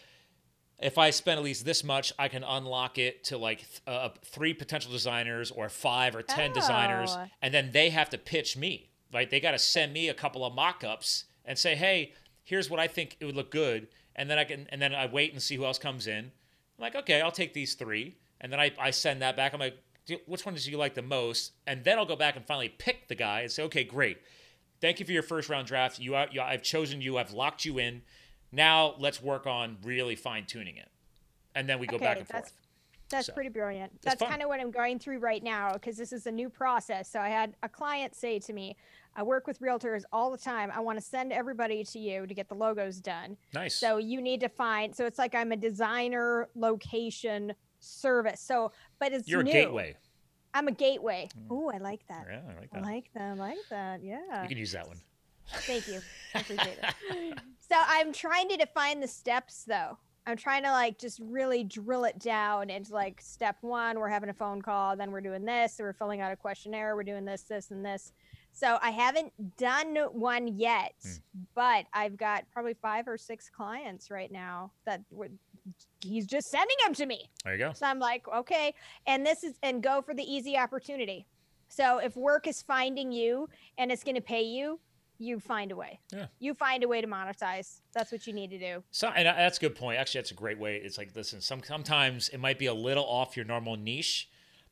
if 0.80 0.98
I 0.98 1.10
spend 1.10 1.38
at 1.40 1.44
least 1.44 1.66
this 1.66 1.84
much, 1.84 2.14
I 2.20 2.28
can 2.28 2.44
unlock 2.44 2.98
it 2.98 3.24
to 3.26 3.38
like 3.38 3.60
th- 3.60 3.82
uh, 3.88 4.10
three 4.24 4.54
potential 4.54 4.92
designers 4.92 5.50
or 5.52 5.70
five 5.70 6.16
or 6.16 6.22
ten 6.22 6.54
designers, 6.54 7.16
Oh. 7.18 7.26
and 7.42 7.54
then 7.54 7.72
they 7.72 7.90
have 7.90 8.10
to 8.12 8.18
pitch 8.18 8.56
me. 8.58 8.90
Right? 9.14 9.30
They 9.30 9.40
got 9.40 9.52
to 9.52 9.60
send 9.60 9.94
me 9.94 10.10
a 10.10 10.14
couple 10.14 10.46
of 10.46 10.54
mock-ups 10.54 11.26
and 11.46 11.58
say, 11.58 11.76
"Hey, 11.76 12.14
here's 12.44 12.70
what 12.70 12.80
I 12.80 12.88
think 12.88 13.16
it 13.20 13.26
would 13.26 13.36
look 13.38 13.50
good," 13.52 13.88
and 14.16 14.30
then 14.30 14.38
I 14.38 14.44
can, 14.44 14.68
and 14.70 14.82
then 14.82 14.94
I 14.94 15.06
wait 15.08 15.32
and 15.32 15.42
see 15.42 15.56
who 15.56 15.64
else 15.66 15.80
comes 15.80 16.08
in. 16.08 16.26
I'm 16.78 16.82
like, 16.82 16.96
okay, 16.96 17.22
I'll 17.22 17.32
take 17.32 17.54
these 17.54 17.74
three, 17.74 18.18
and 18.42 18.52
then 18.52 18.60
I, 18.60 18.72
I 18.78 18.92
send 18.92 19.22
that 19.22 19.36
back. 19.38 19.54
I'm 19.54 19.60
like, 19.62 19.78
which 20.28 20.46
one 20.46 20.54
do 20.56 20.70
you 20.72 20.78
like 20.78 20.94
the 20.94 21.02
most? 21.02 21.54
And 21.66 21.84
then 21.84 21.98
I'll 21.98 22.06
go 22.06 22.16
back 22.18 22.36
and 22.36 22.46
finally 22.46 22.70
pick 22.70 23.08
the 23.08 23.16
guy 23.16 23.42
and 23.42 23.52
say, 23.52 23.64
okay, 23.64 23.84
great. 23.84 24.18
Thank 24.80 25.00
you 25.00 25.06
for 25.06 25.12
your 25.12 25.24
first 25.24 25.50
round 25.50 25.68
draft. 25.68 26.00
You, 26.00 26.16
are, 26.16 26.28
you 26.32 26.40
I've 26.42 26.62
chosen 26.62 27.02
you. 27.02 27.18
I've 27.18 27.32
locked 27.32 27.66
you 27.66 27.80
in. 27.80 28.04
Now 28.52 28.96
let's 29.00 29.22
work 29.22 29.46
on 29.48 29.78
really 29.84 30.16
fine 30.16 30.46
tuning 30.46 30.78
it, 30.78 30.90
and 31.56 31.68
then 31.68 31.80
we 31.80 31.88
go 31.88 31.98
back 31.98 32.18
and 32.18 32.28
that's- 32.28 32.50
forth. 32.52 32.62
That's 33.10 33.28
So, 33.28 33.34
pretty 33.34 33.50
brilliant. 33.50 34.02
That's 34.02 34.22
kind 34.22 34.42
of 34.42 34.50
what 34.50 34.60
I'm 34.60 34.70
going 34.70 35.00
through 35.00 35.20
right 35.20 35.42
now 35.42 35.72
because 35.72 35.96
this 35.96 36.12
is 36.12 36.28
a 36.28 36.32
new 36.32 36.50
process. 36.50 37.08
So 37.10 37.22
I 37.22 37.30
had 37.30 37.56
a 37.64 37.70
client 37.70 38.14
say 38.14 38.38
to 38.40 38.52
me, 38.52 38.76
I 39.16 39.24
work 39.24 39.48
with 39.48 39.62
realtors 39.62 40.04
all 40.12 40.30
the 40.30 40.38
time. 40.38 40.70
I 40.76 40.82
want 40.82 41.00
to 41.00 41.02
send 41.06 41.32
everybody 41.32 41.86
to 41.86 42.00
you 42.00 42.28
to 42.28 42.34
get 42.34 42.50
the 42.50 42.56
logos 42.56 43.00
done. 43.00 43.38
Nice. 43.54 43.76
So 43.76 43.96
you 43.98 44.20
need 44.22 44.42
to 44.42 44.50
find, 44.50 44.94
so 44.94 45.06
it's 45.06 45.18
like 45.18 45.36
I'm 45.36 45.54
a 45.54 45.56
designer 45.56 46.50
location 46.54 47.54
service. 47.80 48.42
So, 48.42 48.74
but 49.00 49.14
it's 49.14 49.26
You're 49.26 49.42
new. 49.42 49.52
a 49.52 49.54
gateway. 49.54 49.96
I'm 50.54 50.68
a 50.68 50.72
gateway. 50.74 51.30
Oh, 51.50 51.72
I 51.74 51.78
like 51.78 52.06
that. 52.10 52.26
Yeah, 52.30 52.42
I 52.44 52.60
like 52.60 52.70
I 52.74 52.80
that. 52.80 52.84
like 52.86 53.14
that. 53.14 53.22
I 53.22 53.34
like 53.36 53.58
that. 53.70 54.04
Yeah. 54.04 54.42
you 54.44 54.50
can 54.50 54.58
use 54.58 54.74
that 54.74 54.86
one. 54.86 55.00
Thank 55.62 55.88
you. 55.88 56.02
I 56.36 56.40
appreciate 56.42 56.78
it. 57.10 57.40
So 57.70 57.76
I'm 57.80 58.14
trying 58.14 58.50
to 58.50 58.58
define 58.58 59.00
the 59.00 59.08
steps 59.08 59.64
though. 59.66 59.98
I'm 60.26 60.36
trying 60.38 60.64
to 60.64 60.72
like 60.72 60.98
just 61.00 61.22
really 61.24 61.64
drill 61.64 62.04
it 62.04 62.20
down 62.20 62.70
into 62.70 62.94
like 62.94 63.22
step 63.22 63.58
one, 63.62 63.98
we're 63.98 64.10
having 64.10 64.30
a 64.30 64.34
phone 64.34 64.62
call, 64.62 64.98
then 64.98 65.12
we're 65.12 65.22
doing 65.22 65.46
this, 65.46 65.78
we're 65.80 65.94
filling 65.94 66.20
out 66.20 66.34
a 66.34 66.36
questionnaire, 66.36 66.96
we're 66.96 67.04
doing 67.04 67.24
this, 67.24 67.44
this, 67.44 67.72
and 67.72 67.86
this. 67.86 68.12
So 68.52 68.78
I 68.82 68.90
haven't 68.90 69.32
done 69.58 69.96
one 70.12 70.48
yet, 70.48 70.96
Hmm. 71.04 71.42
but 71.56 71.86
I've 71.94 72.18
got 72.18 72.44
probably 72.52 72.74
five 72.74 73.08
or 73.08 73.18
six 73.18 73.50
clients 73.50 74.12
right 74.12 74.32
now 74.32 74.72
that 74.86 75.02
would 75.12 75.38
he's 76.02 76.26
just 76.26 76.50
sending 76.50 76.76
them 76.84 76.94
to 76.96 77.06
me. 77.06 77.30
There 77.44 77.54
you 77.54 77.60
go. 77.60 77.74
So 77.74 77.86
I'm 77.86 78.00
like, 78.00 78.28
okay. 78.28 78.74
And 79.06 79.26
this 79.26 79.44
is, 79.44 79.56
and 79.64 79.84
go 79.84 80.02
for 80.02 80.14
the 80.14 80.24
easy 80.24 80.58
opportunity. 80.58 81.28
So 81.70 81.98
if 82.00 82.16
work 82.16 82.48
is 82.48 82.62
finding 82.62 83.12
you 83.12 83.50
and 83.78 83.92
it's 83.92 84.04
going 84.04 84.16
to 84.16 84.22
pay 84.22 84.44
you, 84.44 84.80
you 85.20 85.40
find 85.40 85.72
a 85.72 85.76
way. 85.76 86.00
Yeah. 86.12 86.28
You 86.40 86.54
find 86.54 86.84
a 86.84 86.88
way 86.88 87.02
to 87.02 87.08
monetize. 87.08 87.82
That's 87.94 88.12
what 88.12 88.28
you 88.28 88.34
need 88.34 88.50
to 88.52 88.60
do. 88.60 88.84
So, 88.92 89.10
and 89.10 89.28
that's 89.28 89.58
a 89.58 89.62
good 89.62 89.76
point. 89.76 90.00
Actually, 90.00 90.20
that's 90.22 90.32
a 90.32 90.36
great 90.36 90.60
way. 90.60 90.78
It's 90.78 90.98
like, 90.98 91.16
listen, 91.16 91.42
some 91.42 91.62
sometimes 91.64 92.30
it 92.30 92.40
might 92.40 92.60
be 92.60 92.68
a 92.68 92.74
little 92.74 93.06
off 93.06 93.36
your 93.36 93.46
normal 93.46 93.76
niche, 93.76 94.30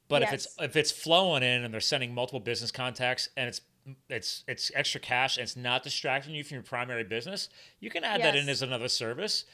but 0.07 0.21
if 0.21 0.33
it's 0.33 0.47
if 0.59 0.75
it's 0.75 0.91
flowing 0.91 1.43
in 1.43 1.63
and 1.63 1.73
they're 1.73 1.81
sending 1.81 2.13
multiple 2.13 2.39
business 2.39 2.71
contacts 2.71 3.29
and 3.35 3.47
it's 3.47 3.61
it's 4.09 4.43
it's 4.47 4.71
extra 4.75 4.99
cash 4.99 5.37
and 5.37 5.43
it's 5.43 5.55
not 5.55 5.83
distracting 5.83 6.33
you 6.33 6.43
from 6.43 6.55
your 6.55 6.63
primary 6.63 7.03
business, 7.03 7.49
you 7.79 7.89
can 7.89 8.03
add 8.03 8.21
that 8.21 8.35
in 8.35 8.49
as 8.49 8.61
another 8.61 8.87
service. 8.87 9.45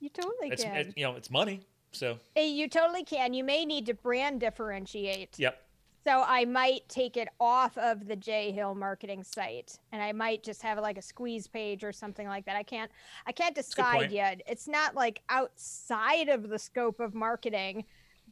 You 0.00 0.08
totally 0.08 0.48
It's 0.50 0.64
can. 0.64 0.76
it, 0.76 0.94
you 0.96 1.04
know 1.04 1.14
it's 1.14 1.30
money. 1.30 1.60
So 1.92 2.18
you 2.36 2.68
totally 2.68 3.04
can. 3.04 3.34
You 3.34 3.44
may 3.44 3.64
need 3.64 3.86
to 3.86 3.94
brand 3.94 4.40
differentiate. 4.40 5.38
yep, 5.38 5.62
So 6.04 6.24
I 6.26 6.46
might 6.46 6.88
take 6.88 7.16
it 7.16 7.28
off 7.38 7.76
of 7.76 8.06
the 8.06 8.16
J 8.16 8.52
Hill 8.52 8.74
marketing 8.74 9.22
site 9.22 9.78
and 9.92 10.02
I 10.02 10.12
might 10.12 10.42
just 10.42 10.62
have 10.62 10.78
like 10.78 10.96
a 10.96 11.02
squeeze 11.02 11.46
page 11.46 11.84
or 11.84 11.92
something 11.92 12.26
like 12.26 12.46
that. 12.46 12.56
I 12.56 12.62
can't 12.62 12.90
I 13.26 13.32
can't 13.32 13.54
decide 13.54 14.10
yet. 14.10 14.40
It's 14.46 14.66
not 14.66 14.94
like 14.94 15.22
outside 15.28 16.28
of 16.28 16.48
the 16.48 16.58
scope 16.58 17.00
of 17.00 17.14
marketing, 17.14 17.84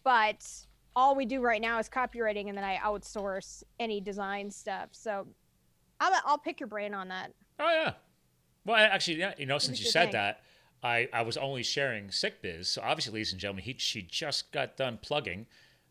but 0.02 0.46
all 0.96 1.14
we 1.14 1.26
do 1.26 1.40
right 1.40 1.60
now 1.60 1.78
is 1.78 1.88
copywriting 1.88 2.48
and 2.48 2.56
then 2.56 2.64
I 2.64 2.76
outsource 2.78 3.62
any 3.78 4.00
design 4.00 4.50
stuff. 4.50 4.88
So 4.92 5.26
I'll, 6.00 6.20
I'll 6.24 6.38
pick 6.38 6.60
your 6.60 6.68
brain 6.68 6.94
on 6.94 7.08
that. 7.08 7.32
Oh 7.58 7.70
yeah. 7.70 7.92
Well, 8.64 8.76
actually, 8.76 9.18
yeah, 9.18 9.34
you 9.38 9.46
know, 9.46 9.58
since 9.58 9.80
you 9.80 9.86
said 9.86 10.06
thing. 10.06 10.12
that, 10.12 10.42
I, 10.82 11.08
I 11.12 11.22
was 11.22 11.36
only 11.36 11.62
sharing 11.62 12.10
sick 12.10 12.42
biz. 12.42 12.68
So 12.68 12.82
obviously, 12.82 13.14
ladies 13.14 13.32
and 13.32 13.40
gentlemen, 13.40 13.64
he, 13.64 13.74
she 13.78 14.02
just 14.02 14.52
got 14.52 14.76
done 14.76 14.98
plugging 15.00 15.46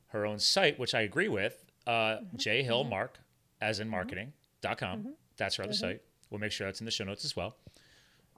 her 0.07 0.25
own 0.25 0.39
site, 0.39 0.79
which 0.79 0.93
I 0.93 1.01
agree 1.01 1.27
with. 1.27 1.65
Uh, 1.88 2.18
Mm-hmm. 2.18 2.38
J 2.38 2.64
Hill 2.64 2.84
Mark, 2.84 3.18
as 3.61 3.80
in 3.80 3.89
marketing.com. 3.89 5.14
That's 5.38 5.55
her 5.55 5.64
other 5.64 5.72
Mm-hmm. 5.73 5.80
site. 5.80 6.01
We'll 6.30 6.39
make 6.41 6.51
sure 6.51 6.68
that's 6.68 6.81
in 6.81 6.85
the 6.85 6.91
show 6.91 7.03
notes 7.05 7.23
as 7.26 7.35
well. 7.35 7.55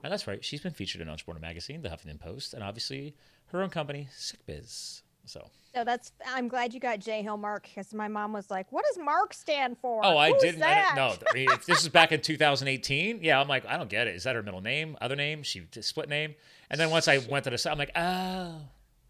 And 0.02 0.12
that's 0.12 0.26
right. 0.26 0.42
She's 0.44 0.60
been 0.60 0.72
featured 0.72 1.00
in 1.00 1.08
Entrepreneur 1.08 1.40
Magazine, 1.40 1.82
the 1.82 1.88
Huffington 1.88 2.20
Post, 2.20 2.54
and 2.54 2.62
obviously 2.62 3.14
her 3.46 3.62
own 3.62 3.68
company, 3.70 4.08
Sick 4.12 4.46
Biz. 4.46 5.02
So, 5.26 5.50
So 5.74 5.84
that's 5.84 6.12
I'm 6.26 6.48
glad 6.48 6.72
you 6.72 6.80
got 6.80 6.98
J 7.00 7.22
Hill 7.22 7.36
Mark 7.36 7.64
because 7.64 7.92
my 7.92 8.08
mom 8.08 8.32
was 8.32 8.50
like, 8.50 8.72
"What 8.72 8.84
does 8.88 8.96
Mark 9.04 9.34
stand 9.34 9.76
for?" 9.78 10.00
oh, 10.04 10.16
I 10.16 10.30
Who's 10.32 10.40
didn't, 10.42 10.62
I 10.62 10.74
didn't 10.82 10.96
know. 10.96 11.14
I 11.30 11.34
mean, 11.34 11.50
if 11.50 11.66
this 11.66 11.82
is 11.82 11.88
back 11.90 12.10
in 12.12 12.20
2018, 12.22 13.22
yeah, 13.22 13.38
I'm 13.40 13.46
like, 13.46 13.66
I 13.66 13.76
don't 13.76 13.90
get 13.90 14.06
it. 14.06 14.14
Is 14.16 14.22
that 14.24 14.34
her 14.34 14.42
middle 14.42 14.62
name, 14.62 14.96
other 15.00 15.16
name? 15.16 15.42
She 15.42 15.62
split 15.82 16.08
name. 16.08 16.34
And 16.70 16.80
then 16.80 16.90
once 16.90 17.06
I 17.06 17.18
went 17.18 17.44
to 17.44 17.50
the 17.50 17.58
site, 17.58 17.72
I'm 17.72 17.78
like, 17.78 17.92
oh, 17.94 18.62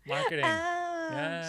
marketing. 0.07 0.45
Oh, 0.45 0.80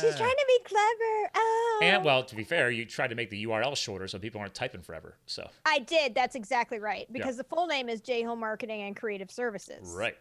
she's 0.01 0.15
trying 0.15 0.29
to 0.31 0.45
be 0.47 0.59
clever. 0.65 1.31
Oh. 1.35 1.79
And 1.83 2.03
well, 2.03 2.23
to 2.23 2.35
be 2.35 2.43
fair, 2.43 2.69
you 2.71 2.85
tried 2.85 3.07
to 3.09 3.15
make 3.15 3.29
the 3.29 3.45
URL 3.45 3.75
shorter 3.75 4.07
so 4.07 4.19
people 4.19 4.41
aren't 4.41 4.53
typing 4.53 4.81
forever. 4.81 5.17
So 5.25 5.49
I 5.65 5.79
did. 5.79 6.13
That's 6.15 6.35
exactly 6.35 6.79
right. 6.79 7.11
Because 7.11 7.37
the 7.37 7.43
full 7.43 7.67
name 7.67 7.89
is 7.89 8.01
J 8.01 8.21
Hill 8.21 8.35
Marketing 8.35 8.81
and 8.83 8.95
Creative 8.95 9.31
Services. 9.31 9.93
right, 9.95 10.17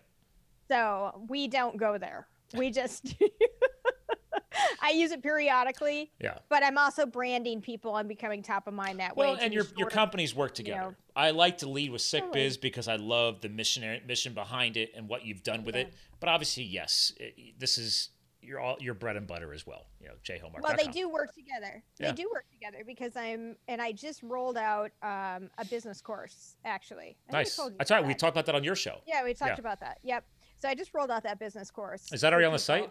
So 0.69 1.25
we 1.29 1.49
don't 1.49 1.77
go 1.77 1.99
there. 1.99 2.27
We 2.55 2.71
just 2.71 3.15
I 4.83 4.91
use 4.91 5.13
it 5.13 5.23
periodically, 5.23 6.11
yeah. 6.21 6.39
but 6.49 6.65
I'm 6.65 6.77
also 6.77 7.07
branding 7.07 7.61
people 7.61 7.97
and 7.97 8.09
becoming 8.09 8.43
top 8.43 8.67
of 8.67 8.75
mind 8.75 8.99
that 8.99 9.17
way. 9.17 9.27
Well, 9.27 9.39
and 9.41 9.53
your 9.55 9.65
your 9.77 9.89
companies 9.89 10.35
work 10.35 10.53
you 10.53 10.65
together. 10.65 10.81
know. 10.91 10.95
I 11.15 11.31
like 11.31 11.59
to 11.59 11.69
lead 11.69 11.91
with 11.91 12.03
Sick 12.03 12.23
Totally. 12.25 12.45
Biz 12.47 12.57
because 12.57 12.89
I 12.89 12.97
love 12.97 13.41
the 13.41 13.49
missionary 13.49 14.03
mission 14.07 14.35
behind 14.35 14.77
it 14.77 14.93
and 14.97 15.09
what 15.09 15.25
you've 15.25 15.43
done 15.43 15.65
with 15.65 15.75
Yeah. 15.77 15.83
it. 15.83 15.95
But 16.19 16.29
obviously, 16.29 16.65
yes, 16.65 17.13
it, 17.19 17.59
this 17.59 17.79
is 17.79 18.11
your 18.43 18.61
all 18.61 18.77
your 18.81 18.95
bread 18.95 19.17
and 19.17 19.27
butter 19.27 19.53
as 19.53 19.67
well. 19.67 19.87
You 20.01 20.09
know, 20.09 20.15
jhillmark.com. 20.25 20.63
Well, 20.63 20.77
they 20.77 20.87
do 20.87 21.09
work 21.09 21.33
together. 21.35 21.83
Yeah. 21.99 22.11
They 22.13 22.23
do 22.23 22.31
work 22.33 22.47
together 22.51 22.85
because 22.87 23.17
I'm, 23.17 23.57
and 23.69 23.81
I 23.83 23.93
just 23.93 24.23
rolled 24.23 24.57
out 24.57 24.91
um, 25.03 25.51
a 25.59 25.65
business 25.69 26.01
course 26.01 26.57
actually. 26.65 27.17
I 27.29 27.33
Nice. 27.33 27.61
That's 27.79 27.91
right. 27.91 28.05
We 28.05 28.15
talked 28.15 28.35
about 28.35 28.47
that 28.47 28.55
on 28.55 28.65
your 28.65 28.77
show. 28.77 29.01
Yeah, 29.07 29.25
we 29.25 29.35
talked 29.35 29.53
Yeah. 29.53 29.61
about 29.61 29.81
that. 29.81 29.99
Yep. 30.03 30.25
So 30.57 30.69
I 30.69 30.75
just 30.75 30.93
rolled 30.95 31.11
out 31.11 31.23
that 31.25 31.39
business 31.39 31.71
course. 31.71 32.13
Is 32.13 32.21
that 32.21 32.33
already 32.33 32.47
on 32.47 32.53
the 32.53 32.59
site? 32.59 32.91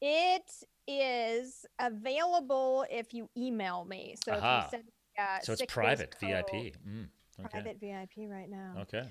It 0.00 0.50
is 0.86 1.66
available 1.78 2.84
if 2.90 3.12
you 3.12 3.28
email 3.36 3.84
me. 3.84 4.14
So 4.24 4.32
Aha. 4.32 4.58
if 4.58 4.64
you 4.64 4.78
send 4.78 4.84
uh, 5.18 5.40
So 5.42 5.52
it's 5.52 5.62
private, 5.66 6.16
Co- 6.20 6.26
VIP. 6.26 6.50
Mm, 6.86 7.08
okay. 7.40 7.48
Private 7.50 7.80
VIP 7.80 8.28
right 8.30 8.48
now. 8.48 8.74
Okay. 8.82 9.02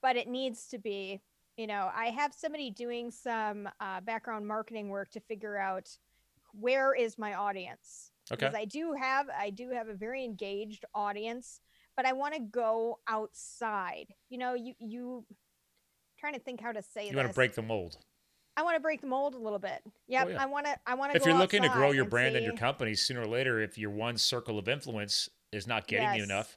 But 0.00 0.16
it 0.16 0.28
needs 0.28 0.68
to 0.68 0.78
be, 0.78 1.20
you 1.58 1.66
know, 1.66 1.90
I 1.94 2.06
have 2.06 2.32
somebody 2.32 2.70
doing 2.70 3.10
some 3.10 3.68
uh, 3.80 4.00
background 4.00 4.46
marketing 4.46 4.88
work 4.88 5.10
to 5.10 5.20
figure 5.20 5.58
out 5.58 5.90
where 6.52 6.94
is 6.94 7.18
my 7.18 7.34
audience. 7.34 8.12
Okay. 8.32 8.46
Because 8.46 8.54
I 8.54 8.64
do 8.64 8.94
have, 8.98 9.26
I 9.28 9.50
do 9.50 9.70
have 9.70 9.88
a 9.88 9.94
very 9.94 10.24
engaged 10.24 10.84
audience, 10.94 11.60
but 11.96 12.06
I 12.06 12.12
want 12.12 12.34
to 12.34 12.40
go 12.40 13.00
outside. 13.08 14.14
You 14.30 14.38
know, 14.38 14.54
you 14.54 14.74
you 14.78 15.24
trying 16.18 16.34
to 16.34 16.40
think 16.40 16.60
how 16.60 16.70
to 16.70 16.82
say 16.82 17.08
You 17.08 17.16
want 17.16 17.28
to 17.28 17.34
break 17.34 17.54
the 17.54 17.62
mold. 17.62 17.96
I 18.56 18.62
want 18.62 18.76
to 18.76 18.80
break 18.80 19.00
the 19.00 19.06
mold 19.06 19.34
a 19.34 19.38
little 19.38 19.58
bit. 19.58 19.82
Yep. 20.08 20.26
Oh, 20.26 20.30
yeah. 20.30 20.42
I 20.42 20.46
want 20.46 20.66
to. 20.66 20.76
I 20.86 20.94
want 20.94 21.12
to. 21.12 21.18
If 21.18 21.26
you're 21.26 21.36
looking 21.36 21.62
to 21.62 21.68
grow 21.70 21.90
your 21.90 22.02
and 22.02 22.10
brand 22.10 22.36
and 22.36 22.44
your 22.44 22.56
company, 22.56 22.94
sooner 22.94 23.22
or 23.22 23.26
later, 23.26 23.60
if 23.60 23.76
your 23.76 23.90
one 23.90 24.16
circle 24.16 24.58
of 24.58 24.68
influence 24.68 25.28
is 25.52 25.66
not 25.66 25.88
getting 25.88 26.14
you 26.14 26.22
enough, 26.22 26.56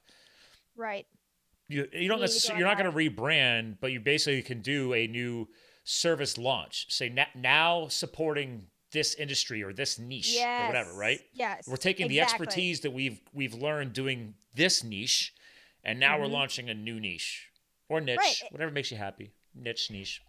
Right. 0.76 1.06
You 1.72 1.88
you 1.94 2.08
don't 2.08 2.20
necessarily 2.22 2.60
you're 2.60 2.68
not 2.68 2.78
going 2.78 2.92
to 2.92 2.98
rebrand, 2.98 3.78
but 3.80 3.92
you 3.92 4.00
basically 4.00 4.42
can 4.42 4.62
do 4.62 4.94
a 4.94 5.08
new 5.08 5.48
service 5.84 6.38
launch. 6.38 6.86
Say 6.90 7.10
na- 7.10 7.26
now 7.36 7.88
supporting 7.88 8.68
this 8.92 9.16
industry 9.16 9.64
or 9.64 9.74
this 9.74 9.98
niche 9.98 10.34
Yes. 10.34 10.64
or 10.64 10.68
whatever, 10.68 10.94
right? 10.94 11.22
Yes. 11.34 11.68
We're 11.68 11.78
taking 11.78 12.08
the 12.08 12.20
expertise 12.22 12.82
that 12.82 12.92
we've 12.92 13.22
we've 13.34 13.54
learned 13.54 13.94
doing 13.94 14.36
this 14.56 14.84
niche, 14.84 15.34
and 15.84 16.00
now 16.00 16.20
we're 16.20 16.26
Mhm. 16.28 16.32
launching 16.32 16.70
a 16.70 16.74
new 16.74 17.00
niche 17.00 17.48
or 17.90 18.02
niche, 18.02 18.18
Right. 18.18 18.52
whatever 18.52 18.72
makes 18.72 18.92
you 18.92 18.98
happy. 18.98 19.32
Niche, 19.56 19.90
niche. 19.92 20.22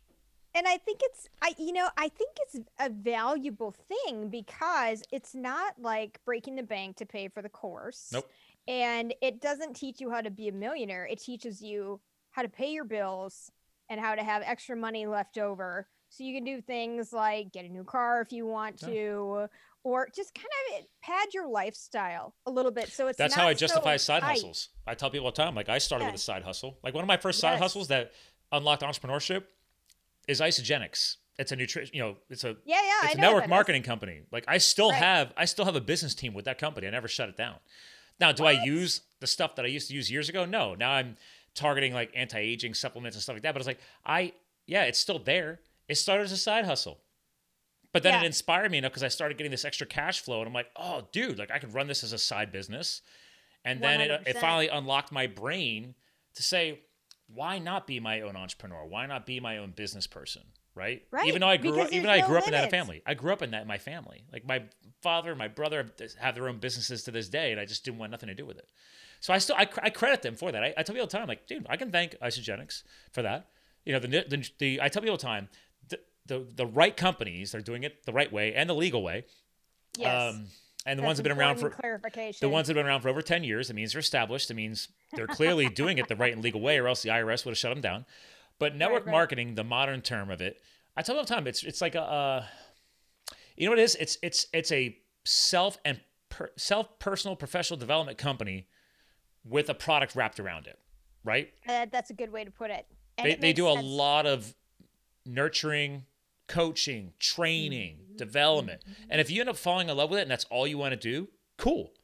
and 0.55 0.66
I 0.69 0.77
think 0.77 1.01
it's 1.02 1.28
I 1.40 1.55
you 1.59 1.73
know 1.73 1.89
I 1.97 2.09
think 2.09 2.36
it's 2.43 2.56
a 2.78 2.90
valuable 2.90 3.73
thing 3.73 4.28
because 4.28 5.02
it's 5.10 5.35
not 5.35 5.81
like 5.81 6.23
breaking 6.24 6.56
the 6.56 6.62
bank 6.62 6.97
to 6.98 7.06
pay 7.06 7.28
for 7.28 7.40
the 7.43 7.48
course. 7.48 8.10
Nope. 8.12 8.31
And 8.68 9.14
it 9.20 9.40
doesn't 9.40 9.74
teach 9.74 10.01
you 10.01 10.10
how 10.10 10.20
to 10.20 10.30
be 10.30 10.48
a 10.48 10.52
millionaire. 10.52 11.06
It 11.06 11.20
teaches 11.20 11.60
you 11.60 12.01
how 12.30 12.43
to 12.43 12.48
pay 12.48 12.70
your 12.72 12.84
bills 12.84 13.51
and 13.89 14.01
how 14.01 14.14
to 14.14 14.22
have 14.22 14.43
extra 14.44 14.76
money 14.76 15.06
left 15.06 15.36
over 15.39 15.89
so 16.09 16.24
you 16.24 16.34
can 16.34 16.44
do 16.44 16.60
things 16.60 17.12
like 17.12 17.52
get 17.52 17.64
a 17.64 17.68
new 17.68 17.84
car 17.84 18.20
if 18.22 18.32
you 18.32 18.47
want 18.47 18.80
Yeah. 18.82 18.89
to 18.89 19.47
or 19.84 20.09
just 20.14 20.32
kind 20.34 20.47
of 20.78 20.84
pad 21.02 21.28
your 21.34 21.48
lifestyle 21.48 22.34
a 22.47 22.51
little 22.51 22.70
bit 22.70 22.89
so 22.93 23.09
it's 23.09 23.18
That's 23.18 23.34
how 23.34 23.48
I 23.48 23.55
so 23.55 23.59
justify 23.59 23.97
side 23.97 24.20
tight. 24.22 24.28
hustles. 24.34 24.68
I 24.86 24.94
tell 24.94 25.10
people 25.10 25.26
all 25.26 25.32
the 25.32 25.36
time, 25.43 25.55
like 25.55 25.68
I 25.68 25.78
started 25.78 26.06
with 26.06 26.14
a 26.14 26.18
side 26.18 26.43
hustle. 26.44 26.78
Like 26.84 26.94
one 26.94 27.02
of 27.02 27.09
my 27.09 27.16
first 27.16 27.40
side 27.40 27.52
Yes. 27.55 27.60
hustles 27.62 27.89
that 27.89 28.12
unlocked 28.52 28.82
entrepreneurship 28.82 29.44
is 30.28 30.40
Isagenix. 30.40 31.16
It's 31.39 31.51
a 31.51 31.56
nutrition, 31.56 31.94
you 31.94 32.02
know, 32.02 32.16
it's 32.30 32.44
a 32.44 32.56
Yeah, 32.64 32.80
yeah, 32.82 33.06
it's 33.06 33.14
a 33.14 33.18
know 33.18 33.28
network 33.32 33.48
marketing 33.48 33.82
company. 33.82 34.22
Like 34.30 34.44
I 34.47 34.59
still 34.59 34.90
Right. 34.90 34.98
have 34.98 35.32
I 35.36 35.47
still 35.47 35.64
have 35.64 35.76
a 35.76 35.80
business 35.80 36.14
team 36.14 36.34
with 36.34 36.44
that 36.44 36.59
company. 36.59 36.86
I 36.86 36.90
never 36.90 37.09
shut 37.09 37.28
it 37.28 37.36
down. 37.36 37.56
Now, 38.23 38.32
do 38.32 38.44
I 38.47 38.53
use 38.65 39.03
the 39.20 39.27
stuff 39.27 39.57
that 39.57 39.65
I 39.65 39.69
used 39.69 39.89
to 39.89 39.94
use 39.94 40.11
years 40.11 40.28
ago? 40.28 40.44
No. 40.44 40.74
Now 40.74 40.93
I'm 40.93 41.16
targeting 41.55 41.93
like 41.93 42.11
anti-aging 42.15 42.74
supplements 42.74 43.16
and 43.16 43.23
stuff 43.23 43.35
like 43.35 43.43
that. 43.43 43.53
But 43.53 43.61
it's 43.61 43.66
like 43.66 43.81
I 44.07 44.32
yeah, 44.66 44.85
it's 44.85 44.99
still 44.99 45.19
there. 45.19 45.61
It 45.89 45.97
started 45.97 46.23
as 46.23 46.32
a 46.32 46.36
side 46.36 46.65
hustle. 46.65 46.99
But 47.93 48.05
then 48.05 48.15
Yeah. 48.15 48.23
it 48.23 48.27
inspired 48.27 48.70
me 48.70 48.78
enough 48.78 48.93
because 48.93 49.03
I 49.03 49.09
started 49.09 49.36
getting 49.36 49.51
this 49.51 49.65
extra 49.65 49.86
cash 49.86 50.20
flow, 50.20 50.39
and 50.39 50.47
I'm 50.47 50.55
like, 50.55 50.70
oh, 50.77 51.09
dude, 51.12 51.39
like 51.39 51.51
I 51.51 51.59
could 51.59 51.74
run 51.74 51.89
this 51.89 52.03
as 52.05 52.12
a 52.12 52.19
side 52.19 52.51
business. 52.53 53.03
And 53.65 53.82
then 53.82 54.01
it, 54.01 54.23
it 54.27 54.39
finally 54.39 54.69
unlocked 54.69 55.12
my 55.12 55.27
brain 55.27 55.94
to 56.35 56.43
say, 56.43 56.81
why 57.27 57.59
not 57.59 57.86
be 57.86 58.01
my 58.01 58.23
own 58.23 58.35
entrepreneur? 58.36 58.85
Why 58.86 59.07
not 59.07 59.27
be 59.27 59.40
my 59.40 59.59
own 59.59 59.73
business 59.73 60.07
person? 60.07 60.43
Right? 60.74 61.03
Right, 61.11 61.27
Even 61.28 61.43
though 61.43 61.49
I 61.49 61.59
grew 61.59 61.78
up, 61.81 61.93
even 61.93 62.05
though 62.05 62.12
I 62.12 62.27
grew 62.27 62.39
up 62.39 62.47
in 62.47 62.53
that 62.53 62.70
family. 62.70 63.03
I 63.05 63.12
grew 63.15 63.32
up 63.32 63.43
in 63.43 63.51
that 63.51 63.62
in 63.62 63.69
my 63.69 63.77
family. 63.77 64.24
Like 64.32 64.47
my 64.47 64.62
father, 65.03 65.31
and 65.31 65.39
my 65.39 65.49
brother 65.49 65.93
have 66.19 66.35
their 66.35 66.49
own 66.49 66.59
businesses 66.59 67.03
to 67.05 67.11
this 67.11 67.28
day, 67.28 67.53
and 67.53 67.61
I 67.61 67.66
just 67.66 67.85
didn't 67.85 67.99
want 67.99 68.11
nothing 68.11 68.28
to 68.28 68.35
do 68.35 68.47
with 68.47 68.57
it. 68.57 68.69
So 69.20 69.32
I 69.32 69.39
still 69.39 69.57
I, 69.57 69.69
I 69.82 69.90
credit 69.90 70.23
them 70.23 70.35
for 70.35 70.51
that. 70.51 70.65
I, 70.65 70.74
I 70.77 70.82
tell 70.82 70.94
people 70.94 71.03
all 71.03 71.07
the 71.07 71.19
time, 71.19 71.28
like, 71.28 71.47
dude, 71.47 71.66
I 71.69 71.77
can 71.77 71.90
thank 71.90 72.19
Isagenix 72.20 72.82
for 73.12 73.23
that. 73.23 73.49
You 73.85 73.93
know, 73.93 73.99
the 73.99 74.09
the, 74.09 74.51
the 74.59 74.81
I 74.81 74.89
tell 74.89 75.03
people 75.03 75.12
all 75.12 75.19
the 75.19 75.23
time, 75.23 75.49
the, 75.89 76.01
the 76.27 76.47
the 76.57 76.66
right 76.66 76.97
companies, 76.97 77.53
they're 77.53 77.61
doing 77.61 77.82
it 77.82 78.05
the 78.07 78.12
right 78.12 78.32
way 78.32 78.55
and 78.55 78.69
the 78.69 78.74
legal 78.74 79.03
way. 79.03 79.27
Yes. 79.99 80.35
Um, 80.35 80.47
and 80.85 80.99
the 80.99 81.03
That's 81.03 81.07
ones 81.07 81.19
that 81.19 81.27
have 81.27 81.36
been 81.36 81.40
around 81.40 81.57
for 81.59 81.70
clarification. 81.70 82.39
the 82.40 82.49
ones 82.49 82.66
that 82.66 82.74
have 82.74 82.82
been 82.82 82.89
around 82.90 83.03
for 83.03 83.09
over 83.09 83.23
10 83.23 83.44
years, 83.44 83.70
it 83.70 83.74
means 83.74 83.93
they're 83.93 84.01
established. 84.01 84.51
It 84.51 84.55
means 84.55 84.89
they're 85.12 85.28
clearly 85.28 85.69
doing 85.69 85.99
it 85.99 86.09
the 86.09 86.16
right 86.16 86.32
and 86.32 86.43
legal 86.43 86.61
way, 86.61 86.78
or 86.78 86.89
else 86.89 87.03
the 87.03 87.11
IRS 87.11 87.44
would 87.44 87.53
have 87.53 87.59
shut 87.59 87.73
them 87.73 87.81
down. 87.81 88.05
But 88.62 88.76
network 88.76 89.06
right. 89.06 89.10
marketing, 89.10 89.56
the 89.56 89.64
modern 89.64 90.02
term 90.02 90.30
of 90.30 90.40
it, 90.40 90.56
I 90.97 91.02
tell 91.02 91.16
them 91.16 91.18
all 91.18 91.24
the 91.24 91.34
time, 91.34 91.48
it's 91.48 91.64
it's 91.64 91.80
like 91.80 91.97
a, 91.97 92.02
uh, 92.02 92.44
you 93.56 93.66
know 93.66 93.72
what 93.72 93.80
it 93.80 93.82
is? 93.82 93.97
It's 93.97 94.18
it's 94.22 94.47
it's 94.52 94.70
a 94.70 94.97
self 95.24 95.78
and 95.84 96.01
per, 96.28 96.48
self 96.56 97.01
personal 97.01 97.34
professional 97.34 97.76
development 97.76 98.18
company 98.18 98.68
with 99.44 99.68
a 99.68 99.74
product 99.74 100.14
wrapped 100.14 100.39
around 100.39 100.68
it, 100.68 100.78
right? 101.24 101.52
Uh, 101.68 101.86
that's 101.90 102.10
a 102.10 102.14
good 102.14 102.30
way 102.30 102.44
to 102.44 102.52
put 102.52 102.70
it. 102.70 102.86
And 103.18 103.26
They 103.26 103.32
it 103.32 103.40
they 103.40 103.52
do 103.52 103.66
a 103.66 103.74
lot 103.74 104.26
of 104.26 104.55
nurturing, 105.26 106.05
coaching, 106.47 107.14
training, 107.18 107.97
Mm-hmm. 107.97 108.16
development, 108.16 108.84
and 109.10 109.20
if 109.20 109.28
you 109.28 109.40
end 109.40 109.51
up 109.51 109.56
falling 109.56 109.89
in 109.89 109.97
love 109.97 110.10
with 110.10 110.20
it 110.20 110.22
and 110.22 110.30
that's 110.30 110.44
all 110.51 110.68
you 110.68 110.78
want 110.78 110.93
to 110.93 110.97
do, 110.97 111.26
cool. 111.59 111.94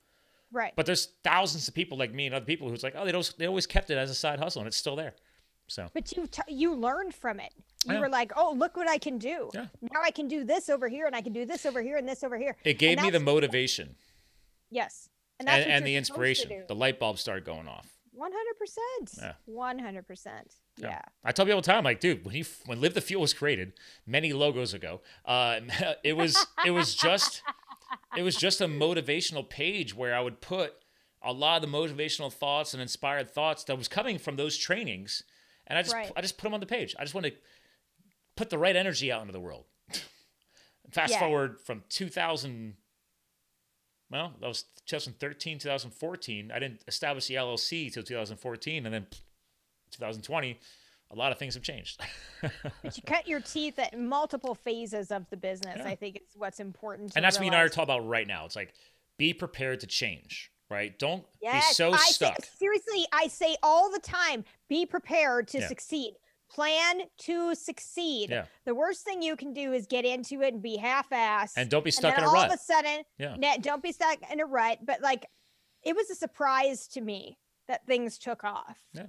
Right. 0.50 0.72
But 0.74 0.86
there's 0.86 1.06
thousands 1.22 1.68
of 1.68 1.74
people 1.74 1.96
like 1.98 2.12
me 2.12 2.26
and 2.26 2.34
other 2.34 2.46
people 2.46 2.68
who's 2.68 2.82
like, 2.82 2.94
oh, 2.96 3.04
they 3.04 3.12
don't, 3.12 3.32
they 3.38 3.46
always 3.46 3.66
kept 3.68 3.90
it 3.90 3.98
as 3.98 4.10
a 4.10 4.14
side 4.14 4.40
hustle 4.40 4.62
and 4.62 4.66
it's 4.66 4.76
still 4.76 4.96
there. 4.96 5.14
So 5.68 5.88
But 5.94 6.16
you 6.16 6.26
t- 6.26 6.42
you 6.48 6.74
learned 6.74 7.14
from 7.14 7.38
it. 7.40 7.52
You 7.86 7.94
Yeah. 7.94 8.00
were 8.00 8.08
like, 8.08 8.32
"Oh, 8.36 8.52
look 8.52 8.76
what 8.76 8.88
I 8.88 8.98
can 8.98 9.18
do! 9.18 9.50
Yeah. 9.54 9.66
Now 9.80 10.00
I 10.02 10.10
can 10.10 10.26
do 10.26 10.42
this 10.44 10.68
over 10.68 10.88
here, 10.88 11.06
and 11.06 11.14
I 11.14 11.20
can 11.20 11.32
do 11.32 11.44
this 11.44 11.64
over 11.64 11.80
here, 11.82 11.96
and 11.96 12.08
this 12.08 12.24
over 12.24 12.36
here." 12.38 12.56
it 12.64 12.78
gave 12.78 12.98
And 12.98 13.06
me 13.06 13.10
the 13.10 13.20
motivation 13.20 13.96
yes, 14.70 15.08
and, 15.38 15.46
that's 15.46 15.64
what 15.64 15.70
and 15.70 15.86
the 15.86 15.92
you're 15.92 16.04
supposed 16.04 16.16
to 16.18 16.30
inspiration. 16.30 16.64
The 16.66 16.74
light 16.74 16.98
bulb 16.98 17.18
started 17.18 17.44
going 17.44 17.68
off. 17.68 17.86
One 18.12 18.32
hundred 18.32 18.58
percent. 18.58 19.10
Yeah. 19.18 19.34
One 19.44 19.78
hundred 19.78 20.06
percent. 20.06 20.54
Yeah. 20.76 21.02
I 21.22 21.30
tell 21.32 21.44
people 21.44 21.56
all 21.58 21.62
the 21.62 21.66
time, 21.70 21.84
like, 21.84 22.00
dude, 22.00 22.24
when 22.24 22.34
you 22.34 22.44
when 22.66 22.80
Live 22.80 22.94
the 22.94 23.00
Fuel 23.00 23.20
was 23.20 23.32
created 23.34 23.74
many 24.06 24.32
logos 24.32 24.74
ago, 24.74 25.02
uh, 25.24 25.60
it 26.02 26.14
was 26.14 26.46
it 26.64 26.72
was 26.72 26.94
just 26.96 27.42
it 28.16 28.22
was 28.22 28.34
just 28.36 28.60
a 28.60 28.66
motivational 28.66 29.48
page 29.48 29.94
where 29.94 30.14
I 30.14 30.20
would 30.20 30.40
put 30.40 30.74
a 31.22 31.32
lot 31.32 31.62
of 31.62 31.70
the 31.70 31.76
motivational 31.76 32.32
thoughts 32.32 32.72
and 32.72 32.80
inspired 32.82 33.30
thoughts 33.30 33.64
that 33.64 33.76
was 33.76 33.86
coming 33.88 34.18
from 34.18 34.36
those 34.36 34.56
trainings, 34.56 35.22
and 35.68 35.78
I 35.78 35.82
just 35.82 35.94
Right. 35.94 36.10
I 36.16 36.20
just 36.20 36.36
put 36.38 36.44
them 36.44 36.54
on 36.54 36.60
the 36.60 36.66
page. 36.66 36.96
I 36.98 37.04
just 37.04 37.14
want 37.14 37.26
to 37.26 37.32
put 38.36 38.50
the 38.50 38.58
right 38.58 38.74
energy 38.74 39.12
out 39.12 39.20
into 39.20 39.32
the 39.32 39.40
world. 39.40 39.64
Fast 40.90 41.12
Yeah. 41.12 41.20
forward 41.20 41.60
from 41.60 41.84
2000. 41.88 42.76
Well, 44.10 44.34
that 44.40 44.46
was 44.46 44.64
2013, 44.86 45.58
2014. 45.58 46.50
I 46.50 46.58
didn't 46.58 46.82
establish 46.88 47.26
the 47.26 47.34
LLC 47.34 47.92
till 47.92 48.02
2014, 48.02 48.86
and 48.86 48.94
then 48.94 49.06
2020, 49.90 50.58
a 51.10 51.14
lot 51.14 51.30
of 51.30 51.38
things 51.38 51.54
have 51.54 51.62
changed. 51.62 52.00
But 52.82 52.96
you 52.96 53.02
cut 53.04 53.26
your 53.28 53.40
teeth 53.40 53.78
at 53.78 53.98
multiple 53.98 54.54
phases 54.54 55.10
of 55.10 55.28
the 55.28 55.36
business. 55.36 55.76
Yeah. 55.78 55.88
I 55.88 55.94
think 55.94 56.16
it's 56.16 56.34
what's 56.36 56.60
important. 56.60 57.12
To 57.12 57.18
and 57.18 57.24
that's 57.24 57.36
what 57.38 57.44
you 57.44 57.50
and 57.52 57.56
I 57.56 57.62
are 57.62 57.68
talking 57.68 57.82
about 57.94 58.06
right 58.06 58.26
now. 58.26 58.44
It's 58.46 58.56
like 58.56 58.72
be 59.18 59.34
prepared 59.34 59.80
to 59.80 59.86
change, 59.86 60.50
right? 60.70 60.98
Don't 60.98 61.24
Yes, 61.42 61.68
be 61.70 61.74
so 61.74 61.92
I 61.92 61.96
stuck. 61.98 62.36
Say, 62.42 62.48
seriously, 62.58 63.06
I 63.12 63.28
say 63.28 63.56
all 63.62 63.90
the 63.90 64.00
time: 64.00 64.44
be 64.68 64.86
prepared 64.86 65.48
to 65.48 65.58
Yeah. 65.60 65.68
succeed. 65.68 66.14
Plan 66.50 67.02
to 67.18 67.54
succeed. 67.54 68.30
Yeah. 68.30 68.46
The 68.64 68.74
worst 68.74 69.04
thing 69.04 69.20
you 69.22 69.36
can 69.36 69.52
do 69.52 69.72
is 69.74 69.86
get 69.86 70.04
into 70.06 70.40
it 70.40 70.54
and 70.54 70.62
be 70.62 70.76
half-assed. 70.78 71.52
and 71.56 71.68
don't 71.68 71.84
be 71.84 71.90
stuck 71.90 72.16
in 72.16 72.24
a 72.24 72.26
all 72.26 72.32
rut. 72.32 72.46
All 72.48 72.54
of 72.54 72.58
a 72.58 72.62
sudden, 72.62 73.02
Yeah. 73.18 73.36
don't 73.60 73.82
be 73.82 73.92
stuck 73.92 74.18
in 74.32 74.40
a 74.40 74.46
rut. 74.46 74.78
But 74.84 75.02
like, 75.02 75.26
it 75.82 75.94
was 75.94 76.08
a 76.08 76.14
surprise 76.14 76.88
to 76.88 77.02
me 77.02 77.38
that 77.66 77.86
things 77.86 78.18
took 78.18 78.44
off. 78.44 78.78
Yeah. 78.94 79.06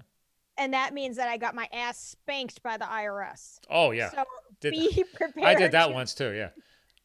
And 0.57 0.73
that 0.73 0.93
means 0.93 1.15
that 1.15 1.29
I 1.29 1.37
got 1.37 1.55
my 1.55 1.69
ass 1.71 1.97
spanked 1.97 2.61
by 2.61 2.75
the 2.75 2.83
IRS. 2.85 3.61
oh 3.69 3.91
yeah, 3.91 4.09
So 4.11 4.25
Did- 4.59 4.71
be 4.71 5.05
prepared. 5.13 5.47
I 5.47 5.55
did 5.55 5.71
that 5.71 5.87
to- 5.87 5.93
once 5.93 6.13
too. 6.13 6.33
Yeah. 6.33 6.49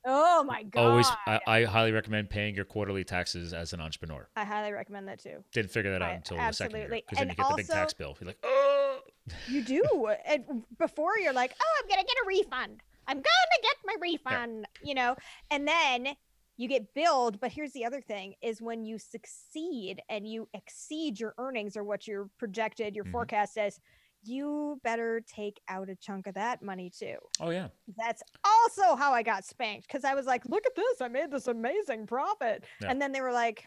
Oh 0.06 0.44
my 0.44 0.62
god. 0.64 0.80
Always, 0.90 1.08
I, 1.26 1.40
I 1.46 1.64
highly 1.64 1.92
recommend 1.92 2.28
paying 2.30 2.54
your 2.54 2.64
quarterly 2.64 3.04
taxes 3.04 3.52
as 3.54 3.72
an 3.72 3.80
entrepreneur. 3.80 4.28
I 4.36 4.44
highly 4.44 4.72
recommend 4.72 5.08
that 5.08 5.18
too. 5.22 5.42
Didn't 5.52 5.70
figure 5.70 5.92
that 5.92 6.02
out 6.02 6.10
I- 6.10 6.14
until 6.14 6.36
the 6.36 6.52
second 6.52 6.76
year 6.78 6.88
because 6.90 7.18
then 7.18 7.28
you 7.30 7.34
get 7.34 7.48
the 7.48 7.54
big 7.56 7.66
tax 7.66 7.78
also- 7.78 7.96
bill. 7.98 8.16
You're 8.20 8.26
like, 8.28 8.38
oh. 8.42 9.00
You 9.48 9.62
do. 9.64 9.82
and 10.26 10.64
before 10.78 11.18
you're 11.18 11.32
like, 11.32 11.54
oh, 11.60 11.82
I'm 11.82 11.88
gonna 11.88 12.02
get 12.02 12.16
a 12.22 12.26
refund. 12.26 12.82
I'm 13.06 13.16
gonna 13.16 13.62
get 13.62 13.76
my 13.84 13.94
refund. 14.00 14.66
You 14.82 14.94
know, 14.94 15.16
and 15.50 15.66
then 15.66 16.08
you 16.56 16.68
get 16.68 16.92
billed. 16.94 17.40
But 17.40 17.52
here's 17.52 17.72
the 17.72 17.84
other 17.86 18.00
thing: 18.02 18.34
is 18.42 18.60
when 18.60 18.84
you 18.84 18.98
succeed 18.98 20.02
and 20.10 20.28
you 20.28 20.48
exceed 20.52 21.18
your 21.18 21.34
earnings 21.38 21.76
or 21.76 21.84
what 21.84 22.06
you're 22.06 22.28
projected, 22.38 22.94
your 22.94 23.06
Mhm. 23.06 23.12
forecast 23.12 23.54
says, 23.54 23.80
you 24.26 24.80
better 24.84 25.22
take 25.26 25.60
out 25.68 25.88
a 25.88 25.94
chunk 25.96 26.26
of 26.26 26.34
that 26.34 26.62
money 26.62 26.90
too. 26.90 27.16
Oh 27.40 27.50
yeah. 27.50 27.68
That's 27.96 28.22
also 28.44 28.96
how 28.96 29.12
I 29.12 29.22
got 29.22 29.44
spanked 29.44 29.86
because 29.86 30.04
I 30.04 30.14
was 30.14 30.26
like, 30.26 30.44
look 30.46 30.64
at 30.66 30.74
this, 30.74 31.00
I 31.00 31.08
made 31.08 31.30
this 31.30 31.46
amazing 31.46 32.06
profit, 32.06 32.64
Yeah. 32.80 32.90
and 32.90 33.00
then 33.00 33.12
they 33.12 33.20
were 33.20 33.32
like, 33.32 33.66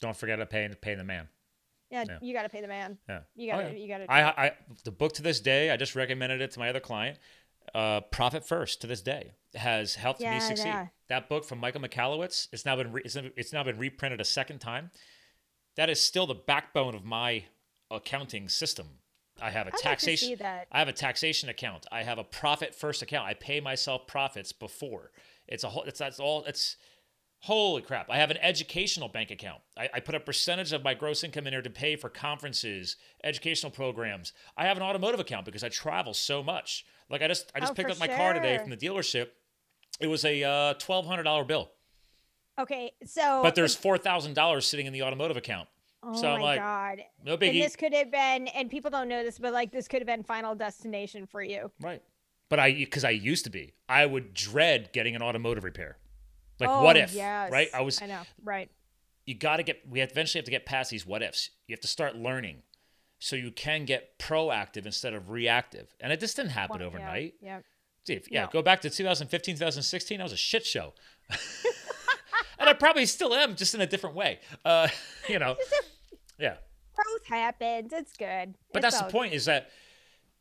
Don't 0.00 0.16
forget 0.16 0.38
to 0.38 0.46
pay 0.46 0.68
pay 0.80 0.94
the 0.94 1.04
man. 1.04 1.28
yeah, 1.90 2.04
Yeah. 2.08 2.18
you 2.22 2.32
got 2.34 2.42
to 2.42 2.48
pay 2.48 2.60
the 2.60 2.68
man. 2.68 2.98
Yeah. 3.08 3.20
You 3.34 3.52
Oh, 3.52 3.56
got 3.56 3.62
to, 3.68 3.72
yeah. 3.72 3.78
you 3.78 3.88
got 3.88 3.98
to. 3.98 4.10
I, 4.12 4.46
I 4.46 4.52
the 4.84 4.90
book 4.92 5.12
to 5.14 5.22
this 5.22 5.40
day, 5.40 5.70
I 5.70 5.76
just 5.76 5.94
recommended 5.94 6.40
it 6.40 6.50
to 6.52 6.58
my 6.58 6.68
other 6.68 6.80
client. 6.80 7.18
Uh, 7.74 8.00
Profit 8.00 8.44
First 8.44 8.80
to 8.80 8.86
this 8.88 9.02
day 9.02 9.32
has 9.54 9.94
helped 9.94 10.20
me 10.20 10.40
succeed. 10.40 10.66
yeah. 10.66 10.86
That 11.08 11.28
book 11.28 11.44
from 11.44 11.58
Michael 11.60 11.80
Michalowicz, 11.82 12.48
it's 12.52 12.64
now 12.64 12.74
been 12.76 12.90
re- 12.92 13.02
it's, 13.04 13.14
it's 13.16 13.52
now 13.52 13.62
been 13.62 13.78
reprinted 13.78 14.20
a 14.20 14.24
second 14.24 14.58
time. 14.58 14.90
That 15.76 15.88
is 15.88 16.00
still 16.00 16.26
the 16.26 16.34
backbone 16.34 16.94
of 16.94 17.04
my 17.04 17.44
accounting 17.90 18.48
system. 18.48 18.98
I 19.42 19.50
have 19.50 19.66
a 19.66 19.70
I'd 19.70 19.74
like 19.74 19.82
taxation. 19.82 20.36
that. 20.38 20.68
I 20.70 20.78
have 20.78 20.88
a 20.88 20.92
taxation 20.92 21.48
account. 21.48 21.86
I 21.90 22.02
have 22.04 22.18
a 22.18 22.24
profit 22.24 22.74
first 22.74 23.02
account. 23.02 23.26
I 23.26 23.34
pay 23.34 23.60
myself 23.60 24.06
profits 24.06 24.52
before. 24.52 25.10
It's 25.48 25.64
a 25.64 25.68
whole. 25.68 25.82
It's 25.82 25.98
that's 25.98 26.20
all. 26.20 26.44
It's 26.44 26.76
holy 27.40 27.82
crap. 27.82 28.08
I 28.08 28.18
have 28.18 28.30
an 28.30 28.36
educational 28.38 29.08
bank 29.08 29.30
account. 29.32 29.60
I, 29.76 29.88
I 29.94 30.00
put 30.00 30.14
a 30.14 30.20
percentage 30.20 30.72
of 30.72 30.84
my 30.84 30.94
gross 30.94 31.24
income 31.24 31.46
in 31.46 31.52
there 31.52 31.62
to 31.62 31.70
pay 31.70 31.96
for 31.96 32.08
conferences, 32.08 32.96
educational 33.24 33.72
programs. 33.72 34.32
I 34.56 34.66
have 34.66 34.76
an 34.76 34.82
automotive 34.84 35.18
account 35.18 35.44
because 35.44 35.64
I 35.64 35.68
travel 35.68 36.14
so 36.14 36.42
much. 36.42 36.84
Like 37.10 37.20
I 37.22 37.28
just 37.28 37.50
I 37.54 37.60
just 37.60 37.72
Oh, 37.72 37.74
picked 37.74 37.90
up 37.90 37.98
my 37.98 38.06
car 38.08 38.32
today 38.32 38.58
from 38.58 38.70
the 38.70 38.76
dealership. 38.76 39.28
It 40.00 40.06
was 40.06 40.24
a 40.24 40.42
uh, 40.44 40.74
twelve 40.74 41.06
hundred 41.06 41.24
dollar 41.24 41.44
bill, 41.44 41.72
Okay, 42.58 42.92
so 43.04 43.40
but 43.42 43.54
there's 43.54 43.74
four 43.74 43.98
thousand 43.98 44.34
dollars 44.34 44.66
sitting 44.66 44.86
in 44.86 44.92
the 44.92 45.02
automotive 45.02 45.36
account. 45.36 45.68
Oh 46.02 46.14
so 46.14 46.36
my 46.36 46.40
like, 46.42 46.60
god, 46.60 47.02
No 47.24 47.32
and 47.34 47.40
this 47.56 47.76
could 47.76 47.94
have 47.94 48.10
been, 48.10 48.48
and 48.48 48.70
people 48.70 48.90
don't 48.90 49.08
know 49.08 49.22
this, 49.22 49.38
but 49.38 49.52
like 49.52 49.70
this 49.72 49.88
could 49.88 50.00
have 50.00 50.06
been 50.06 50.22
Final 50.22 50.54
Destination 50.54 51.26
for 51.26 51.42
you. 51.42 51.70
right? 51.80 52.02
But 52.48 52.58
I 52.58 52.72
because 52.72 53.04
I 53.04 53.10
used 53.10 53.44
to 53.44 53.50
be, 53.50 53.74
I 53.88 54.04
would 54.04 54.34
dread 54.34 54.92
getting 54.92 55.16
an 55.16 55.22
automotive 55.22 55.64
repair. 55.64 55.96
Like 56.60 56.68
oh, 56.70 56.82
what 56.82 56.96
if, 56.96 57.12
Yes, 57.14 57.50
right? 57.50 57.68
I 57.74 57.80
was 57.80 58.00
I 58.02 58.06
know, 58.06 58.20
right? 58.44 58.70
you 59.24 59.34
got 59.34 59.56
to 59.56 59.62
get 59.62 59.82
we 59.88 60.00
eventually 60.00 60.38
have 60.40 60.44
to 60.44 60.50
get 60.50 60.66
past 60.66 60.90
these 60.90 61.06
what 61.06 61.22
ifs 61.22 61.50
you 61.66 61.72
have 61.72 61.80
to 61.80 61.86
start 61.88 62.16
learning 62.16 62.62
so 63.20 63.36
you 63.36 63.52
can 63.52 63.84
get 63.84 64.18
proactive 64.18 64.84
instead 64.84 65.14
of 65.14 65.30
reactive 65.30 65.94
and 66.00 66.12
it 66.12 66.18
just 66.18 66.34
didn't 66.34 66.50
happen 66.50 66.80
Well, 66.80 66.80
yeah, 66.80 66.86
overnight 66.86 67.34
Yeah. 67.40 67.58
See, 68.04 68.14
if- 68.14 68.30
yeah 68.30 68.46
No. 68.46 68.50
go 68.52 68.62
back 68.62 68.80
to 68.80 68.90
2015 68.90 69.54
2016 69.54 70.18
that 70.18 70.24
was 70.24 70.32
a 70.32 70.36
shit 70.36 70.66
show 70.66 70.92
and 72.62 72.70
i 72.70 72.72
probably 72.72 73.04
still 73.04 73.34
am 73.34 73.54
just 73.54 73.74
in 73.74 73.80
a 73.82 73.86
different 73.86 74.16
way 74.16 74.38
uh 74.64 74.88
you 75.28 75.38
know 75.38 75.54
yeah 76.38 76.54
Growth 76.94 77.26
happens. 77.26 77.90
It's 77.92 78.12
good. 78.18 78.54
but 78.72 78.84
It's 78.84 78.94
that's 78.94 79.06
the 79.06 79.10
point 79.10 79.32
is 79.32 79.46
that 79.46 79.70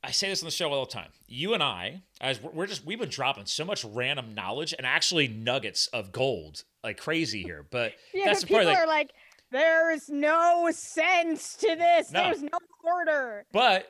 I 0.04 0.12
say 0.12 0.28
this 0.28 0.42
on 0.44 0.48
the 0.48 0.52
show 0.52 0.70
all 0.74 0.86
the 0.86 0.92
time. 0.92 1.08
You 1.26 1.54
and 1.54 1.64
I, 1.64 2.04
as 2.20 2.42
we're, 2.42 2.68
just, 2.68 2.86
we've 2.86 3.00
been 3.00 3.08
dropping 3.10 3.46
so 3.46 3.64
much 3.64 3.86
random 3.86 4.34
knowledge 4.36 4.74
and 4.78 4.86
actually 4.86 5.30
nuggets 5.30 5.88
of 5.88 6.12
gold 6.12 6.66
like 6.84 6.98
crazy 6.98 7.42
here. 7.44 7.66
But 7.72 7.94
Yeah, 8.14 8.26
that's 8.26 8.42
the 8.42 8.48
part. 8.48 8.64
people 8.64 8.74
Like, 8.74 8.84
are 8.84 8.88
like, 8.88 9.12
there's 9.52 10.10
no 10.10 10.70
sense 10.74 11.56
to 11.56 11.74
this. 11.76 12.12
No. 12.12 12.24
There's 12.26 12.42
no 12.44 12.60
order. 12.84 13.46
But 13.54 13.88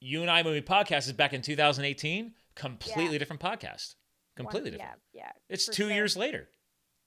you 0.00 0.22
and 0.22 0.30
I, 0.30 0.42
when 0.42 0.54
we 0.54 0.60
podcasted 0.60 1.16
back 1.16 1.32
in 1.32 1.40
2018, 1.40 2.32
completely 2.56 3.12
Yeah. 3.12 3.18
different 3.18 3.40
podcast. 3.40 3.94
Completely 4.34 4.72
different. 4.72 4.98
Yeah, 5.14 5.22
yeah. 5.26 5.32
It's 5.48 5.66
two 5.66 5.84
sure. 5.84 5.92
years 5.92 6.16
later. 6.16 6.48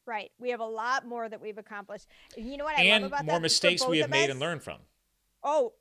Right. 0.06 0.32
We 0.40 0.52
have 0.52 0.60
a 0.60 0.66
lot 0.66 1.06
more 1.08 1.28
that 1.28 1.42
we've 1.42 1.58
accomplished. 1.58 2.08
And 2.38 2.50
you 2.50 2.58
know 2.58 2.66
what 2.66 2.78
I 2.78 2.84
and 2.84 3.04
love 3.04 3.12
about 3.12 3.20
that? 3.20 3.26
more 3.26 3.36
for 3.38 3.42
mistakes 3.42 3.88
we 3.88 4.00
have 4.00 4.10
made 4.10 4.26
us? 4.26 4.32
and 4.32 4.40
learned 4.40 4.64
from. 4.64 4.78
Oh, 5.44 5.74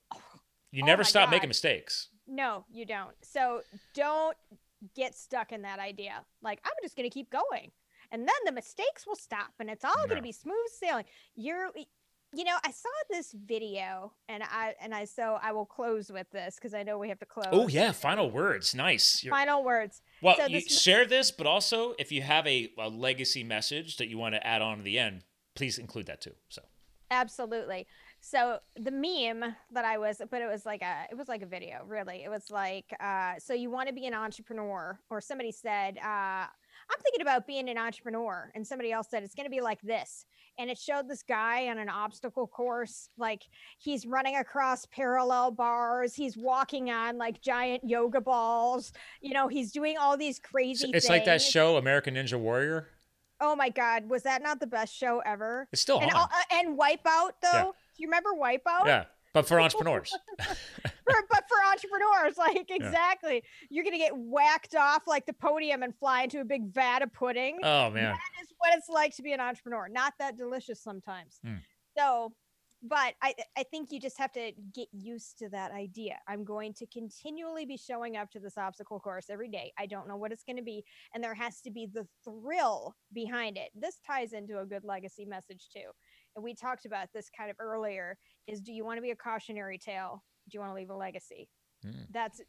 You 0.71 0.83
Oh 0.83 0.87
never 0.87 1.05
stop 1.05 1.27
God. 1.27 1.31
making 1.33 1.49
mistakes. 1.49 2.09
no, 2.27 2.65
you 2.73 2.85
don't. 2.87 3.15
So 3.23 3.63
don't 3.95 4.37
get 4.95 5.15
stuck 5.15 5.53
in 5.53 5.63
that 5.63 5.79
idea. 5.79 6.25
Like, 6.43 6.61
I'm 6.65 6.73
just 6.83 6.97
going 6.97 7.09
to 7.09 7.13
keep 7.15 7.31
going. 7.31 7.71
And 8.11 8.23
then 8.23 8.35
the 8.45 8.53
mistakes 8.53 9.07
will 9.07 9.17
stop 9.17 9.53
and 9.59 9.69
it's 9.71 9.85
all 9.85 10.05
going 10.07 10.17
to 10.17 10.23
be 10.23 10.33
smooth 10.33 10.69
sailing. 10.79 11.05
You're 11.35 11.71
you 12.35 12.45
know, 12.45 12.57
I 12.65 12.71
saw 12.71 12.89
this 13.11 13.33
video, 13.33 14.13
and 14.29 14.43
I 14.43 14.75
and 14.81 14.95
I 14.95 15.05
so 15.05 15.39
I 15.43 15.53
will 15.53 15.67
close 15.67 16.11
with 16.11 16.31
this 16.31 16.57
because 16.57 16.75
I 16.75 16.83
know 16.83 16.99
we 16.99 17.09
have 17.09 17.19
to 17.21 17.27
close. 17.27 17.47
Oh 17.53 17.69
yeah, 17.69 17.93
final 17.93 18.31
words. 18.31 18.75
Nice. 18.75 19.23
You're- 19.23 19.31
Final 19.37 19.65
words. 19.65 20.03
well, 20.23 20.37
so 20.37 20.47
you 20.47 20.61
this- 20.61 20.81
share 20.81 21.05
this, 21.07 21.31
but 21.31 21.47
also 21.47 21.95
if 21.99 22.11
you 22.13 22.23
have 22.23 22.47
a, 22.47 22.71
a 22.79 22.89
legacy 22.89 23.45
message 23.45 23.97
that 23.99 24.09
you 24.09 24.19
want 24.19 24.35
to 24.35 24.47
add 24.47 24.63
on 24.63 24.79
to 24.79 24.83
the 24.83 24.99
end, 24.99 25.23
please 25.55 25.79
include 25.79 26.07
that 26.07 26.21
too. 26.21 26.35
So 26.49 26.63
Absolutely. 27.11 27.87
So 28.21 28.59
the 28.77 28.91
meme 28.91 29.55
that 29.71 29.85
I 29.85 29.99
was, 29.99 30.21
but 30.31 30.41
it 30.41 30.47
was 30.51 30.65
like 30.65 30.83
a, 30.83 31.07
it 31.11 31.17
was 31.17 31.29
like 31.29 31.43
a 31.43 31.47
video, 31.47 31.85
really. 31.87 32.25
It 32.25 32.31
was 32.31 32.51
like, 32.51 32.87
uh, 32.99 33.35
so 33.39 33.53
you 33.53 33.71
want 33.71 33.89
to 33.89 33.95
be 33.95 34.07
an 34.07 34.15
entrepreneur, 34.15 34.99
or 35.11 35.21
somebody 35.21 35.53
said, 35.53 35.99
uh, 35.99 36.47
I'm 36.91 37.01
thinking 37.03 37.23
about 37.23 37.47
being 37.47 37.69
an 37.69 37.79
entrepreneur, 37.79 38.51
and 38.55 38.67
somebody 38.67 38.93
else 38.93 39.09
said 39.11 39.23
it's 39.23 39.35
going 39.35 39.47
to 39.47 39.51
be 39.51 39.61
like 39.61 39.81
this, 39.83 40.27
and 40.59 40.71
it 40.71 40.79
showed 40.79 41.09
this 41.09 41.23
guy 41.23 41.69
on 41.69 41.79
an 41.79 41.89
obstacle 41.89 42.47
course, 42.47 43.09
like 43.19 43.43
he's 43.79 44.07
running 44.07 44.37
across 44.37 44.87
parallel 44.87 45.51
bars, 45.51 46.15
he's 46.15 46.37
walking 46.37 46.91
on 46.91 47.19
like 47.19 47.41
giant 47.41 47.83
yoga 47.85 48.21
balls, 48.21 48.93
you 49.21 49.33
know, 49.33 49.49
he's 49.49 49.73
doing 49.73 49.97
all 49.99 50.17
these 50.17 50.39
crazy. 50.39 50.91
it's 50.93 51.09
like 51.09 51.25
that 51.25 51.43
show 51.43 51.77
American 51.77 52.15
Ninja 52.15 52.39
Warrior. 52.39 52.89
Oh 53.41 53.57
my 53.57 53.69
God, 53.69 54.09
was 54.09 54.23
that 54.23 54.43
not 54.43 54.61
the 54.61 54.67
best 54.67 54.95
show 54.95 55.21
ever? 55.27 55.69
It's 55.73 55.83
still 55.83 56.01
and 56.01 56.11
on. 56.13 56.23
uh, 56.23 56.29
and 56.53 56.79
Wipeout 56.79 57.33
though. 57.43 57.49
Yeah. 57.53 57.63
Do 57.65 58.03
you 58.03 58.09
remember 58.09 58.31
Wipeout? 58.41 58.87
yeah, 58.87 59.05
but 59.35 59.47
for 59.47 59.61
entrepreneurs. 59.61 60.17
For, 61.07 61.15
but 61.31 61.45
for 61.49 61.71
entrepreneurs, 61.71 62.39
like 62.39 62.71
exactly, 62.71 63.43
you're 63.69 63.85
gonna 63.85 63.99
get 63.99 64.17
whacked 64.17 64.75
off 64.75 65.03
like 65.07 65.27
the 65.27 65.35
podium 65.35 65.83
and 65.83 65.95
fly 65.95 66.23
into 66.23 66.41
a 66.41 66.45
big 66.45 66.73
vat 66.73 67.03
of 67.03 67.13
pudding. 67.13 67.59
oh 67.63 67.91
man. 67.91 68.05
That 68.13 68.43
is 68.43 68.49
what 68.57 68.75
it's 68.75 68.89
like 68.89 69.15
to 69.17 69.23
be 69.23 69.33
an 69.35 69.41
entrepreneur. 69.41 69.87
Not 69.91 70.15
that 70.19 70.39
delicious 70.39 70.83
sometimes. 70.83 71.41
Hmm. 71.45 71.57
So, 71.99 72.33
but 72.83 73.15
I 73.23 73.35
I 73.57 73.65
think 73.65 73.93
you 73.93 74.01
just 74.01 74.17
have 74.19 74.33
to 74.33 74.53
get 74.75 74.89
used 74.93 75.39
to 75.41 75.51
that 75.51 75.73
idea. 75.73 76.17
I'm 76.27 76.43
going 76.43 76.73
to 76.75 76.87
continually 76.87 77.67
be 77.67 77.77
showing 77.77 78.17
up 78.17 78.31
to 78.31 78.41
this 78.41 78.57
obstacle 78.57 78.99
course 78.99 79.27
every 79.29 79.49
day. 79.49 79.71
I 79.79 79.85
don't 79.85 80.09
know 80.09 80.17
what 80.17 80.33
it's 80.33 80.45
going 80.45 80.57
to 80.57 80.63
be, 80.63 80.85
and 81.15 81.23
there 81.23 81.35
has 81.35 81.61
to 81.63 81.71
be 81.71 81.87
the 81.87 82.07
thrill 82.25 82.95
behind 83.13 83.59
it. 83.59 83.71
This 83.75 83.99
ties 84.07 84.33
into 84.33 84.61
a 84.61 84.65
good 84.67 84.85
legacy 84.85 85.27
message 85.27 85.69
too. 85.71 85.91
And 86.37 86.45
we 86.45 86.55
talked 86.55 86.85
about 86.85 87.09
this 87.13 87.31
kind 87.37 87.51
of 87.51 87.57
earlier. 87.59 88.19
Is 88.47 88.61
do 88.61 88.73
you 88.73 88.85
want 88.85 88.99
to 88.99 89.03
be 89.03 89.11
a 89.11 89.17
cautionary 89.17 89.79
tale? 89.79 90.23
Do 90.49 90.57
you 90.57 90.61
want 90.61 90.73
to 90.73 90.77
leave 90.77 90.91
a 90.91 90.97
legacy? 90.97 91.49
Hmm. 91.83 92.03
That's 92.11 92.41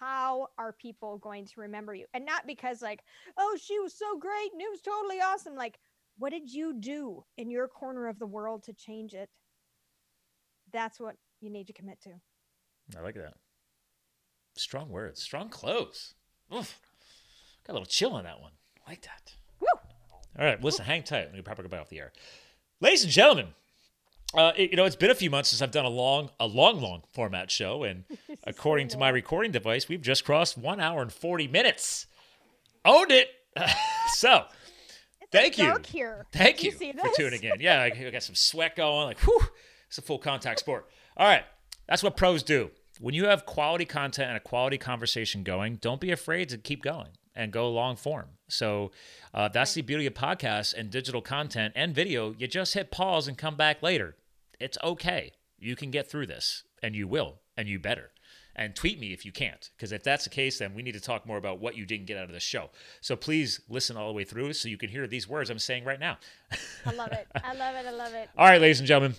how 0.00 0.48
are 0.58 0.72
people 0.72 1.18
going 1.18 1.46
to 1.46 1.60
remember 1.60 1.94
you? 1.94 2.06
And 2.14 2.26
not 2.26 2.46
because 2.46 2.82
like, 2.82 3.00
oh, 3.38 3.56
she 3.62 3.78
was 3.78 3.96
so 3.96 4.18
great 4.18 4.52
and 4.52 4.60
it 4.60 4.70
was 4.70 4.80
totally 4.80 5.20
awesome. 5.20 5.54
Like, 5.54 5.78
what 6.18 6.30
did 6.30 6.52
you 6.52 6.74
do 6.74 7.24
in 7.38 7.50
your 7.50 7.68
corner 7.68 8.08
of 8.08 8.18
the 8.18 8.26
world 8.26 8.64
to 8.64 8.72
change 8.72 9.14
it? 9.14 9.28
That's 10.72 10.98
what 10.98 11.16
you 11.40 11.50
need 11.50 11.66
to 11.68 11.72
commit 11.72 12.00
to. 12.02 12.10
I 12.96 13.02
like 13.02 13.14
that. 13.14 13.34
Strong 14.56 14.90
words. 14.90 15.22
Strong 15.22 15.50
close. 15.50 16.14
Oof. 16.54 16.80
Got 17.66 17.72
a 17.72 17.74
little 17.74 17.86
chill 17.86 18.12
on 18.12 18.24
that 18.24 18.40
one. 18.40 18.52
I 18.86 18.90
like 18.90 19.02
that. 19.02 19.34
Woo! 19.60 19.66
All 20.38 20.44
right, 20.44 20.62
listen, 20.62 20.84
hang 20.84 21.02
tight. 21.02 21.26
Let 21.26 21.34
me 21.34 21.42
probably 21.42 21.62
go 21.64 21.68
back 21.68 21.80
off 21.80 21.90
the 21.90 22.00
air. 22.00 22.12
Ladies 22.82 23.04
and 23.04 23.12
gentlemen, 23.12 23.54
uh, 24.34 24.52
it- 24.56 24.72
you 24.72 24.76
know, 24.76 24.84
it's 24.84 24.96
been 24.96 25.12
a 25.12 25.14
few 25.14 25.30
months 25.30 25.50
since 25.50 25.62
I've 25.62 25.70
done 25.70 25.84
a 25.84 25.88
long, 25.88 26.30
a 26.40 26.48
long, 26.48 26.80
long 26.80 27.04
format 27.12 27.48
show, 27.48 27.84
and 27.84 28.04
according 28.44 28.88
to 28.88 28.98
my 28.98 29.08
recording 29.08 29.52
device, 29.52 29.88
we've 29.88 30.02
just 30.02 30.24
crossed 30.24 30.58
one 30.58 30.80
hour 30.80 31.00
and 31.00 31.12
forty 31.12 31.46
minutes. 31.46 32.06
Owned 32.84 33.12
it. 33.12 33.28
so, 34.14 34.46
Thank 35.30 35.58
you. 35.58 35.64
Thank 36.32 36.64
you, 36.64 36.72
see 36.72 36.90
for 36.90 37.04
this? 37.04 37.16
tuning 37.16 37.44
in. 37.44 37.60
Yeah, 37.60 37.80
I 37.80 37.84
I 37.86 38.10
got 38.10 38.24
some 38.24 38.34
sweat 38.34 38.74
going. 38.74 39.06
Like, 39.06 39.20
whew, 39.20 39.40
it's 39.86 39.98
a 39.98 40.02
full 40.02 40.18
contact 40.18 40.58
sport. 40.58 40.88
All 41.16 41.26
right, 41.28 41.44
that's 41.86 42.02
what 42.02 42.16
pros 42.16 42.42
do. 42.42 42.72
When 42.98 43.14
you 43.14 43.26
have 43.26 43.46
quality 43.46 43.84
content 43.84 44.26
and 44.28 44.36
a 44.36 44.40
quality 44.40 44.76
conversation 44.76 45.44
going, 45.44 45.76
don't 45.76 46.00
be 46.00 46.10
afraid 46.10 46.48
to 46.48 46.58
keep 46.58 46.82
going 46.82 47.10
and 47.34 47.52
go 47.52 47.70
long 47.70 47.96
form. 47.96 48.26
So 48.48 48.90
uh, 49.32 49.48
that's 49.48 49.74
the 49.74 49.82
beauty 49.82 50.06
of 50.06 50.14
podcasts 50.14 50.74
and 50.74 50.90
digital 50.90 51.22
content 51.22 51.72
and 51.76 51.94
video. 51.94 52.34
You 52.36 52.46
just 52.46 52.74
hit 52.74 52.90
pause 52.90 53.28
and 53.28 53.38
come 53.38 53.56
back 53.56 53.82
later. 53.82 54.16
It's 54.60 54.78
okay. 54.82 55.32
You 55.58 55.76
can 55.76 55.90
get 55.90 56.10
through 56.10 56.26
this, 56.26 56.64
and 56.82 56.94
you 56.94 57.06
will, 57.06 57.40
and 57.56 57.68
you 57.68 57.78
better. 57.78 58.10
And 58.54 58.76
tweet 58.76 59.00
me 59.00 59.12
if 59.12 59.24
you 59.24 59.32
can't, 59.32 59.70
because 59.76 59.92
if 59.92 60.02
that's 60.02 60.24
the 60.24 60.30
case, 60.30 60.58
then 60.58 60.74
we 60.74 60.82
need 60.82 60.92
to 60.92 61.00
talk 61.00 61.26
more 61.26 61.38
about 61.38 61.58
what 61.58 61.74
you 61.74 61.86
didn't 61.86 62.06
get 62.06 62.18
out 62.18 62.24
of 62.24 62.32
the 62.32 62.40
show. 62.40 62.70
So 63.00 63.16
please 63.16 63.60
listen 63.68 63.96
all 63.96 64.08
the 64.08 64.12
way 64.12 64.24
through 64.24 64.52
so 64.52 64.68
you 64.68 64.76
can 64.76 64.90
hear 64.90 65.06
these 65.06 65.26
words 65.26 65.48
I'm 65.48 65.58
saying 65.58 65.84
right 65.84 65.98
now. 65.98 66.18
I 66.84 66.92
love 66.92 67.12
it. 67.12 67.26
I 67.34 67.54
love 67.54 67.74
it. 67.76 67.86
I 67.86 67.90
love 67.90 68.12
it. 68.12 68.28
All 68.36 68.46
right, 68.46 68.60
ladies 68.60 68.80
and 68.80 68.86
gentlemen. 68.86 69.16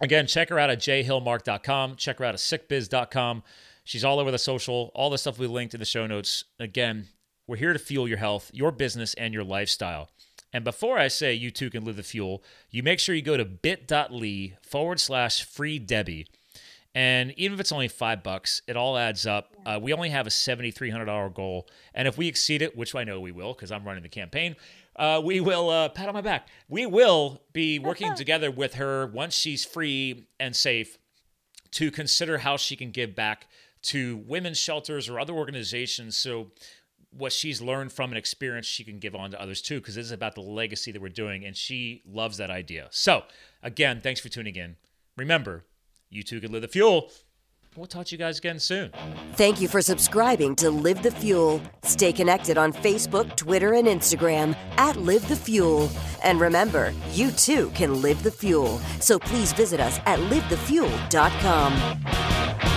Again, 0.00 0.26
check 0.26 0.48
her 0.48 0.58
out 0.58 0.70
at 0.70 0.80
jhillmark.com. 0.80 1.96
Check 1.96 2.18
her 2.18 2.24
out 2.24 2.34
at 2.34 2.40
sickbiz.com. 2.40 3.42
She's 3.84 4.04
all 4.04 4.18
over 4.18 4.30
the 4.30 4.38
social, 4.38 4.90
all 4.94 5.10
the 5.10 5.18
stuff 5.18 5.38
we 5.38 5.46
linked 5.46 5.74
in 5.74 5.80
the 5.80 5.86
show 5.86 6.06
notes. 6.06 6.44
Again, 6.58 7.08
we're 7.46 7.56
here 7.56 7.72
to 7.72 7.78
fuel 7.78 8.08
your 8.08 8.18
health, 8.18 8.50
your 8.52 8.70
business, 8.70 9.14
and 9.14 9.34
your 9.34 9.44
lifestyle. 9.44 10.10
And 10.52 10.64
before 10.64 10.98
I 10.98 11.08
say 11.08 11.32
you 11.32 11.50
too 11.50 11.70
can 11.70 11.84
live 11.84 11.96
the 11.96 12.02
fuel, 12.02 12.42
you 12.70 12.82
make 12.82 12.98
sure 12.98 13.14
you 13.14 13.22
go 13.22 13.36
to 13.36 13.44
bit.ly 13.44 14.56
forward 14.62 15.00
slash 15.00 15.44
free 15.44 15.78
Debbie. 15.78 16.26
And 16.94 17.32
even 17.38 17.54
if 17.54 17.60
it's 17.60 17.72
only 17.72 17.88
five 17.88 18.22
bucks, 18.22 18.60
it 18.66 18.76
all 18.76 18.98
adds 18.98 19.26
up. 19.26 19.56
Uh, 19.64 19.78
we 19.80 19.94
only 19.94 20.10
have 20.10 20.26
a 20.26 20.30
$7,300 20.30 21.34
goal. 21.34 21.66
And 21.94 22.06
if 22.06 22.18
we 22.18 22.28
exceed 22.28 22.60
it, 22.60 22.76
which 22.76 22.94
I 22.94 23.04
know 23.04 23.18
we 23.18 23.32
will 23.32 23.54
because 23.54 23.72
I'm 23.72 23.84
running 23.84 24.02
the 24.02 24.10
campaign, 24.10 24.56
uh, 24.96 25.22
we 25.24 25.40
will, 25.40 25.70
uh, 25.70 25.88
pat 25.88 26.08
on 26.08 26.14
my 26.14 26.20
back, 26.20 26.48
we 26.68 26.84
will 26.84 27.40
be 27.54 27.78
working 27.78 28.14
together 28.14 28.50
with 28.50 28.74
her 28.74 29.06
once 29.06 29.34
she's 29.34 29.64
free 29.64 30.26
and 30.38 30.54
safe 30.54 30.98
to 31.72 31.90
consider 31.90 32.38
how 32.38 32.58
she 32.58 32.76
can 32.76 32.90
give 32.90 33.14
back 33.14 33.46
to 33.80 34.18
women's 34.26 34.58
shelters 34.58 35.08
or 35.08 35.18
other 35.18 35.32
organizations. 35.32 36.16
So, 36.16 36.52
what 37.16 37.32
she's 37.32 37.60
learned 37.60 37.92
from 37.92 38.10
an 38.10 38.16
experience, 38.16 38.66
she 38.66 38.84
can 38.84 38.98
give 38.98 39.14
on 39.14 39.30
to 39.30 39.40
others 39.40 39.62
too, 39.62 39.80
because 39.80 39.94
this 39.94 40.06
is 40.06 40.12
about 40.12 40.34
the 40.34 40.40
legacy 40.40 40.92
that 40.92 41.02
we're 41.02 41.08
doing, 41.08 41.44
and 41.44 41.56
she 41.56 42.02
loves 42.06 42.36
that 42.38 42.50
idea. 42.50 42.88
So, 42.90 43.24
again, 43.62 44.00
thanks 44.00 44.20
for 44.20 44.28
tuning 44.28 44.56
in. 44.56 44.76
Remember, 45.16 45.64
you 46.10 46.22
too 46.22 46.40
can 46.40 46.52
live 46.52 46.62
the 46.62 46.68
fuel. 46.68 47.10
We'll 47.76 47.86
talk 47.86 48.06
to 48.06 48.12
you 48.12 48.18
guys 48.18 48.38
again 48.38 48.58
soon. 48.58 48.90
Thank 49.34 49.62
you 49.62 49.68
for 49.68 49.80
subscribing 49.80 50.56
to 50.56 50.70
Live 50.70 51.02
the 51.02 51.10
Fuel. 51.10 51.62
Stay 51.84 52.12
connected 52.12 52.58
on 52.58 52.70
Facebook, 52.70 53.34
Twitter, 53.34 53.72
and 53.72 53.88
Instagram 53.88 54.54
at 54.76 54.96
Live 54.96 55.26
the 55.28 55.36
Fuel. 55.36 55.90
And 56.22 56.38
remember, 56.38 56.92
you 57.12 57.30
too 57.30 57.70
can 57.70 58.02
live 58.02 58.22
the 58.22 58.30
fuel. 58.30 58.76
So 59.00 59.18
please 59.18 59.54
visit 59.54 59.80
us 59.80 59.98
at 60.04 60.18
livethefuel.com. 60.18 62.71